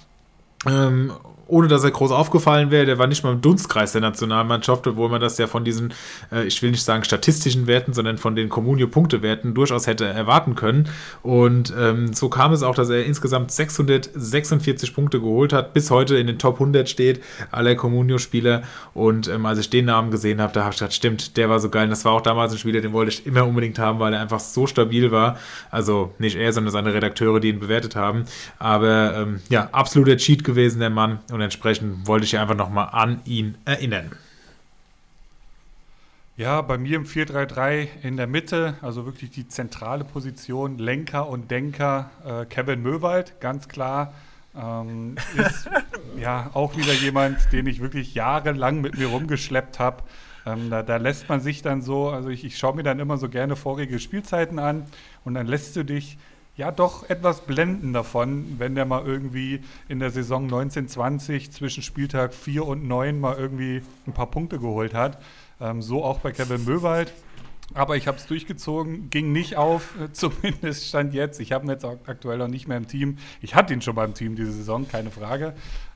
Ähm, 0.67 1.11
ohne 1.51 1.67
dass 1.67 1.83
er 1.83 1.91
groß 1.91 2.11
aufgefallen 2.11 2.71
wäre. 2.71 2.85
Der 2.85 2.97
war 2.97 3.07
nicht 3.07 3.23
mal 3.23 3.33
im 3.33 3.41
Dunstkreis 3.41 3.91
der 3.91 3.99
Nationalmannschaft, 3.99 4.87
obwohl 4.87 5.09
man 5.09 5.19
das 5.19 5.37
ja 5.37 5.47
von 5.47 5.65
diesen, 5.65 5.93
äh, 6.31 6.45
ich 6.45 6.61
will 6.61 6.71
nicht 6.71 6.83
sagen 6.83 7.03
statistischen 7.03 7.67
Werten, 7.67 7.93
sondern 7.93 8.17
von 8.17 8.35
den 8.37 8.47
Comunio-Punktewerten 8.47 9.53
durchaus 9.53 9.85
hätte 9.85 10.05
erwarten 10.05 10.55
können. 10.55 10.87
Und 11.21 11.73
ähm, 11.77 12.13
so 12.13 12.29
kam 12.29 12.53
es 12.53 12.63
auch, 12.63 12.73
dass 12.73 12.89
er 12.89 13.05
insgesamt 13.05 13.51
646 13.51 14.95
Punkte 14.95 15.19
geholt 15.19 15.51
hat, 15.51 15.73
bis 15.73 15.91
heute 15.91 16.15
in 16.15 16.27
den 16.27 16.39
Top 16.39 16.55
100 16.55 16.87
steht, 16.87 17.21
aller 17.51 17.75
Comunio-Spieler. 17.75 18.63
Und 18.93 19.27
ähm, 19.27 19.45
als 19.45 19.59
ich 19.59 19.69
den 19.69 19.85
Namen 19.85 20.09
gesehen 20.09 20.41
habe, 20.41 20.53
da 20.53 20.61
habe 20.61 20.71
ich 20.71 20.79
gedacht, 20.79 20.93
stimmt, 20.93 21.35
der 21.35 21.49
war 21.49 21.59
so 21.59 21.69
geil. 21.69 21.83
Und 21.83 21.89
das 21.89 22.05
war 22.05 22.13
auch 22.13 22.21
damals 22.21 22.53
ein 22.53 22.59
Spieler, 22.59 22.79
den 22.79 22.93
wollte 22.93 23.11
ich 23.11 23.25
immer 23.25 23.45
unbedingt 23.45 23.77
haben, 23.77 23.99
weil 23.99 24.13
er 24.13 24.21
einfach 24.21 24.39
so 24.39 24.67
stabil 24.67 25.11
war. 25.11 25.37
Also 25.69 26.13
nicht 26.17 26.37
er, 26.37 26.53
sondern 26.53 26.71
seine 26.71 26.93
Redakteure, 26.93 27.41
die 27.41 27.49
ihn 27.49 27.59
bewertet 27.59 27.97
haben. 27.97 28.23
Aber 28.57 29.15
ähm, 29.17 29.41
ja, 29.49 29.67
absoluter 29.73 30.15
Cheat 30.15 30.45
gewesen, 30.45 30.79
der 30.79 30.89
Mann. 30.89 31.19
Und 31.29 31.40
und 31.41 31.45
entsprechend 31.45 32.07
wollte 32.07 32.25
ich 32.25 32.37
einfach 32.37 32.55
nochmal 32.55 32.89
an 32.91 33.21
ihn 33.25 33.57
erinnern. 33.65 34.11
Ja, 36.37 36.61
bei 36.61 36.77
mir 36.77 36.97
im 36.97 37.05
4-3-3 37.05 37.87
in 38.03 38.15
der 38.15 38.27
Mitte, 38.27 38.75
also 38.83 39.07
wirklich 39.07 39.31
die 39.31 39.47
zentrale 39.47 40.03
Position, 40.03 40.77
Lenker 40.77 41.27
und 41.27 41.49
Denker, 41.49 42.11
äh, 42.23 42.45
Kevin 42.45 42.83
Möwald, 42.83 43.41
ganz 43.41 43.67
klar. 43.67 44.13
Ähm, 44.55 45.15
ist 45.35 45.67
ja 46.19 46.51
auch 46.53 46.77
wieder 46.77 46.93
jemand, 46.93 47.51
den 47.51 47.65
ich 47.65 47.81
wirklich 47.81 48.13
jahrelang 48.13 48.79
mit 48.81 48.97
mir 48.99 49.07
rumgeschleppt 49.07 49.79
habe. 49.79 50.03
Ähm, 50.45 50.69
da, 50.69 50.83
da, 50.83 50.97
lässt 50.97 51.27
man 51.27 51.41
sich 51.41 51.63
dann 51.63 51.81
so, 51.81 52.09
also 52.09 52.29
ich, 52.29 52.43
ich 52.43 52.57
schaue 52.57 52.75
mir 52.75 52.83
dann 52.83 52.99
immer 52.99 53.17
so 53.17 53.29
gerne 53.29 53.55
vorige 53.55 53.97
Spielzeiten 53.97 54.59
an 54.59 54.85
und 55.25 55.33
dann 55.33 55.47
lässt 55.47 55.75
du 55.75 55.83
dich 55.83 56.19
ja 56.55 56.71
doch 56.71 57.09
etwas 57.09 57.41
blenden 57.41 57.93
davon, 57.93 58.59
wenn 58.59 58.75
der 58.75 58.85
mal 58.85 59.05
irgendwie 59.05 59.61
in 59.87 59.99
der 59.99 60.11
Saison 60.11 60.43
1920 60.43 61.51
zwischen 61.51 61.81
Spieltag 61.83 62.33
4 62.33 62.65
und 62.65 62.87
9 62.87 63.19
mal 63.19 63.37
irgendwie 63.37 63.81
ein 64.05 64.13
paar 64.13 64.29
Punkte 64.29 64.59
geholt 64.59 64.93
hat. 64.93 65.21
Ähm, 65.59 65.81
so 65.81 66.03
auch 66.03 66.19
bei 66.19 66.31
Kevin 66.31 66.65
Möwald. 66.65 67.13
Aber 67.73 67.95
ich 67.95 68.07
habe 68.07 68.17
es 68.17 68.25
durchgezogen, 68.27 69.09
ging 69.09 69.31
nicht 69.31 69.55
auf, 69.55 69.93
zumindest 70.11 70.87
stand 70.87 71.13
jetzt. 71.13 71.39
Ich 71.39 71.53
habe 71.53 71.65
ihn 71.65 71.69
jetzt 71.69 71.85
aktuell 71.85 72.37
noch 72.37 72.49
nicht 72.49 72.67
mehr 72.67 72.77
im 72.77 72.87
Team. 72.87 73.17
Ich 73.41 73.55
hatte 73.55 73.73
ihn 73.73 73.81
schon 73.81 73.95
beim 73.95 74.13
Team 74.13 74.35
diese 74.35 74.51
Saison, 74.51 74.87
keine 74.87 75.09
Frage. 75.09 75.53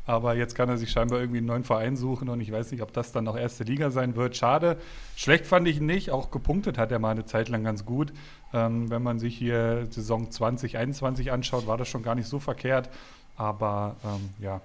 Aber 0.07 0.35
jetzt 0.35 0.53
kann 0.53 0.69
er 0.69 0.77
sich 0.77 0.91
scheinbar 0.91 1.19
irgendwie 1.19 1.39
einen 1.39 1.47
neuen 1.47 1.63
Verein 1.63 1.95
suchen 1.95 2.29
und 2.29 2.39
ich 2.39 2.51
weiß 2.51 2.71
nicht, 2.71 2.81
ob 2.81 2.93
das 2.93 3.11
dann 3.11 3.23
noch 3.23 3.35
erste 3.35 3.63
Liga 3.63 3.89
sein 3.89 4.15
wird. 4.15 4.37
Schade. 4.37 4.77
Schlecht 5.15 5.47
fand 5.47 5.67
ich 5.67 5.77
ihn 5.77 5.87
nicht. 5.87 6.11
Auch 6.11 6.29
gepunktet 6.29 6.77
hat 6.77 6.91
er 6.91 6.99
mal 6.99 7.11
eine 7.11 7.25
Zeit 7.25 7.49
lang 7.49 7.63
ganz 7.63 7.85
gut. 7.85 8.13
Ähm, 8.53 8.89
wenn 8.91 9.01
man 9.01 9.17
sich 9.17 9.35
hier 9.35 9.87
Saison 9.89 10.29
2021 10.29 11.31
anschaut, 11.31 11.65
war 11.65 11.77
das 11.77 11.87
schon 11.87 12.03
gar 12.03 12.15
nicht 12.15 12.27
so 12.27 12.39
verkehrt. 12.39 12.89
Aber 13.35 13.95
ähm, 14.03 14.29
ja, 14.39 14.61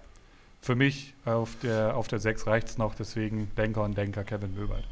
für 0.60 0.74
mich 0.74 1.14
auf 1.24 1.56
der, 1.62 1.96
auf 1.96 2.06
der 2.06 2.18
6 2.18 2.46
reicht 2.46 2.68
es 2.68 2.78
noch. 2.78 2.94
Deswegen 2.94 3.50
Denker 3.56 3.82
und 3.82 3.96
Denker 3.96 4.24
Kevin 4.24 4.54
Möwald. 4.54 4.84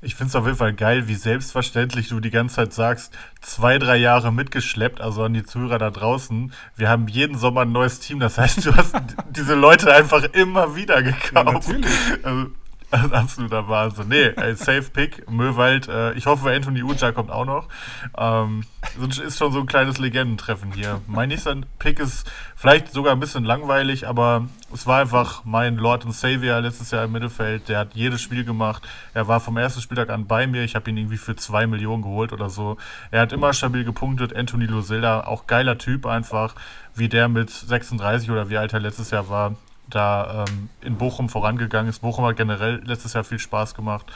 Ich 0.00 0.14
finde 0.14 0.30
es 0.30 0.34
auf 0.36 0.44
jeden 0.46 0.58
Fall 0.58 0.72
geil, 0.72 1.08
wie 1.08 1.14
selbstverständlich 1.14 2.08
du 2.08 2.20
die 2.20 2.30
ganze 2.30 2.56
Zeit 2.56 2.72
sagst, 2.72 3.12
zwei, 3.40 3.78
drei 3.78 3.96
Jahre 3.96 4.32
mitgeschleppt, 4.32 5.00
also 5.00 5.22
an 5.24 5.34
die 5.34 5.44
Zuhörer 5.44 5.78
da 5.78 5.90
draußen. 5.90 6.52
Wir 6.76 6.88
haben 6.88 7.08
jeden 7.08 7.38
Sommer 7.38 7.62
ein 7.62 7.72
neues 7.72 8.00
Team, 8.00 8.20
das 8.20 8.38
heißt, 8.38 8.66
du 8.66 8.74
hast 8.74 8.94
diese 9.30 9.54
Leute 9.54 9.94
einfach 9.94 10.24
immer 10.32 10.74
wieder 10.74 11.02
gekauft. 11.02 11.32
Ja, 11.34 11.44
natürlich. 11.44 11.86
Also, 12.22 12.50
absoluter 12.92 13.68
Wahnsinn. 13.68 14.08
Nee, 14.08 14.32
ey, 14.36 14.54
Safe 14.54 14.84
Pick, 14.92 15.30
Möwald. 15.30 15.88
Äh, 15.88 16.12
ich 16.12 16.26
hoffe, 16.26 16.50
Anthony 16.50 16.82
Uja 16.82 17.12
kommt 17.12 17.30
auch 17.30 17.46
noch. 17.46 17.68
Ähm, 18.16 18.64
ist 18.98 19.38
schon 19.38 19.52
so 19.52 19.60
ein 19.60 19.66
kleines 19.66 19.98
Legendentreffen 19.98 20.72
hier. 20.72 21.00
Mein 21.06 21.30
nächster 21.30 21.56
Pick 21.78 21.98
ist 21.98 22.30
vielleicht 22.54 22.92
sogar 22.92 23.12
ein 23.12 23.20
bisschen 23.20 23.44
langweilig, 23.44 24.06
aber 24.06 24.46
es 24.72 24.86
war 24.86 25.00
einfach 25.00 25.44
mein 25.44 25.76
Lord 25.76 26.04
und 26.04 26.12
Savior 26.12 26.60
letztes 26.60 26.90
Jahr 26.90 27.04
im 27.04 27.12
Mittelfeld. 27.12 27.68
Der 27.68 27.78
hat 27.78 27.94
jedes 27.94 28.20
Spiel 28.20 28.44
gemacht. 28.44 28.86
Er 29.14 29.26
war 29.26 29.40
vom 29.40 29.56
ersten 29.56 29.80
Spieltag 29.80 30.10
an 30.10 30.26
bei 30.26 30.46
mir. 30.46 30.62
Ich 30.62 30.74
habe 30.74 30.90
ihn 30.90 30.96
irgendwie 30.98 31.16
für 31.16 31.34
zwei 31.36 31.66
Millionen 31.66 32.02
geholt 32.02 32.32
oder 32.32 32.50
so. 32.50 32.76
Er 33.10 33.22
hat 33.22 33.32
immer 33.32 33.54
stabil 33.54 33.84
gepunktet. 33.84 34.36
Anthony 34.36 34.66
Lusilda, 34.66 35.22
auch 35.22 35.46
geiler 35.46 35.78
Typ 35.78 36.04
einfach, 36.04 36.54
wie 36.94 37.08
der 37.08 37.28
mit 37.28 37.48
36 37.50 38.30
oder 38.30 38.50
wie 38.50 38.58
alt 38.58 38.74
er 38.74 38.80
letztes 38.80 39.10
Jahr 39.10 39.30
war 39.30 39.56
da 39.94 40.44
ähm, 40.48 40.68
in 40.80 40.96
Bochum 40.96 41.28
vorangegangen 41.28 41.88
ist. 41.88 42.00
Bochum 42.00 42.24
hat 42.24 42.36
generell 42.36 42.82
letztes 42.84 43.12
Jahr 43.12 43.24
viel 43.24 43.38
Spaß 43.38 43.74
gemacht. 43.74 44.06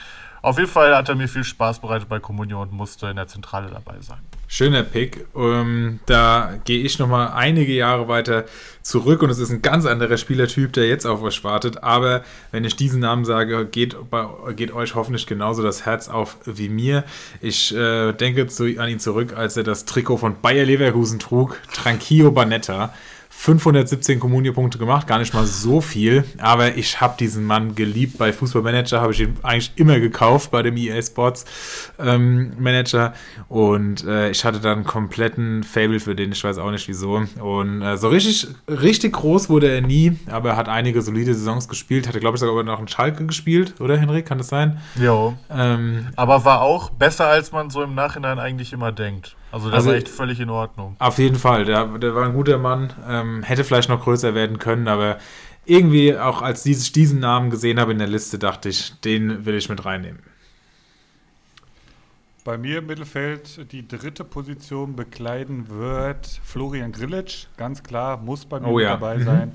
Auf 0.41 0.57
jeden 0.57 0.69
Fall 0.69 0.95
hat 0.95 1.09
er 1.09 1.15
mir 1.15 1.27
viel 1.27 1.43
Spaß 1.43 1.79
bereitet 1.79 2.09
bei 2.09 2.19
Kommunion 2.19 2.69
und 2.69 2.73
musste 2.73 3.07
in 3.07 3.15
der 3.15 3.27
Zentrale 3.27 3.69
dabei 3.69 3.95
sein. 4.01 4.19
Schöner 4.47 4.83
Pick. 4.83 5.25
Ähm, 5.35 5.99
da 6.05 6.53
gehe 6.63 6.81
ich 6.81 6.99
nochmal 6.99 7.33
einige 7.35 7.73
Jahre 7.73 8.07
weiter 8.07 8.45
zurück 8.81 9.21
und 9.21 9.29
es 9.29 9.39
ist 9.39 9.49
ein 9.49 9.61
ganz 9.61 9.85
anderer 9.85 10.15
Spielertyp, 10.15 10.71
der 10.71 10.87
jetzt 10.87 11.05
auf 11.05 11.21
euch 11.21 11.43
wartet. 11.43 11.83
Aber 11.83 12.23
wenn 12.51 12.63
ich 12.63 12.77
diesen 12.77 13.01
Namen 13.01 13.25
sage, 13.25 13.65
geht, 13.65 13.97
bei, 14.09 14.25
geht 14.55 14.71
euch 14.71 14.95
hoffentlich 14.95 15.27
genauso 15.27 15.63
das 15.63 15.85
Herz 15.85 16.07
auf 16.07 16.37
wie 16.45 16.69
mir. 16.69 17.03
Ich 17.41 17.75
äh, 17.75 18.13
denke 18.13 18.47
zu, 18.47 18.63
an 18.79 18.87
ihn 18.87 18.99
zurück, 18.99 19.35
als 19.35 19.57
er 19.57 19.63
das 19.63 19.83
Trikot 19.83 20.17
von 20.17 20.39
Bayer 20.41 20.65
Leverkusen 20.65 21.19
trug, 21.19 21.57
Tranquillo 21.73 22.31
Banetta. 22.31 22.93
517 23.39 24.19
Kommunio-Punkte 24.19 24.79
gemacht, 24.79 25.05
gar 25.05 25.19
nicht 25.19 25.33
mal 25.33 25.45
so 25.45 25.79
viel, 25.79 26.25
aber 26.39 26.75
ich 26.75 26.99
habe 26.99 27.15
diesen 27.19 27.45
Mann 27.45 27.75
geliebt. 27.75 28.17
Bei 28.17 28.33
Fußballmanager 28.33 28.99
habe 28.99 29.13
ich 29.13 29.21
ihn 29.21 29.37
eigentlich 29.43 29.71
immer 29.75 29.99
gekauft, 29.99 30.49
bei 30.49 30.63
dem 30.63 30.75
EA 30.75 30.99
Sports 31.01 31.45
ähm, 31.99 32.53
Manager 32.57 33.13
und 33.47 34.03
äh, 34.03 34.31
ich 34.31 34.43
hatte 34.43 34.59
dann 34.59 34.79
einen 34.79 34.85
kompletten 34.85 35.63
Fable 35.63 35.99
für 35.99 36.15
den, 36.15 36.31
ich 36.31 36.43
weiß 36.43 36.57
auch 36.57 36.71
nicht 36.71 36.87
wieso. 36.87 37.23
Und 37.39 37.83
äh, 37.83 37.95
so 37.95 38.09
richtig, 38.09 38.47
richtig 38.67 39.13
groß 39.13 39.49
wurde 39.49 39.69
er 39.69 39.81
nie, 39.81 40.17
aber 40.29 40.49
er 40.49 40.57
hat 40.57 40.67
einige 40.67 41.03
solide 41.03 41.35
Saisons 41.35 41.69
gespielt, 41.69 42.07
hatte 42.07 42.19
glaube 42.19 42.35
ich 42.35 42.41
sogar 42.41 42.63
noch 42.63 42.79
einen 42.79 42.87
Schalke 42.87 43.25
gespielt, 43.27 43.79
oder 43.79 43.97
Henrik, 43.97 44.25
kann 44.25 44.39
das 44.39 44.47
sein? 44.47 44.81
Jo. 44.95 45.37
Ähm, 45.51 46.07
aber 46.15 46.43
war 46.43 46.61
auch 46.61 46.89
besser, 46.89 47.27
als 47.27 47.51
man 47.51 47.69
so 47.69 47.83
im 47.83 47.93
Nachhinein 47.93 48.39
eigentlich 48.39 48.73
immer 48.73 48.91
denkt. 48.91 49.37
Also 49.51 49.69
das 49.69 49.77
also, 49.77 49.89
war 49.89 49.95
echt 49.95 50.09
völlig 50.09 50.39
in 50.39 50.49
Ordnung. 50.49 50.95
Auf 50.99 51.17
jeden 51.17 51.37
Fall, 51.37 51.65
der, 51.65 51.85
der 51.97 52.13
war 52.13 52.25
ein 52.25 52.33
guter 52.33 52.57
Mann. 52.57 52.93
Ähm, 53.07 53.43
hätte 53.43 53.63
vielleicht 53.63 53.89
noch 53.89 54.03
größer 54.03 54.35
werden 54.35 54.59
können, 54.59 54.87
aber 54.87 55.17
irgendwie 55.65 56.17
auch 56.17 56.41
als 56.41 56.65
ich 56.65 56.91
diesen 56.91 57.19
Namen 57.19 57.49
gesehen 57.49 57.79
habe 57.79 57.91
in 57.91 57.99
der 57.99 58.07
Liste, 58.07 58.39
dachte 58.39 58.69
ich, 58.69 58.99
den 59.01 59.45
will 59.45 59.55
ich 59.55 59.69
mit 59.69 59.85
reinnehmen. 59.85 60.19
Bei 62.43 62.57
mir 62.57 62.77
im 62.77 62.85
Mittelfeld 62.85 63.71
die 63.73 63.85
dritte 63.85 64.23
Position 64.23 64.95
bekleiden 64.95 65.67
wird 65.67 66.25
Florian 66.43 66.93
Grillitsch. 66.93 67.47
Ganz 67.57 67.83
klar, 67.83 68.15
muss 68.15 68.45
bei 68.45 68.61
mir 68.61 68.67
oh, 68.67 68.79
ja. 68.79 68.91
dabei 68.91 69.17
mhm. 69.17 69.23
sein. 69.25 69.51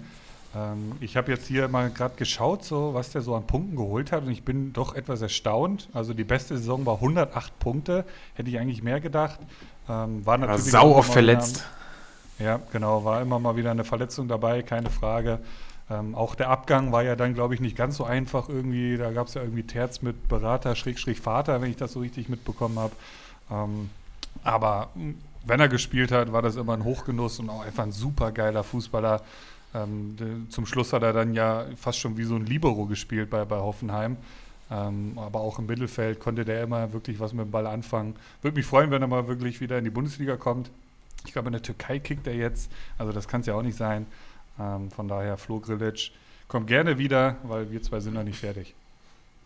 Ähm, 0.55 0.93
ich 1.01 1.17
habe 1.17 1.33
jetzt 1.33 1.47
hier 1.47 1.69
mal 1.69 1.89
gerade 1.91 2.17
geschaut, 2.17 2.65
so, 2.65 2.93
was 2.93 3.11
der 3.11 3.23
so 3.23 3.35
an 3.35 3.47
Punkten 3.47 3.77
geholt 3.77 4.13
hat 4.13 4.25
und 4.25 4.31
ich 4.31 4.43
bin 4.43 4.75
doch 4.75 4.95
etwas 4.95 5.23
erstaunt. 5.23 5.89
Also 5.95 6.13
die 6.13 6.25
beste 6.25 6.59
Saison 6.59 6.85
war 6.85 6.97
108 6.97 7.59
Punkte, 7.59 8.05
hätte 8.35 8.51
ich 8.51 8.59
eigentlich 8.59 8.83
mehr 8.83 9.01
gedacht. 9.01 9.41
Ähm, 9.89 10.25
war 10.25 10.39
natürlich 10.39 10.73
war 10.73 10.83
sau 10.83 10.95
oft 10.97 11.13
verletzt. 11.13 11.65
Wieder, 12.39 12.51
ja, 12.51 12.61
genau, 12.73 13.05
war 13.05 13.21
immer 13.21 13.39
mal 13.39 13.57
wieder 13.57 13.71
eine 13.71 13.85
Verletzung 13.85 14.29
dabei, 14.29 14.63
keine 14.63 14.91
Frage. 14.91 15.39
Ähm, 15.91 16.15
auch 16.15 16.35
der 16.35 16.49
Abgang 16.49 16.93
war 16.93 17.03
ja 17.03 17.17
dann, 17.17 17.35
glaube 17.35 17.55
ich, 17.55 17.61
nicht 17.61 17.77
ganz 17.77 17.97
so 17.97 18.05
einfach 18.05 18.49
irgendwie. 18.49 18.97
Da 18.97 19.11
gab 19.11 19.27
es 19.27 19.35
ja 19.35 19.43
irgendwie 19.43 19.65
Terz 19.65 20.03
mit 20.03 20.29
Berater, 20.29 20.75
Schrägstrich 20.75 21.21
Vater, 21.21 21.61
wenn 21.61 21.71
ich 21.71 21.77
das 21.77 21.93
so 21.93 22.01
richtig 22.01 22.29
mitbekommen 22.29 22.79
habe. 22.79 22.93
Ähm, 23.51 23.91
aber 24.45 24.89
wenn 25.45 25.61
er 25.61 25.69
gespielt 25.69 26.13
hat, 26.13 26.33
war 26.33 26.43
das 26.43 26.57
immer 26.57 26.75
ein 26.75 26.85
Hochgenuss 26.85 27.39
und 27.39 27.51
auch 27.51 27.65
einfach 27.65 27.83
ein 27.83 27.93
super 27.93 28.33
geiler 28.33 28.65
Fußballer. 28.65 29.21
Ähm, 29.75 30.47
zum 30.51 30.67
Schluss 30.67 30.93
hat 30.93 31.03
er 31.03 31.13
dann 31.13 31.35
ja 31.35 31.65
fast 31.77 31.99
schon 31.99 32.17
wie 32.17 32.25
so 32.25 32.37
ein 32.37 32.47
Libero 32.47 32.87
gespielt 32.87 33.31
bei, 33.31 33.45
bei 33.45 33.57
Hoffenheim. 33.57 34.17
Ähm, 34.73 35.19
aber 35.19 35.41
auch 35.41 35.59
im 35.59 35.67
Mittelfeld 35.67 36.19
konnte 36.19 36.47
der 36.47 36.63
immer 36.63 36.95
wirklich 36.95 37.21
was 37.21 37.35
mit 37.35 37.45
dem 37.45 37.51
Ball 37.51 37.67
anfangen. 37.67 38.17
Würde 38.41 38.57
mich 38.57 38.65
freuen, 38.65 38.91
wenn 38.91 39.03
er 39.03 39.09
mal 39.09 39.29
wirklich 39.29 39.61
wieder 39.61 39.77
in 39.77 39.85
die 39.85 39.91
Bundesliga 39.91 40.37
kommt. 40.37 40.71
Ich 41.27 41.33
glaube, 41.33 41.49
in 41.49 41.53
der 41.53 41.63
Türkei 41.63 41.99
kickt 41.99 42.27
er 42.27 42.35
jetzt. 42.35 42.73
Also 42.97 43.13
das 43.13 43.29
kann 43.29 43.43
es 43.43 43.47
ja 43.47 43.55
auch 43.55 43.63
nicht 43.63 43.77
sein. 43.77 44.07
Ähm, 44.59 44.91
von 44.91 45.09
daher, 45.09 45.37
Flo 45.37 45.61
Grilic, 45.61 46.13
kommt 46.49 46.69
gerne 46.69 46.97
wieder, 46.97 47.37
weil 47.43 47.71
wir 47.71 47.83
zwei 47.83 48.01
sind 48.01 48.15
noch 48.15 48.25
nicht 48.25 48.39
fertig. 48.39 48.75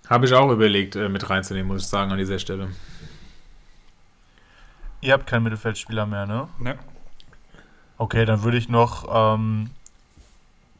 Habe 0.08 0.26
ich 0.26 0.32
auch 0.32 0.50
überlegt, 0.50 0.94
äh, 0.94 1.08
mit 1.08 1.28
reinzunehmen, 1.28 1.66
muss 1.66 1.82
ich 1.82 1.88
sagen, 1.88 2.12
an 2.12 2.18
dieser 2.18 2.38
Stelle. 2.38 2.68
Ihr 5.00 5.12
habt 5.12 5.26
keinen 5.26 5.42
Mittelfeldspieler 5.42 6.06
mehr, 6.06 6.26
ne? 6.26 6.48
Ne. 6.60 6.78
Okay, 7.98 8.24
dann 8.24 8.44
würde 8.44 8.58
ich 8.58 8.68
noch 8.68 9.34
ähm, 9.34 9.70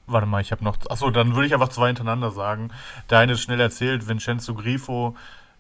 Warte 0.07 0.27
mal, 0.27 0.41
ich 0.41 0.53
habe 0.53 0.63
noch. 0.63 0.77
Achso, 0.89 1.11
dann 1.11 1.35
würde 1.35 1.47
ich 1.47 1.55
einfach 1.55 1.69
zwei 1.69 1.89
hintereinander 1.89 2.31
sagen. 2.31 2.71
Der 3.11 3.19
eine 3.19 3.33
ist 3.33 3.41
schnell 3.41 3.61
erzählt, 3.61 4.09
Vincenzo 4.09 4.55
Grifo. 4.55 5.17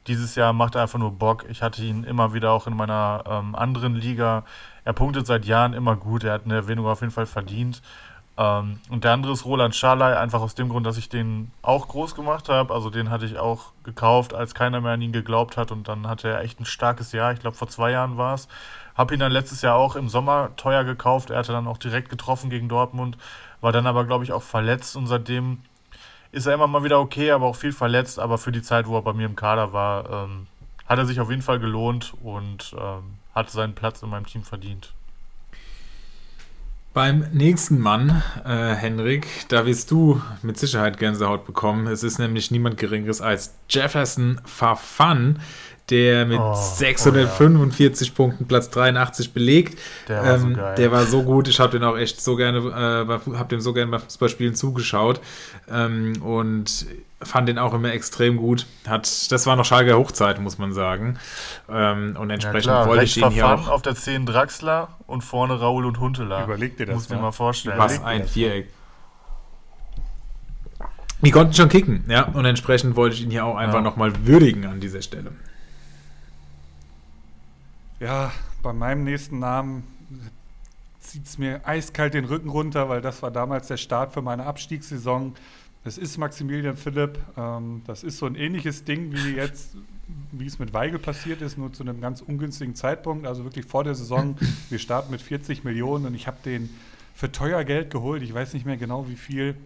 Dieses 0.06 0.36
Jahr 0.36 0.52
macht 0.52 0.76
er 0.76 0.82
einfach 0.82 1.00
nur 1.00 1.10
Bock. 1.10 1.46
Ich 1.48 1.62
hatte 1.62 1.82
ihn 1.82 2.04
immer 2.04 2.32
wieder 2.32 2.52
auch 2.52 2.68
in 2.68 2.76
meiner 2.76 3.24
ähm, 3.28 3.56
anderen 3.56 3.96
Liga. 3.96 4.44
Er 4.84 4.92
punktet 4.92 5.26
seit 5.26 5.44
Jahren 5.46 5.72
immer 5.72 5.96
gut. 5.96 6.22
Er 6.22 6.34
hat 6.34 6.44
eine 6.44 6.54
Erwähnung 6.54 6.86
auf 6.86 7.00
jeden 7.00 7.12
Fall 7.12 7.26
verdient. 7.26 7.82
Ähm, 8.38 8.78
und 8.88 9.02
der 9.02 9.12
andere 9.12 9.32
ist 9.32 9.44
Roland 9.44 9.74
Scharley, 9.74 10.14
einfach 10.14 10.40
aus 10.40 10.54
dem 10.54 10.68
Grund, 10.68 10.86
dass 10.86 10.96
ich 10.96 11.08
den 11.08 11.50
auch 11.62 11.88
groß 11.88 12.14
gemacht 12.14 12.48
habe. 12.48 12.72
Also 12.72 12.90
den 12.90 13.10
hatte 13.10 13.24
ich 13.24 13.38
auch 13.38 13.72
gekauft, 13.82 14.32
als 14.32 14.54
keiner 14.54 14.80
mehr 14.80 14.92
an 14.92 15.02
ihn 15.02 15.10
geglaubt 15.10 15.56
hat. 15.56 15.72
Und 15.72 15.88
dann 15.88 16.06
hatte 16.06 16.28
er 16.28 16.42
echt 16.42 16.60
ein 16.60 16.66
starkes 16.66 17.10
Jahr. 17.10 17.32
Ich 17.32 17.40
glaube, 17.40 17.56
vor 17.56 17.68
zwei 17.68 17.90
Jahren 17.90 18.16
war 18.16 18.34
es. 18.34 18.46
Habe 18.94 19.14
ihn 19.14 19.20
dann 19.20 19.32
letztes 19.32 19.62
Jahr 19.62 19.74
auch 19.74 19.96
im 19.96 20.08
Sommer 20.08 20.50
teuer 20.56 20.84
gekauft. 20.84 21.30
Er 21.30 21.38
hatte 21.38 21.52
dann 21.52 21.66
auch 21.66 21.78
direkt 21.78 22.10
getroffen 22.10 22.48
gegen 22.48 22.68
Dortmund 22.68 23.18
war 23.66 23.72
dann 23.72 23.88
aber, 23.88 24.04
glaube 24.04 24.22
ich, 24.22 24.30
auch 24.30 24.44
verletzt 24.44 24.94
und 24.94 25.08
seitdem 25.08 25.58
ist 26.30 26.46
er 26.46 26.54
immer 26.54 26.68
mal 26.68 26.84
wieder 26.84 27.00
okay, 27.00 27.32
aber 27.32 27.46
auch 27.46 27.56
viel 27.56 27.72
verletzt. 27.72 28.20
Aber 28.20 28.38
für 28.38 28.52
die 28.52 28.62
Zeit, 28.62 28.86
wo 28.86 28.96
er 28.96 29.02
bei 29.02 29.12
mir 29.12 29.26
im 29.26 29.34
Kader 29.34 29.72
war, 29.72 30.08
ähm, 30.08 30.46
hat 30.86 31.00
er 31.00 31.04
sich 31.04 31.18
auf 31.18 31.30
jeden 31.30 31.42
Fall 31.42 31.58
gelohnt 31.58 32.14
und 32.22 32.76
ähm, 32.78 33.02
hat 33.34 33.50
seinen 33.50 33.74
Platz 33.74 34.04
in 34.04 34.10
meinem 34.10 34.24
Team 34.24 34.44
verdient. 34.44 34.92
Beim 36.94 37.26
nächsten 37.32 37.80
Mann, 37.80 38.22
äh, 38.44 38.74
Henrik, 38.76 39.26
da 39.48 39.66
wirst 39.66 39.90
du 39.90 40.22
mit 40.42 40.56
Sicherheit 40.58 40.96
Gänsehaut 40.96 41.44
bekommen. 41.44 41.88
Es 41.88 42.04
ist 42.04 42.20
nämlich 42.20 42.52
niemand 42.52 42.76
Geringeres 42.76 43.20
als 43.20 43.56
Jefferson 43.68 44.40
Fafan, 44.44 45.40
der 45.90 46.26
mit 46.26 46.40
oh, 46.40 46.54
645 46.54 48.08
oh 48.08 48.10
ja. 48.10 48.16
Punkten 48.16 48.46
Platz 48.46 48.70
83 48.70 49.32
belegt. 49.32 49.78
Der 50.08 50.22
war, 50.22 50.34
ähm, 50.34 50.54
so 50.54 50.60
der 50.76 50.92
war 50.92 51.04
so 51.04 51.22
gut. 51.22 51.48
Ich 51.48 51.60
habe 51.60 51.72
den 51.72 51.84
auch 51.84 51.96
echt 51.96 52.20
so 52.20 52.36
gerne, 52.36 52.58
äh, 52.58 53.36
habe 53.36 53.48
dem 53.48 53.60
so 53.60 53.72
gerne 53.72 53.90
bei 53.90 53.98
Fußballspielen 53.98 54.54
zugeschaut 54.54 55.20
ähm, 55.70 56.20
und 56.22 56.86
fand 57.22 57.48
den 57.48 57.58
auch 57.58 57.72
immer 57.72 57.92
extrem 57.92 58.36
gut. 58.36 58.66
Hat, 58.86 59.30
das 59.30 59.46
war 59.46 59.56
noch 59.56 59.64
Schalke 59.64 59.96
Hochzeit, 59.96 60.40
muss 60.40 60.58
man 60.58 60.72
sagen. 60.72 61.18
Ähm, 61.68 62.16
und 62.18 62.30
entsprechend 62.30 62.66
ja, 62.66 62.86
wollte 62.86 63.04
ich 63.04 63.16
ihn 63.16 63.30
hier 63.30 63.48
auch 63.48 63.68
auf 63.68 63.82
der 63.82 63.94
10 63.94 64.26
Draxler 64.26 64.88
und 65.06 65.22
vorne 65.22 65.58
Raul 65.58 65.86
und 65.86 66.00
Huntela. 66.00 66.44
Überleg 66.44 66.76
dir 66.76 66.86
das. 66.86 66.94
Muss 66.94 67.08
dir 67.08 67.16
mal 67.16 67.32
vorstellen. 67.32 67.78
Was 67.78 68.02
ein 68.02 68.26
Viereck. 68.26 68.68
Die 71.22 71.30
konnten 71.30 71.54
schon 71.54 71.70
kicken, 71.70 72.04
ja, 72.08 72.24
und 72.24 72.44
entsprechend 72.44 72.94
wollte 72.94 73.16
ich 73.16 73.22
ihn 73.22 73.30
hier 73.30 73.46
auch 73.46 73.56
einfach 73.56 73.76
ja. 73.76 73.80
nochmal 73.80 74.12
würdigen 74.26 74.66
an 74.66 74.80
dieser 74.80 75.00
Stelle. 75.00 75.32
Ja, 77.98 78.30
bei 78.62 78.74
meinem 78.74 79.04
nächsten 79.04 79.38
Namen 79.38 79.82
zieht 81.00 81.24
es 81.24 81.38
mir 81.38 81.66
eiskalt 81.66 82.12
den 82.12 82.26
Rücken 82.26 82.50
runter, 82.50 82.90
weil 82.90 83.00
das 83.00 83.22
war 83.22 83.30
damals 83.30 83.68
der 83.68 83.78
Start 83.78 84.12
für 84.12 84.20
meine 84.20 84.44
Abstiegssaison. 84.44 85.34
Es 85.82 85.96
ist 85.96 86.18
Maximilian 86.18 86.76
Philipp. 86.76 87.18
Ähm, 87.38 87.80
das 87.86 88.02
ist 88.02 88.18
so 88.18 88.26
ein 88.26 88.34
ähnliches 88.34 88.84
Ding 88.84 89.14
wie 89.14 89.36
jetzt, 89.36 89.76
wie 90.30 90.44
es 90.44 90.58
mit 90.58 90.74
Weigel 90.74 90.98
passiert 90.98 91.40
ist, 91.40 91.56
nur 91.56 91.72
zu 91.72 91.84
einem 91.84 92.02
ganz 92.02 92.20
ungünstigen 92.20 92.74
Zeitpunkt. 92.74 93.26
Also 93.26 93.44
wirklich 93.44 93.64
vor 93.64 93.82
der 93.82 93.94
Saison. 93.94 94.36
Wir 94.68 94.78
starten 94.78 95.10
mit 95.10 95.22
40 95.22 95.64
Millionen 95.64 96.04
und 96.04 96.14
ich 96.14 96.26
habe 96.26 96.36
den 96.44 96.68
für 97.14 97.32
teuer 97.32 97.64
Geld 97.64 97.90
geholt. 97.90 98.22
Ich 98.22 98.34
weiß 98.34 98.52
nicht 98.52 98.66
mehr 98.66 98.76
genau 98.76 99.08
wie 99.08 99.16
viel. 99.16 99.56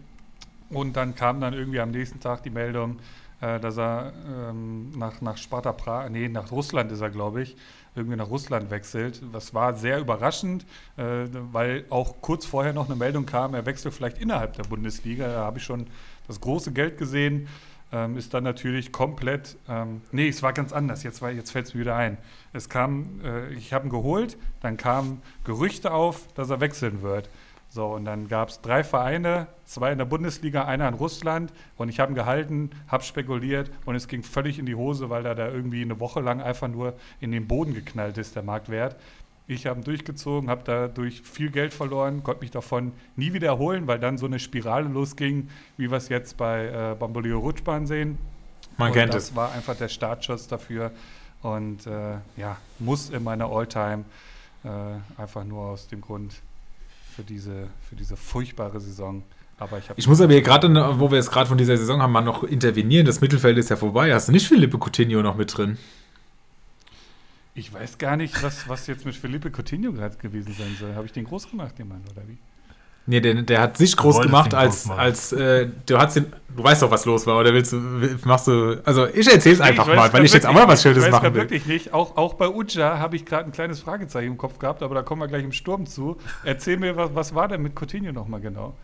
Und 0.69 0.95
dann 0.95 1.15
kam 1.15 1.41
dann 1.41 1.53
irgendwie 1.53 1.81
am 1.81 1.91
nächsten 1.91 2.21
Tag 2.21 2.43
die 2.43 2.49
Meldung, 2.49 2.99
äh, 3.41 3.59
dass 3.59 3.77
er 3.77 4.13
ähm, 4.25 4.97
nach, 4.97 5.19
nach 5.19 5.35
Sparta 5.35 5.73
Prag, 5.73 6.09
nee, 6.09 6.29
nach 6.29 6.49
Russland 6.49 6.93
ist 6.93 7.01
er, 7.01 7.09
glaube 7.09 7.41
ich, 7.41 7.57
irgendwie 7.95 8.17
nach 8.17 8.29
Russland 8.29 8.71
wechselt. 8.71 9.21
Das 9.33 9.53
war 9.53 9.75
sehr 9.75 9.99
überraschend, 9.99 10.65
äh, 10.97 11.25
weil 11.51 11.85
auch 11.89 12.21
kurz 12.21 12.45
vorher 12.45 12.73
noch 12.73 12.87
eine 12.87 12.95
Meldung 12.95 13.25
kam, 13.25 13.53
er 13.53 13.65
wechselt 13.65 13.93
vielleicht 13.93 14.19
innerhalb 14.19 14.53
der 14.53 14.63
Bundesliga. 14.63 15.27
Da 15.27 15.39
habe 15.45 15.57
ich 15.57 15.63
schon 15.63 15.87
das 16.27 16.39
große 16.39 16.71
Geld 16.71 16.97
gesehen. 16.97 17.47
Ähm, 17.93 18.15
ist 18.15 18.33
dann 18.33 18.45
natürlich 18.45 18.93
komplett. 18.93 19.57
Ähm, 19.67 20.01
nee, 20.13 20.29
es 20.29 20.41
war 20.41 20.53
ganz 20.53 20.71
anders. 20.71 21.03
Jetzt, 21.03 21.21
jetzt 21.21 21.51
fällt 21.51 21.67
es 21.67 21.73
mir 21.73 21.81
wieder 21.81 21.97
ein. 21.97 22.17
Es 22.53 22.69
kam, 22.69 23.19
äh, 23.21 23.53
ich 23.53 23.73
habe 23.73 23.87
ihn 23.87 23.89
geholt, 23.89 24.37
dann 24.61 24.77
kamen 24.77 25.21
Gerüchte 25.43 25.91
auf, 25.91 26.27
dass 26.35 26.49
er 26.49 26.61
wechseln 26.61 27.01
wird. 27.01 27.29
So, 27.73 27.87
und 27.87 28.03
dann 28.03 28.27
gab 28.27 28.49
es 28.49 28.59
drei 28.59 28.83
Vereine, 28.83 29.47
zwei 29.63 29.93
in 29.93 29.97
der 29.97 30.03
Bundesliga, 30.03 30.65
einer 30.65 30.89
in 30.89 30.93
Russland. 30.93 31.53
Und 31.77 31.87
ich 31.87 32.01
habe 32.01 32.11
ihn 32.11 32.15
gehalten, 32.15 32.71
habe 32.89 33.01
spekuliert 33.01 33.71
und 33.85 33.95
es 33.95 34.09
ging 34.09 34.23
völlig 34.23 34.59
in 34.59 34.65
die 34.65 34.75
Hose, 34.75 35.09
weil 35.09 35.25
er 35.25 35.35
da 35.35 35.47
irgendwie 35.47 35.81
eine 35.81 36.01
Woche 36.01 36.19
lang 36.19 36.41
einfach 36.41 36.67
nur 36.67 36.95
in 37.21 37.31
den 37.31 37.47
Boden 37.47 37.73
geknallt 37.73 38.17
ist, 38.17 38.35
der 38.35 38.43
Marktwert. 38.43 38.97
Ich 39.47 39.67
habe 39.67 39.79
ihn 39.79 39.85
durchgezogen, 39.85 40.49
habe 40.49 40.63
dadurch 40.65 41.21
viel 41.21 41.49
Geld 41.49 41.73
verloren, 41.73 42.23
konnte 42.23 42.41
mich 42.41 42.51
davon 42.51 42.91
nie 43.15 43.31
wieder 43.31 43.47
erholen, 43.47 43.87
weil 43.87 43.99
dann 43.99 44.17
so 44.17 44.25
eine 44.25 44.39
Spirale 44.39 44.89
losging, 44.89 45.47
wie 45.77 45.89
wir 45.89 45.97
es 45.97 46.09
jetzt 46.09 46.35
bei 46.35 46.65
äh, 46.65 46.95
Bamboleo 46.99 47.39
Rutschbahn 47.39 47.87
sehen. 47.87 48.17
Man 48.75 48.89
und 48.89 48.95
kennt 48.95 49.13
das 49.13 49.29
es. 49.29 49.35
war 49.37 49.53
einfach 49.53 49.77
der 49.77 49.87
Startschuss 49.87 50.49
dafür. 50.49 50.91
Und 51.41 51.87
äh, 51.87 52.15
ja, 52.35 52.57
muss 52.79 53.09
in 53.09 53.23
meiner 53.23 53.49
Alltime 53.49 54.03
äh, 54.65 55.21
einfach 55.21 55.45
nur 55.45 55.63
aus 55.63 55.87
dem 55.87 56.01
Grund 56.01 56.41
für 57.15 57.23
diese, 57.23 57.67
für 57.87 57.95
diese 57.95 58.17
furchtbare 58.17 58.79
Saison. 58.79 59.23
Aber 59.57 59.77
ich. 59.77 59.85
Ich 59.95 60.07
muss 60.07 60.19
aber 60.21 60.33
hier 60.33 60.41
gerade, 60.41 60.69
wo 60.99 61.11
wir 61.11 61.17
jetzt 61.17 61.31
gerade 61.31 61.47
von 61.47 61.57
dieser 61.57 61.77
Saison 61.77 62.01
haben, 62.01 62.11
mal 62.11 62.21
noch 62.21 62.43
intervenieren. 62.43 63.05
Das 63.05 63.21
Mittelfeld 63.21 63.57
ist 63.57 63.69
ja 63.69 63.75
vorbei. 63.75 64.13
Hast 64.13 64.27
du 64.27 64.31
nicht 64.31 64.47
Philippe 64.47 64.77
Coutinho 64.77 65.21
noch 65.21 65.35
mit 65.35 65.55
drin? 65.55 65.77
Ich 67.53 67.73
weiß 67.73 67.97
gar 67.97 68.15
nicht, 68.15 68.41
was, 68.41 68.69
was 68.69 68.87
jetzt 68.87 69.05
mit 69.05 69.15
Felipe 69.15 69.51
Coutinho 69.51 69.91
gerade 69.91 70.15
gewesen 70.17 70.55
sein 70.57 70.75
soll. 70.79 70.95
Habe 70.95 71.05
ich 71.05 71.11
den 71.11 71.25
groß 71.25 71.49
gemacht, 71.51 71.77
den 71.77 71.89
Mann, 71.89 72.01
oder 72.11 72.21
wie? 72.27 72.37
Nee, 73.07 73.19
der, 73.19 73.41
der 73.41 73.61
hat 73.61 73.77
sich 73.77 73.97
groß 73.97 74.21
gemacht, 74.21 74.53
als, 74.53 74.85
groß 74.85 74.97
als 74.97 75.33
äh, 75.33 75.67
du 75.87 75.97
hast 75.97 76.15
den, 76.15 76.27
du 76.55 76.63
weißt 76.63 76.83
doch, 76.83 76.91
was 76.91 77.05
los 77.05 77.25
war, 77.25 77.39
oder 77.39 77.53
willst 77.53 77.73
du, 77.73 77.77
machst 78.25 78.47
du, 78.47 78.79
also 78.85 79.07
ich 79.07 79.27
erzähl's 79.27 79.59
einfach 79.59 79.87
ich 79.87 79.95
mal, 79.95 80.13
weil 80.13 80.23
ich 80.23 80.33
jetzt 80.33 80.45
auch 80.45 80.53
mal 80.53 80.67
was 80.67 80.83
Schönes 80.83 80.99
Ich 80.99 81.03
weiß 81.05 81.11
machen 81.11 81.33
will. 81.33 81.41
wirklich 81.41 81.65
nicht. 81.65 81.93
Auch, 81.93 82.15
auch 82.17 82.35
bei 82.35 82.47
Uja 82.47 82.99
habe 82.99 83.15
ich 83.15 83.25
gerade 83.25 83.45
ein 83.45 83.51
kleines 83.51 83.79
Fragezeichen 83.79 84.27
im 84.27 84.37
Kopf 84.37 84.59
gehabt, 84.59 84.83
aber 84.83 84.93
da 84.95 85.01
kommen 85.01 85.21
wir 85.21 85.27
gleich 85.27 85.43
im 85.43 85.51
Sturm 85.51 85.87
zu. 85.87 86.17
Erzähl 86.43 86.77
mir, 86.77 86.95
was, 86.95 87.09
was 87.15 87.35
war 87.35 87.47
denn 87.47 87.61
mit 87.63 87.75
Coutinho 87.75 88.11
nochmal 88.11 88.39
genau? 88.39 88.75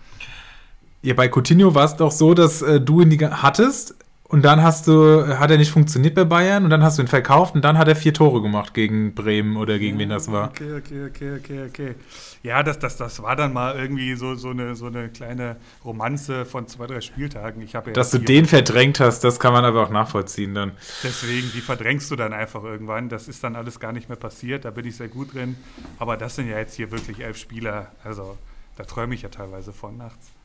Ja, 1.04 1.14
bei 1.14 1.30
Coutinho 1.30 1.76
war 1.76 1.86
es 1.86 1.96
doch 1.96 2.12
so, 2.12 2.34
dass 2.34 2.62
äh, 2.64 2.82
du 2.82 3.02
ihn 3.02 3.42
hattest 3.44 3.96
und 4.30 4.44
dann 4.44 4.62
hast 4.62 4.88
du, 4.88 5.40
hat 5.40 5.52
er 5.52 5.58
nicht 5.58 5.72
funktioniert 5.72 6.14
bei 6.14 6.26
Bayern 6.26 6.66
und 6.66 6.70
dann 6.70 6.84
hast 6.84 6.98
du 6.98 7.02
ihn 7.02 7.08
verkauft 7.08 7.56
und 7.56 7.64
dann 7.64 7.78
hat 7.78 7.88
er 7.88 7.96
vier 7.96 8.14
Tore 8.14 8.42
gemacht 8.42 8.74
gegen 8.74 9.16
Bremen 9.16 9.56
oder 9.56 9.80
gegen 9.80 9.98
wen 10.00 10.10
das 10.10 10.30
war. 10.30 10.50
Okay, 10.50 10.74
okay, 10.78 11.06
okay, 11.06 11.38
okay, 11.38 11.66
okay. 11.68 11.96
Ja, 12.44 12.62
das, 12.62 12.78
das, 12.78 12.98
das 12.98 13.22
war 13.24 13.38
dann 13.38 13.54
mal 13.54 13.78
irgendwie 13.78 14.16
so, 14.16 14.36
so, 14.36 14.50
eine, 14.50 14.76
so 14.76 14.88
eine 14.88 15.08
kleine 15.08 15.56
Romanze 15.86 16.46
von 16.46 16.68
zwei, 16.68 16.88
drei 16.88 17.00
Spieltagen. 17.00 17.62
Ich 17.62 17.76
habe 17.76 17.92
ja 17.92 17.94
Dass 17.94 18.12
du 18.12 18.18
den 18.18 18.46
verdrängt 18.46 19.00
hast, 19.00 19.24
das 19.24 19.40
kann 19.40 19.54
man 19.54 19.64
aber 19.64 19.84
auch 19.84 19.92
nachvollziehen 19.92 20.54
dann. 20.54 20.72
Deswegen, 21.04 21.50
die 21.54 21.62
verdrängst 21.62 22.12
du 22.12 22.18
dann 22.18 22.34
einfach 22.34 22.64
irgendwann. 22.64 23.08
Das 23.08 23.30
ist 23.30 23.44
dann 23.46 23.56
alles 23.56 23.80
gar 23.80 23.94
nicht 23.94 24.10
mehr 24.10 24.18
passiert. 24.18 24.66
Da 24.66 24.72
bin 24.72 24.86
ich 24.86 24.98
sehr 24.98 25.08
gut 25.08 25.34
drin. 25.34 25.56
Aber 26.00 26.18
das 26.18 26.36
sind 26.36 26.50
ja 26.50 26.58
jetzt 26.58 26.76
hier 26.76 26.92
wirklich 26.92 27.22
elf 27.22 27.38
Spieler. 27.38 27.92
Also, 28.04 28.38
da 28.76 28.84
träume 28.84 29.16
ich 29.16 29.22
ja 29.22 29.30
teilweise 29.30 29.72
von 29.72 29.98
nachts. 29.98 30.37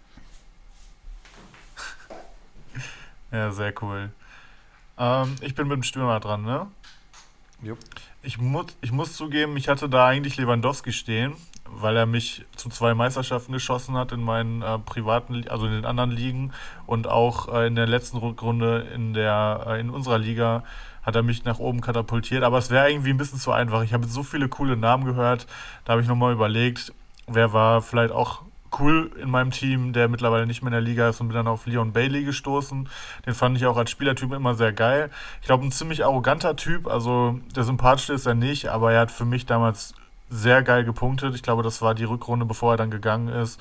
Ja, 3.33 3.51
sehr 3.51 3.73
cool. 3.83 4.11
Ähm, 4.99 5.37
ich 5.41 5.55
bin 5.55 5.67
mit 5.67 5.77
dem 5.77 5.83
Stürmer 5.83 6.21
dran, 6.21 6.43
ne? 6.43 6.67
Jupp. 7.63 7.79
Ich 8.23 8.39
muss, 8.39 8.67
ich 8.83 8.93
muss 8.93 9.15
zugeben, 9.15 9.57
ich 9.57 9.69
hatte 9.69 9.89
da 9.89 10.07
eigentlich 10.07 10.37
Lewandowski 10.37 10.93
stehen, 10.93 11.33
weil 11.65 11.97
er 11.97 12.07
mich 12.07 12.45
zu 12.57 12.69
zwei 12.69 12.95
Meisterschaften 12.95 13.53
geschossen 13.53 13.97
hat 13.97 14.13
in 14.13 14.23
meinen 14.23 14.63
äh, 14.63 14.79
privaten, 14.79 15.49
also 15.49 15.67
in 15.67 15.73
den 15.73 15.85
anderen 15.85 16.11
Ligen 16.11 16.53
und 16.87 17.09
auch 17.09 17.53
äh, 17.53 17.67
in 17.67 17.75
der 17.75 17.87
letzten 17.87 18.19
Rückrunde 18.19 18.87
in 18.95 19.15
der 19.15 19.65
äh, 19.67 19.81
in 19.81 19.91
unserer 19.91 20.19
Liga 20.19 20.63
hat 21.03 21.17
er 21.17 21.23
mich 21.23 21.45
nach 21.45 21.59
oben 21.59 21.81
katapultiert. 21.81 22.45
Aber 22.45 22.59
es 22.59 22.71
wäre 22.71 22.91
irgendwie 22.91 23.11
ein 23.11 23.17
bisschen 23.17 23.39
zu 23.39 23.51
einfach. 23.51 23.83
Ich 23.83 23.93
habe 23.93 24.07
so 24.07 24.23
viele 24.23 24.49
coole 24.49 24.77
Namen 24.77 25.05
gehört, 25.05 25.47
da 25.85 25.93
habe 25.93 26.03
ich 26.03 26.09
nochmal 26.09 26.33
überlegt, 26.33 26.93
wer 27.27 27.53
war 27.53 27.83
vielleicht 27.83 28.13
auch 28.13 28.43
cool 28.79 29.11
in 29.21 29.31
meinem 29.31 29.51
Team, 29.51 29.93
der 29.93 30.09
mittlerweile 30.09 30.47
nicht 30.47 30.63
mehr 30.63 30.69
in 30.69 30.73
der 30.73 30.81
Liga 30.81 31.09
ist 31.09 31.21
und 31.21 31.29
bin 31.29 31.37
dann 31.37 31.49
auf 31.49 31.67
Leon 31.67 31.93
Bailey 31.93 32.25
gestoßen. 32.25 32.89
Den 33.27 33.35
fand 33.35 33.57
ich 33.57 33.67
auch 33.67 33.77
als 33.77 33.91
Spielertyp 33.91 34.33
immer 34.33 34.55
sehr 34.55 34.73
geil. 34.73 35.11
Ich 35.41 35.47
glaube, 35.47 35.65
ein 35.65 35.73
ziemlich 35.73 36.05
arroganter 36.05 36.57
Typ, 36.57 36.87
also 36.87 37.39
der 37.55 37.65
sympathischste 37.65 38.15
ist 38.15 38.27
er 38.27 38.35
nicht, 38.35 38.69
aber 38.69 38.93
er 38.93 39.01
hat 39.01 39.11
für 39.11 39.25
mich 39.25 39.47
damals 39.47 39.95
sehr 40.31 40.63
geil 40.63 40.85
gepunktet. 40.85 41.35
Ich 41.35 41.43
glaube, 41.43 41.63
das 41.63 41.83
war 41.83 41.95
die 41.95 42.05
Rückrunde, 42.05 42.47
bevor 42.47 42.75
er 42.75 42.77
dann 42.77 42.91
gegangen 42.91 43.29
ist. 43.29 43.61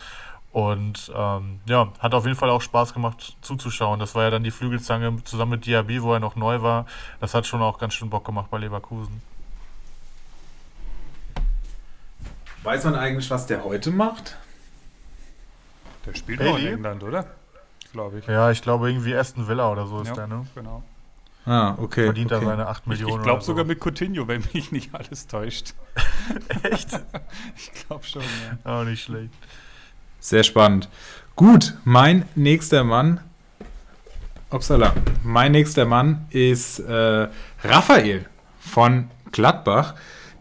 Und 0.54 1.12
ähm, 1.16 1.62
ja, 1.66 1.90
hat 2.00 2.14
auf 2.14 2.26
jeden 2.26 2.38
Fall 2.38 2.50
auch 2.50 2.62
Spaß 2.62 2.94
gemacht 2.94 3.38
zuzuschauen. 3.42 4.00
Das 4.00 4.16
war 4.16 4.24
ja 4.24 4.30
dann 4.30 4.44
die 4.44 4.52
Flügelzange 4.52 5.24
zusammen 5.24 5.52
mit 5.52 5.66
Diaby, 5.66 6.02
wo 6.02 6.14
er 6.14 6.20
noch 6.20 6.36
neu 6.36 6.62
war. 6.62 6.86
Das 7.22 7.34
hat 7.34 7.48
schon 7.48 7.62
auch 7.62 7.78
ganz 7.78 7.94
schön 7.94 8.10
Bock 8.10 8.26
gemacht 8.26 8.48
bei 8.52 8.58
Leverkusen. 8.58 9.22
Weiß 12.64 12.84
man 12.84 12.96
eigentlich, 12.96 13.30
was 13.32 13.48
der 13.48 13.64
heute 13.64 13.92
macht? 13.92 14.38
Der 16.06 16.14
spielt 16.16 16.40
Bailey? 16.40 16.52
noch 16.52 16.60
in 16.60 16.68
England, 16.68 17.04
oder? 17.04 17.26
Glaube 17.92 18.20
ich. 18.20 18.28
Ja, 18.28 18.52
ich 18.52 18.62
glaube 18.62 18.90
irgendwie 18.90 19.16
Aston 19.16 19.48
Villa 19.48 19.70
oder 19.72 19.86
so 19.86 20.02
ist 20.02 20.08
Ja, 20.10 20.14
der, 20.16 20.28
ne? 20.28 20.48
Genau. 20.56 20.84
Ah, 21.46 21.74
okay. 21.78 22.06
Verdient 22.06 22.32
okay. 22.32 22.44
er 22.44 22.50
seine 22.50 22.68
8 22.68 22.84
Ich, 22.84 22.88
Millionen. 22.88 23.16
ich 23.16 23.22
glaube 23.24 23.32
oder 23.38 23.42
so. 23.42 23.52
sogar 23.52 23.66
mit 23.66 23.80
Coutinho, 23.84 24.28
wenn 24.28 24.44
mich 24.54 24.72
nicht 24.72 24.94
alles 24.94 25.28
täuscht. 25.28 25.74
Echt? 26.64 26.90
Ich 27.56 27.72
glaube 27.88 28.04
schon, 28.06 28.22
ja. 28.22 28.72
Auch 28.80 28.84
nicht 28.84 29.04
schlecht. 29.04 29.34
Sehr 30.20 30.44
spannend. 30.44 30.88
Gut, 31.36 31.74
mein 31.84 32.26
nächster 32.36 32.84
Mann. 32.84 33.20
Upsala. 34.52 34.94
Mein 35.24 35.52
nächster 35.54 35.86
Mann 35.86 36.26
ist 36.30 36.80
äh, 36.80 37.28
Raphael 37.64 38.26
von 38.60 39.10
Gladbach, 39.32 39.96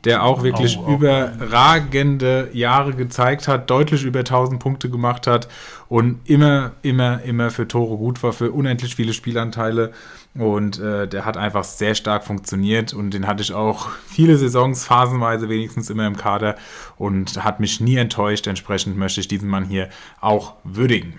der 0.05 0.23
auch 0.25 0.43
wirklich 0.43 0.79
Au, 0.79 0.87
au. 0.87 0.95
überragende 0.95 2.49
Jahre 2.53 2.95
gezeigt 2.95 3.49
hat, 3.49 3.71
deutlich 3.71 4.05
über 4.05 4.21
1000 4.21 4.61
Punkte 4.61 4.91
gemacht 4.91 5.27
hat 5.27 5.49
und 5.89 6.21
immer, 6.25 6.73
immer, 6.83 7.23
immer 7.23 7.51
für 7.51 7.69
Tore 7.69 7.97
gut 7.97 8.23
war, 8.23 8.33
für 8.33 8.53
unendlich 8.53 8.95
viele 8.95 9.13
Spielanteile. 9.13 9.93
Und 10.35 10.79
äh, 10.79 11.09
der 11.09 11.25
hat 11.25 11.37
einfach 11.37 11.65
sehr 11.65 11.97
stark 11.97 12.25
funktioniert 12.25 12.93
und 12.95 13.13
den 13.13 13.27
hatte 13.27 13.43
ich 13.43 13.53
auch 13.53 13.91
viele 14.07 14.37
Saisons, 14.37 14.85
phasenweise 14.85 15.49
wenigstens 15.49 15.91
immer 15.91 16.07
im 16.07 16.17
Kader 16.17 16.55
und 16.97 17.43
hat 17.43 17.59
mich 17.59 17.81
nie 17.81 17.97
enttäuscht. 17.97 18.47
Entsprechend 18.47 18.97
möchte 18.97 19.21
ich 19.21 19.27
diesen 19.27 19.49
Mann 19.49 19.65
hier 19.65 19.89
auch 20.21 20.55
würdigen. 20.63 21.19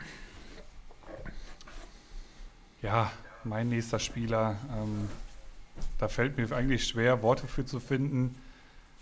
Ja, 2.81 3.11
mein 3.43 3.67
nächster 3.67 3.99
Spieler. 3.99 4.55
Ähm, 4.71 5.09
da 5.99 6.07
fällt 6.07 6.37
mir 6.37 6.49
eigentlich 6.55 6.87
schwer, 6.87 7.21
Worte 7.21 7.47
für 7.47 7.65
zu 7.65 7.79
finden. 7.79 8.35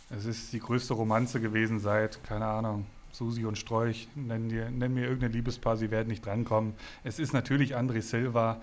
Es 0.10 0.26
ist 0.26 0.52
die 0.54 0.60
größte 0.60 0.96
Romanze 0.96 1.40
gewesen 1.40 1.80
seit, 1.80 2.24
keine 2.24 2.46
Ahnung, 2.46 2.88
Susi 3.12 3.46
und 3.46 3.58
Strolch. 3.58 4.08
Nenn, 4.16 4.50
dir, 4.50 4.72
nenn 4.72 4.94
mir 4.94 5.04
irgendein 5.04 5.32
Liebespaar, 5.32 5.78
sie 5.78 5.92
werden 5.92 6.08
nicht 6.08 6.26
drankommen. 6.26 6.74
Es 7.04 7.20
ist 7.20 7.34
natürlich 7.34 7.78
André 7.78 8.02
Silva. 8.02 8.60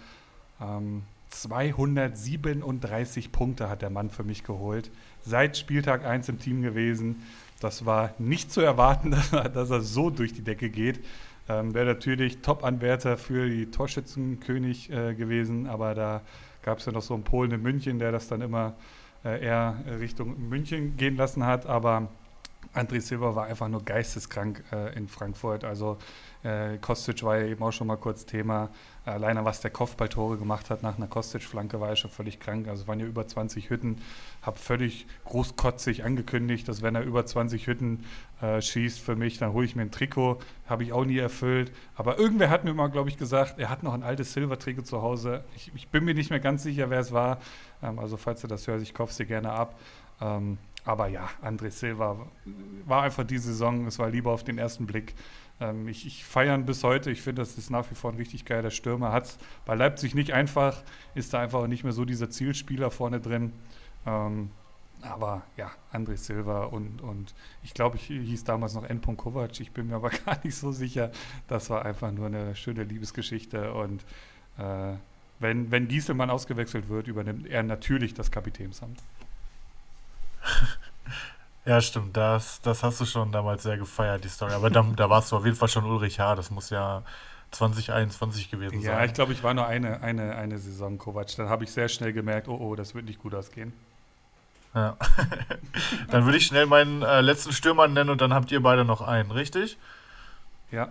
Ähm, 0.61 1.03
237 1.31 3.31
Punkte 3.31 3.69
hat 3.69 3.83
der 3.83 3.91
Mann 3.91 4.11
für 4.11 4.25
mich 4.25 4.43
geholt. 4.43 4.91
Seit 5.23 5.57
Spieltag 5.57 6.05
1 6.05 6.29
im 6.29 6.39
Team 6.39 6.63
gewesen. 6.63 7.23
Das 7.61 7.87
war 7.87 8.13
nicht 8.19 8.53
zu 8.53 8.61
erwarten, 8.61 9.11
dass 9.13 9.33
er, 9.33 9.49
dass 9.49 9.71
er 9.71 9.83
so 9.83 10.11
durch 10.11 10.33
die 10.33 10.43
Decke 10.43 10.69
geht. 10.69 11.05
Ähm, 11.49 11.75
Wäre 11.75 11.87
natürlich 11.87 12.39
Top-Anwärter 12.39 13.17
für 13.17 13.49
die 13.49 13.71
Torschützenkönig 13.71 14.91
äh, 14.91 15.15
gewesen, 15.15 15.69
aber 15.69 15.95
da 15.95 16.23
gab 16.63 16.79
es 16.79 16.87
ja 16.87 16.93
noch 16.93 17.03
so 17.03 17.15
einen 17.15 17.23
Polen 17.23 17.53
in 17.53 17.63
München, 17.63 18.01
der 18.01 18.11
das 18.11 18.27
dann 18.27 18.41
immer 18.41 18.75
eher 19.29 19.77
Richtung 20.01 20.49
München 20.49 20.97
gehen 20.97 21.17
lassen 21.17 21.45
hat. 21.45 21.67
Aber 21.67 22.09
André 22.75 23.01
Silva 23.01 23.35
war 23.35 23.47
einfach 23.47 23.69
nur 23.69 23.85
geisteskrank 23.85 24.63
äh, 24.73 24.95
in 24.97 25.09
Frankfurt. 25.09 25.65
Also 25.65 25.99
äh, 26.43 26.77
Kostic 26.79 27.23
war 27.23 27.39
ja 27.39 27.47
eben 27.47 27.63
auch 27.63 27.73
schon 27.73 27.87
mal 27.87 27.97
kurz 27.97 28.27
Thema. 28.27 28.71
Alleine 29.05 29.45
was 29.45 29.61
der 29.61 29.71
Kopfballtore 29.71 30.37
gemacht 30.37 30.69
hat 30.69 30.83
nach 30.83 30.97
einer 30.97 31.07
Kostic-Flanke 31.07 31.81
war 31.81 31.91
ja 31.91 31.97
schon 31.97 32.11
völlig 32.11 32.41
krank. 32.41 32.69
Also 32.69 32.83
es 32.83 32.89
waren 32.89 33.01
ja 33.01 33.07
über 33.07 33.27
20 33.27 33.71
Hütten. 33.71 33.99
Habe 34.43 34.59
völlig 34.59 35.07
großkotzig 35.25 36.05
angekündigt, 36.05 36.69
dass 36.69 36.83
wenn 36.83 36.97
er 36.97 37.03
über 37.03 37.25
20 37.25 37.67
Hütten 37.67 38.05
äh, 38.43 38.61
schießt 38.61 39.01
für 39.01 39.17
mich, 39.17 39.39
dann 39.39 39.53
hole 39.53 39.65
ich 39.65 39.77
mir 39.77 39.83
ein 39.83 39.91
Trikot. 39.91 40.41
Habe 40.67 40.83
ich 40.83 40.93
auch 40.93 41.05
nie 41.05 41.19
erfüllt. 41.19 41.73
Aber 41.95 42.19
irgendwer 42.19 42.51
hat 42.51 42.65
mir 42.65 42.75
mal, 42.75 42.89
glaube 42.89 43.09
ich, 43.09 43.17
gesagt, 43.17 43.59
er 43.59 43.71
hat 43.71 43.83
noch 43.83 43.95
ein 43.95 44.03
altes 44.03 44.33
Silver-Trikot 44.33 44.83
zu 44.83 45.03
Hause. 45.03 45.45
Ich, 45.55 45.73
ich 45.75 45.89
bin 45.89 46.05
mir 46.05 46.15
nicht 46.15 46.31
mehr 46.31 46.41
ganz 46.41 46.65
sicher, 46.65 46.91
wer 46.91 47.01
es 47.01 47.13
war. 47.13 47.39
Ähm, 47.83 47.99
also 47.99 48.17
falls 48.17 48.41
du 48.41 48.47
das 48.47 48.67
hörst, 48.67 48.83
ich 48.83 48.95
kaufe 48.95 49.11
es 49.11 49.17
dir 49.17 49.27
gerne 49.27 49.53
ab. 49.53 49.79
Ähm, 50.21 50.59
aber 50.85 51.09
ja, 51.09 51.29
André 51.43 51.71
Silva 51.71 52.17
war 52.85 53.03
einfach 53.03 53.25
die 53.25 53.39
Saison, 53.39 53.87
es 53.87 53.99
war 53.99 54.09
lieber 54.09 54.31
auf 54.31 54.45
den 54.45 54.59
ersten 54.59 54.87
Blick. 54.87 55.15
Ähm, 55.61 55.89
ich 55.89 56.07
ich 56.07 56.25
feiere 56.25 56.57
bis 56.59 56.85
heute, 56.85 57.11
ich 57.11 57.23
finde, 57.23 57.43
das 57.43 57.59
ist 57.59 57.71
nach 57.71 57.91
wie 57.91 57.95
vor 57.95 58.13
ein 58.13 58.17
richtig 58.17 58.45
geiler 58.45 58.71
Stürmer. 58.71 59.13
Hat 59.13 59.25
es 59.25 59.39
bei 59.65 59.75
Leipzig 59.75 60.15
nicht 60.15 60.33
einfach, 60.33 60.83
ist 61.15 61.35
da 61.35 61.41
einfach 61.41 61.67
nicht 61.67 61.83
mehr 61.83 61.93
so 61.93 62.05
dieser 62.05 62.31
Zielspieler 62.31 62.91
vorne 62.91 63.21
drin. 63.21 63.53
Aber 64.05 65.43
ja, 65.57 65.71
André 65.93 66.17
Silva 66.17 66.65
und, 66.65 67.01
und 67.03 67.35
ich 67.63 67.75
glaube, 67.75 67.97
ich 67.97 68.07
hieß 68.07 68.45
damals 68.45 68.75
noch 68.75 68.85
N. 68.85 69.01
Kovac, 69.01 69.61
ich 69.61 69.73
bin 69.73 69.89
mir 69.89 69.97
aber 69.97 70.11
gar 70.27 70.39
nicht 70.43 70.57
so 70.57 70.73
sicher. 70.73 71.11
Das 71.49 71.71
war 71.71 71.85
einfach 71.85 72.11
nur 72.13 72.27
eine 72.27 72.55
schöne 72.57 72.85
Liebesgeschichte 72.85 73.73
und 73.73 74.05
äh, 74.59 74.95
wenn, 75.39 75.71
wenn 75.71 75.89
Gieselmann 75.89 76.31
ausgewechselt 76.31 76.89
wird, 76.89 77.09
übernimmt 77.09 77.47
er 77.47 77.63
natürlich 77.63 78.15
das 78.15 78.31
Kapitänsamt. 78.31 78.99
Ja, 81.67 81.81
stimmt. 81.81 82.17
Das, 82.17 82.61
das 82.63 82.85
hast 82.85 83.01
du 83.01 83.05
schon 83.05 83.33
damals 83.33 83.65
sehr 83.65 83.77
gefeiert, 83.77 84.23
die 84.23 84.29
Story. 84.29 84.53
Aber 84.53 84.71
da, 84.71 84.83
da 84.95 85.11
warst 85.11 85.33
du 85.33 85.37
auf 85.37 85.45
jeden 85.45 85.57
Fall 85.57 85.67
schon 85.67 85.85
Ulrich 85.85 86.21
H. 86.21 86.37
Das 86.37 86.53
muss 86.53 86.71
ja 86.71 87.03
2021 87.51 88.51
gewesen 88.53 88.81
Ja, 88.81 88.97
sein. 88.97 89.07
ich 89.09 89.15
glaube, 89.15 89.33
ich 89.33 89.43
war 89.43 89.53
nur 89.53 89.67
eine, 89.67 90.01
eine, 90.01 90.37
eine 90.37 90.59
Saison 90.59 90.97
Kovac. 90.97 91.35
Dann 91.37 91.49
habe 91.49 91.65
ich 91.65 91.73
sehr 91.73 91.89
schnell 91.89 92.13
gemerkt, 92.13 92.47
oh, 92.47 92.57
oh, 92.57 92.77
das 92.77 92.95
wird 92.95 93.07
nicht 93.07 93.19
gut 93.21 93.35
ausgehen. 93.35 93.73
Ja. 94.75 94.97
dann 96.11 96.25
würde 96.25 96.39
ich 96.39 96.47
schnell 96.47 96.67
meinen 96.67 97.03
äh, 97.03 97.21
letzten 97.21 97.53
Stürmer 97.53 97.89
nennen 97.89 98.11
und 98.11 98.21
dann 98.21 98.33
habt 98.33 98.53
ihr 98.53 98.63
beide 98.63 98.85
noch 98.85 99.01
einen, 99.01 99.33
richtig? 99.33 99.77
Ja. 100.71 100.89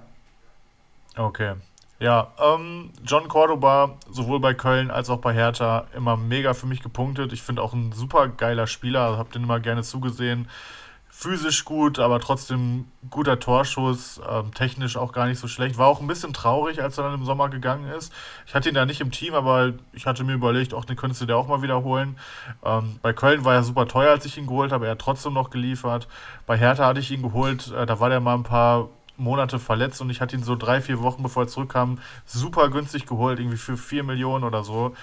Okay. 1.16 1.54
Ja, 1.98 2.34
ähm, 2.40 2.92
John 3.06 3.30
Cordoba, 3.30 3.98
sowohl 4.10 4.42
bei 4.42 4.54
Köln 4.54 4.92
als 4.92 5.10
auch 5.10 5.20
bei 5.20 5.34
Hertha, 5.34 5.86
immer 5.96 6.18
mega 6.18 6.54
für 6.54 6.68
mich 6.68 6.82
gepunktet. 6.82 7.32
Ich 7.32 7.42
finde 7.42 7.62
auch 7.62 7.72
ein 7.72 7.94
super 7.94 8.28
geiler 8.28 8.68
Spieler, 8.68 9.02
also 9.02 9.18
hab 9.18 9.32
den 9.32 9.44
immer 9.44 9.62
gerne 9.62 9.82
zugesehen. 9.82 10.50
Physisch 11.08 11.64
gut, 11.64 11.98
aber 11.98 12.20
trotzdem 12.20 12.90
guter 13.10 13.40
Torschuss, 13.40 14.20
ähm, 14.30 14.54
technisch 14.54 14.98
auch 14.98 15.14
gar 15.14 15.28
nicht 15.28 15.40
so 15.40 15.48
schlecht. 15.48 15.78
War 15.78 15.88
auch 15.88 16.02
ein 16.02 16.08
bisschen 16.08 16.34
traurig, 16.34 16.84
als 16.84 16.98
er 16.98 17.06
dann 17.06 17.14
im 17.14 17.24
Sommer 17.24 17.48
gegangen 17.48 17.88
ist. 17.88 18.12
Ich 18.46 18.54
hatte 18.54 18.68
ihn 18.68 18.76
da 18.76 18.86
nicht 18.86 19.00
im 19.00 19.12
Team, 19.12 19.34
aber 19.34 19.72
ich 19.94 20.06
hatte 20.06 20.26
mir 20.26 20.34
überlegt, 20.34 20.74
auch 20.74 20.84
den 20.84 20.98
könntest 20.98 21.22
du 21.22 21.26
dir 21.26 21.38
auch 21.38 21.48
mal 21.48 21.62
wiederholen. 21.62 22.20
Ähm, 22.66 23.00
bei 23.02 23.14
Köln 23.14 23.46
war 23.46 23.54
er 23.54 23.64
super 23.64 23.88
teuer, 23.88 24.12
als 24.12 24.26
ich 24.26 24.38
ihn 24.38 24.48
geholt 24.48 24.74
habe. 24.74 24.88
Er 24.88 24.92
hat 24.92 25.00
trotzdem 25.00 25.32
noch 25.32 25.50
geliefert. 25.50 26.10
Bei 26.46 26.58
Hertha 26.58 26.86
hatte 26.86 27.00
ich 27.00 27.10
ihn 27.12 27.22
geholt, 27.22 27.72
äh, 27.72 27.86
da 27.86 28.02
war 28.02 28.10
der 28.10 28.20
mal 28.20 28.36
ein 28.36 28.44
paar 28.44 28.90
Monate 29.18 29.60
verletzt 29.60 30.02
und 30.02 30.10
ich 30.10 30.22
hatte 30.22 30.36
ihn 30.36 30.44
so 30.44 30.56
drei, 30.56 30.82
vier 30.82 31.02
Wochen 31.02 31.24
bevor 31.24 31.44
er 31.44 31.48
zurückkam, 31.48 32.00
super 32.26 32.70
günstig 32.70 33.06
geholt, 33.06 33.40
irgendwie 33.40 33.58
für 33.58 33.78
vier 33.78 34.04
Millionen 34.04 34.44
oder 34.44 34.64
so. 34.64 34.94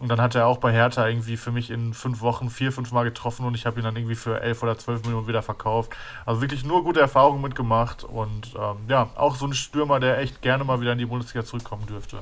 Und 0.00 0.08
dann 0.08 0.20
hat 0.20 0.34
er 0.34 0.46
auch 0.46 0.58
bei 0.58 0.72
Hertha 0.72 1.06
irgendwie 1.06 1.36
für 1.36 1.52
mich 1.52 1.70
in 1.70 1.92
fünf 1.92 2.22
Wochen 2.22 2.48
vier, 2.48 2.72
fünf 2.72 2.90
Mal 2.90 3.04
getroffen 3.04 3.44
und 3.44 3.54
ich 3.54 3.66
habe 3.66 3.80
ihn 3.80 3.84
dann 3.84 3.96
irgendwie 3.96 4.14
für 4.14 4.40
elf 4.40 4.62
oder 4.62 4.78
zwölf 4.78 5.02
Millionen 5.02 5.26
wieder 5.26 5.42
verkauft. 5.42 5.92
Also 6.24 6.40
wirklich 6.40 6.64
nur 6.64 6.84
gute 6.84 7.00
Erfahrungen 7.00 7.42
mitgemacht 7.42 8.04
und 8.04 8.54
ähm, 8.56 8.76
ja, 8.88 9.10
auch 9.16 9.36
so 9.36 9.46
ein 9.46 9.52
Stürmer, 9.52 10.00
der 10.00 10.18
echt 10.18 10.40
gerne 10.40 10.64
mal 10.64 10.80
wieder 10.80 10.92
in 10.92 10.98
die 10.98 11.06
Bundesliga 11.06 11.44
zurückkommen 11.44 11.84
dürfte. 11.86 12.18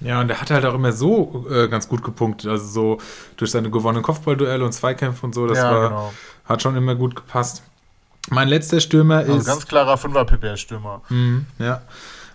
Ja, 0.00 0.20
und 0.20 0.28
der 0.28 0.40
hat 0.40 0.50
halt 0.50 0.64
auch 0.64 0.74
immer 0.74 0.92
so 0.92 1.46
äh, 1.50 1.68
ganz 1.68 1.88
gut 1.88 2.02
gepunktet. 2.02 2.50
Also 2.50 2.66
so 2.66 2.98
durch 3.36 3.50
seine 3.50 3.70
gewonnenen 3.70 4.02
Kopfballduelle 4.02 4.64
und 4.64 4.72
Zweikämpfe 4.72 5.26
und 5.26 5.34
so, 5.34 5.46
das 5.46 5.58
ja, 5.58 5.70
war, 5.70 5.88
genau. 5.88 6.12
hat 6.44 6.62
schon 6.62 6.76
immer 6.76 6.94
gut 6.94 7.16
gepasst. 7.16 7.64
Mein 8.28 8.48
letzter 8.48 8.80
Stürmer 8.80 9.18
Also 9.18 9.36
ist. 9.36 9.46
ganz 9.46 9.66
klarer 9.66 9.96
Fünfer-PPS-Stürmer. 9.96 11.02
Mhm, 11.08 11.46
ja. 11.58 11.82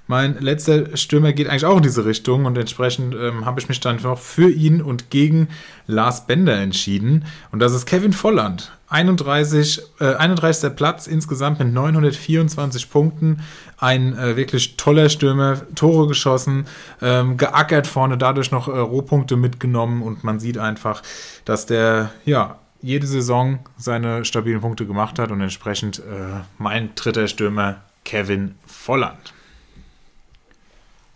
Mein 0.08 0.40
letzter 0.40 0.96
Stürmer 0.96 1.34
geht 1.34 1.50
eigentlich 1.50 1.66
auch 1.66 1.78
in 1.78 1.84
diese 1.84 2.06
Richtung 2.06 2.46
und 2.46 2.56
entsprechend 2.60 3.16
ähm, 3.16 3.44
habe 3.46 3.60
ich 3.60 3.68
mich 3.70 3.80
dann 3.80 4.00
noch 4.04 4.20
für 4.20 4.50
ihn 4.52 4.82
und 4.82 5.10
gegen 5.10 5.48
Lars 5.88 6.28
Bender 6.28 6.56
entschieden. 6.58 7.26
Und 7.52 7.60
das 7.60 7.74
ist 7.74 7.88
Kevin 7.88 8.14
Volland. 8.14 8.72
31, 8.90 9.82
äh, 10.00 10.14
31. 10.14 10.76
Platz 10.76 11.08
insgesamt 11.08 11.58
mit 11.58 11.74
924 11.74 12.92
Punkten. 12.92 13.40
Ein 13.80 14.16
äh, 14.16 14.36
wirklich 14.36 14.78
toller 14.78 15.10
Stürmer, 15.10 15.62
Tore 15.74 16.08
geschossen, 16.08 16.68
ähm, 17.02 17.38
geackert 17.38 17.88
vorne, 17.88 18.16
dadurch 18.20 18.52
noch 18.52 18.68
äh, 18.68 18.78
Rohpunkte 18.78 19.38
mitgenommen 19.38 20.04
und 20.04 20.24
man 20.24 20.40
sieht 20.40 20.60
einfach, 20.60 21.02
dass 21.46 21.66
der, 21.66 22.12
ja, 22.26 22.60
jede 22.86 23.08
Saison 23.08 23.58
seine 23.78 24.26
stabilen 24.26 24.62
Punkte 24.62 24.86
gemacht 24.86 25.18
hat 25.18 25.32
und 25.32 25.42
entsprechend 25.42 26.00
äh, 26.00 26.42
mein 26.60 26.94
dritter 26.94 27.28
Stürmer 27.28 27.82
Kevin 28.04 28.54
Volland. 28.68 29.34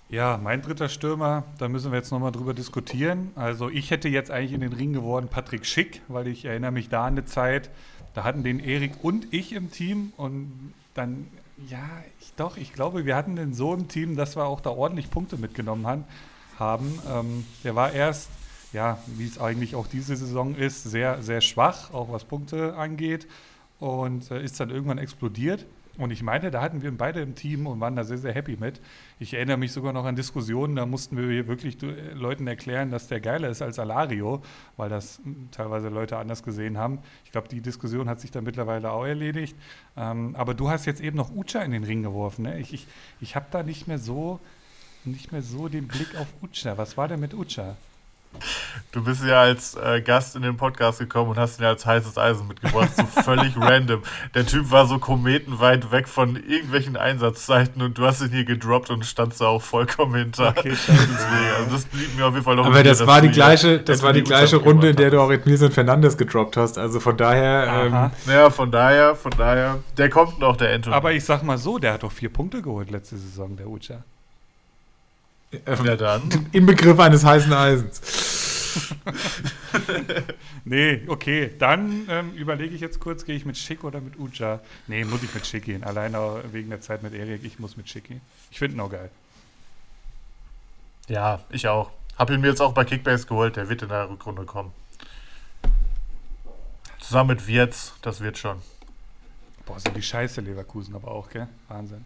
Ja, 0.09 0.39
mein 0.41 0.63
dritter 0.63 0.89
Stürmer, 0.89 1.43
da 1.59 1.67
müssen 1.67 1.91
wir 1.91 1.99
jetzt 1.99 2.11
nochmal 2.11 2.31
drüber 2.31 2.55
diskutieren. 2.55 3.29
Also 3.35 3.69
ich 3.69 3.91
hätte 3.91 4.09
jetzt 4.09 4.31
eigentlich 4.31 4.53
in 4.53 4.61
den 4.61 4.73
Ring 4.73 4.93
geworden 4.93 5.27
Patrick 5.29 5.63
Schick, 5.63 6.01
weil 6.07 6.27
ich 6.27 6.45
erinnere 6.45 6.71
mich 6.71 6.89
da 6.89 7.05
an 7.05 7.13
eine 7.13 7.25
Zeit, 7.25 7.69
da 8.15 8.23
hatten 8.23 8.43
den 8.43 8.59
Erik 8.59 9.03
und 9.03 9.31
ich 9.31 9.53
im 9.53 9.69
Team 9.71 10.11
und 10.17 10.73
dann, 10.95 11.27
ja, 11.69 11.87
ich, 12.19 12.33
doch, 12.35 12.57
ich 12.57 12.73
glaube, 12.73 13.05
wir 13.05 13.15
hatten 13.15 13.35
den 13.35 13.53
so 13.53 13.75
im 13.75 13.87
Team, 13.87 14.15
dass 14.15 14.35
wir 14.35 14.45
auch 14.45 14.61
da 14.61 14.71
ordentlich 14.71 15.11
Punkte 15.11 15.37
mitgenommen 15.37 16.03
haben. 16.57 16.99
Ähm, 17.07 17.45
der 17.63 17.75
war 17.75 17.91
erst, 17.91 18.31
ja, 18.73 18.99
wie 19.07 19.25
es 19.25 19.39
eigentlich 19.39 19.75
auch 19.75 19.87
diese 19.87 20.15
Saison 20.15 20.55
ist, 20.55 20.83
sehr, 20.83 21.21
sehr 21.21 21.41
schwach, 21.41 21.93
auch 21.93 22.11
was 22.11 22.25
Punkte 22.25 22.75
angeht 22.75 23.27
und 23.79 24.29
äh, 24.31 24.43
ist 24.43 24.59
dann 24.59 24.69
irgendwann 24.69 24.97
explodiert. 24.97 25.65
Und 25.97 26.11
ich 26.11 26.23
meine, 26.23 26.49
da 26.49 26.61
hatten 26.61 26.81
wir 26.81 26.97
beide 26.97 27.19
im 27.19 27.35
Team 27.35 27.67
und 27.67 27.81
waren 27.81 27.97
da 27.97 28.05
sehr, 28.05 28.17
sehr 28.17 28.33
happy 28.33 28.55
mit. 28.57 28.79
Ich 29.19 29.33
erinnere 29.33 29.57
mich 29.57 29.73
sogar 29.73 29.91
noch 29.91 30.05
an 30.05 30.15
Diskussionen, 30.15 30.77
da 30.77 30.85
mussten 30.85 31.17
wir 31.17 31.29
hier 31.29 31.47
wirklich 31.49 31.77
Leuten 32.13 32.47
erklären, 32.47 32.89
dass 32.89 33.07
der 33.07 33.19
geiler 33.19 33.49
ist 33.49 33.61
als 33.61 33.79
Alario, 33.79 34.41
weil 34.77 34.87
das 34.87 35.19
teilweise 35.51 35.89
Leute 35.89 36.15
anders 36.15 36.41
gesehen 36.41 36.77
haben. 36.77 36.99
Ich 37.25 37.33
glaube, 37.33 37.49
die 37.49 37.59
Diskussion 37.59 38.07
hat 38.07 38.21
sich 38.21 38.31
dann 38.31 38.45
mittlerweile 38.45 38.91
auch 38.91 39.03
erledigt. 39.03 39.57
Ähm, 39.97 40.37
aber 40.37 40.53
du 40.53 40.69
hast 40.69 40.85
jetzt 40.85 41.01
eben 41.01 41.17
noch 41.17 41.35
Ucha 41.35 41.59
in 41.63 41.71
den 41.71 41.83
Ring 41.83 42.01
geworfen. 42.01 42.43
Ne? 42.43 42.59
Ich, 42.59 42.73
ich, 42.73 42.87
ich 43.19 43.35
habe 43.35 43.47
da 43.51 43.61
nicht 43.61 43.87
mehr 43.87 43.99
so 43.99 44.39
nicht 45.05 45.31
mehr 45.31 45.41
so 45.41 45.69
den 45.69 45.87
Blick 45.87 46.15
auf 46.17 46.27
Ucha. 46.41 46.77
Was 46.77 46.97
war 46.97 47.07
denn 47.07 47.19
mit 47.19 47.33
Ucha? 47.33 47.75
Du 48.91 49.03
bist 49.03 49.23
ja 49.23 49.41
als 49.41 49.75
äh, 49.75 50.01
Gast 50.01 50.35
in 50.35 50.41
den 50.41 50.57
Podcast 50.57 50.97
gekommen 50.97 51.29
und 51.29 51.37
hast 51.37 51.59
ihn 51.59 51.63
ja 51.63 51.69
als 51.69 51.85
heißes 51.85 52.17
Eisen 52.17 52.47
mitgebracht, 52.47 52.89
so 52.95 53.03
völlig 53.21 53.55
random. 53.55 54.01
Der 54.33 54.47
Typ 54.47 54.71
war 54.71 54.87
so 54.87 54.97
kometenweit 54.97 55.91
weg 55.91 56.07
von 56.07 56.35
irgendwelchen 56.35 56.97
Einsatzzeiten 56.97 57.83
und 57.83 57.99
du 57.99 58.05
hast 58.07 58.21
ihn 58.21 58.29
hier 58.29 58.45
gedroppt 58.45 58.89
und 58.89 59.05
standst 59.05 59.41
da 59.41 59.45
auch 59.45 59.61
vollkommen 59.61 60.15
hinter. 60.15 60.49
Okay, 60.49 60.69
Deswegen, 60.87 61.55
also 61.59 61.71
das 61.71 61.85
blieb 61.85 62.17
mir 62.17 62.25
auf 62.25 62.33
jeden 62.33 62.43
Fall 62.43 62.55
noch 62.55 62.65
Aber 62.65 62.81
das 62.81 63.05
war 63.05 63.21
die 63.21 63.29
gleiche, 63.29 63.79
das 63.79 64.01
war 64.01 64.11
die 64.11 64.23
gleiche 64.23 64.57
Runde, 64.57 64.89
in 64.89 64.95
der 64.95 65.11
du 65.11 65.21
auch 65.21 65.29
Edmilson 65.29 65.71
Fernandes 65.71 66.17
gedroppt 66.17 66.57
hast. 66.57 66.79
Also 66.79 66.99
von 66.99 67.15
daher, 67.15 67.85
ähm. 67.85 68.11
Ja, 68.33 68.49
von 68.49 68.71
daher, 68.71 69.15
von 69.15 69.33
daher, 69.37 69.79
der 69.97 70.09
kommt 70.09 70.39
noch, 70.39 70.57
der 70.57 70.73
Anthony. 70.73 70.95
Aber 70.95 71.11
ich 71.11 71.23
sag 71.23 71.43
mal 71.43 71.59
so, 71.59 71.77
der 71.77 71.93
hat 71.93 72.01
doch 72.01 72.11
vier 72.11 72.29
Punkte 72.29 72.63
geholt 72.63 72.89
letzte 72.89 73.17
Saison, 73.17 73.55
der 73.55 73.67
Ucha. 73.67 74.03
Ähm, 75.51 75.85
ja 75.85 75.95
dann. 75.95 76.47
im 76.51 76.65
Begriff 76.65 76.99
eines 76.99 77.23
heißen 77.23 77.53
Eisens. 77.53 78.01
Nee, 80.65 81.01
okay. 81.07 81.51
Dann 81.57 82.05
ähm, 82.09 82.33
überlege 82.33 82.75
ich 82.75 82.81
jetzt 82.81 82.99
kurz, 82.99 83.25
gehe 83.25 83.35
ich 83.35 83.43
mit 83.43 83.57
Schick 83.57 83.83
oder 83.83 84.01
mit 84.01 84.19
Uja? 84.19 84.59
Nee, 84.85 85.03
muss 85.03 85.23
ich 85.23 85.33
mit 85.33 85.47
Schick 85.47 85.65
gehen. 85.65 85.83
Alleine 85.83 86.19
auch 86.19 86.39
wegen 86.51 86.69
der 86.69 86.79
Zeit 86.79 87.01
mit 87.01 87.13
Erik, 87.13 87.43
ich 87.43 87.57
muss 87.57 87.75
mit 87.75 87.89
Schick 87.89 88.03
gehen. 88.03 88.21
Ich 88.51 88.59
finde 88.59 88.77
ihn 88.77 88.79
auch 88.81 88.91
geil. 88.91 89.09
Ja, 91.07 91.41
ich 91.49 91.67
auch. 91.67 91.89
Hab 92.17 92.29
ihn 92.29 92.41
mir 92.41 92.49
jetzt 92.49 92.61
auch 92.61 92.73
bei 92.73 92.85
Kickbase 92.85 93.25
geholt, 93.25 93.55
der 93.55 93.67
wird 93.69 93.81
in 93.81 93.89
der 93.89 94.09
Rückrunde 94.09 94.43
kommen. 94.43 94.71
Zusammen 96.99 97.29
mit 97.29 97.47
Wirtz, 97.47 97.93
das 98.03 98.21
wird 98.21 98.37
schon. 98.37 98.61
Boah, 99.65 99.79
sind 99.79 99.95
die 99.95 100.03
scheiße 100.03 100.41
Leverkusen 100.41 100.93
aber 100.95 101.09
auch, 101.09 101.29
gell? 101.29 101.47
Wahnsinn. 101.67 102.05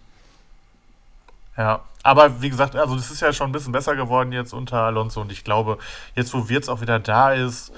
Ja, 1.58 1.82
aber 2.02 2.42
wie 2.42 2.50
gesagt, 2.50 2.76
also 2.76 2.96
das 2.96 3.12
ist 3.12 3.22
ja 3.22 3.32
schon 3.32 3.50
ein 3.50 3.52
bisschen 3.52 3.72
besser 3.72 3.96
geworden 3.96 4.32
jetzt 4.32 4.54
unter 4.54 4.82
Alonso 4.82 5.22
und 5.22 5.32
ich 5.32 5.44
glaube, 5.44 5.78
jetzt 6.16 6.34
wo 6.34 6.50
Wirtz 6.50 6.68
auch 6.68 6.82
wieder 6.82 7.00
da 7.00 7.32
ist, 7.32 7.72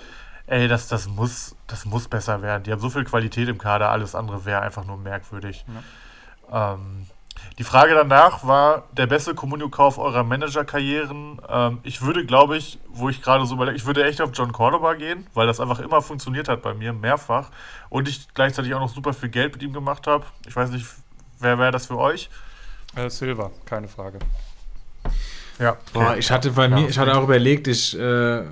ey, 0.47 0.67
das, 0.67 0.87
das, 0.87 1.07
muss, 1.07 1.55
das 1.67 1.85
muss 1.85 2.07
besser 2.07 2.41
werden. 2.41 2.63
Die 2.63 2.71
haben 2.71 2.79
so 2.79 2.89
viel 2.89 3.03
Qualität 3.03 3.49
im 3.49 3.57
Kader, 3.57 3.91
alles 3.91 4.15
andere 4.15 4.45
wäre 4.45 4.61
einfach 4.61 4.85
nur 4.85 4.97
merkwürdig. 4.97 5.65
Ähm, 6.51 7.07
die 7.57 7.63
Frage 7.63 7.93
danach 7.93 8.45
war 8.45 8.83
der 8.91 9.07
beste 9.07 9.33
Kommunikauf 9.33 9.97
eurer 9.97 10.23
Managerkarrieren. 10.23 11.41
Ähm, 11.47 11.79
ich 11.83 12.01
würde, 12.01 12.25
glaube 12.25 12.57
ich, 12.57 12.79
wo 12.89 13.09
ich 13.09 13.21
gerade 13.21 13.45
so 13.45 13.55
überlege, 13.55 13.77
ich 13.77 13.85
würde 13.85 14.05
echt 14.05 14.21
auf 14.21 14.31
John 14.33 14.51
Cordoba 14.51 14.93
gehen, 14.93 15.27
weil 15.33 15.47
das 15.47 15.59
einfach 15.59 15.79
immer 15.79 16.01
funktioniert 16.01 16.47
hat 16.47 16.61
bei 16.61 16.73
mir, 16.73 16.93
mehrfach. 16.93 17.51
Und 17.89 18.07
ich 18.07 18.33
gleichzeitig 18.33 18.73
auch 18.73 18.79
noch 18.79 18.89
super 18.89 19.13
viel 19.13 19.29
Geld 19.29 19.53
mit 19.53 19.63
ihm 19.63 19.73
gemacht 19.73 20.07
habe. 20.07 20.25
Ich 20.47 20.55
weiß 20.55 20.69
nicht, 20.71 20.85
wer 21.39 21.57
wäre 21.57 21.71
das 21.71 21.85
für 21.87 21.97
euch? 21.97 22.29
Äh, 22.95 23.09
Silver, 23.09 23.51
keine 23.65 23.87
Frage. 23.87 24.19
Ja. 25.59 25.77
Boah, 25.93 26.17
ich 26.17 26.31
hatte 26.31 26.51
bei 26.51 26.67
Ja, 26.67 26.69
mir, 26.69 26.89
ich 26.89 26.97
hatte 26.97 27.15
auch 27.15 27.23
überlegt, 27.23 27.67
ich 27.67 27.97
äh, 27.97 28.43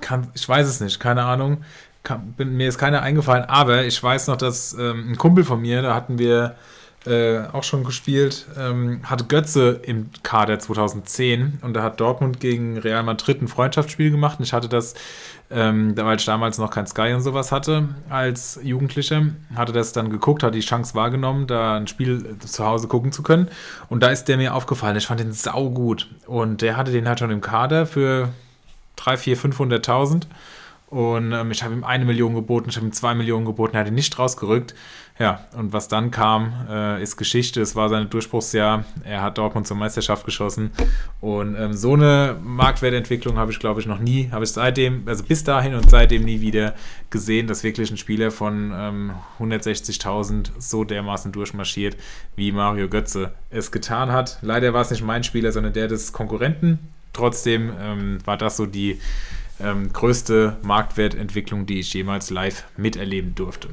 kann, 0.00 0.28
ich 0.34 0.48
weiß 0.48 0.66
es 0.66 0.80
nicht, 0.80 0.98
keine 1.00 1.24
Ahnung. 1.24 1.64
Kann, 2.02 2.32
bin, 2.32 2.56
mir 2.56 2.68
ist 2.68 2.78
keiner 2.78 3.02
eingefallen, 3.02 3.44
aber 3.44 3.84
ich 3.84 4.02
weiß 4.02 4.26
noch, 4.26 4.36
dass 4.36 4.74
ähm, 4.74 5.12
ein 5.12 5.16
Kumpel 5.16 5.44
von 5.44 5.60
mir, 5.60 5.82
da 5.82 5.94
hatten 5.94 6.18
wir 6.18 6.56
äh, 7.06 7.40
auch 7.52 7.64
schon 7.64 7.84
gespielt, 7.84 8.46
ähm, 8.58 9.00
hatte 9.08 9.24
Götze 9.24 9.80
im 9.82 10.10
Kader 10.22 10.58
2010 10.58 11.58
und 11.62 11.74
da 11.74 11.82
hat 11.82 12.00
Dortmund 12.00 12.40
gegen 12.40 12.78
Real 12.78 13.02
Madrid 13.02 13.40
ein 13.42 13.48
Freundschaftsspiel 13.48 14.10
gemacht 14.10 14.38
und 14.38 14.44
ich 14.44 14.52
hatte 14.52 14.68
das, 14.68 14.94
ähm, 15.50 15.96
weil 15.96 16.16
ich 16.16 16.24
damals 16.24 16.58
noch 16.58 16.70
kein 16.70 16.86
Sky 16.86 17.12
und 17.12 17.20
sowas 17.20 17.52
hatte 17.52 17.88
als 18.08 18.58
Jugendlicher, 18.62 19.26
hatte 19.54 19.72
das 19.72 19.92
dann 19.92 20.10
geguckt, 20.10 20.42
hatte 20.42 20.56
die 20.56 20.60
Chance 20.60 20.94
wahrgenommen, 20.94 21.46
da 21.46 21.76
ein 21.76 21.86
Spiel 21.86 22.36
zu 22.38 22.64
Hause 22.64 22.88
gucken 22.88 23.12
zu 23.12 23.22
können. 23.22 23.48
Und 23.88 24.02
da 24.02 24.08
ist 24.08 24.24
der 24.24 24.36
mir 24.36 24.54
aufgefallen, 24.54 24.96
ich 24.96 25.06
fand 25.06 25.20
den 25.20 25.32
sau 25.32 25.70
gut 25.70 26.08
und 26.26 26.62
der 26.62 26.76
hatte 26.76 26.92
den 26.92 27.08
halt 27.08 27.18
schon 27.18 27.30
im 27.30 27.40
Kader 27.40 27.86
für 27.86 28.30
3, 28.96 29.16
4, 29.16 29.36
500.000 29.36 30.22
und 30.94 31.32
ähm, 31.32 31.50
ich 31.50 31.64
habe 31.64 31.74
ihm 31.74 31.82
eine 31.82 32.04
Million 32.04 32.34
geboten, 32.34 32.68
ich 32.70 32.76
habe 32.76 32.86
ihm 32.86 32.92
zwei 32.92 33.14
Millionen 33.14 33.44
geboten, 33.44 33.74
er 33.74 33.80
hat 33.80 33.88
ihn 33.88 33.94
nicht 33.94 34.16
rausgerückt. 34.16 34.74
Ja, 35.16 35.46
und 35.56 35.72
was 35.72 35.86
dann 35.86 36.10
kam, 36.10 36.52
äh, 36.68 37.00
ist 37.00 37.16
Geschichte. 37.16 37.60
Es 37.62 37.76
war 37.76 37.88
sein 37.88 38.10
Durchbruchsjahr. 38.10 38.84
Er 39.04 39.22
hat 39.22 39.38
Dortmund 39.38 39.64
zur 39.64 39.76
Meisterschaft 39.76 40.24
geschossen. 40.24 40.72
Und 41.20 41.54
ähm, 41.54 41.72
so 41.72 41.92
eine 41.92 42.36
Marktwertentwicklung 42.42 43.38
habe 43.38 43.52
ich, 43.52 43.60
glaube 43.60 43.80
ich, 43.80 43.86
noch 43.86 44.00
nie, 44.00 44.28
habe 44.32 44.42
ich 44.42 44.50
seitdem, 44.50 45.06
also 45.06 45.22
bis 45.22 45.44
dahin 45.44 45.74
und 45.74 45.88
seitdem 45.88 46.24
nie 46.24 46.40
wieder 46.40 46.74
gesehen, 47.10 47.46
dass 47.46 47.62
wirklich 47.62 47.92
ein 47.92 47.96
Spieler 47.96 48.32
von 48.32 48.72
ähm, 48.74 49.12
160.000 49.38 50.50
so 50.58 50.82
dermaßen 50.82 51.30
durchmarschiert, 51.30 51.96
wie 52.34 52.50
Mario 52.50 52.88
Götze 52.88 53.34
es 53.50 53.70
getan 53.70 54.10
hat. 54.10 54.38
Leider 54.42 54.74
war 54.74 54.82
es 54.82 54.90
nicht 54.90 55.04
mein 55.04 55.22
Spieler, 55.22 55.52
sondern 55.52 55.74
der 55.74 55.86
des 55.86 56.12
Konkurrenten. 56.12 56.80
Trotzdem 57.12 57.72
ähm, 57.80 58.18
war 58.24 58.36
das 58.36 58.56
so 58.56 58.66
die 58.66 59.00
ähm, 59.60 59.92
größte 59.92 60.56
Marktwertentwicklung, 60.62 61.66
die 61.66 61.78
ich 61.78 61.94
jemals 61.94 62.30
live 62.30 62.64
miterleben 62.76 63.36
durfte. 63.36 63.68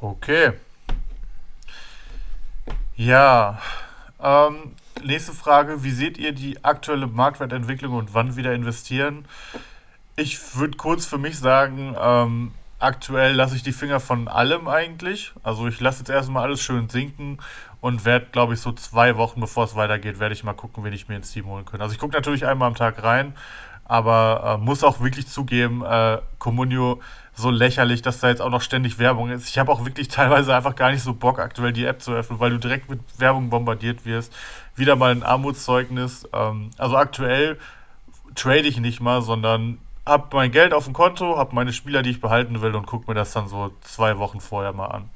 Okay. 0.00 0.52
Ja. 2.94 3.58
Ähm, 4.22 4.76
nächste 5.02 5.32
Frage. 5.32 5.82
Wie 5.82 5.90
seht 5.90 6.18
ihr 6.18 6.32
die 6.32 6.64
aktuelle 6.64 7.08
Marktwertentwicklung 7.08 7.94
und 7.94 8.14
wann 8.14 8.36
wieder 8.36 8.54
investieren? 8.54 9.24
Ich 10.14 10.56
würde 10.56 10.76
kurz 10.76 11.04
für 11.04 11.18
mich 11.18 11.38
sagen, 11.38 11.96
ähm, 12.00 12.52
aktuell 12.78 13.34
lasse 13.34 13.56
ich 13.56 13.64
die 13.64 13.72
Finger 13.72 13.98
von 13.98 14.28
allem 14.28 14.68
eigentlich. 14.68 15.32
Also 15.42 15.66
ich 15.66 15.80
lasse 15.80 16.00
jetzt 16.00 16.10
erstmal 16.10 16.44
alles 16.44 16.62
schön 16.62 16.88
sinken 16.88 17.38
und 17.80 18.04
werde, 18.04 18.26
glaube 18.30 18.54
ich, 18.54 18.60
so 18.60 18.70
zwei 18.72 19.16
Wochen 19.16 19.40
bevor 19.40 19.64
es 19.64 19.74
weitergeht, 19.74 20.20
werde 20.20 20.34
ich 20.34 20.44
mal 20.44 20.52
gucken, 20.52 20.84
wen 20.84 20.92
ich 20.92 21.08
mir 21.08 21.16
ins 21.16 21.32
Team 21.32 21.46
holen 21.46 21.64
kann. 21.64 21.80
Also 21.80 21.92
ich 21.92 21.98
gucke 21.98 22.14
natürlich 22.14 22.46
einmal 22.46 22.68
am 22.68 22.74
Tag 22.76 23.02
rein, 23.02 23.34
aber 23.84 24.58
äh, 24.60 24.64
muss 24.64 24.84
auch 24.84 25.00
wirklich 25.00 25.26
zugeben, 25.26 25.84
äh, 25.84 26.18
Comunio 26.38 27.00
so 27.38 27.50
lächerlich, 27.50 28.02
dass 28.02 28.18
da 28.18 28.28
jetzt 28.28 28.42
auch 28.42 28.50
noch 28.50 28.62
ständig 28.62 28.98
Werbung 28.98 29.30
ist. 29.30 29.48
Ich 29.48 29.58
habe 29.58 29.70
auch 29.70 29.84
wirklich 29.84 30.08
teilweise 30.08 30.54
einfach 30.54 30.74
gar 30.74 30.90
nicht 30.90 31.02
so 31.02 31.14
Bock, 31.14 31.38
aktuell 31.38 31.72
die 31.72 31.84
App 31.84 32.02
zu 32.02 32.12
öffnen, 32.12 32.40
weil 32.40 32.50
du 32.50 32.58
direkt 32.58 32.90
mit 32.90 33.00
Werbung 33.16 33.48
bombardiert 33.48 34.04
wirst. 34.04 34.34
Wieder 34.74 34.96
mal 34.96 35.12
ein 35.12 35.22
Armutszeugnis. 35.22 36.28
Ähm, 36.32 36.70
also 36.78 36.96
aktuell 36.96 37.58
trade 38.34 38.66
ich 38.66 38.80
nicht 38.80 39.00
mal, 39.00 39.22
sondern 39.22 39.78
habe 40.04 40.36
mein 40.36 40.50
Geld 40.50 40.72
auf 40.72 40.84
dem 40.84 40.94
Konto, 40.94 41.36
habe 41.36 41.54
meine 41.54 41.72
Spieler, 41.72 42.02
die 42.02 42.10
ich 42.10 42.20
behalten 42.20 42.60
will 42.60 42.74
und 42.74 42.86
gucke 42.86 43.08
mir 43.08 43.14
das 43.14 43.32
dann 43.32 43.46
so 43.46 43.70
zwei 43.82 44.18
Wochen 44.18 44.40
vorher 44.40 44.72
mal 44.72 44.86
an. 44.86 45.08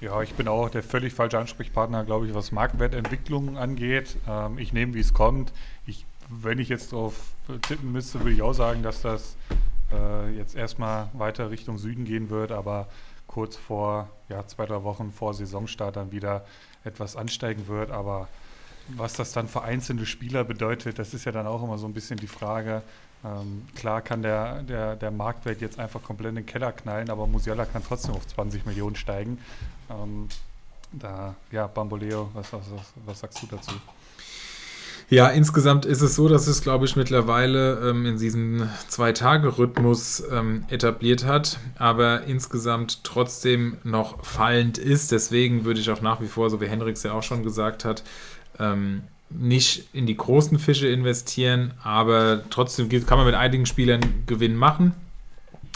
Ja, 0.00 0.22
ich 0.22 0.34
bin 0.34 0.46
auch 0.46 0.68
der 0.68 0.84
völlig 0.84 1.14
falsche 1.14 1.38
Ansprechpartner, 1.38 2.04
glaube 2.04 2.28
ich, 2.28 2.34
was 2.34 2.52
Marktwertentwicklungen 2.52 3.56
angeht. 3.56 4.16
Ähm, 4.28 4.58
ich 4.58 4.72
nehme, 4.72 4.94
wie 4.94 5.00
es 5.00 5.14
kommt. 5.14 5.52
Ich, 5.84 6.06
wenn 6.28 6.60
ich 6.60 6.68
jetzt 6.68 6.92
drauf 6.92 7.14
tippen 7.62 7.90
müsste, 7.90 8.20
würde 8.20 8.32
ich 8.32 8.42
auch 8.42 8.52
sagen, 8.52 8.82
dass 8.82 9.02
das 9.02 9.36
äh, 9.94 10.30
jetzt 10.36 10.54
erstmal 10.54 11.08
weiter 11.12 11.50
Richtung 11.50 11.78
Süden 11.78 12.04
gehen 12.04 12.30
wird, 12.30 12.52
aber 12.52 12.88
kurz 13.26 13.56
vor, 13.56 14.08
ja, 14.28 14.46
zwei, 14.46 14.66
drei 14.66 14.82
Wochen 14.84 15.12
vor 15.12 15.34
Saisonstart 15.34 15.96
dann 15.96 16.12
wieder 16.12 16.44
etwas 16.84 17.16
ansteigen 17.16 17.66
wird. 17.68 17.90
Aber 17.90 18.28
was 18.88 19.14
das 19.14 19.32
dann 19.32 19.48
für 19.48 19.62
einzelne 19.62 20.06
Spieler 20.06 20.44
bedeutet, 20.44 20.98
das 20.98 21.14
ist 21.14 21.24
ja 21.24 21.32
dann 21.32 21.46
auch 21.46 21.62
immer 21.62 21.78
so 21.78 21.86
ein 21.86 21.94
bisschen 21.94 22.18
die 22.18 22.26
Frage. 22.26 22.82
Ähm, 23.24 23.66
klar 23.74 24.02
kann 24.02 24.22
der, 24.22 24.62
der, 24.62 24.96
der 24.96 25.10
Marktwert 25.10 25.60
jetzt 25.62 25.78
einfach 25.78 26.02
komplett 26.02 26.30
in 26.30 26.34
den 26.36 26.46
Keller 26.46 26.72
knallen, 26.72 27.08
aber 27.08 27.26
Musiala 27.26 27.64
kann 27.64 27.82
trotzdem 27.82 28.14
auf 28.14 28.26
20 28.26 28.66
Millionen 28.66 28.96
steigen. 28.96 29.38
Ähm, 29.90 30.28
da, 30.92 31.34
ja, 31.50 31.66
Bamboleo, 31.66 32.30
was, 32.34 32.52
was, 32.52 32.66
was 33.06 33.20
sagst 33.20 33.42
du 33.42 33.46
dazu? 33.46 33.72
Ja, 35.10 35.28
insgesamt 35.28 35.84
ist 35.84 36.00
es 36.00 36.14
so, 36.14 36.28
dass 36.28 36.46
es, 36.46 36.62
glaube 36.62 36.86
ich, 36.86 36.96
mittlerweile 36.96 37.90
ähm, 37.90 38.06
in 38.06 38.18
diesem 38.18 38.68
Zwei-Tage-Rhythmus 38.88 40.22
ähm, 40.32 40.64
etabliert 40.70 41.26
hat, 41.26 41.58
aber 41.76 42.24
insgesamt 42.24 43.04
trotzdem 43.04 43.76
noch 43.84 44.24
fallend 44.24 44.78
ist. 44.78 45.12
Deswegen 45.12 45.64
würde 45.64 45.80
ich 45.80 45.90
auch 45.90 46.00
nach 46.00 46.20
wie 46.20 46.26
vor, 46.26 46.48
so 46.48 46.60
wie 46.60 46.66
Hendrix 46.66 47.02
ja 47.02 47.12
auch 47.12 47.22
schon 47.22 47.42
gesagt 47.42 47.84
hat, 47.84 48.02
ähm, 48.58 49.02
nicht 49.30 49.88
in 49.92 50.06
die 50.06 50.16
großen 50.16 50.58
Fische 50.58 50.88
investieren, 50.88 51.74
aber 51.82 52.42
trotzdem 52.50 52.88
kann 52.88 53.18
man 53.18 53.26
mit 53.26 53.34
einigen 53.34 53.66
Spielern 53.66 54.00
Gewinn 54.26 54.56
machen. 54.56 54.94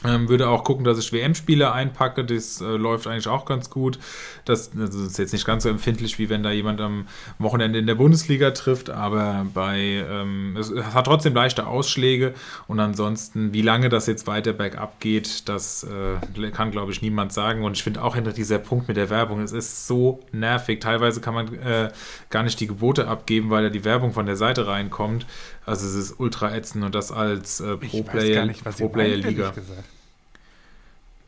Ähm, 0.04 0.28
würde 0.28 0.48
auch 0.48 0.62
gucken, 0.62 0.84
dass 0.84 0.96
ich 1.00 1.12
WM-Spiele 1.12 1.72
einpacke. 1.72 2.24
Das 2.24 2.60
äh, 2.60 2.64
läuft 2.64 3.08
eigentlich 3.08 3.26
auch 3.26 3.44
ganz 3.44 3.68
gut. 3.68 3.98
Das, 4.44 4.70
also 4.78 4.86
das, 4.86 5.08
ist 5.08 5.18
jetzt 5.18 5.32
nicht 5.32 5.44
ganz 5.44 5.64
so 5.64 5.68
empfindlich, 5.68 6.20
wie 6.20 6.28
wenn 6.28 6.44
da 6.44 6.52
jemand 6.52 6.80
am 6.80 7.08
Wochenende 7.40 7.80
in 7.80 7.86
der 7.88 7.96
Bundesliga 7.96 8.52
trifft, 8.52 8.90
aber 8.90 9.44
bei 9.52 10.04
ähm, 10.08 10.56
es, 10.56 10.72
hat 10.72 11.06
trotzdem 11.06 11.34
leichte 11.34 11.66
Ausschläge. 11.66 12.34
Und 12.68 12.78
ansonsten, 12.78 13.52
wie 13.52 13.62
lange 13.62 13.88
das 13.88 14.06
jetzt 14.06 14.28
weiter 14.28 14.52
bergab 14.52 15.00
geht, 15.00 15.48
das 15.48 15.82
äh, 15.82 16.50
kann, 16.52 16.70
glaube 16.70 16.92
ich, 16.92 17.02
niemand 17.02 17.32
sagen. 17.32 17.64
Und 17.64 17.76
ich 17.76 17.82
finde 17.82 18.04
auch 18.04 18.14
hinter 18.14 18.32
dieser 18.32 18.58
Punkt 18.58 18.86
mit 18.86 18.96
der 18.96 19.10
Werbung, 19.10 19.40
es 19.40 19.50
ist 19.50 19.88
so 19.88 20.20
nervig. 20.30 20.78
Teilweise 20.78 21.20
kann 21.20 21.34
man 21.34 21.52
äh, 21.54 21.90
gar 22.30 22.44
nicht 22.44 22.60
die 22.60 22.68
Gebote 22.68 23.08
abgeben, 23.08 23.50
weil 23.50 23.64
da 23.64 23.68
die 23.68 23.84
Werbung 23.84 24.12
von 24.12 24.26
der 24.26 24.36
Seite 24.36 24.68
reinkommt. 24.68 25.26
Also 25.68 25.86
es 25.86 25.94
ist 25.94 26.18
ultra 26.18 26.54
ätzend 26.54 26.84
und 26.84 26.94
das 26.94 27.12
als 27.12 27.60
äh, 27.60 27.76
Pro-Player-Liga. 27.76 29.50
Pro 29.50 29.60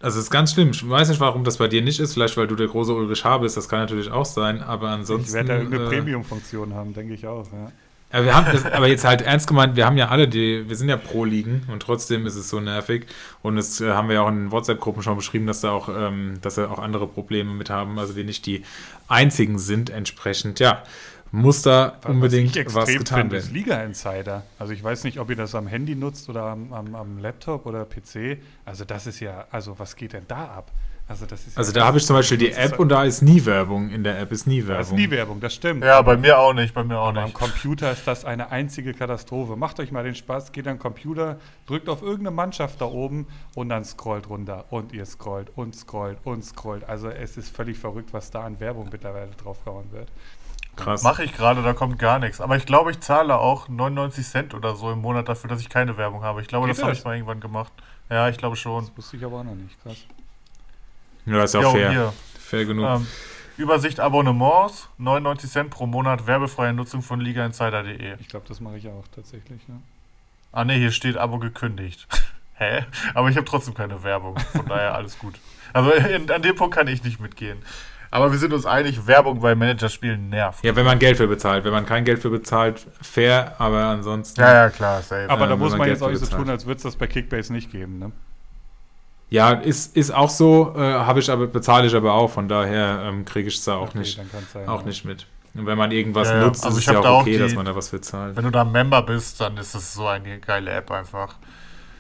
also 0.02 0.18
es 0.18 0.24
ist 0.24 0.30
ganz 0.30 0.54
schlimm. 0.54 0.70
Ich 0.70 0.88
weiß 0.88 1.10
nicht, 1.10 1.20
warum 1.20 1.44
das 1.44 1.58
bei 1.58 1.68
dir 1.68 1.82
nicht 1.82 2.00
ist. 2.00 2.14
Vielleicht, 2.14 2.36
weil 2.38 2.46
du 2.46 2.56
der 2.56 2.68
große 2.68 2.92
Ulrich 2.92 3.22
H. 3.24 3.38
bist. 3.38 3.56
Das 3.56 3.68
kann 3.68 3.80
natürlich 3.80 4.10
auch 4.10 4.24
sein. 4.24 4.62
Aber 4.62 4.88
ansonsten. 4.88 5.28
Ich 5.28 5.34
werde 5.34 5.48
da 5.48 5.56
irgendeine 5.58 5.84
äh, 5.84 5.88
Premium-Funktion 5.88 6.74
haben, 6.74 6.94
denke 6.94 7.12
ich 7.12 7.26
auch. 7.26 7.46
Ja. 7.52 7.70
Aber, 8.12 8.24
wir 8.24 8.34
haben 8.34 8.46
das, 8.50 8.64
aber 8.64 8.88
jetzt 8.88 9.04
halt 9.04 9.22
ernst 9.22 9.46
gemeint, 9.46 9.76
wir 9.76 9.86
haben 9.86 9.96
ja 9.96 10.08
alle 10.08 10.26
die, 10.26 10.68
wir 10.68 10.74
sind 10.74 10.88
ja 10.88 10.96
Pro-Ligen 10.96 11.62
und 11.70 11.80
trotzdem 11.80 12.26
ist 12.26 12.34
es 12.34 12.48
so 12.48 12.58
nervig. 12.58 13.06
Und 13.42 13.56
das 13.56 13.80
äh, 13.80 13.90
haben 13.90 14.08
wir 14.08 14.16
ja 14.16 14.22
auch 14.22 14.28
in 14.28 14.50
WhatsApp-Gruppen 14.50 15.02
schon 15.02 15.16
beschrieben, 15.16 15.46
dass 15.46 15.60
da 15.60 15.70
auch, 15.70 15.88
ähm, 15.88 16.38
dass 16.40 16.54
da 16.54 16.68
auch 16.70 16.78
andere 16.78 17.06
Probleme 17.06 17.52
mit 17.52 17.68
haben. 17.68 17.98
Also 17.98 18.16
wir 18.16 18.24
nicht 18.24 18.46
die 18.46 18.64
einzigen 19.06 19.58
sind 19.58 19.90
entsprechend. 19.90 20.60
Ja, 20.60 20.82
muss 21.32 21.62
da 21.62 21.98
was 22.02 22.10
unbedingt 22.10 22.56
was, 22.66 22.74
was 22.74 22.88
getan 22.88 23.18
finde, 23.20 23.32
werden. 23.36 23.46
Ist 23.46 23.52
Liga 23.52 23.82
Insider. 23.82 24.44
Also 24.58 24.72
ich 24.72 24.82
weiß 24.82 25.04
nicht, 25.04 25.18
ob 25.18 25.30
ihr 25.30 25.36
das 25.36 25.54
am 25.54 25.66
Handy 25.66 25.94
nutzt 25.94 26.28
oder 26.28 26.44
am, 26.44 26.72
am, 26.72 26.94
am, 26.94 27.18
Laptop 27.18 27.66
oder 27.66 27.84
PC. 27.84 28.38
Also 28.64 28.84
das 28.84 29.06
ist 29.06 29.20
ja, 29.20 29.46
also 29.50 29.78
was 29.78 29.96
geht 29.96 30.12
denn 30.12 30.24
da 30.26 30.44
ab? 30.44 30.72
Also, 31.10 31.26
das 31.26 31.44
ist 31.44 31.58
also 31.58 31.72
ja 31.72 31.80
da 31.80 31.86
habe 31.86 31.98
ich 31.98 32.06
zum 32.06 32.14
Beispiel 32.14 32.38
die 32.38 32.52
App 32.52 32.78
und 32.78 32.88
da 32.88 33.02
ist 33.02 33.20
nie 33.20 33.44
Werbung. 33.44 33.90
In 33.90 34.04
der 34.04 34.20
App 34.20 34.30
ist 34.30 34.46
nie 34.46 34.58
Werbung. 34.58 34.74
Da 34.76 34.80
ist 34.80 34.92
nie 34.92 35.10
Werbung, 35.10 35.40
das 35.40 35.54
stimmt. 35.54 35.82
Ja, 35.82 36.00
bei 36.02 36.16
mir 36.16 36.38
auch 36.38 36.52
nicht, 36.52 36.72
bei 36.72 36.84
mir 36.84 37.00
auch 37.00 37.08
Aber 37.08 37.24
nicht. 37.24 37.34
Am 37.34 37.48
Computer 37.50 37.90
ist 37.90 38.06
das 38.06 38.24
eine 38.24 38.52
einzige 38.52 38.94
Katastrophe. 38.94 39.56
Macht 39.56 39.80
euch 39.80 39.90
mal 39.90 40.04
den 40.04 40.14
Spaß, 40.14 40.52
geht 40.52 40.68
an 40.68 40.76
den 40.76 40.78
Computer, 40.78 41.40
drückt 41.66 41.88
auf 41.88 42.02
irgendeine 42.02 42.30
Mannschaft 42.30 42.80
da 42.80 42.84
oben 42.84 43.26
und 43.56 43.70
dann 43.70 43.84
scrollt 43.84 44.28
runter 44.28 44.66
und 44.70 44.92
ihr 44.92 45.04
scrollt 45.04 45.50
und 45.56 45.74
scrollt 45.74 46.18
und 46.22 46.44
scrollt. 46.44 46.88
Also 46.88 47.08
es 47.08 47.36
ist 47.36 47.56
völlig 47.56 47.76
verrückt, 47.76 48.12
was 48.12 48.30
da 48.30 48.44
an 48.44 48.60
Werbung 48.60 48.88
mittlerweile 48.92 49.32
draufgehauen 49.32 49.90
wird. 49.90 50.06
Krass. 50.80 51.02
Mache 51.02 51.24
ich 51.24 51.32
gerade, 51.32 51.62
da 51.62 51.72
kommt 51.72 51.98
gar 51.98 52.18
nichts. 52.18 52.40
Aber 52.40 52.56
ich 52.56 52.66
glaube, 52.66 52.90
ich 52.90 53.00
zahle 53.00 53.38
auch 53.38 53.68
99 53.68 54.26
Cent 54.26 54.54
oder 54.54 54.74
so 54.76 54.90
im 54.90 55.00
Monat 55.00 55.28
dafür, 55.28 55.48
dass 55.48 55.60
ich 55.60 55.68
keine 55.68 55.96
Werbung 55.96 56.22
habe. 56.22 56.40
Ich 56.42 56.48
glaube, 56.48 56.66
Geht 56.66 56.76
das 56.76 56.82
habe 56.82 56.92
ich 56.92 57.04
mal 57.04 57.14
irgendwann 57.14 57.40
gemacht. 57.40 57.72
Ja, 58.08 58.28
ich 58.28 58.38
glaube 58.38 58.56
schon. 58.56 58.86
Das 58.86 58.96
wusste 58.96 59.16
ich 59.16 59.24
aber 59.24 59.40
auch 59.40 59.44
noch 59.44 59.54
nicht. 59.54 59.80
Krass. 59.82 59.98
Ja, 61.26 61.44
ist 61.44 61.54
auch 61.54 61.62
jo, 61.62 61.70
fair. 61.70 61.90
Hier. 61.90 62.12
Fair 62.38 62.64
genug. 62.64 62.86
Ähm, 62.86 63.06
Übersicht 63.56 64.00
Abonnements, 64.00 64.88
99 64.98 65.50
Cent 65.50 65.70
pro 65.70 65.86
Monat, 65.86 66.26
werbefreie 66.26 66.72
Nutzung 66.72 67.02
von 67.02 67.20
ligainsider.de. 67.20 68.16
Ich 68.18 68.28
glaube, 68.28 68.48
das 68.48 68.60
mache 68.60 68.78
ich 68.78 68.88
auch 68.88 69.04
tatsächlich. 69.14 69.60
Ja. 69.68 69.74
Ah 70.52 70.64
ne, 70.64 70.74
hier 70.74 70.92
steht 70.92 71.16
Abo 71.16 71.38
gekündigt. 71.38 72.08
Hä? 72.54 72.84
Aber 73.14 73.28
ich 73.28 73.36
habe 73.36 73.46
trotzdem 73.46 73.74
keine 73.74 74.02
Werbung. 74.02 74.38
Von 74.38 74.66
daher 74.66 74.94
alles 74.94 75.18
gut. 75.18 75.34
Also 75.72 75.92
in, 75.92 76.30
an 76.30 76.42
dem 76.42 76.56
Punkt 76.56 76.74
kann 76.74 76.88
ich 76.88 77.04
nicht 77.04 77.20
mitgehen. 77.20 77.58
Aber 78.12 78.32
wir 78.32 78.38
sind 78.38 78.52
uns 78.52 78.66
einig, 78.66 79.06
Werbung 79.06 79.40
bei 79.40 79.54
Managerspielen 79.54 80.30
nervt. 80.30 80.64
Ja, 80.64 80.74
wenn 80.74 80.84
man 80.84 80.98
Geld 80.98 81.16
für 81.16 81.28
bezahlt. 81.28 81.64
Wenn 81.64 81.72
man 81.72 81.86
kein 81.86 82.04
Geld 82.04 82.20
für 82.20 82.30
bezahlt, 82.30 82.84
fair, 83.00 83.54
aber 83.58 83.84
ansonsten. 83.84 84.40
Ja, 84.40 84.52
ja, 84.52 84.70
klar, 84.70 85.00
safe. 85.00 85.30
Aber 85.30 85.46
da 85.46 85.54
muss 85.54 85.70
man, 85.70 85.78
man 85.78 85.88
jetzt 85.88 86.02
auch 86.02 86.10
nicht 86.10 86.24
so 86.24 86.36
tun, 86.36 86.50
als 86.50 86.66
würde 86.66 86.78
es 86.78 86.82
das 86.82 86.96
bei 86.96 87.06
Kickbase 87.06 87.52
nicht 87.52 87.70
geben, 87.70 87.98
ne? 87.98 88.12
Ja, 89.28 89.52
ist, 89.52 89.96
ist 89.96 90.12
auch 90.12 90.28
so, 90.28 90.74
äh, 90.76 90.80
habe 90.80 91.20
ich 91.20 91.30
aber, 91.30 91.46
bezahle 91.46 91.86
ich 91.86 91.94
aber 91.94 92.14
auch, 92.14 92.30
von 92.30 92.48
daher 92.48 93.02
ähm, 93.04 93.24
kriege 93.24 93.48
ich 93.48 93.58
es 93.58 93.64
da 93.64 93.76
auch, 93.76 93.90
okay, 93.90 93.98
nicht, 93.98 94.20
sein, 94.52 94.68
auch 94.68 94.80
ja. 94.80 94.86
nicht 94.86 95.04
mit. 95.04 95.26
Und 95.54 95.66
wenn 95.66 95.78
man 95.78 95.92
irgendwas 95.92 96.28
ja, 96.28 96.40
nutzt, 96.40 96.64
also 96.64 96.78
ist 96.78 96.88
es 96.88 96.92
ja 96.92 96.98
auch 96.98 97.20
okay, 97.20 97.34
die, 97.34 97.38
dass 97.38 97.54
man 97.54 97.64
da 97.64 97.76
was 97.76 97.90
für 97.90 98.00
zahlt. 98.00 98.36
Wenn 98.36 98.44
du 98.44 98.50
da 98.50 98.64
Member 98.64 99.02
bist, 99.02 99.40
dann 99.40 99.56
ist 99.56 99.74
das 99.74 99.94
so 99.94 100.06
eine 100.08 100.40
geile 100.40 100.72
App 100.72 100.90
einfach. 100.90 101.36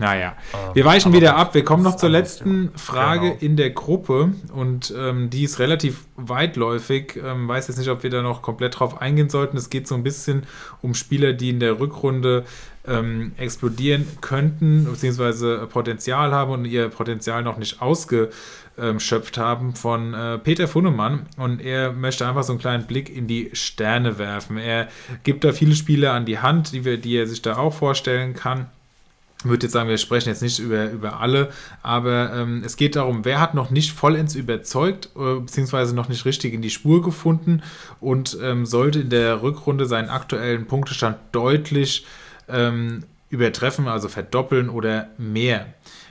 Naja, 0.00 0.34
ähm, 0.54 0.74
wir 0.74 0.84
weichen 0.86 1.12
wieder 1.12 1.36
ab. 1.36 1.54
Wir 1.54 1.62
kommen 1.62 1.82
noch 1.82 1.96
zur 1.96 2.08
letzten 2.08 2.72
Frage 2.74 3.28
genau. 3.28 3.36
in 3.40 3.56
der 3.56 3.68
Gruppe 3.68 4.32
und 4.54 4.94
ähm, 4.96 5.28
die 5.28 5.44
ist 5.44 5.58
relativ 5.58 6.06
weitläufig. 6.16 7.20
Ähm, 7.22 7.46
weiß 7.46 7.68
jetzt 7.68 7.76
nicht, 7.76 7.90
ob 7.90 8.02
wir 8.02 8.08
da 8.08 8.22
noch 8.22 8.40
komplett 8.40 8.80
drauf 8.80 9.02
eingehen 9.02 9.28
sollten. 9.28 9.58
Es 9.58 9.68
geht 9.68 9.86
so 9.86 9.94
ein 9.94 10.02
bisschen 10.02 10.44
um 10.80 10.94
Spieler, 10.94 11.34
die 11.34 11.50
in 11.50 11.60
der 11.60 11.78
Rückrunde 11.80 12.46
ähm, 12.86 13.32
explodieren 13.36 14.06
könnten, 14.22 14.86
beziehungsweise 14.86 15.68
Potenzial 15.70 16.32
haben 16.32 16.52
und 16.52 16.64
ihr 16.64 16.88
Potenzial 16.88 17.42
noch 17.42 17.58
nicht 17.58 17.82
ausgeschöpft 17.82 19.36
haben 19.36 19.74
von 19.74 20.14
äh, 20.14 20.38
Peter 20.38 20.66
Funnemann 20.66 21.26
und 21.36 21.60
er 21.60 21.92
möchte 21.92 22.26
einfach 22.26 22.44
so 22.44 22.54
einen 22.54 22.60
kleinen 22.60 22.86
Blick 22.86 23.14
in 23.14 23.26
die 23.26 23.50
Sterne 23.52 24.16
werfen. 24.16 24.56
Er 24.56 24.88
gibt 25.24 25.44
da 25.44 25.52
viele 25.52 25.74
Spieler 25.74 26.14
an 26.14 26.24
die 26.24 26.38
Hand, 26.38 26.72
die, 26.72 26.86
wir, 26.86 26.96
die 26.96 27.16
er 27.16 27.26
sich 27.26 27.42
da 27.42 27.58
auch 27.58 27.74
vorstellen 27.74 28.32
kann 28.32 28.68
würde 29.44 29.66
jetzt 29.66 29.72
sagen, 29.72 29.88
wir 29.88 29.98
sprechen 29.98 30.28
jetzt 30.28 30.42
nicht 30.42 30.58
über, 30.58 30.90
über 30.90 31.20
alle, 31.20 31.50
aber 31.82 32.32
ähm, 32.34 32.62
es 32.64 32.76
geht 32.76 32.96
darum, 32.96 33.24
wer 33.24 33.40
hat 33.40 33.54
noch 33.54 33.70
nicht 33.70 33.92
vollends 33.92 34.34
überzeugt, 34.34 35.10
äh, 35.16 35.40
beziehungsweise 35.40 35.94
noch 35.94 36.08
nicht 36.08 36.24
richtig 36.24 36.52
in 36.52 36.62
die 36.62 36.70
Spur 36.70 37.02
gefunden 37.02 37.62
und 38.00 38.36
ähm, 38.42 38.66
sollte 38.66 39.00
in 39.00 39.10
der 39.10 39.42
Rückrunde 39.42 39.86
seinen 39.86 40.10
aktuellen 40.10 40.66
Punktestand 40.66 41.16
deutlich 41.32 42.04
ähm, 42.48 43.04
übertreffen, 43.30 43.88
also 43.88 44.08
verdoppeln 44.08 44.68
oder 44.68 45.08
mehr. 45.16 45.66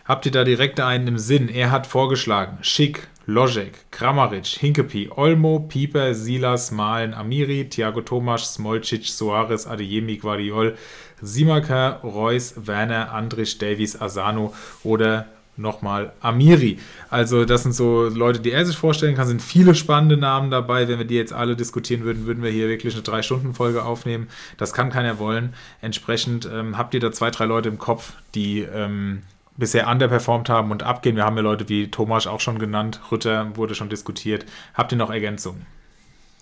Habt 0.06 0.26
ihr 0.26 0.31
da 0.31 0.43
direkt 0.43 0.80
einen 0.80 1.07
im 1.07 1.18
Sinn? 1.19 1.49
Er 1.49 1.69
hat 1.69 1.85
vorgeschlagen, 1.85 2.57
Schick, 2.61 3.07
Logic, 3.27 3.72
Kramaric, 3.91 4.47
Hinkepi, 4.47 5.11
Olmo, 5.15 5.60
Pieper, 5.60 6.15
Silas, 6.15 6.72
Malen, 6.72 7.14
Amiri, 7.14 7.69
Thiago 7.69 8.01
Tomasch, 8.01 8.43
Smolcic, 8.43 9.06
Soares, 9.06 9.68
Adeyemi, 9.68 10.18
Guardiol, 10.18 10.76
Simaka, 11.21 11.99
Reus, 12.03 12.53
Werner, 12.55 13.11
Andrich, 13.11 13.57
Davies, 13.57 13.99
Asano 13.99 14.53
oder 14.83 15.25
nochmal 15.59 16.13
Amiri. 16.21 16.79
Also 17.09 17.45
das 17.45 17.63
sind 17.63 17.73
so 17.73 18.07
Leute, 18.07 18.39
die 18.39 18.51
er 18.51 18.65
sich 18.65 18.77
vorstellen 18.77 19.15
kann. 19.15 19.27
Sind 19.27 19.41
viele 19.41 19.75
spannende 19.75 20.17
Namen 20.17 20.49
dabei. 20.49 20.87
Wenn 20.87 20.97
wir 20.97 21.05
die 21.05 21.15
jetzt 21.15 21.33
alle 21.33 21.55
diskutieren 21.55 22.03
würden, 22.03 22.25
würden 22.25 22.41
wir 22.43 22.49
hier 22.49 22.69
wirklich 22.69 22.93
eine 22.93 23.03
Drei-Stunden-Folge 23.03 23.83
aufnehmen. 23.83 24.29
Das 24.57 24.73
kann 24.73 24.89
keiner 24.89 25.19
wollen. 25.19 25.53
Entsprechend 25.81 26.49
ähm, 26.51 26.77
habt 26.77 26.93
ihr 26.93 26.99
da 26.99 27.11
zwei, 27.11 27.29
drei 27.29 27.45
Leute 27.45 27.69
im 27.69 27.77
Kopf, 27.77 28.13
die 28.35 28.61
ähm, 28.61 29.21
bisher 29.57 29.87
underperformt 29.89 30.49
haben 30.49 30.71
und 30.71 30.83
abgehen. 30.83 31.17
Wir 31.17 31.25
haben 31.25 31.35
ja 31.35 31.43
Leute 31.43 31.67
wie 31.67 31.91
Thomas 31.91 32.25
auch 32.25 32.39
schon 32.39 32.59
genannt. 32.59 33.01
Rütter 33.11 33.55
wurde 33.55 33.75
schon 33.75 33.89
diskutiert. 33.89 34.45
Habt 34.73 34.93
ihr 34.93 34.97
noch 34.97 35.11
Ergänzungen? 35.11 35.65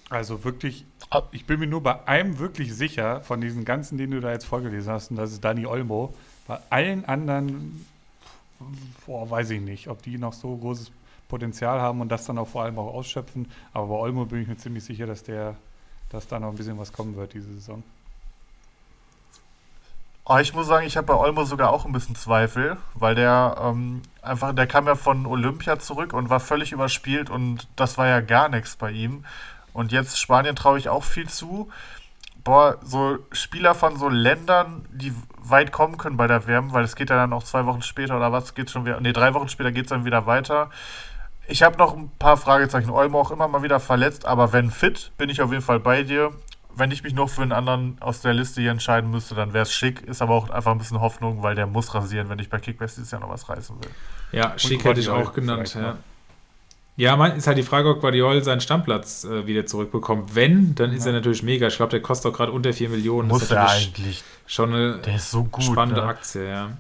Also 0.09 0.43
wirklich, 0.43 0.85
ich 1.31 1.45
bin 1.45 1.59
mir 1.59 1.67
nur 1.67 1.84
bei 1.84 2.07
einem 2.07 2.39
wirklich 2.39 2.73
sicher, 2.73 3.21
von 3.21 3.41
diesen 3.41 3.65
ganzen, 3.65 3.97
den 3.97 4.11
du 4.11 4.21
da 4.21 4.31
jetzt 4.31 4.45
vorgelesen 4.45 4.93
hast, 4.93 5.11
und 5.11 5.17
das 5.17 5.31
ist 5.31 5.43
Dani 5.43 5.65
Olmo. 5.65 6.13
Bei 6.47 6.59
allen 6.69 7.03
anderen, 7.05 7.85
boah, 9.05 9.29
weiß 9.29 9.49
ich 9.49 9.61
nicht, 9.61 9.89
ob 9.89 10.01
die 10.03 10.17
noch 10.17 10.34
so 10.34 10.55
großes 10.55 10.91
Potenzial 11.27 11.81
haben 11.81 11.99
und 11.99 12.09
das 12.09 12.25
dann 12.25 12.38
auch 12.38 12.47
vor 12.47 12.63
allem 12.63 12.79
auch 12.79 12.93
ausschöpfen. 12.93 13.51
Aber 13.73 13.88
bei 13.88 13.95
Olmo 13.95 14.25
bin 14.25 14.41
ich 14.41 14.47
mir 14.47 14.57
ziemlich 14.57 14.85
sicher, 14.85 15.07
dass 15.07 15.23
der, 15.23 15.55
dass 16.09 16.27
da 16.27 16.39
noch 16.39 16.49
ein 16.49 16.55
bisschen 16.55 16.77
was 16.77 16.93
kommen 16.93 17.17
wird 17.17 17.34
diese 17.34 17.53
Saison. 17.53 17.84
Oh, 20.29 20.38
ich 20.38 20.53
muss 20.53 20.67
sagen, 20.67 20.85
ich 20.85 20.97
habe 20.97 21.07
bei 21.07 21.15
Olmo 21.15 21.45
sogar 21.45 21.71
auch 21.71 21.85
ein 21.85 21.93
bisschen 21.93 22.15
Zweifel, 22.15 22.77
weil 22.95 23.15
der 23.15 23.55
ähm, 23.61 24.01
einfach, 24.21 24.53
der 24.53 24.67
kam 24.67 24.85
ja 24.85 24.95
von 24.95 25.25
Olympia 25.25 25.79
zurück 25.79 26.11
und 26.11 26.29
war 26.29 26.41
völlig 26.41 26.73
überspielt 26.73 27.29
und 27.29 27.67
das 27.77 27.97
war 27.97 28.07
ja 28.07 28.19
gar 28.19 28.49
nichts 28.49 28.75
bei 28.75 28.91
ihm. 28.91 29.23
Und 29.77 29.91
jetzt 29.91 30.19
Spanien 30.19 30.55
traue 30.55 30.79
ich 30.79 30.89
auch 30.89 31.03
viel 31.03 31.29
zu. 31.29 31.69
Boah, 32.43 32.77
so 32.83 33.19
Spieler 33.31 33.75
von 33.75 33.95
so 33.95 34.09
Ländern, 34.09 34.87
die 34.91 35.13
weit 35.37 35.71
kommen 35.71 35.99
können 35.99 36.17
bei 36.17 36.25
der 36.25 36.47
WM, 36.47 36.73
weil 36.73 36.83
es 36.83 36.95
geht 36.95 37.11
ja 37.11 37.15
dann 37.15 37.31
auch 37.31 37.43
zwei 37.43 37.67
Wochen 37.67 37.83
später 37.83 38.17
oder 38.17 38.31
was, 38.31 38.55
geht 38.55 38.71
schon 38.71 38.87
wieder, 38.87 38.99
nee, 39.01 39.13
drei 39.13 39.35
Wochen 39.35 39.49
später 39.49 39.71
geht 39.71 39.85
es 39.85 39.89
dann 39.89 40.03
wieder 40.03 40.25
weiter. 40.25 40.71
Ich 41.45 41.61
habe 41.61 41.77
noch 41.77 41.95
ein 41.95 42.09
paar 42.17 42.37
Fragezeichen. 42.37 42.89
Olmo 42.89 43.21
auch 43.21 43.29
immer 43.29 43.47
mal 43.47 43.61
wieder 43.61 43.79
verletzt, 43.79 44.25
aber 44.25 44.51
wenn 44.51 44.71
fit, 44.71 45.11
bin 45.19 45.29
ich 45.29 45.43
auf 45.43 45.51
jeden 45.51 45.61
Fall 45.63 45.79
bei 45.79 46.01
dir. 46.01 46.31
Wenn 46.73 46.89
ich 46.89 47.03
mich 47.03 47.13
noch 47.13 47.29
für 47.29 47.43
einen 47.43 47.51
anderen 47.51 47.97
aus 47.99 48.21
der 48.21 48.33
Liste 48.33 48.61
hier 48.61 48.71
entscheiden 48.71 49.11
müsste, 49.11 49.35
dann 49.35 49.53
wäre 49.53 49.61
es 49.61 49.71
schick. 49.71 50.01
Ist 50.01 50.23
aber 50.23 50.33
auch 50.33 50.49
einfach 50.49 50.71
ein 50.71 50.79
bisschen 50.79 51.01
Hoffnung, 51.01 51.43
weil 51.43 51.53
der 51.53 51.67
muss 51.67 51.93
rasieren, 51.93 52.29
wenn 52.29 52.39
ich 52.39 52.49
bei 52.49 52.57
Kickbase 52.57 52.95
dieses 52.95 53.11
Jahr 53.11 53.21
noch 53.21 53.29
was 53.29 53.47
reißen 53.47 53.75
will. 53.79 53.91
Ja, 54.31 54.57
schick 54.57 54.83
hätte 54.83 55.01
ich 55.01 55.09
auch 55.09 55.33
genannt, 55.33 55.75
ja. 55.75 55.97
Ja, 56.98 57.15
man, 57.15 57.38
ist 57.38 57.45
halt 57.45 57.60
die 57.60 57.64
Frage, 57.64 57.90
ob 57.90 58.02
Guardiol 58.02 58.44
seinen 58.44 58.60
Stammplatz 58.60 59.24
äh, 59.24 59.45
wieder 59.45 59.68
zurückbekommt. 59.68 60.34
Wenn, 60.34 60.74
dann 60.74 60.91
ist 60.91 61.06
ja. 61.06 61.11
er 61.11 61.14
natürlich 61.14 61.44
mega. 61.44 61.68
Ich 61.68 61.76
glaube, 61.78 61.91
der 61.91 62.02
kostet 62.02 62.32
auch 62.32 62.36
gerade 62.36 62.52
unter 62.52 62.74
4 62.74 62.90
Millionen. 62.90 63.28
Muss 63.28 63.52
er 63.52 63.69
eigentlich. 63.69 64.24
Schon 64.48 64.74
eine 64.74 65.19
so 65.19 65.44
gut, 65.44 65.64
spannende 65.64 66.02
ne? 66.02 66.07
Aktie, 66.07 66.49
ja. 66.49 66.72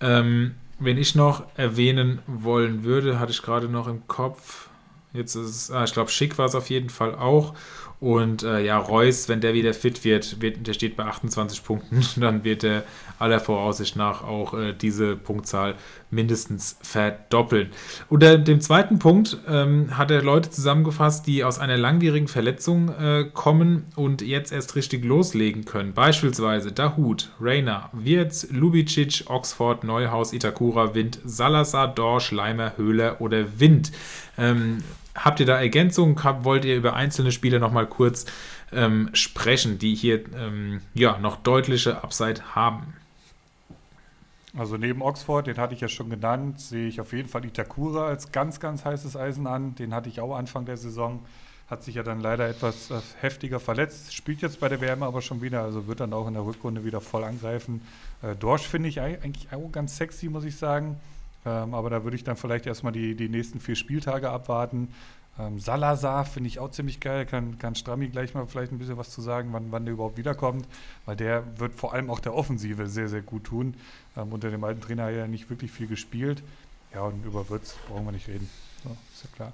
Ähm, 0.00 0.54
wenn 0.78 0.96
ich 0.96 1.16
noch 1.16 1.42
erwähnen 1.56 2.20
wollen 2.28 2.84
würde, 2.84 3.18
hatte 3.18 3.32
ich 3.32 3.42
gerade 3.42 3.68
noch 3.68 3.88
im 3.88 4.06
Kopf. 4.06 4.68
Jetzt 5.12 5.34
ist 5.34 5.48
es, 5.48 5.70
ah, 5.72 5.82
ich 5.82 5.92
glaube, 5.92 6.10
Schick 6.10 6.38
war 6.38 6.46
es 6.46 6.54
auf 6.54 6.70
jeden 6.70 6.88
Fall 6.88 7.16
auch. 7.16 7.54
Und 8.00 8.42
äh, 8.42 8.64
ja, 8.64 8.78
Reus, 8.78 9.28
wenn 9.28 9.42
der 9.42 9.52
wieder 9.52 9.74
fit 9.74 10.04
wird, 10.04 10.40
wird, 10.40 10.66
der 10.66 10.72
steht 10.72 10.96
bei 10.96 11.04
28 11.04 11.62
Punkten, 11.62 12.02
dann 12.20 12.44
wird 12.44 12.64
er 12.64 12.84
aller 13.18 13.40
Voraussicht 13.40 13.94
nach 13.94 14.24
auch 14.24 14.54
äh, 14.54 14.72
diese 14.72 15.16
Punktzahl 15.16 15.74
mindestens 16.10 16.78
verdoppeln. 16.80 17.68
Unter 18.08 18.38
dem 18.38 18.62
zweiten 18.62 18.98
Punkt 18.98 19.36
ähm, 19.46 19.98
hat 19.98 20.10
er 20.10 20.22
Leute 20.22 20.48
zusammengefasst, 20.50 21.26
die 21.26 21.44
aus 21.44 21.58
einer 21.58 21.76
langwierigen 21.76 22.26
Verletzung 22.26 22.88
äh, 22.88 23.26
kommen 23.34 23.84
und 23.96 24.22
jetzt 24.22 24.50
erst 24.50 24.76
richtig 24.76 25.04
loslegen 25.04 25.66
können. 25.66 25.92
Beispielsweise 25.92 26.72
Dahut, 26.72 27.30
Reina, 27.38 27.90
Wirtz, 27.92 28.48
Lubicic, 28.50 29.24
Oxford, 29.26 29.84
Neuhaus, 29.84 30.32
Itakura, 30.32 30.94
Wind, 30.94 31.20
Salazar, 31.24 31.94
Dorsch, 31.94 32.32
Leimer, 32.32 32.78
Höhler 32.78 33.20
oder 33.20 33.60
Wind. 33.60 33.92
Ähm, 34.38 34.78
habt 35.14 35.40
ihr 35.40 35.46
da 35.46 35.60
Ergänzungen? 35.60 36.16
Wollt 36.44 36.64
ihr 36.64 36.76
über 36.76 36.94
einzelne 36.94 37.32
Spiele 37.32 37.60
nochmal 37.60 37.86
kurz 37.86 38.26
ähm, 38.72 39.10
sprechen, 39.12 39.78
die 39.78 39.94
hier 39.94 40.24
ähm, 40.34 40.80
ja, 40.94 41.18
noch 41.18 41.36
deutliche 41.36 42.02
Upside 42.02 42.54
haben? 42.54 42.94
Also 44.56 44.76
neben 44.76 45.00
Oxford, 45.02 45.46
den 45.46 45.58
hatte 45.58 45.74
ich 45.74 45.80
ja 45.80 45.88
schon 45.88 46.10
genannt, 46.10 46.60
sehe 46.60 46.88
ich 46.88 47.00
auf 47.00 47.12
jeden 47.12 47.28
Fall 47.28 47.44
Itakura 47.44 48.06
als 48.06 48.32
ganz, 48.32 48.58
ganz 48.58 48.84
heißes 48.84 49.16
Eisen 49.16 49.46
an. 49.46 49.76
Den 49.76 49.94
hatte 49.94 50.08
ich 50.08 50.20
auch 50.20 50.34
Anfang 50.34 50.64
der 50.64 50.76
Saison. 50.76 51.20
Hat 51.68 51.84
sich 51.84 51.94
ja 51.94 52.02
dann 52.02 52.18
leider 52.18 52.48
etwas 52.48 52.90
äh, 52.90 52.98
heftiger 53.20 53.60
verletzt. 53.60 54.12
Spielt 54.12 54.42
jetzt 54.42 54.58
bei 54.58 54.68
der 54.68 54.80
WM 54.80 55.04
aber 55.04 55.22
schon 55.22 55.40
wieder, 55.40 55.62
also 55.62 55.86
wird 55.86 56.00
dann 56.00 56.12
auch 56.12 56.26
in 56.26 56.34
der 56.34 56.44
Rückrunde 56.44 56.84
wieder 56.84 57.00
voll 57.00 57.22
angreifen. 57.22 57.80
Äh, 58.22 58.34
Dorsch 58.34 58.66
finde 58.66 58.88
ich 58.88 59.00
eigentlich 59.00 59.52
auch 59.52 59.70
ganz 59.70 59.96
sexy, 59.96 60.28
muss 60.28 60.42
ich 60.42 60.56
sagen. 60.56 60.98
Ähm, 61.46 61.74
aber 61.74 61.90
da 61.90 62.04
würde 62.04 62.16
ich 62.16 62.24
dann 62.24 62.36
vielleicht 62.36 62.66
erstmal 62.66 62.92
die, 62.92 63.14
die 63.14 63.28
nächsten 63.28 63.60
vier 63.60 63.76
Spieltage 63.76 64.30
abwarten. 64.30 64.88
Ähm, 65.38 65.58
Salazar 65.58 66.24
finde 66.24 66.48
ich 66.48 66.58
auch 66.58 66.70
ziemlich 66.70 67.00
geil. 67.00 67.24
Kann, 67.26 67.58
kann 67.58 67.74
Strammi 67.74 68.08
gleich 68.08 68.34
mal 68.34 68.46
vielleicht 68.46 68.72
ein 68.72 68.78
bisschen 68.78 68.96
was 68.96 69.10
zu 69.10 69.20
sagen, 69.20 69.50
wann, 69.52 69.70
wann 69.70 69.84
der 69.84 69.94
überhaupt 69.94 70.18
wiederkommt. 70.18 70.66
Weil 71.06 71.16
der 71.16 71.44
wird 71.58 71.74
vor 71.74 71.94
allem 71.94 72.10
auch 72.10 72.20
der 72.20 72.34
Offensive 72.34 72.86
sehr, 72.86 73.08
sehr 73.08 73.22
gut 73.22 73.44
tun. 73.44 73.74
Ähm, 74.16 74.32
unter 74.32 74.50
dem 74.50 74.64
alten 74.64 74.80
Trainer 74.80 75.04
hat 75.04 75.12
er 75.12 75.18
ja 75.18 75.26
nicht 75.26 75.48
wirklich 75.50 75.70
viel 75.70 75.86
gespielt. 75.86 76.42
Ja, 76.94 77.02
und 77.02 77.24
über 77.24 77.48
Würz 77.48 77.76
brauchen 77.88 78.04
wir 78.04 78.12
nicht 78.12 78.28
reden. 78.28 78.50
So, 78.82 78.96
ist 79.14 79.24
ja 79.24 79.30
klar. 79.34 79.52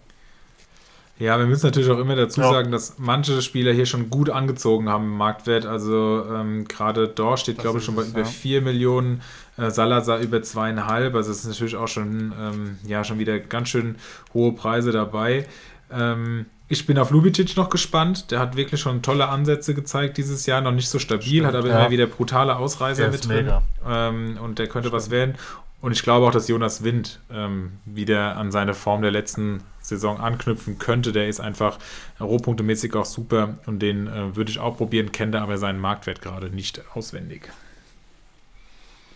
Ja, 1.19 1.39
wir 1.39 1.47
müssen 1.47 1.65
natürlich 1.67 1.91
auch 1.91 1.99
immer 1.99 2.15
dazu 2.15 2.43
ja. 2.43 2.51
sagen, 2.51 2.71
dass 2.71 2.99
manche 2.99 3.41
Spieler 3.41 3.73
hier 3.73 3.87
schon 3.87 4.11
gut 4.11 4.29
angezogen 4.29 4.91
haben 4.91 5.05
im 5.05 5.17
Marktwert. 5.17 5.65
Also 5.65 6.27
ähm, 6.31 6.67
gerade 6.69 7.09
Dor 7.09 7.39
steht, 7.39 7.59
glaube 7.59 7.79
ich, 7.79 7.85
schon 7.85 7.97
bei 7.97 8.03
über 8.03 8.21
ja. 8.21 8.25
4 8.27 8.61
Millionen, 8.61 9.23
äh, 9.57 9.71
Salazar 9.71 10.19
über 10.19 10.43
zweieinhalb. 10.43 11.15
Also 11.15 11.31
es 11.31 11.41
ist 11.41 11.49
natürlich 11.49 11.77
auch 11.77 11.89
schon, 11.89 12.33
ähm, 12.39 12.79
ja, 12.87 13.05
schon 13.05 13.19
wieder 13.19 13.39
ganz 13.39 13.69
schön 13.69 13.97
hohe 14.35 14.53
Preise 14.53 14.93
dabei. 14.93 15.47
Ähm, 15.91 16.47
ich 16.69 16.85
bin 16.85 16.99
auf 16.99 17.11
Lubicic 17.11 17.57
noch 17.57 17.69
gespannt. 17.69 18.31
Der 18.31 18.41
hat 18.41 18.57
wirklich 18.57 18.81
schon 18.81 19.03
tolle 19.03 19.29
Ansätze 19.29 19.73
gezeigt 19.75 20.17
dieses 20.17 20.47
Jahr. 20.47 20.61
Noch 20.61 20.73
nicht 20.73 20.89
so 20.89 20.99
stabil, 20.99 21.27
Stimmt, 21.27 21.47
hat 21.47 21.55
aber 21.55 21.69
ja. 21.69 21.81
immer 21.81 21.91
wieder 21.91 22.07
brutale 22.07 22.57
Ausreißer 22.57 23.09
mit 23.09 23.29
drin. 23.29 23.53
Ähm, 23.87 24.39
und 24.43 24.59
der 24.59 24.67
könnte 24.67 24.89
Stimmt. 24.89 25.03
was 25.03 25.11
werden. 25.11 25.35
Und 25.81 25.93
ich 25.93 26.03
glaube 26.03 26.27
auch, 26.27 26.33
dass 26.33 26.49
Jonas 26.49 26.83
Wind 26.83 27.21
ähm, 27.31 27.73
wieder 27.85 28.37
an 28.37 28.51
seine 28.51 28.75
Form 28.75 29.03
der 29.03 29.11
letzten 29.11 29.63
Saison 29.81 30.19
anknüpfen 30.19 30.79
könnte. 30.79 31.13
Der 31.13 31.29
ist 31.29 31.39
einfach 31.39 31.79
rohpunktemäßig 32.19 32.95
auch 32.95 33.05
super 33.05 33.59
und 33.67 33.81
den 33.81 34.09
äh, 34.09 34.35
würde 34.35 34.51
ich 34.51 34.59
auch 34.59 34.77
probieren, 34.77 35.13
kennt 35.13 35.37
aber 35.37 35.59
seinen 35.59 35.79
Marktwert 35.79 36.23
gerade 36.23 36.51
nicht 36.51 36.83
auswendig. 36.95 37.51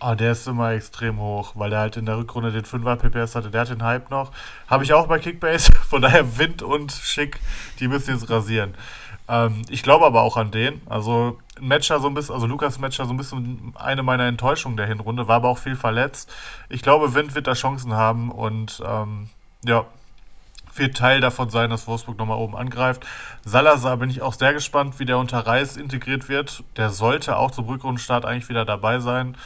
Ah, 0.03 0.15
der 0.15 0.33
ist 0.33 0.49
immer 0.49 0.73
extrem 0.73 1.19
hoch, 1.19 1.53
weil 1.57 1.69
der 1.69 1.81
halt 1.81 1.99
in 1.99 2.07
der 2.07 2.17
Rückrunde 2.17 2.51
den 2.51 2.65
5er 2.65 2.97
PPS 2.97 3.35
hatte. 3.35 3.51
Der 3.51 3.61
hat 3.61 3.69
den 3.69 3.83
Hype 3.83 4.11
noch. 4.11 4.33
Habe 4.67 4.83
ich 4.83 4.95
auch 4.95 5.07
bei 5.07 5.19
Kickbase. 5.19 5.71
Von 5.89 6.01
daher 6.01 6.39
Wind 6.39 6.63
und 6.63 6.91
Schick, 6.91 7.39
die 7.81 7.87
müssen 7.87 8.15
jetzt 8.15 8.31
rasieren. 8.31 8.75
Ähm, 9.29 9.61
ich 9.69 9.83
glaube 9.83 10.07
aber 10.07 10.23
auch 10.23 10.39
an 10.39 10.51
den. 10.51 10.81
Also 10.87 11.39
Matcher 11.61 12.01
so 12.01 12.09
ein 12.09 12.15
bisschen, 12.15 12.35
also 12.35 12.47
Lukas 12.47 12.79
Matcher 12.79 13.05
so 13.05 13.13
ein 13.13 13.19
bisschen 13.19 13.75
eine 13.77 14.03
meiner 14.03 14.25
Enttäuschungen 14.25 14.79
der 14.79 14.87
Hinrunde, 14.87 15.29
war 15.29 15.37
aber 15.37 15.51
auch 15.51 15.59
viel 15.59 15.77
verletzt. 15.77 16.33
Ich 16.71 16.81
glaube, 16.81 17.13
Wind 17.15 17.35
wird 17.35 17.47
da 17.47 17.53
Chancen 17.53 17.93
haben 17.93 18.33
und 18.33 18.83
ähm, 18.87 19.29
ja, 19.67 19.85
wird 20.75 20.97
Teil 20.97 21.21
davon 21.21 21.51
sein, 21.51 21.69
dass 21.69 21.87
Wolfsburg 21.87 22.19
nochmal 22.19 22.39
oben 22.39 22.57
angreift. 22.57 23.05
Salazar 23.45 23.99
bin 23.99 24.09
ich 24.09 24.23
auch 24.23 24.33
sehr 24.33 24.55
gespannt, 24.55 24.99
wie 24.99 25.05
der 25.05 25.19
unter 25.19 25.41
Reis 25.41 25.77
integriert 25.77 26.29
wird. 26.29 26.65
Der 26.77 26.91
sollte 26.91 27.37
auch 27.37 27.51
zum 27.51 27.67
Rückrundenstart 27.67 28.25
eigentlich 28.25 28.49
wieder 28.49 28.65
dabei 28.65 29.01
sein. 29.01 29.37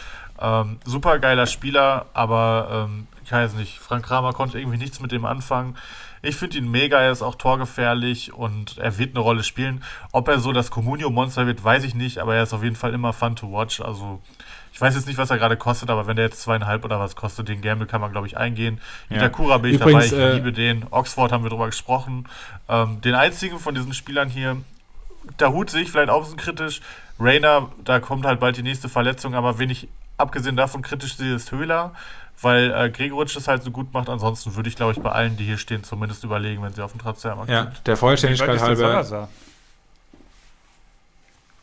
Ähm, 0.44 0.78
super 0.84 1.18
geiler 1.20 1.46
Spieler, 1.46 2.04
aber 2.12 2.86
ähm, 2.90 3.06
ich 3.24 3.32
weiß 3.32 3.54
nicht, 3.54 3.78
Frank 3.78 4.04
Kramer 4.04 4.34
konnte 4.34 4.58
irgendwie 4.58 4.76
nichts 4.76 5.00
mit 5.00 5.10
dem 5.10 5.24
anfangen. 5.24 5.76
Ich 6.20 6.36
finde 6.36 6.58
ihn 6.58 6.70
mega, 6.70 7.00
er 7.00 7.12
ist 7.12 7.22
auch 7.22 7.34
torgefährlich 7.34 8.32
und 8.34 8.76
er 8.78 8.98
wird 8.98 9.14
eine 9.14 9.20
Rolle 9.20 9.42
spielen. 9.42 9.82
Ob 10.12 10.28
er 10.28 10.38
so 10.38 10.52
das 10.52 10.70
Comunio-Monster 10.70 11.46
wird, 11.46 11.64
weiß 11.64 11.84
ich 11.84 11.94
nicht, 11.94 12.18
aber 12.18 12.34
er 12.34 12.42
ist 12.42 12.52
auf 12.52 12.62
jeden 12.62 12.76
Fall 12.76 12.92
immer 12.92 13.12
fun 13.12 13.36
to 13.36 13.50
watch. 13.50 13.80
Also 13.80 14.20
ich 14.72 14.80
weiß 14.80 14.94
jetzt 14.94 15.06
nicht, 15.06 15.16
was 15.16 15.30
er 15.30 15.38
gerade 15.38 15.56
kostet, 15.56 15.88
aber 15.88 16.06
wenn 16.06 16.16
der 16.16 16.26
jetzt 16.26 16.42
zweieinhalb 16.42 16.84
oder 16.84 17.00
was 17.00 17.16
kostet, 17.16 17.48
den 17.48 17.62
Gamble 17.62 17.86
kann 17.86 18.00
man, 18.00 18.12
glaube 18.12 18.26
ich, 18.26 18.36
eingehen. 18.36 18.80
Ja. 19.08 19.16
Itakura 19.16 19.58
bin 19.58 19.74
ich 19.74 19.80
Übrigens, 19.80 20.10
dabei, 20.10 20.24
ich 20.24 20.30
äh, 20.30 20.34
liebe 20.34 20.52
den. 20.52 20.84
Oxford 20.90 21.32
haben 21.32 21.44
wir 21.44 21.50
drüber 21.50 21.66
gesprochen. 21.66 22.28
Ähm, 22.68 23.00
den 23.00 23.14
einzigen 23.14 23.58
von 23.58 23.74
diesen 23.74 23.94
Spielern 23.94 24.28
hier, 24.28 24.56
Dahut 25.38 25.70
sehe 25.70 25.82
ich 25.82 25.90
vielleicht 25.90 26.10
auch 26.10 26.18
ein 26.18 26.22
bisschen 26.22 26.38
kritisch. 26.38 26.80
Rainer, 27.18 27.70
da 27.84 28.00
kommt 28.00 28.26
halt 28.26 28.40
bald 28.40 28.56
die 28.56 28.62
nächste 28.62 28.88
Verletzung, 28.88 29.34
aber 29.34 29.58
wen 29.58 29.70
ich 29.70 29.88
abgesehen 30.16 30.56
davon 30.56 30.82
kritisch 30.82 31.16
sehe, 31.16 31.34
ist 31.34 31.50
Höhler, 31.52 31.92
weil 32.40 32.72
äh, 32.72 32.90
Gregoritsch 32.90 33.36
das 33.36 33.48
halt 33.48 33.62
so 33.62 33.70
gut 33.70 33.92
macht. 33.92 34.08
Ansonsten 34.08 34.54
würde 34.56 34.68
ich, 34.68 34.76
glaube 34.76 34.92
ich, 34.92 35.00
bei 35.00 35.10
allen, 35.10 35.36
die 35.36 35.44
hier 35.44 35.58
stehen, 35.58 35.84
zumindest 35.84 36.24
überlegen, 36.24 36.62
wenn 36.62 36.72
sie 36.72 36.82
auf 36.82 36.92
dem 36.92 37.00
Transfermarkt 37.00 37.50
Ja, 37.50 37.64
sind. 37.64 37.86
der 37.86 37.96
Vollständigkeit 37.96 38.60
halber. 38.60 38.76
Salazar? 38.76 39.28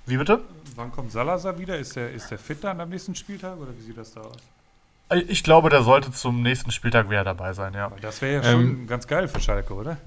Wie 0.05 0.17
bitte? 0.17 0.39
Wann 0.75 0.91
kommt 0.91 1.11
Salazar 1.11 1.57
wieder? 1.59 1.77
Ist 1.77 1.95
der, 1.95 2.11
ist 2.11 2.29
der 2.31 2.37
fit 2.39 2.63
dann 2.63 2.79
am 2.81 2.89
nächsten 2.89 3.15
Spieltag 3.15 3.57
oder 3.57 3.71
wie 3.77 3.81
sieht 3.81 3.97
das 3.97 4.13
da 4.13 4.21
aus? 4.21 4.37
Äh, 5.09 5.19
Ich 5.27 5.43
glaube, 5.43 5.69
der 5.69 5.83
sollte 5.83 6.11
zum 6.11 6.41
nächsten 6.41 6.71
Spieltag 6.71 7.09
wieder 7.09 7.23
dabei 7.23 7.53
sein, 7.53 7.73
ja. 7.73 7.91
Das 8.01 8.21
wäre 8.21 8.43
ja 8.43 8.51
Ähm, 8.51 8.61
schon 8.77 8.87
ganz 8.87 9.07
geil 9.07 9.27
für 9.27 9.39
Schalke, 9.39 9.73
oder? 9.73 9.97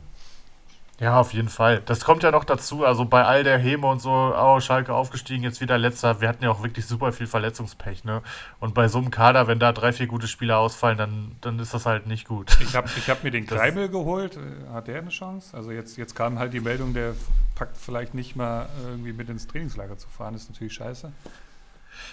Ja, 1.00 1.18
auf 1.18 1.32
jeden 1.32 1.48
Fall. 1.48 1.82
Das 1.86 2.04
kommt 2.04 2.22
ja 2.22 2.30
noch 2.30 2.44
dazu. 2.44 2.84
Also 2.84 3.04
bei 3.04 3.24
all 3.24 3.42
der 3.42 3.58
Häme 3.58 3.88
und 3.88 4.00
so, 4.00 4.10
oh, 4.10 4.60
Schalke 4.60 4.94
aufgestiegen, 4.94 5.42
jetzt 5.42 5.60
wieder 5.60 5.76
letzter. 5.76 6.20
Wir 6.20 6.28
hatten 6.28 6.44
ja 6.44 6.50
auch 6.50 6.62
wirklich 6.62 6.86
super 6.86 7.10
viel 7.12 7.26
Verletzungspech, 7.26 8.04
ne? 8.04 8.22
Und 8.60 8.74
bei 8.74 8.86
so 8.86 8.98
einem 8.98 9.10
Kader, 9.10 9.48
wenn 9.48 9.58
da 9.58 9.72
drei, 9.72 9.92
vier 9.92 10.06
gute 10.06 10.28
Spieler 10.28 10.58
ausfallen, 10.58 10.96
dann, 10.96 11.32
dann 11.40 11.58
ist 11.58 11.74
das 11.74 11.84
halt 11.84 12.06
nicht 12.06 12.28
gut. 12.28 12.56
Ich 12.60 12.76
habe 12.76 12.88
ich 12.96 13.10
hab 13.10 13.24
mir 13.24 13.32
den 13.32 13.44
Kreimel 13.44 13.88
geholt. 13.88 14.36
Äh, 14.36 14.72
Hat 14.72 14.86
der 14.86 14.98
eine 14.98 15.10
Chance? 15.10 15.56
Also 15.56 15.72
jetzt, 15.72 15.96
jetzt 15.96 16.14
kam 16.14 16.38
halt 16.38 16.52
die 16.52 16.60
Meldung, 16.60 16.94
der 16.94 17.14
packt 17.56 17.76
vielleicht 17.76 18.14
nicht 18.14 18.36
mal 18.36 18.68
irgendwie 18.84 19.12
mit 19.12 19.28
ins 19.28 19.48
Trainingslager 19.48 19.98
zu 19.98 20.08
fahren. 20.08 20.34
Das 20.34 20.44
ist 20.44 20.50
natürlich 20.50 20.74
scheiße. 20.74 21.12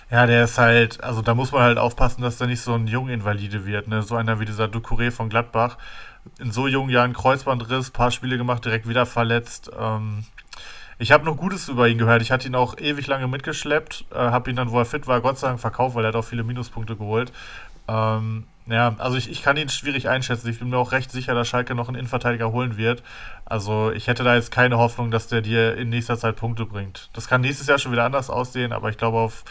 Ja, 0.10 0.26
der 0.26 0.44
ist 0.44 0.58
halt, 0.58 1.04
also 1.04 1.22
da 1.22 1.34
muss 1.34 1.52
man 1.52 1.62
halt 1.62 1.78
aufpassen, 1.78 2.22
dass 2.22 2.38
der 2.38 2.48
nicht 2.48 2.62
so 2.62 2.74
ein 2.74 2.88
Junginvalide 2.88 3.66
wird, 3.66 3.88
ne? 3.88 4.02
So 4.02 4.16
einer 4.16 4.40
wie 4.40 4.46
dieser 4.46 4.66
Ducouré 4.66 5.12
von 5.12 5.30
Gladbach. 5.30 5.78
In 6.40 6.52
so 6.52 6.68
jungen 6.68 6.90
Jahren 6.90 7.14
Kreuzbandriss, 7.14 7.92
paar 7.92 8.12
Spiele 8.12 8.38
gemacht, 8.38 8.64
direkt 8.66 8.88
wieder 8.88 9.06
verletzt. 9.06 9.72
Ähm, 9.80 10.26
ich 11.00 11.12
habe 11.12 11.26
noch 11.26 11.36
Gutes 11.36 11.68
über 11.68 11.88
ihn 11.88 11.98
gehört. 11.98 12.22
Ich 12.22 12.32
hatte 12.32 12.48
ihn 12.48 12.54
auch 12.54 12.78
ewig 12.78 13.08
lange 13.08 13.28
mitgeschleppt, 13.28 14.06
äh, 14.12 14.18
habe 14.18 14.50
ihn 14.52 14.56
dann, 14.56 14.70
wo 14.70 14.78
er 14.78 14.86
fit 14.86 15.08
war, 15.08 15.20
Gott 15.22 15.40
sei 15.40 15.48
Dank 15.48 15.60
verkauft, 15.60 15.96
weil 15.96 16.06
er 16.06 16.10
hat 16.10 16.16
auch 16.16 16.26
viele 16.26 16.44
Minuspunkte 16.44 16.96
geholt. 16.96 17.32
Ähm, 17.88 18.46
ja, 18.68 18.96
also 19.00 19.18
ich, 19.18 19.30
ich 19.30 19.42
kann 19.44 19.58
ihn 19.58 19.70
schwierig 19.70 20.08
einschätzen. 20.10 20.50
Ich 20.50 20.60
bin 20.60 20.70
mir 20.70 20.78
auch 20.78 20.92
recht 20.92 21.12
sicher, 21.12 21.34
dass 21.34 21.48
Schalke 21.48 21.76
noch 21.76 21.88
einen 21.88 21.96
Innenverteidiger 21.98 22.52
holen 22.52 22.78
wird. 22.78 23.04
Also 23.46 23.92
ich 23.92 24.08
hätte 24.08 24.24
da 24.24 24.36
jetzt 24.36 24.52
keine 24.52 24.78
Hoffnung, 24.78 25.12
dass 25.12 25.28
der 25.28 25.42
dir 25.42 25.76
in 25.76 25.90
nächster 25.90 26.18
Zeit 26.18 26.36
Punkte 26.38 26.66
bringt. 26.66 27.10
Das 27.14 27.28
kann 27.28 27.42
nächstes 27.42 27.68
Jahr 27.68 27.80
schon 27.80 27.92
wieder 27.92 28.06
anders 28.06 28.30
aussehen, 28.30 28.72
aber 28.72 28.90
ich 28.90 28.98
glaube, 28.98 29.18
auf 29.18 29.44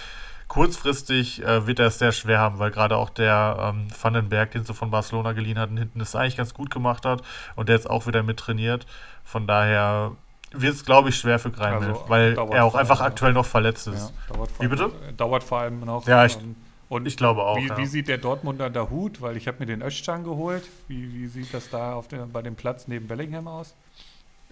kurzfristig 0.48 1.44
äh, 1.44 1.66
wird 1.66 1.78
er 1.78 1.86
es 1.86 1.98
sehr 1.98 2.12
schwer 2.12 2.38
haben, 2.40 2.58
weil 2.58 2.70
gerade 2.70 2.96
auch 2.96 3.10
der 3.10 3.72
ähm, 3.72 3.86
Vandenberg, 4.02 4.50
den 4.50 4.64
sie 4.64 4.74
von 4.74 4.90
Barcelona 4.90 5.32
geliehen 5.32 5.58
hatten, 5.58 5.76
hinten 5.76 6.00
das 6.00 6.14
eigentlich 6.16 6.36
ganz 6.36 6.54
gut 6.54 6.70
gemacht 6.70 7.04
hat 7.06 7.22
und 7.56 7.68
der 7.68 7.76
jetzt 7.76 7.88
auch 7.88 8.06
wieder 8.06 8.22
mit 8.22 8.38
trainiert. 8.38 8.84
Von 9.24 9.46
daher 9.46 10.12
wird 10.52 10.74
es, 10.74 10.84
glaube 10.84 11.10
ich, 11.10 11.16
schwer 11.16 11.38
für 11.38 11.50
Greimel, 11.52 11.90
Also, 11.90 12.04
weil 12.08 12.36
er 12.52 12.64
auch 12.64 12.74
einfach 12.74 13.00
aktuell 13.00 13.32
noch 13.32 13.46
verletzt 13.46 13.86
Ja, 13.86 13.92
ist. 13.92 14.12
dauert 14.28 14.50
vor, 14.50 14.64
Wie 14.64 14.68
bitte? 14.68 14.90
Dauert 15.16 15.44
vor 15.44 15.60
allem 15.60 15.80
noch. 15.80 16.04
Ja, 16.08 16.24
ich- 16.24 16.36
ähm, 16.36 16.56
und 16.90 17.06
Ich 17.06 17.16
glaube 17.16 17.44
auch. 17.44 17.56
wie, 17.56 17.68
ja. 17.68 17.78
wie 17.78 17.86
sieht 17.86 18.08
der 18.08 18.18
Dortmunder 18.18 18.68
da 18.68 18.90
Hut? 18.90 19.22
Weil 19.22 19.36
ich 19.36 19.46
habe 19.46 19.60
mir 19.60 19.66
den 19.66 19.80
Özcan 19.80 20.24
geholt. 20.24 20.64
Wie, 20.88 21.14
wie 21.14 21.28
sieht 21.28 21.54
das 21.54 21.70
da 21.70 21.94
auf 21.94 22.08
der, 22.08 22.26
bei 22.26 22.42
dem 22.42 22.56
Platz 22.56 22.88
neben 22.88 23.06
Bellingham 23.06 23.46
aus? 23.46 23.76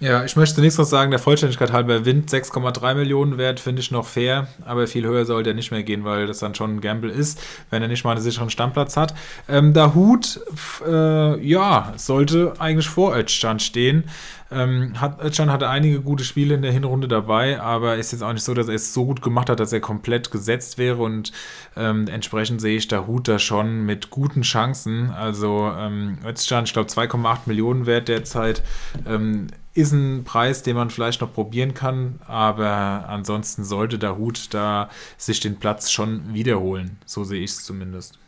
Ja, 0.00 0.24
ich 0.24 0.36
möchte 0.36 0.54
zunächst 0.54 0.78
noch 0.78 0.84
sagen, 0.84 1.10
der 1.10 1.18
Vollständigkeit 1.18 1.72
halber 1.72 2.04
Wind 2.04 2.30
6,3 2.30 2.94
Millionen 2.94 3.36
wert, 3.36 3.58
finde 3.58 3.80
ich 3.80 3.90
noch 3.90 4.06
fair, 4.06 4.46
aber 4.64 4.86
viel 4.86 5.04
höher 5.04 5.24
soll 5.24 5.42
der 5.42 5.54
nicht 5.54 5.72
mehr 5.72 5.82
gehen, 5.82 6.04
weil 6.04 6.28
das 6.28 6.38
dann 6.38 6.54
schon 6.54 6.76
ein 6.76 6.80
Gamble 6.80 7.10
ist, 7.10 7.40
wenn 7.70 7.82
er 7.82 7.88
nicht 7.88 8.04
mal 8.04 8.12
einen 8.12 8.20
sicheren 8.20 8.48
Stammplatz 8.48 8.96
hat. 8.96 9.12
Ähm, 9.48 9.74
der 9.74 9.94
Hut, 9.96 10.40
f- 10.52 10.84
äh, 10.86 11.44
ja, 11.44 11.94
sollte 11.96 12.52
eigentlich 12.60 12.88
vor 12.88 13.16
Özcan 13.16 13.58
stehen. 13.58 14.04
Ähm, 14.52 14.98
hat, 15.00 15.20
Özcan 15.22 15.50
hatte 15.50 15.68
einige 15.68 16.00
gute 16.00 16.22
Spiele 16.22 16.54
in 16.54 16.62
der 16.62 16.72
Hinrunde 16.72 17.08
dabei, 17.08 17.60
aber 17.60 17.96
ist 17.96 18.12
jetzt 18.12 18.22
auch 18.22 18.32
nicht 18.32 18.44
so, 18.44 18.54
dass 18.54 18.68
er 18.68 18.76
es 18.76 18.94
so 18.94 19.04
gut 19.04 19.20
gemacht 19.20 19.50
hat, 19.50 19.58
dass 19.58 19.72
er 19.72 19.80
komplett 19.80 20.30
gesetzt 20.30 20.78
wäre 20.78 21.02
und 21.02 21.32
ähm, 21.76 22.06
entsprechend 22.06 22.60
sehe 22.60 22.76
ich 22.76 22.86
der 22.86 23.08
Hut 23.08 23.26
da 23.26 23.40
schon 23.40 23.84
mit 23.84 24.10
guten 24.10 24.42
Chancen. 24.42 25.10
Also 25.10 25.72
ähm, 25.76 26.18
Özcan, 26.24 26.64
ich 26.64 26.72
glaube 26.72 26.88
2,8 26.88 27.38
Millionen 27.46 27.84
wert 27.86 28.06
derzeit. 28.06 28.62
Ähm, 29.06 29.48
ist 29.78 29.92
ein 29.92 30.24
Preis, 30.24 30.62
den 30.62 30.76
man 30.76 30.90
vielleicht 30.90 31.20
noch 31.20 31.32
probieren 31.32 31.72
kann, 31.72 32.20
aber 32.26 33.04
ansonsten 33.08 33.64
sollte 33.64 33.98
der 33.98 34.18
Hut 34.18 34.52
da 34.52 34.90
sich 35.16 35.40
den 35.40 35.58
Platz 35.58 35.90
schon 35.90 36.34
wiederholen. 36.34 36.98
So 37.06 37.24
sehe 37.24 37.42
ich 37.42 37.52
es 37.52 37.64
zumindest. 37.64 38.18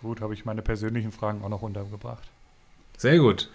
Gut, 0.00 0.20
habe 0.20 0.32
ich 0.32 0.44
meine 0.44 0.62
persönlichen 0.62 1.12
Fragen 1.12 1.42
auch 1.42 1.48
noch 1.48 1.62
untergebracht. 1.62 2.22
Sehr 2.96 3.18
gut. 3.18 3.50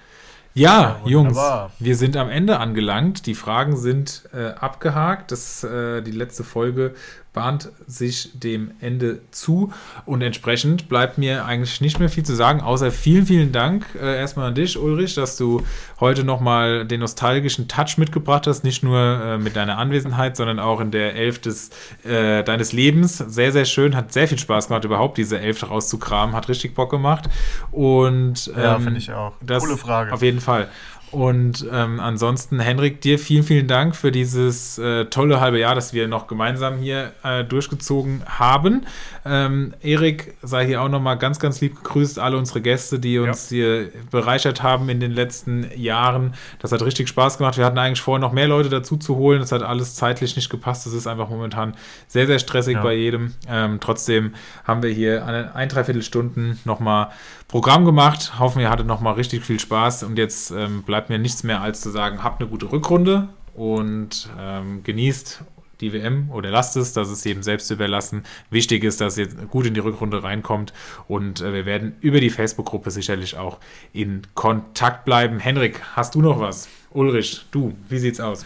Ja, 0.53 0.99
Ja, 1.03 1.09
Jungs, 1.09 1.37
wir 1.79 1.95
sind 1.95 2.15
am 2.17 2.29
Ende 2.29 2.59
angelangt. 2.59 3.25
Die 3.25 3.35
Fragen 3.35 3.75
sind 3.75 4.29
äh, 4.33 4.47
abgehakt. 4.47 5.31
Das, 5.31 5.63
äh, 5.63 6.01
die 6.01 6.11
letzte 6.11 6.43
Folge 6.43 6.95
bahnt 7.35 7.69
sich 7.85 8.31
dem 8.33 8.71
Ende 8.79 9.19
zu 9.29 9.71
und 10.05 10.23
entsprechend 10.23 10.89
bleibt 10.89 11.19
mir 11.19 11.45
eigentlich 11.45 11.81
nicht 11.81 11.99
mehr 11.99 12.09
viel 12.09 12.23
zu 12.23 12.35
sagen, 12.35 12.61
außer 12.61 12.91
vielen, 12.91 13.27
vielen 13.27 13.51
Dank 13.51 13.85
äh, 14.01 14.17
erstmal 14.17 14.47
an 14.47 14.55
dich, 14.55 14.79
Ulrich, 14.79 15.13
dass 15.13 15.37
du 15.37 15.61
heute 15.99 16.23
nochmal 16.23 16.85
den 16.85 17.01
nostalgischen 17.01 17.67
Touch 17.67 17.97
mitgebracht 17.97 18.47
hast, 18.47 18.63
nicht 18.63 18.81
nur 18.83 18.99
äh, 18.99 19.37
mit 19.37 19.55
deiner 19.55 19.77
Anwesenheit, 19.77 20.35
sondern 20.37 20.59
auch 20.59 20.79
in 20.79 20.91
der 20.91 21.15
Elf 21.15 21.39
des, 21.39 21.69
äh, 22.03 22.43
deines 22.43 22.73
Lebens. 22.73 23.17
Sehr, 23.17 23.51
sehr 23.51 23.65
schön, 23.65 23.95
hat 23.95 24.11
sehr 24.13 24.27
viel 24.27 24.39
Spaß 24.39 24.69
gemacht, 24.69 24.85
überhaupt 24.85 25.17
diese 25.17 25.39
Elf 25.39 25.69
rauszukramen, 25.69 26.35
hat 26.35 26.49
richtig 26.49 26.73
Bock 26.73 26.89
gemacht 26.89 27.29
und 27.71 28.47
Ja, 28.47 28.77
ähm, 28.77 28.83
finde 28.83 28.99
ich 28.99 29.11
auch. 29.11 29.33
das 29.41 29.63
Coole 29.63 29.77
Frage. 29.77 30.13
Auf 30.13 30.21
jeden 30.21 30.39
Fall. 30.39 30.69
Und 31.15 31.65
ähm, 31.71 32.01
ansonsten, 32.01 32.59
Henrik, 32.59 32.99
dir 32.99 33.17
vielen, 33.17 33.43
vielen 33.43 33.69
Dank 33.69 33.95
für 33.95 34.11
dieses 34.11 34.77
äh, 34.77 35.05
tolle 35.05 35.39
halbe 35.39 35.57
Jahr, 35.57 35.73
das 35.73 35.93
wir 35.93 36.09
noch 36.09 36.27
gemeinsam 36.27 36.77
hier 36.77 37.13
äh, 37.23 37.45
durchgezogen 37.45 38.21
haben. 38.25 38.85
Ähm, 39.27 39.73
Erik, 39.81 40.35
sei 40.43 40.67
hier 40.67 40.83
auch 40.83 40.89
nochmal 40.89 41.17
ganz, 41.17 41.39
ganz 41.39 41.59
lieb 41.59 41.77
gegrüßt, 41.77 42.19
alle 42.19 42.37
unsere 42.37 42.61
Gäste, 42.61 42.99
die 42.99 43.17
uns 43.17 43.49
hier 43.49 43.89
bereichert 44.11 44.61
haben 44.61 44.87
in 44.87 44.99
den 44.99 45.11
letzten 45.11 45.65
Jahren. 45.75 46.35
Das 46.59 46.71
hat 46.71 46.83
richtig 46.83 47.07
Spaß 47.09 47.39
gemacht. 47.39 47.57
Wir 47.57 47.65
hatten 47.65 47.79
eigentlich 47.79 48.01
vor, 48.01 48.19
noch 48.19 48.31
mehr 48.31 48.47
Leute 48.47 48.69
dazu 48.69 48.97
zu 48.97 49.15
holen. 49.15 49.39
Das 49.39 49.51
hat 49.51 49.63
alles 49.63 49.95
zeitlich 49.95 50.35
nicht 50.35 50.51
gepasst. 50.51 50.85
Das 50.85 50.93
ist 50.93 51.07
einfach 51.07 51.29
momentan 51.29 51.75
sehr, 52.07 52.27
sehr 52.27 52.37
stressig 52.37 52.75
Ja. 52.75 52.83
bei 52.83 52.93
jedem. 52.93 53.33
Ähm, 53.49 53.79
trotzdem 53.81 54.35
haben 54.63 54.83
wir 54.83 54.91
hier 54.91 55.25
eine 55.25 55.55
ein, 55.55 55.69
dreiviertel 55.69 56.03
Stunden 56.03 56.59
nochmal 56.63 57.09
Programm 57.47 57.83
gemacht. 57.85 58.37
Hoffen, 58.37 58.59
ihr 58.61 58.69
hattet 58.69 58.85
nochmal 58.85 59.13
richtig 59.15 59.43
viel 59.43 59.59
Spaß. 59.59 60.03
Und 60.03 60.19
jetzt 60.19 60.51
ähm, 60.51 60.83
bleibt 60.83 61.09
mir 61.09 61.17
nichts 61.17 61.43
mehr 61.43 61.61
als 61.61 61.81
zu 61.81 61.89
sagen, 61.89 62.23
habt 62.23 62.41
eine 62.41 62.49
gute 62.49 62.71
Rückrunde 62.71 63.27
und 63.55 64.29
ähm, 64.39 64.83
genießt 64.83 65.43
die 65.81 65.93
WM 65.93 66.29
oder 66.31 66.51
lasst 66.51 66.75
es, 66.77 66.93
das 66.93 67.09
ist 67.09 67.25
jedem 67.25 67.43
selbst 67.43 67.69
überlassen. 67.71 68.23
Wichtig 68.49 68.83
ist, 68.83 69.01
dass 69.01 69.17
ihr 69.17 69.27
gut 69.27 69.65
in 69.65 69.73
die 69.73 69.79
Rückrunde 69.79 70.23
reinkommt 70.23 70.73
und 71.07 71.41
äh, 71.41 71.53
wir 71.53 71.65
werden 71.65 71.95
über 72.01 72.19
die 72.19 72.29
Facebook-Gruppe 72.29 72.91
sicherlich 72.91 73.37
auch 73.37 73.59
in 73.93 74.21
Kontakt 74.33 75.05
bleiben. 75.05 75.39
Henrik, 75.39 75.81
hast 75.95 76.15
du 76.15 76.21
noch 76.21 76.39
was? 76.39 76.67
Ulrich, 76.91 77.45
du, 77.51 77.75
wie 77.89 77.99
sieht's 77.99 78.19
aus? 78.19 78.45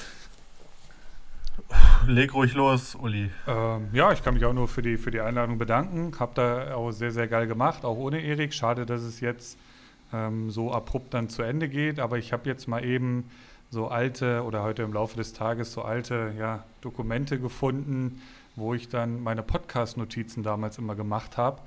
Leg 2.08 2.34
ruhig 2.34 2.54
los, 2.54 2.96
Uli. 2.96 3.30
Ähm, 3.48 3.90
ja, 3.94 4.12
ich 4.12 4.24
kann 4.24 4.34
mich 4.34 4.46
auch 4.46 4.54
nur 4.54 4.68
für 4.68 4.82
die, 4.82 4.98
für 4.98 5.12
die 5.12 5.22
Einladung 5.22 5.58
bedanken. 5.58 6.14
Hab 6.20 6.34
da 6.34 6.74
auch 6.74 6.92
sehr, 6.92 7.12
sehr 7.12 7.28
geil 7.28 7.46
gemacht, 7.46 7.86
auch 7.86 7.98
ohne 7.98 8.22
Erik. 8.22 8.54
Schade, 8.54 8.86
dass 8.86 9.02
es 9.02 9.20
jetzt 9.20 9.60
ähm, 10.14 10.50
so 10.50 10.72
abrupt 10.72 11.14
dann 11.14 11.30
zu 11.30 11.44
Ende 11.44 11.70
geht, 11.70 12.00
aber 12.00 12.18
ich 12.18 12.34
habe 12.34 12.50
jetzt 12.50 12.68
mal 12.68 12.84
eben 12.84 13.26
so 13.70 13.88
alte 13.88 14.44
oder 14.44 14.64
heute 14.64 14.84
im 14.84 14.94
Laufe 14.94 15.16
des 15.16 15.34
Tages 15.34 15.74
so 15.74 15.84
alte 15.84 16.34
ja, 16.38 16.64
Dokumente 16.82 17.40
gefunden, 17.40 18.22
wo 18.56 18.74
ich 18.74 18.90
dann 18.90 19.22
meine 19.22 19.44
Podcast-Notizen 19.44 20.44
damals 20.44 20.78
immer 20.78 20.96
gemacht 20.96 21.38
habe. 21.38 21.62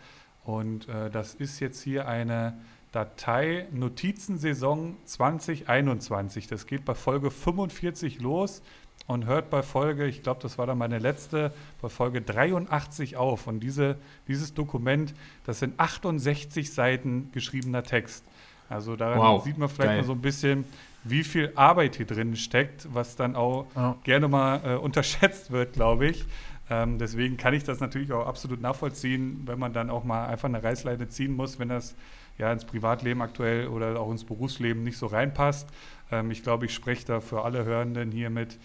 Und 0.44 0.88
äh, 0.88 1.10
das 1.10 1.34
ist 1.34 1.60
jetzt 1.60 1.82
hier 1.82 2.08
eine 2.08 2.58
Datei 2.90 3.68
Notizensaison 3.72 4.96
2021. 5.04 6.46
Das 6.46 6.66
geht 6.66 6.84
bei 6.84 6.94
Folge 6.94 7.30
45 7.30 8.20
los 8.20 8.62
und 9.06 9.26
hört 9.26 9.50
bei 9.50 9.62
Folge, 9.62 10.06
ich 10.06 10.22
glaube, 10.22 10.40
das 10.42 10.58
war 10.58 10.66
dann 10.66 10.78
meine 10.78 10.98
letzte, 10.98 11.52
bei 11.80 11.88
Folge 11.88 12.20
83 12.20 13.16
auf. 13.16 13.46
Und 13.46 13.60
diese, 13.60 13.96
dieses 14.28 14.54
Dokument, 14.54 15.14
das 15.44 15.60
sind 15.60 15.78
68 15.80 16.72
Seiten 16.72 17.30
geschriebener 17.32 17.82
Text. 17.82 18.24
Also 18.72 18.96
daran 18.96 19.18
Wow, 19.18 19.44
sieht 19.44 19.58
man 19.58 19.68
vielleicht 19.68 19.90
geil. 19.90 19.98
mal 19.98 20.04
so 20.04 20.12
ein 20.12 20.20
bisschen, 20.20 20.64
wie 21.04 21.24
viel 21.24 21.52
Arbeit 21.56 21.96
hier 21.96 22.06
drin 22.06 22.36
steckt, 22.36 22.88
was 22.92 23.16
dann 23.16 23.36
auch 23.36 23.66
Ja. 23.76 23.96
gerne 24.04 24.28
mal 24.28 24.60
äh, 24.64 24.76
unterschätzt 24.76 25.50
wird, 25.50 25.74
glaube 25.74 26.06
ich. 26.08 26.24
Ähm, 26.70 26.98
deswegen 26.98 27.36
kann 27.36 27.54
ich 27.54 27.64
das 27.64 27.80
natürlich 27.80 28.12
auch 28.12 28.26
absolut 28.26 28.60
nachvollziehen, 28.60 29.42
wenn 29.46 29.58
man 29.58 29.72
dann 29.72 29.90
auch 29.90 30.04
mal 30.04 30.26
einfach 30.26 30.48
eine 30.48 30.62
Reißleine 30.62 31.08
ziehen 31.08 31.34
muss, 31.36 31.58
wenn 31.58 31.68
das 31.68 31.94
ja 32.38 32.50
ins 32.52 32.64
Privatleben 32.64 33.20
aktuell 33.20 33.68
oder 33.68 33.98
auch 34.00 34.10
ins 34.10 34.24
Berufsleben 34.24 34.82
nicht 34.84 34.96
so 34.96 35.06
reinpasst. 35.06 35.68
Ähm, 36.10 36.30
ich 36.30 36.42
glaube, 36.42 36.66
ich 36.66 36.72
spreche 36.74 37.04
da 37.06 37.20
für 37.20 37.44
alle 37.44 37.64
Hörenden 37.64 38.10
hiermit, 38.10 38.58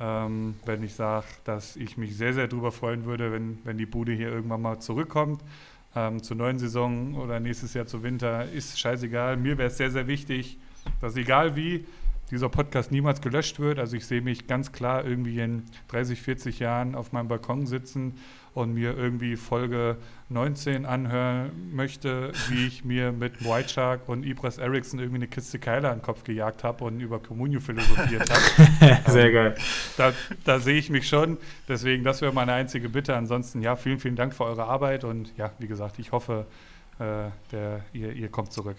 ähm, 0.00 0.56
wenn 0.64 0.82
ich 0.82 0.94
sage, 0.94 1.26
dass 1.44 1.76
ich 1.76 1.96
mich 1.96 2.16
sehr, 2.16 2.32
sehr 2.32 2.48
darüber 2.48 2.72
freuen 2.72 3.04
würde, 3.04 3.30
wenn, 3.30 3.58
wenn 3.64 3.78
die 3.78 3.86
Bude 3.86 4.12
hier 4.12 4.28
irgendwann 4.30 4.62
mal 4.62 4.80
zurückkommt. 4.80 5.40
Ähm, 5.96 6.22
zur 6.22 6.36
neuen 6.36 6.58
Saison 6.58 7.14
oder 7.14 7.38
nächstes 7.40 7.74
Jahr 7.74 7.86
zu 7.86 8.02
Winter 8.02 8.50
ist 8.50 8.78
scheißegal. 8.78 9.36
Mir 9.36 9.58
wäre 9.58 9.68
es 9.68 9.76
sehr, 9.76 9.90
sehr 9.90 10.06
wichtig, 10.06 10.58
dass 11.00 11.16
egal 11.16 11.56
wie, 11.56 11.84
dieser 12.30 12.48
Podcast 12.48 12.90
niemals 12.90 13.20
gelöscht 13.20 13.60
wird. 13.60 13.78
Also 13.78 13.96
ich 13.96 14.06
sehe 14.06 14.22
mich 14.22 14.46
ganz 14.46 14.72
klar 14.72 15.04
irgendwie 15.04 15.38
in 15.40 15.64
30, 15.88 16.20
40 16.20 16.58
Jahren 16.58 16.94
auf 16.94 17.12
meinem 17.12 17.28
Balkon 17.28 17.66
sitzen 17.66 18.14
und 18.54 18.72
mir 18.72 18.96
irgendwie 18.96 19.36
Folge 19.36 19.96
19 20.28 20.86
anhören 20.86 21.50
möchte, 21.74 22.32
wie 22.48 22.66
ich 22.66 22.84
mir 22.84 23.12
mit 23.12 23.44
White 23.44 23.68
Shark 23.68 24.08
und 24.08 24.24
Ibras 24.24 24.58
Ericsson 24.58 25.00
irgendwie 25.00 25.18
eine 25.18 25.26
Kiste 25.26 25.58
Keiler 25.58 25.92
in 25.92 25.98
den 25.98 26.02
Kopf 26.02 26.24
gejagt 26.24 26.64
habe 26.64 26.84
und 26.84 27.00
über 27.00 27.18
Communio 27.18 27.60
philosophiert 27.60 28.30
habe. 28.30 29.00
Sehr 29.10 29.32
geil. 29.32 29.56
Da, 29.96 30.12
da 30.44 30.60
sehe 30.60 30.78
ich 30.78 30.88
mich 30.88 31.08
schon. 31.08 31.36
Deswegen, 31.68 32.04
das 32.04 32.22
wäre 32.22 32.32
meine 32.32 32.52
einzige 32.52 32.88
Bitte. 32.88 33.16
Ansonsten, 33.16 33.60
ja, 33.60 33.76
vielen, 33.76 33.98
vielen 33.98 34.16
Dank 34.16 34.34
für 34.34 34.44
eure 34.44 34.64
Arbeit 34.64 35.04
und 35.04 35.36
ja, 35.36 35.50
wie 35.58 35.66
gesagt, 35.66 35.98
ich 35.98 36.12
hoffe, 36.12 36.46
äh, 36.98 37.30
der, 37.50 37.80
ihr, 37.92 38.12
ihr 38.12 38.28
kommt 38.28 38.52
zurück. 38.52 38.76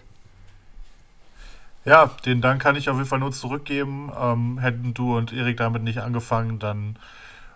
Ja, 1.83 2.09
den 2.25 2.41
Dank 2.41 2.61
kann 2.61 2.75
ich 2.75 2.89
auf 2.89 2.95
jeden 2.95 3.07
Fall 3.07 3.19
nur 3.19 3.31
zurückgeben. 3.31 4.11
Ähm, 4.19 4.57
hätten 4.57 4.93
du 4.93 5.15
und 5.15 5.33
Erik 5.33 5.57
damit 5.57 5.83
nicht 5.83 5.99
angefangen, 5.99 6.57
dann 6.59 6.97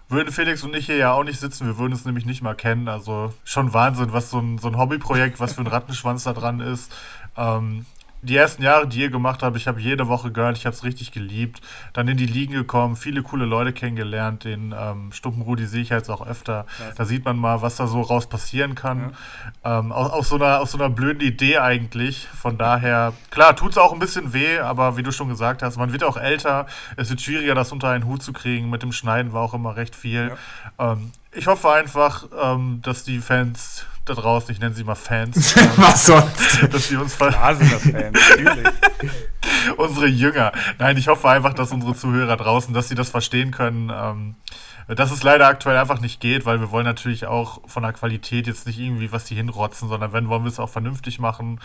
würden 0.10 0.34
Felix 0.34 0.64
und 0.64 0.76
ich 0.76 0.88
hier 0.88 0.98
ja 0.98 1.14
auch 1.14 1.23
nicht 1.23 1.40
sitzen. 1.40 1.68
Wir 1.68 1.77
würden 1.77 1.94
es 1.94 2.06
nämlich 2.06 2.26
nicht 2.26 2.41
mal 2.41 2.56
kennen. 2.56 2.88
Also 2.88 3.34
schon 3.44 3.73
Wahnsinn, 3.73 4.11
was 4.11 4.30
so 4.31 4.40
ein, 4.40 4.57
so 4.57 4.68
ein 4.68 4.77
Hobbyprojekt, 4.77 5.40
was 5.40 5.53
für 5.53 5.61
ein 5.61 5.68
Rattenschwanz 5.68 6.23
da 6.23 6.34
dran 6.34 6.60
ist. 6.60 6.91
Ähm, 7.38 7.86
die 8.21 8.35
ersten 8.35 8.63
Jahre, 8.63 8.87
die 8.87 8.99
ihr 8.99 9.09
gemacht 9.09 9.43
habt, 9.43 9.55
ich 9.55 9.67
habe 9.67 9.79
jede 9.79 10.07
Woche 10.07 10.31
gehört, 10.31 10.57
ich 10.57 10.65
habe 10.65 10.75
es 10.75 10.83
richtig 10.83 11.11
geliebt. 11.11 11.61
Dann 11.93 12.07
in 12.07 12.17
die 12.17 12.25
Ligen 12.25 12.53
gekommen, 12.53 12.95
viele 12.95 13.23
coole 13.23 13.45
Leute 13.45 13.71
kennengelernt. 13.71 14.43
Den 14.43 14.75
ähm, 14.77 15.11
Stumpen 15.11 15.39
sehe 15.65 15.81
ich 15.81 15.89
jetzt 15.89 16.09
auch 16.09 16.25
öfter. 16.25 16.65
Ja. 16.79 16.91
Da 16.95 17.05
sieht 17.05 17.23
man 17.23 17.37
mal, 17.37 17.61
was 17.61 17.77
da 17.77 17.87
so 17.87 18.01
raus 18.01 18.27
passieren 18.27 18.75
kann. 18.75 19.13
Ja. 19.63 19.79
Ähm, 19.79 19.91
aus, 19.91 20.11
aus, 20.11 20.29
so 20.29 20.35
einer, 20.35 20.59
aus 20.59 20.71
so 20.71 20.77
einer 20.77 20.89
blöden 20.89 21.21
Idee 21.21 21.59
eigentlich. 21.59 22.27
Von 22.27 22.57
daher, 22.57 23.13
klar, 23.29 23.55
tut 23.55 23.71
es 23.71 23.77
auch 23.77 23.93
ein 23.93 23.99
bisschen 23.99 24.33
weh, 24.33 24.59
aber 24.59 24.97
wie 24.97 25.03
du 25.03 25.11
schon 25.11 25.29
gesagt 25.29 25.63
hast, 25.63 25.77
man 25.77 25.93
wird 25.93 26.03
auch 26.03 26.17
älter. 26.17 26.67
Es 26.97 27.09
wird 27.09 27.21
schwieriger, 27.21 27.55
das 27.55 27.71
unter 27.71 27.89
einen 27.89 28.05
Hut 28.05 28.21
zu 28.21 28.33
kriegen. 28.33 28.69
Mit 28.69 28.83
dem 28.83 28.91
Schneiden 28.91 29.31
war 29.31 29.41
auch 29.41 29.53
immer 29.53 29.75
recht 29.75 29.95
viel. 29.95 30.31
Ja. 30.77 30.91
Ähm, 30.93 31.11
ich 31.31 31.47
hoffe 31.47 31.72
einfach, 31.72 32.26
ähm, 32.41 32.81
dass 32.84 33.03
die 33.03 33.19
Fans 33.19 33.85
da 34.06 34.14
draußen, 34.14 34.51
ich 34.51 34.60
nenne 34.60 34.73
sie 34.73 34.84
mal 34.84 34.95
Fans. 34.95 35.56
Was 35.77 36.07
sonst? 36.07 36.73
dass 36.73 36.88
sie 36.88 36.97
uns 36.97 37.15
Fans, 37.15 37.60
natürlich. 37.60 38.68
unsere 39.77 40.07
Jünger. 40.07 40.51
Nein, 40.80 40.97
ich 40.97 41.07
hoffe 41.07 41.30
einfach, 41.30 41.53
dass 41.53 41.72
unsere 41.72 41.95
Zuhörer 41.95 42.38
draußen, 42.38 42.73
dass 42.73 42.89
sie 42.89 42.95
das 42.95 43.10
verstehen 43.10 43.51
können. 43.51 43.91
Ähm, 43.93 44.35
dass 44.95 45.11
es 45.11 45.22
leider 45.22 45.47
aktuell 45.47 45.77
einfach 45.77 45.99
nicht 45.99 46.19
geht, 46.19 46.47
weil 46.47 46.60
wir 46.60 46.72
wollen 46.72 46.85
natürlich 46.85 47.27
auch 47.27 47.61
von 47.68 47.84
der 47.84 47.93
Qualität 47.93 48.47
jetzt 48.47 48.65
nicht 48.65 48.80
irgendwie 48.80 49.11
was 49.11 49.26
die 49.26 49.35
hinrotzen, 49.35 49.88
sondern 49.88 50.14
wenn, 50.14 50.30
wollen 50.30 50.43
wir 50.43 50.49
es 50.49 50.60
auch 50.60 50.69
vernünftig 50.69 51.19
machen. 51.19 51.60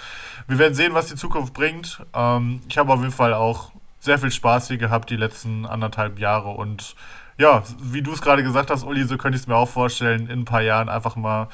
Wir 0.46 0.58
werden 0.58 0.74
sehen, 0.74 0.92
was 0.92 1.06
die 1.06 1.14
Zukunft 1.14 1.54
bringt. 1.54 2.02
Ähm, 2.12 2.60
ich 2.68 2.76
habe 2.76 2.92
auf 2.92 3.00
jeden 3.00 3.12
Fall 3.12 3.32
auch 3.32 3.72
sehr 3.98 4.18
viel 4.18 4.30
Spaß 4.30 4.68
hier 4.68 4.76
gehabt 4.76 5.08
die 5.08 5.16
letzten 5.16 5.64
anderthalb 5.64 6.18
Jahre 6.18 6.50
und 6.50 6.94
ja, 7.38 7.62
wie 7.80 8.02
du 8.02 8.12
es 8.12 8.22
gerade 8.22 8.42
gesagt 8.42 8.70
hast, 8.70 8.84
Uli, 8.84 9.04
so 9.04 9.16
könnte 9.16 9.36
ich 9.36 9.42
es 9.42 9.48
mir 9.48 9.56
auch 9.56 9.68
vorstellen, 9.68 10.28
in 10.28 10.40
ein 10.40 10.44
paar 10.44 10.62
Jahren 10.62 10.88
einfach 10.88 11.16
mal 11.16 11.48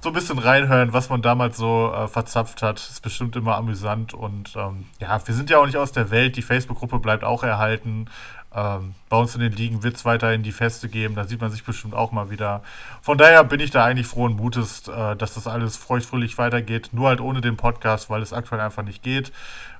so 0.00 0.10
ein 0.10 0.14
bisschen 0.14 0.38
reinhören, 0.38 0.92
was 0.92 1.10
man 1.10 1.22
damals 1.22 1.56
so 1.56 1.92
äh, 1.94 2.08
verzapft 2.08 2.60
hat. 2.60 2.80
Ist 2.80 3.02
bestimmt 3.02 3.36
immer 3.36 3.56
amüsant. 3.56 4.14
Und 4.14 4.56
ähm, 4.56 4.86
ja, 4.98 5.20
wir 5.24 5.34
sind 5.34 5.48
ja 5.48 5.58
auch 5.58 5.66
nicht 5.66 5.76
aus 5.76 5.92
der 5.92 6.10
Welt. 6.10 6.36
Die 6.36 6.42
Facebook-Gruppe 6.42 6.98
bleibt 6.98 7.22
auch 7.22 7.44
erhalten. 7.44 8.06
Ähm, 8.54 8.94
bei 9.08 9.16
uns 9.16 9.34
in 9.34 9.40
den 9.40 9.52
Ligen 9.52 9.82
wird 9.82 9.96
es 9.96 10.04
weiterhin 10.04 10.42
die 10.42 10.52
Feste 10.52 10.88
geben. 10.88 11.14
Da 11.14 11.24
sieht 11.24 11.40
man 11.40 11.50
sich 11.50 11.64
bestimmt 11.64 11.94
auch 11.94 12.12
mal 12.12 12.30
wieder. 12.30 12.62
Von 13.00 13.18
daher 13.18 13.44
bin 13.44 13.60
ich 13.60 13.70
da 13.70 13.84
eigentlich 13.84 14.06
frohen 14.06 14.36
Mutes, 14.36 14.88
äh, 14.88 15.16
dass 15.16 15.34
das 15.34 15.46
alles 15.46 15.76
feuchtfröhlich 15.76 16.38
weitergeht. 16.38 16.90
Nur 16.92 17.08
halt 17.08 17.20
ohne 17.20 17.40
den 17.40 17.56
Podcast, 17.56 18.10
weil 18.10 18.22
es 18.22 18.32
aktuell 18.32 18.60
einfach 18.60 18.82
nicht 18.82 19.02
geht. 19.02 19.32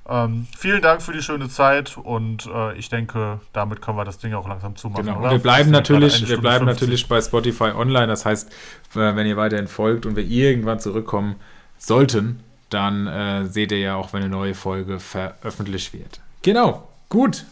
Ähm, 0.09 0.47
vielen 0.57 0.81
Dank 0.81 1.01
für 1.01 1.13
die 1.13 1.21
schöne 1.21 1.47
Zeit 1.47 1.97
und 1.97 2.45
äh, 2.53 2.77
ich 2.77 2.89
denke, 2.89 3.39
damit 3.53 3.81
können 3.81 3.97
wir 3.97 4.03
das 4.03 4.17
Ding 4.17 4.33
auch 4.33 4.47
langsam 4.47 4.75
zumachen. 4.75 5.05
Genau. 5.05 5.31
Wir 5.31 5.39
bleiben 5.39 5.71
natürlich, 5.71 6.27
wir 6.27 6.41
bleiben 6.41 6.65
natürlich 6.65 7.07
bei 7.07 7.21
Spotify 7.21 7.71
online. 7.75 8.07
Das 8.07 8.25
heißt, 8.25 8.51
wenn 8.93 9.25
ihr 9.25 9.37
weiterhin 9.37 9.67
folgt 9.67 10.05
und 10.05 10.17
wir 10.17 10.25
irgendwann 10.25 10.81
zurückkommen 10.81 11.37
sollten, 11.77 12.41
dann 12.69 13.07
äh, 13.07 13.45
seht 13.45 13.71
ihr 13.71 13.79
ja 13.79 13.95
auch, 13.95 14.11
wenn 14.11 14.23
eine 14.23 14.29
neue 14.29 14.55
Folge 14.55 14.99
veröffentlicht 14.99 15.93
wird. 15.93 16.19
Genau. 16.41 16.87
Gut. 17.07 17.45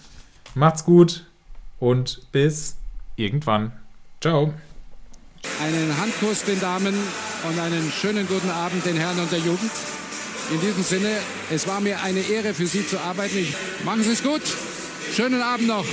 Macht's 0.53 0.83
gut 0.83 1.25
und 1.79 2.31
bis 2.31 2.75
irgendwann. 3.15 3.71
Ciao. 4.19 4.53
Einen 5.61 5.97
Handkuss 5.97 6.43
den 6.43 6.59
Damen 6.59 6.93
und 7.47 7.59
einen 7.59 7.91
schönen 7.91 8.27
guten 8.27 8.49
Abend 8.49 8.85
den 8.85 8.97
Herren 8.97 9.19
und 9.19 9.31
der 9.31 9.39
Jugend. 9.39 9.71
In 10.51 10.59
diesem 10.59 10.83
Sinne, 10.83 11.17
es 11.49 11.67
war 11.67 11.79
mir 11.79 12.01
eine 12.01 12.19
Ehre 12.19 12.53
für 12.53 12.67
Sie 12.67 12.85
zu 12.85 12.99
arbeiten. 12.99 13.37
Ich, 13.37 13.55
machen 13.85 14.03
Sie 14.03 14.11
es 14.11 14.21
gut. 14.21 14.41
Schönen 15.13 15.41
Abend 15.41 15.67
noch. 15.67 15.85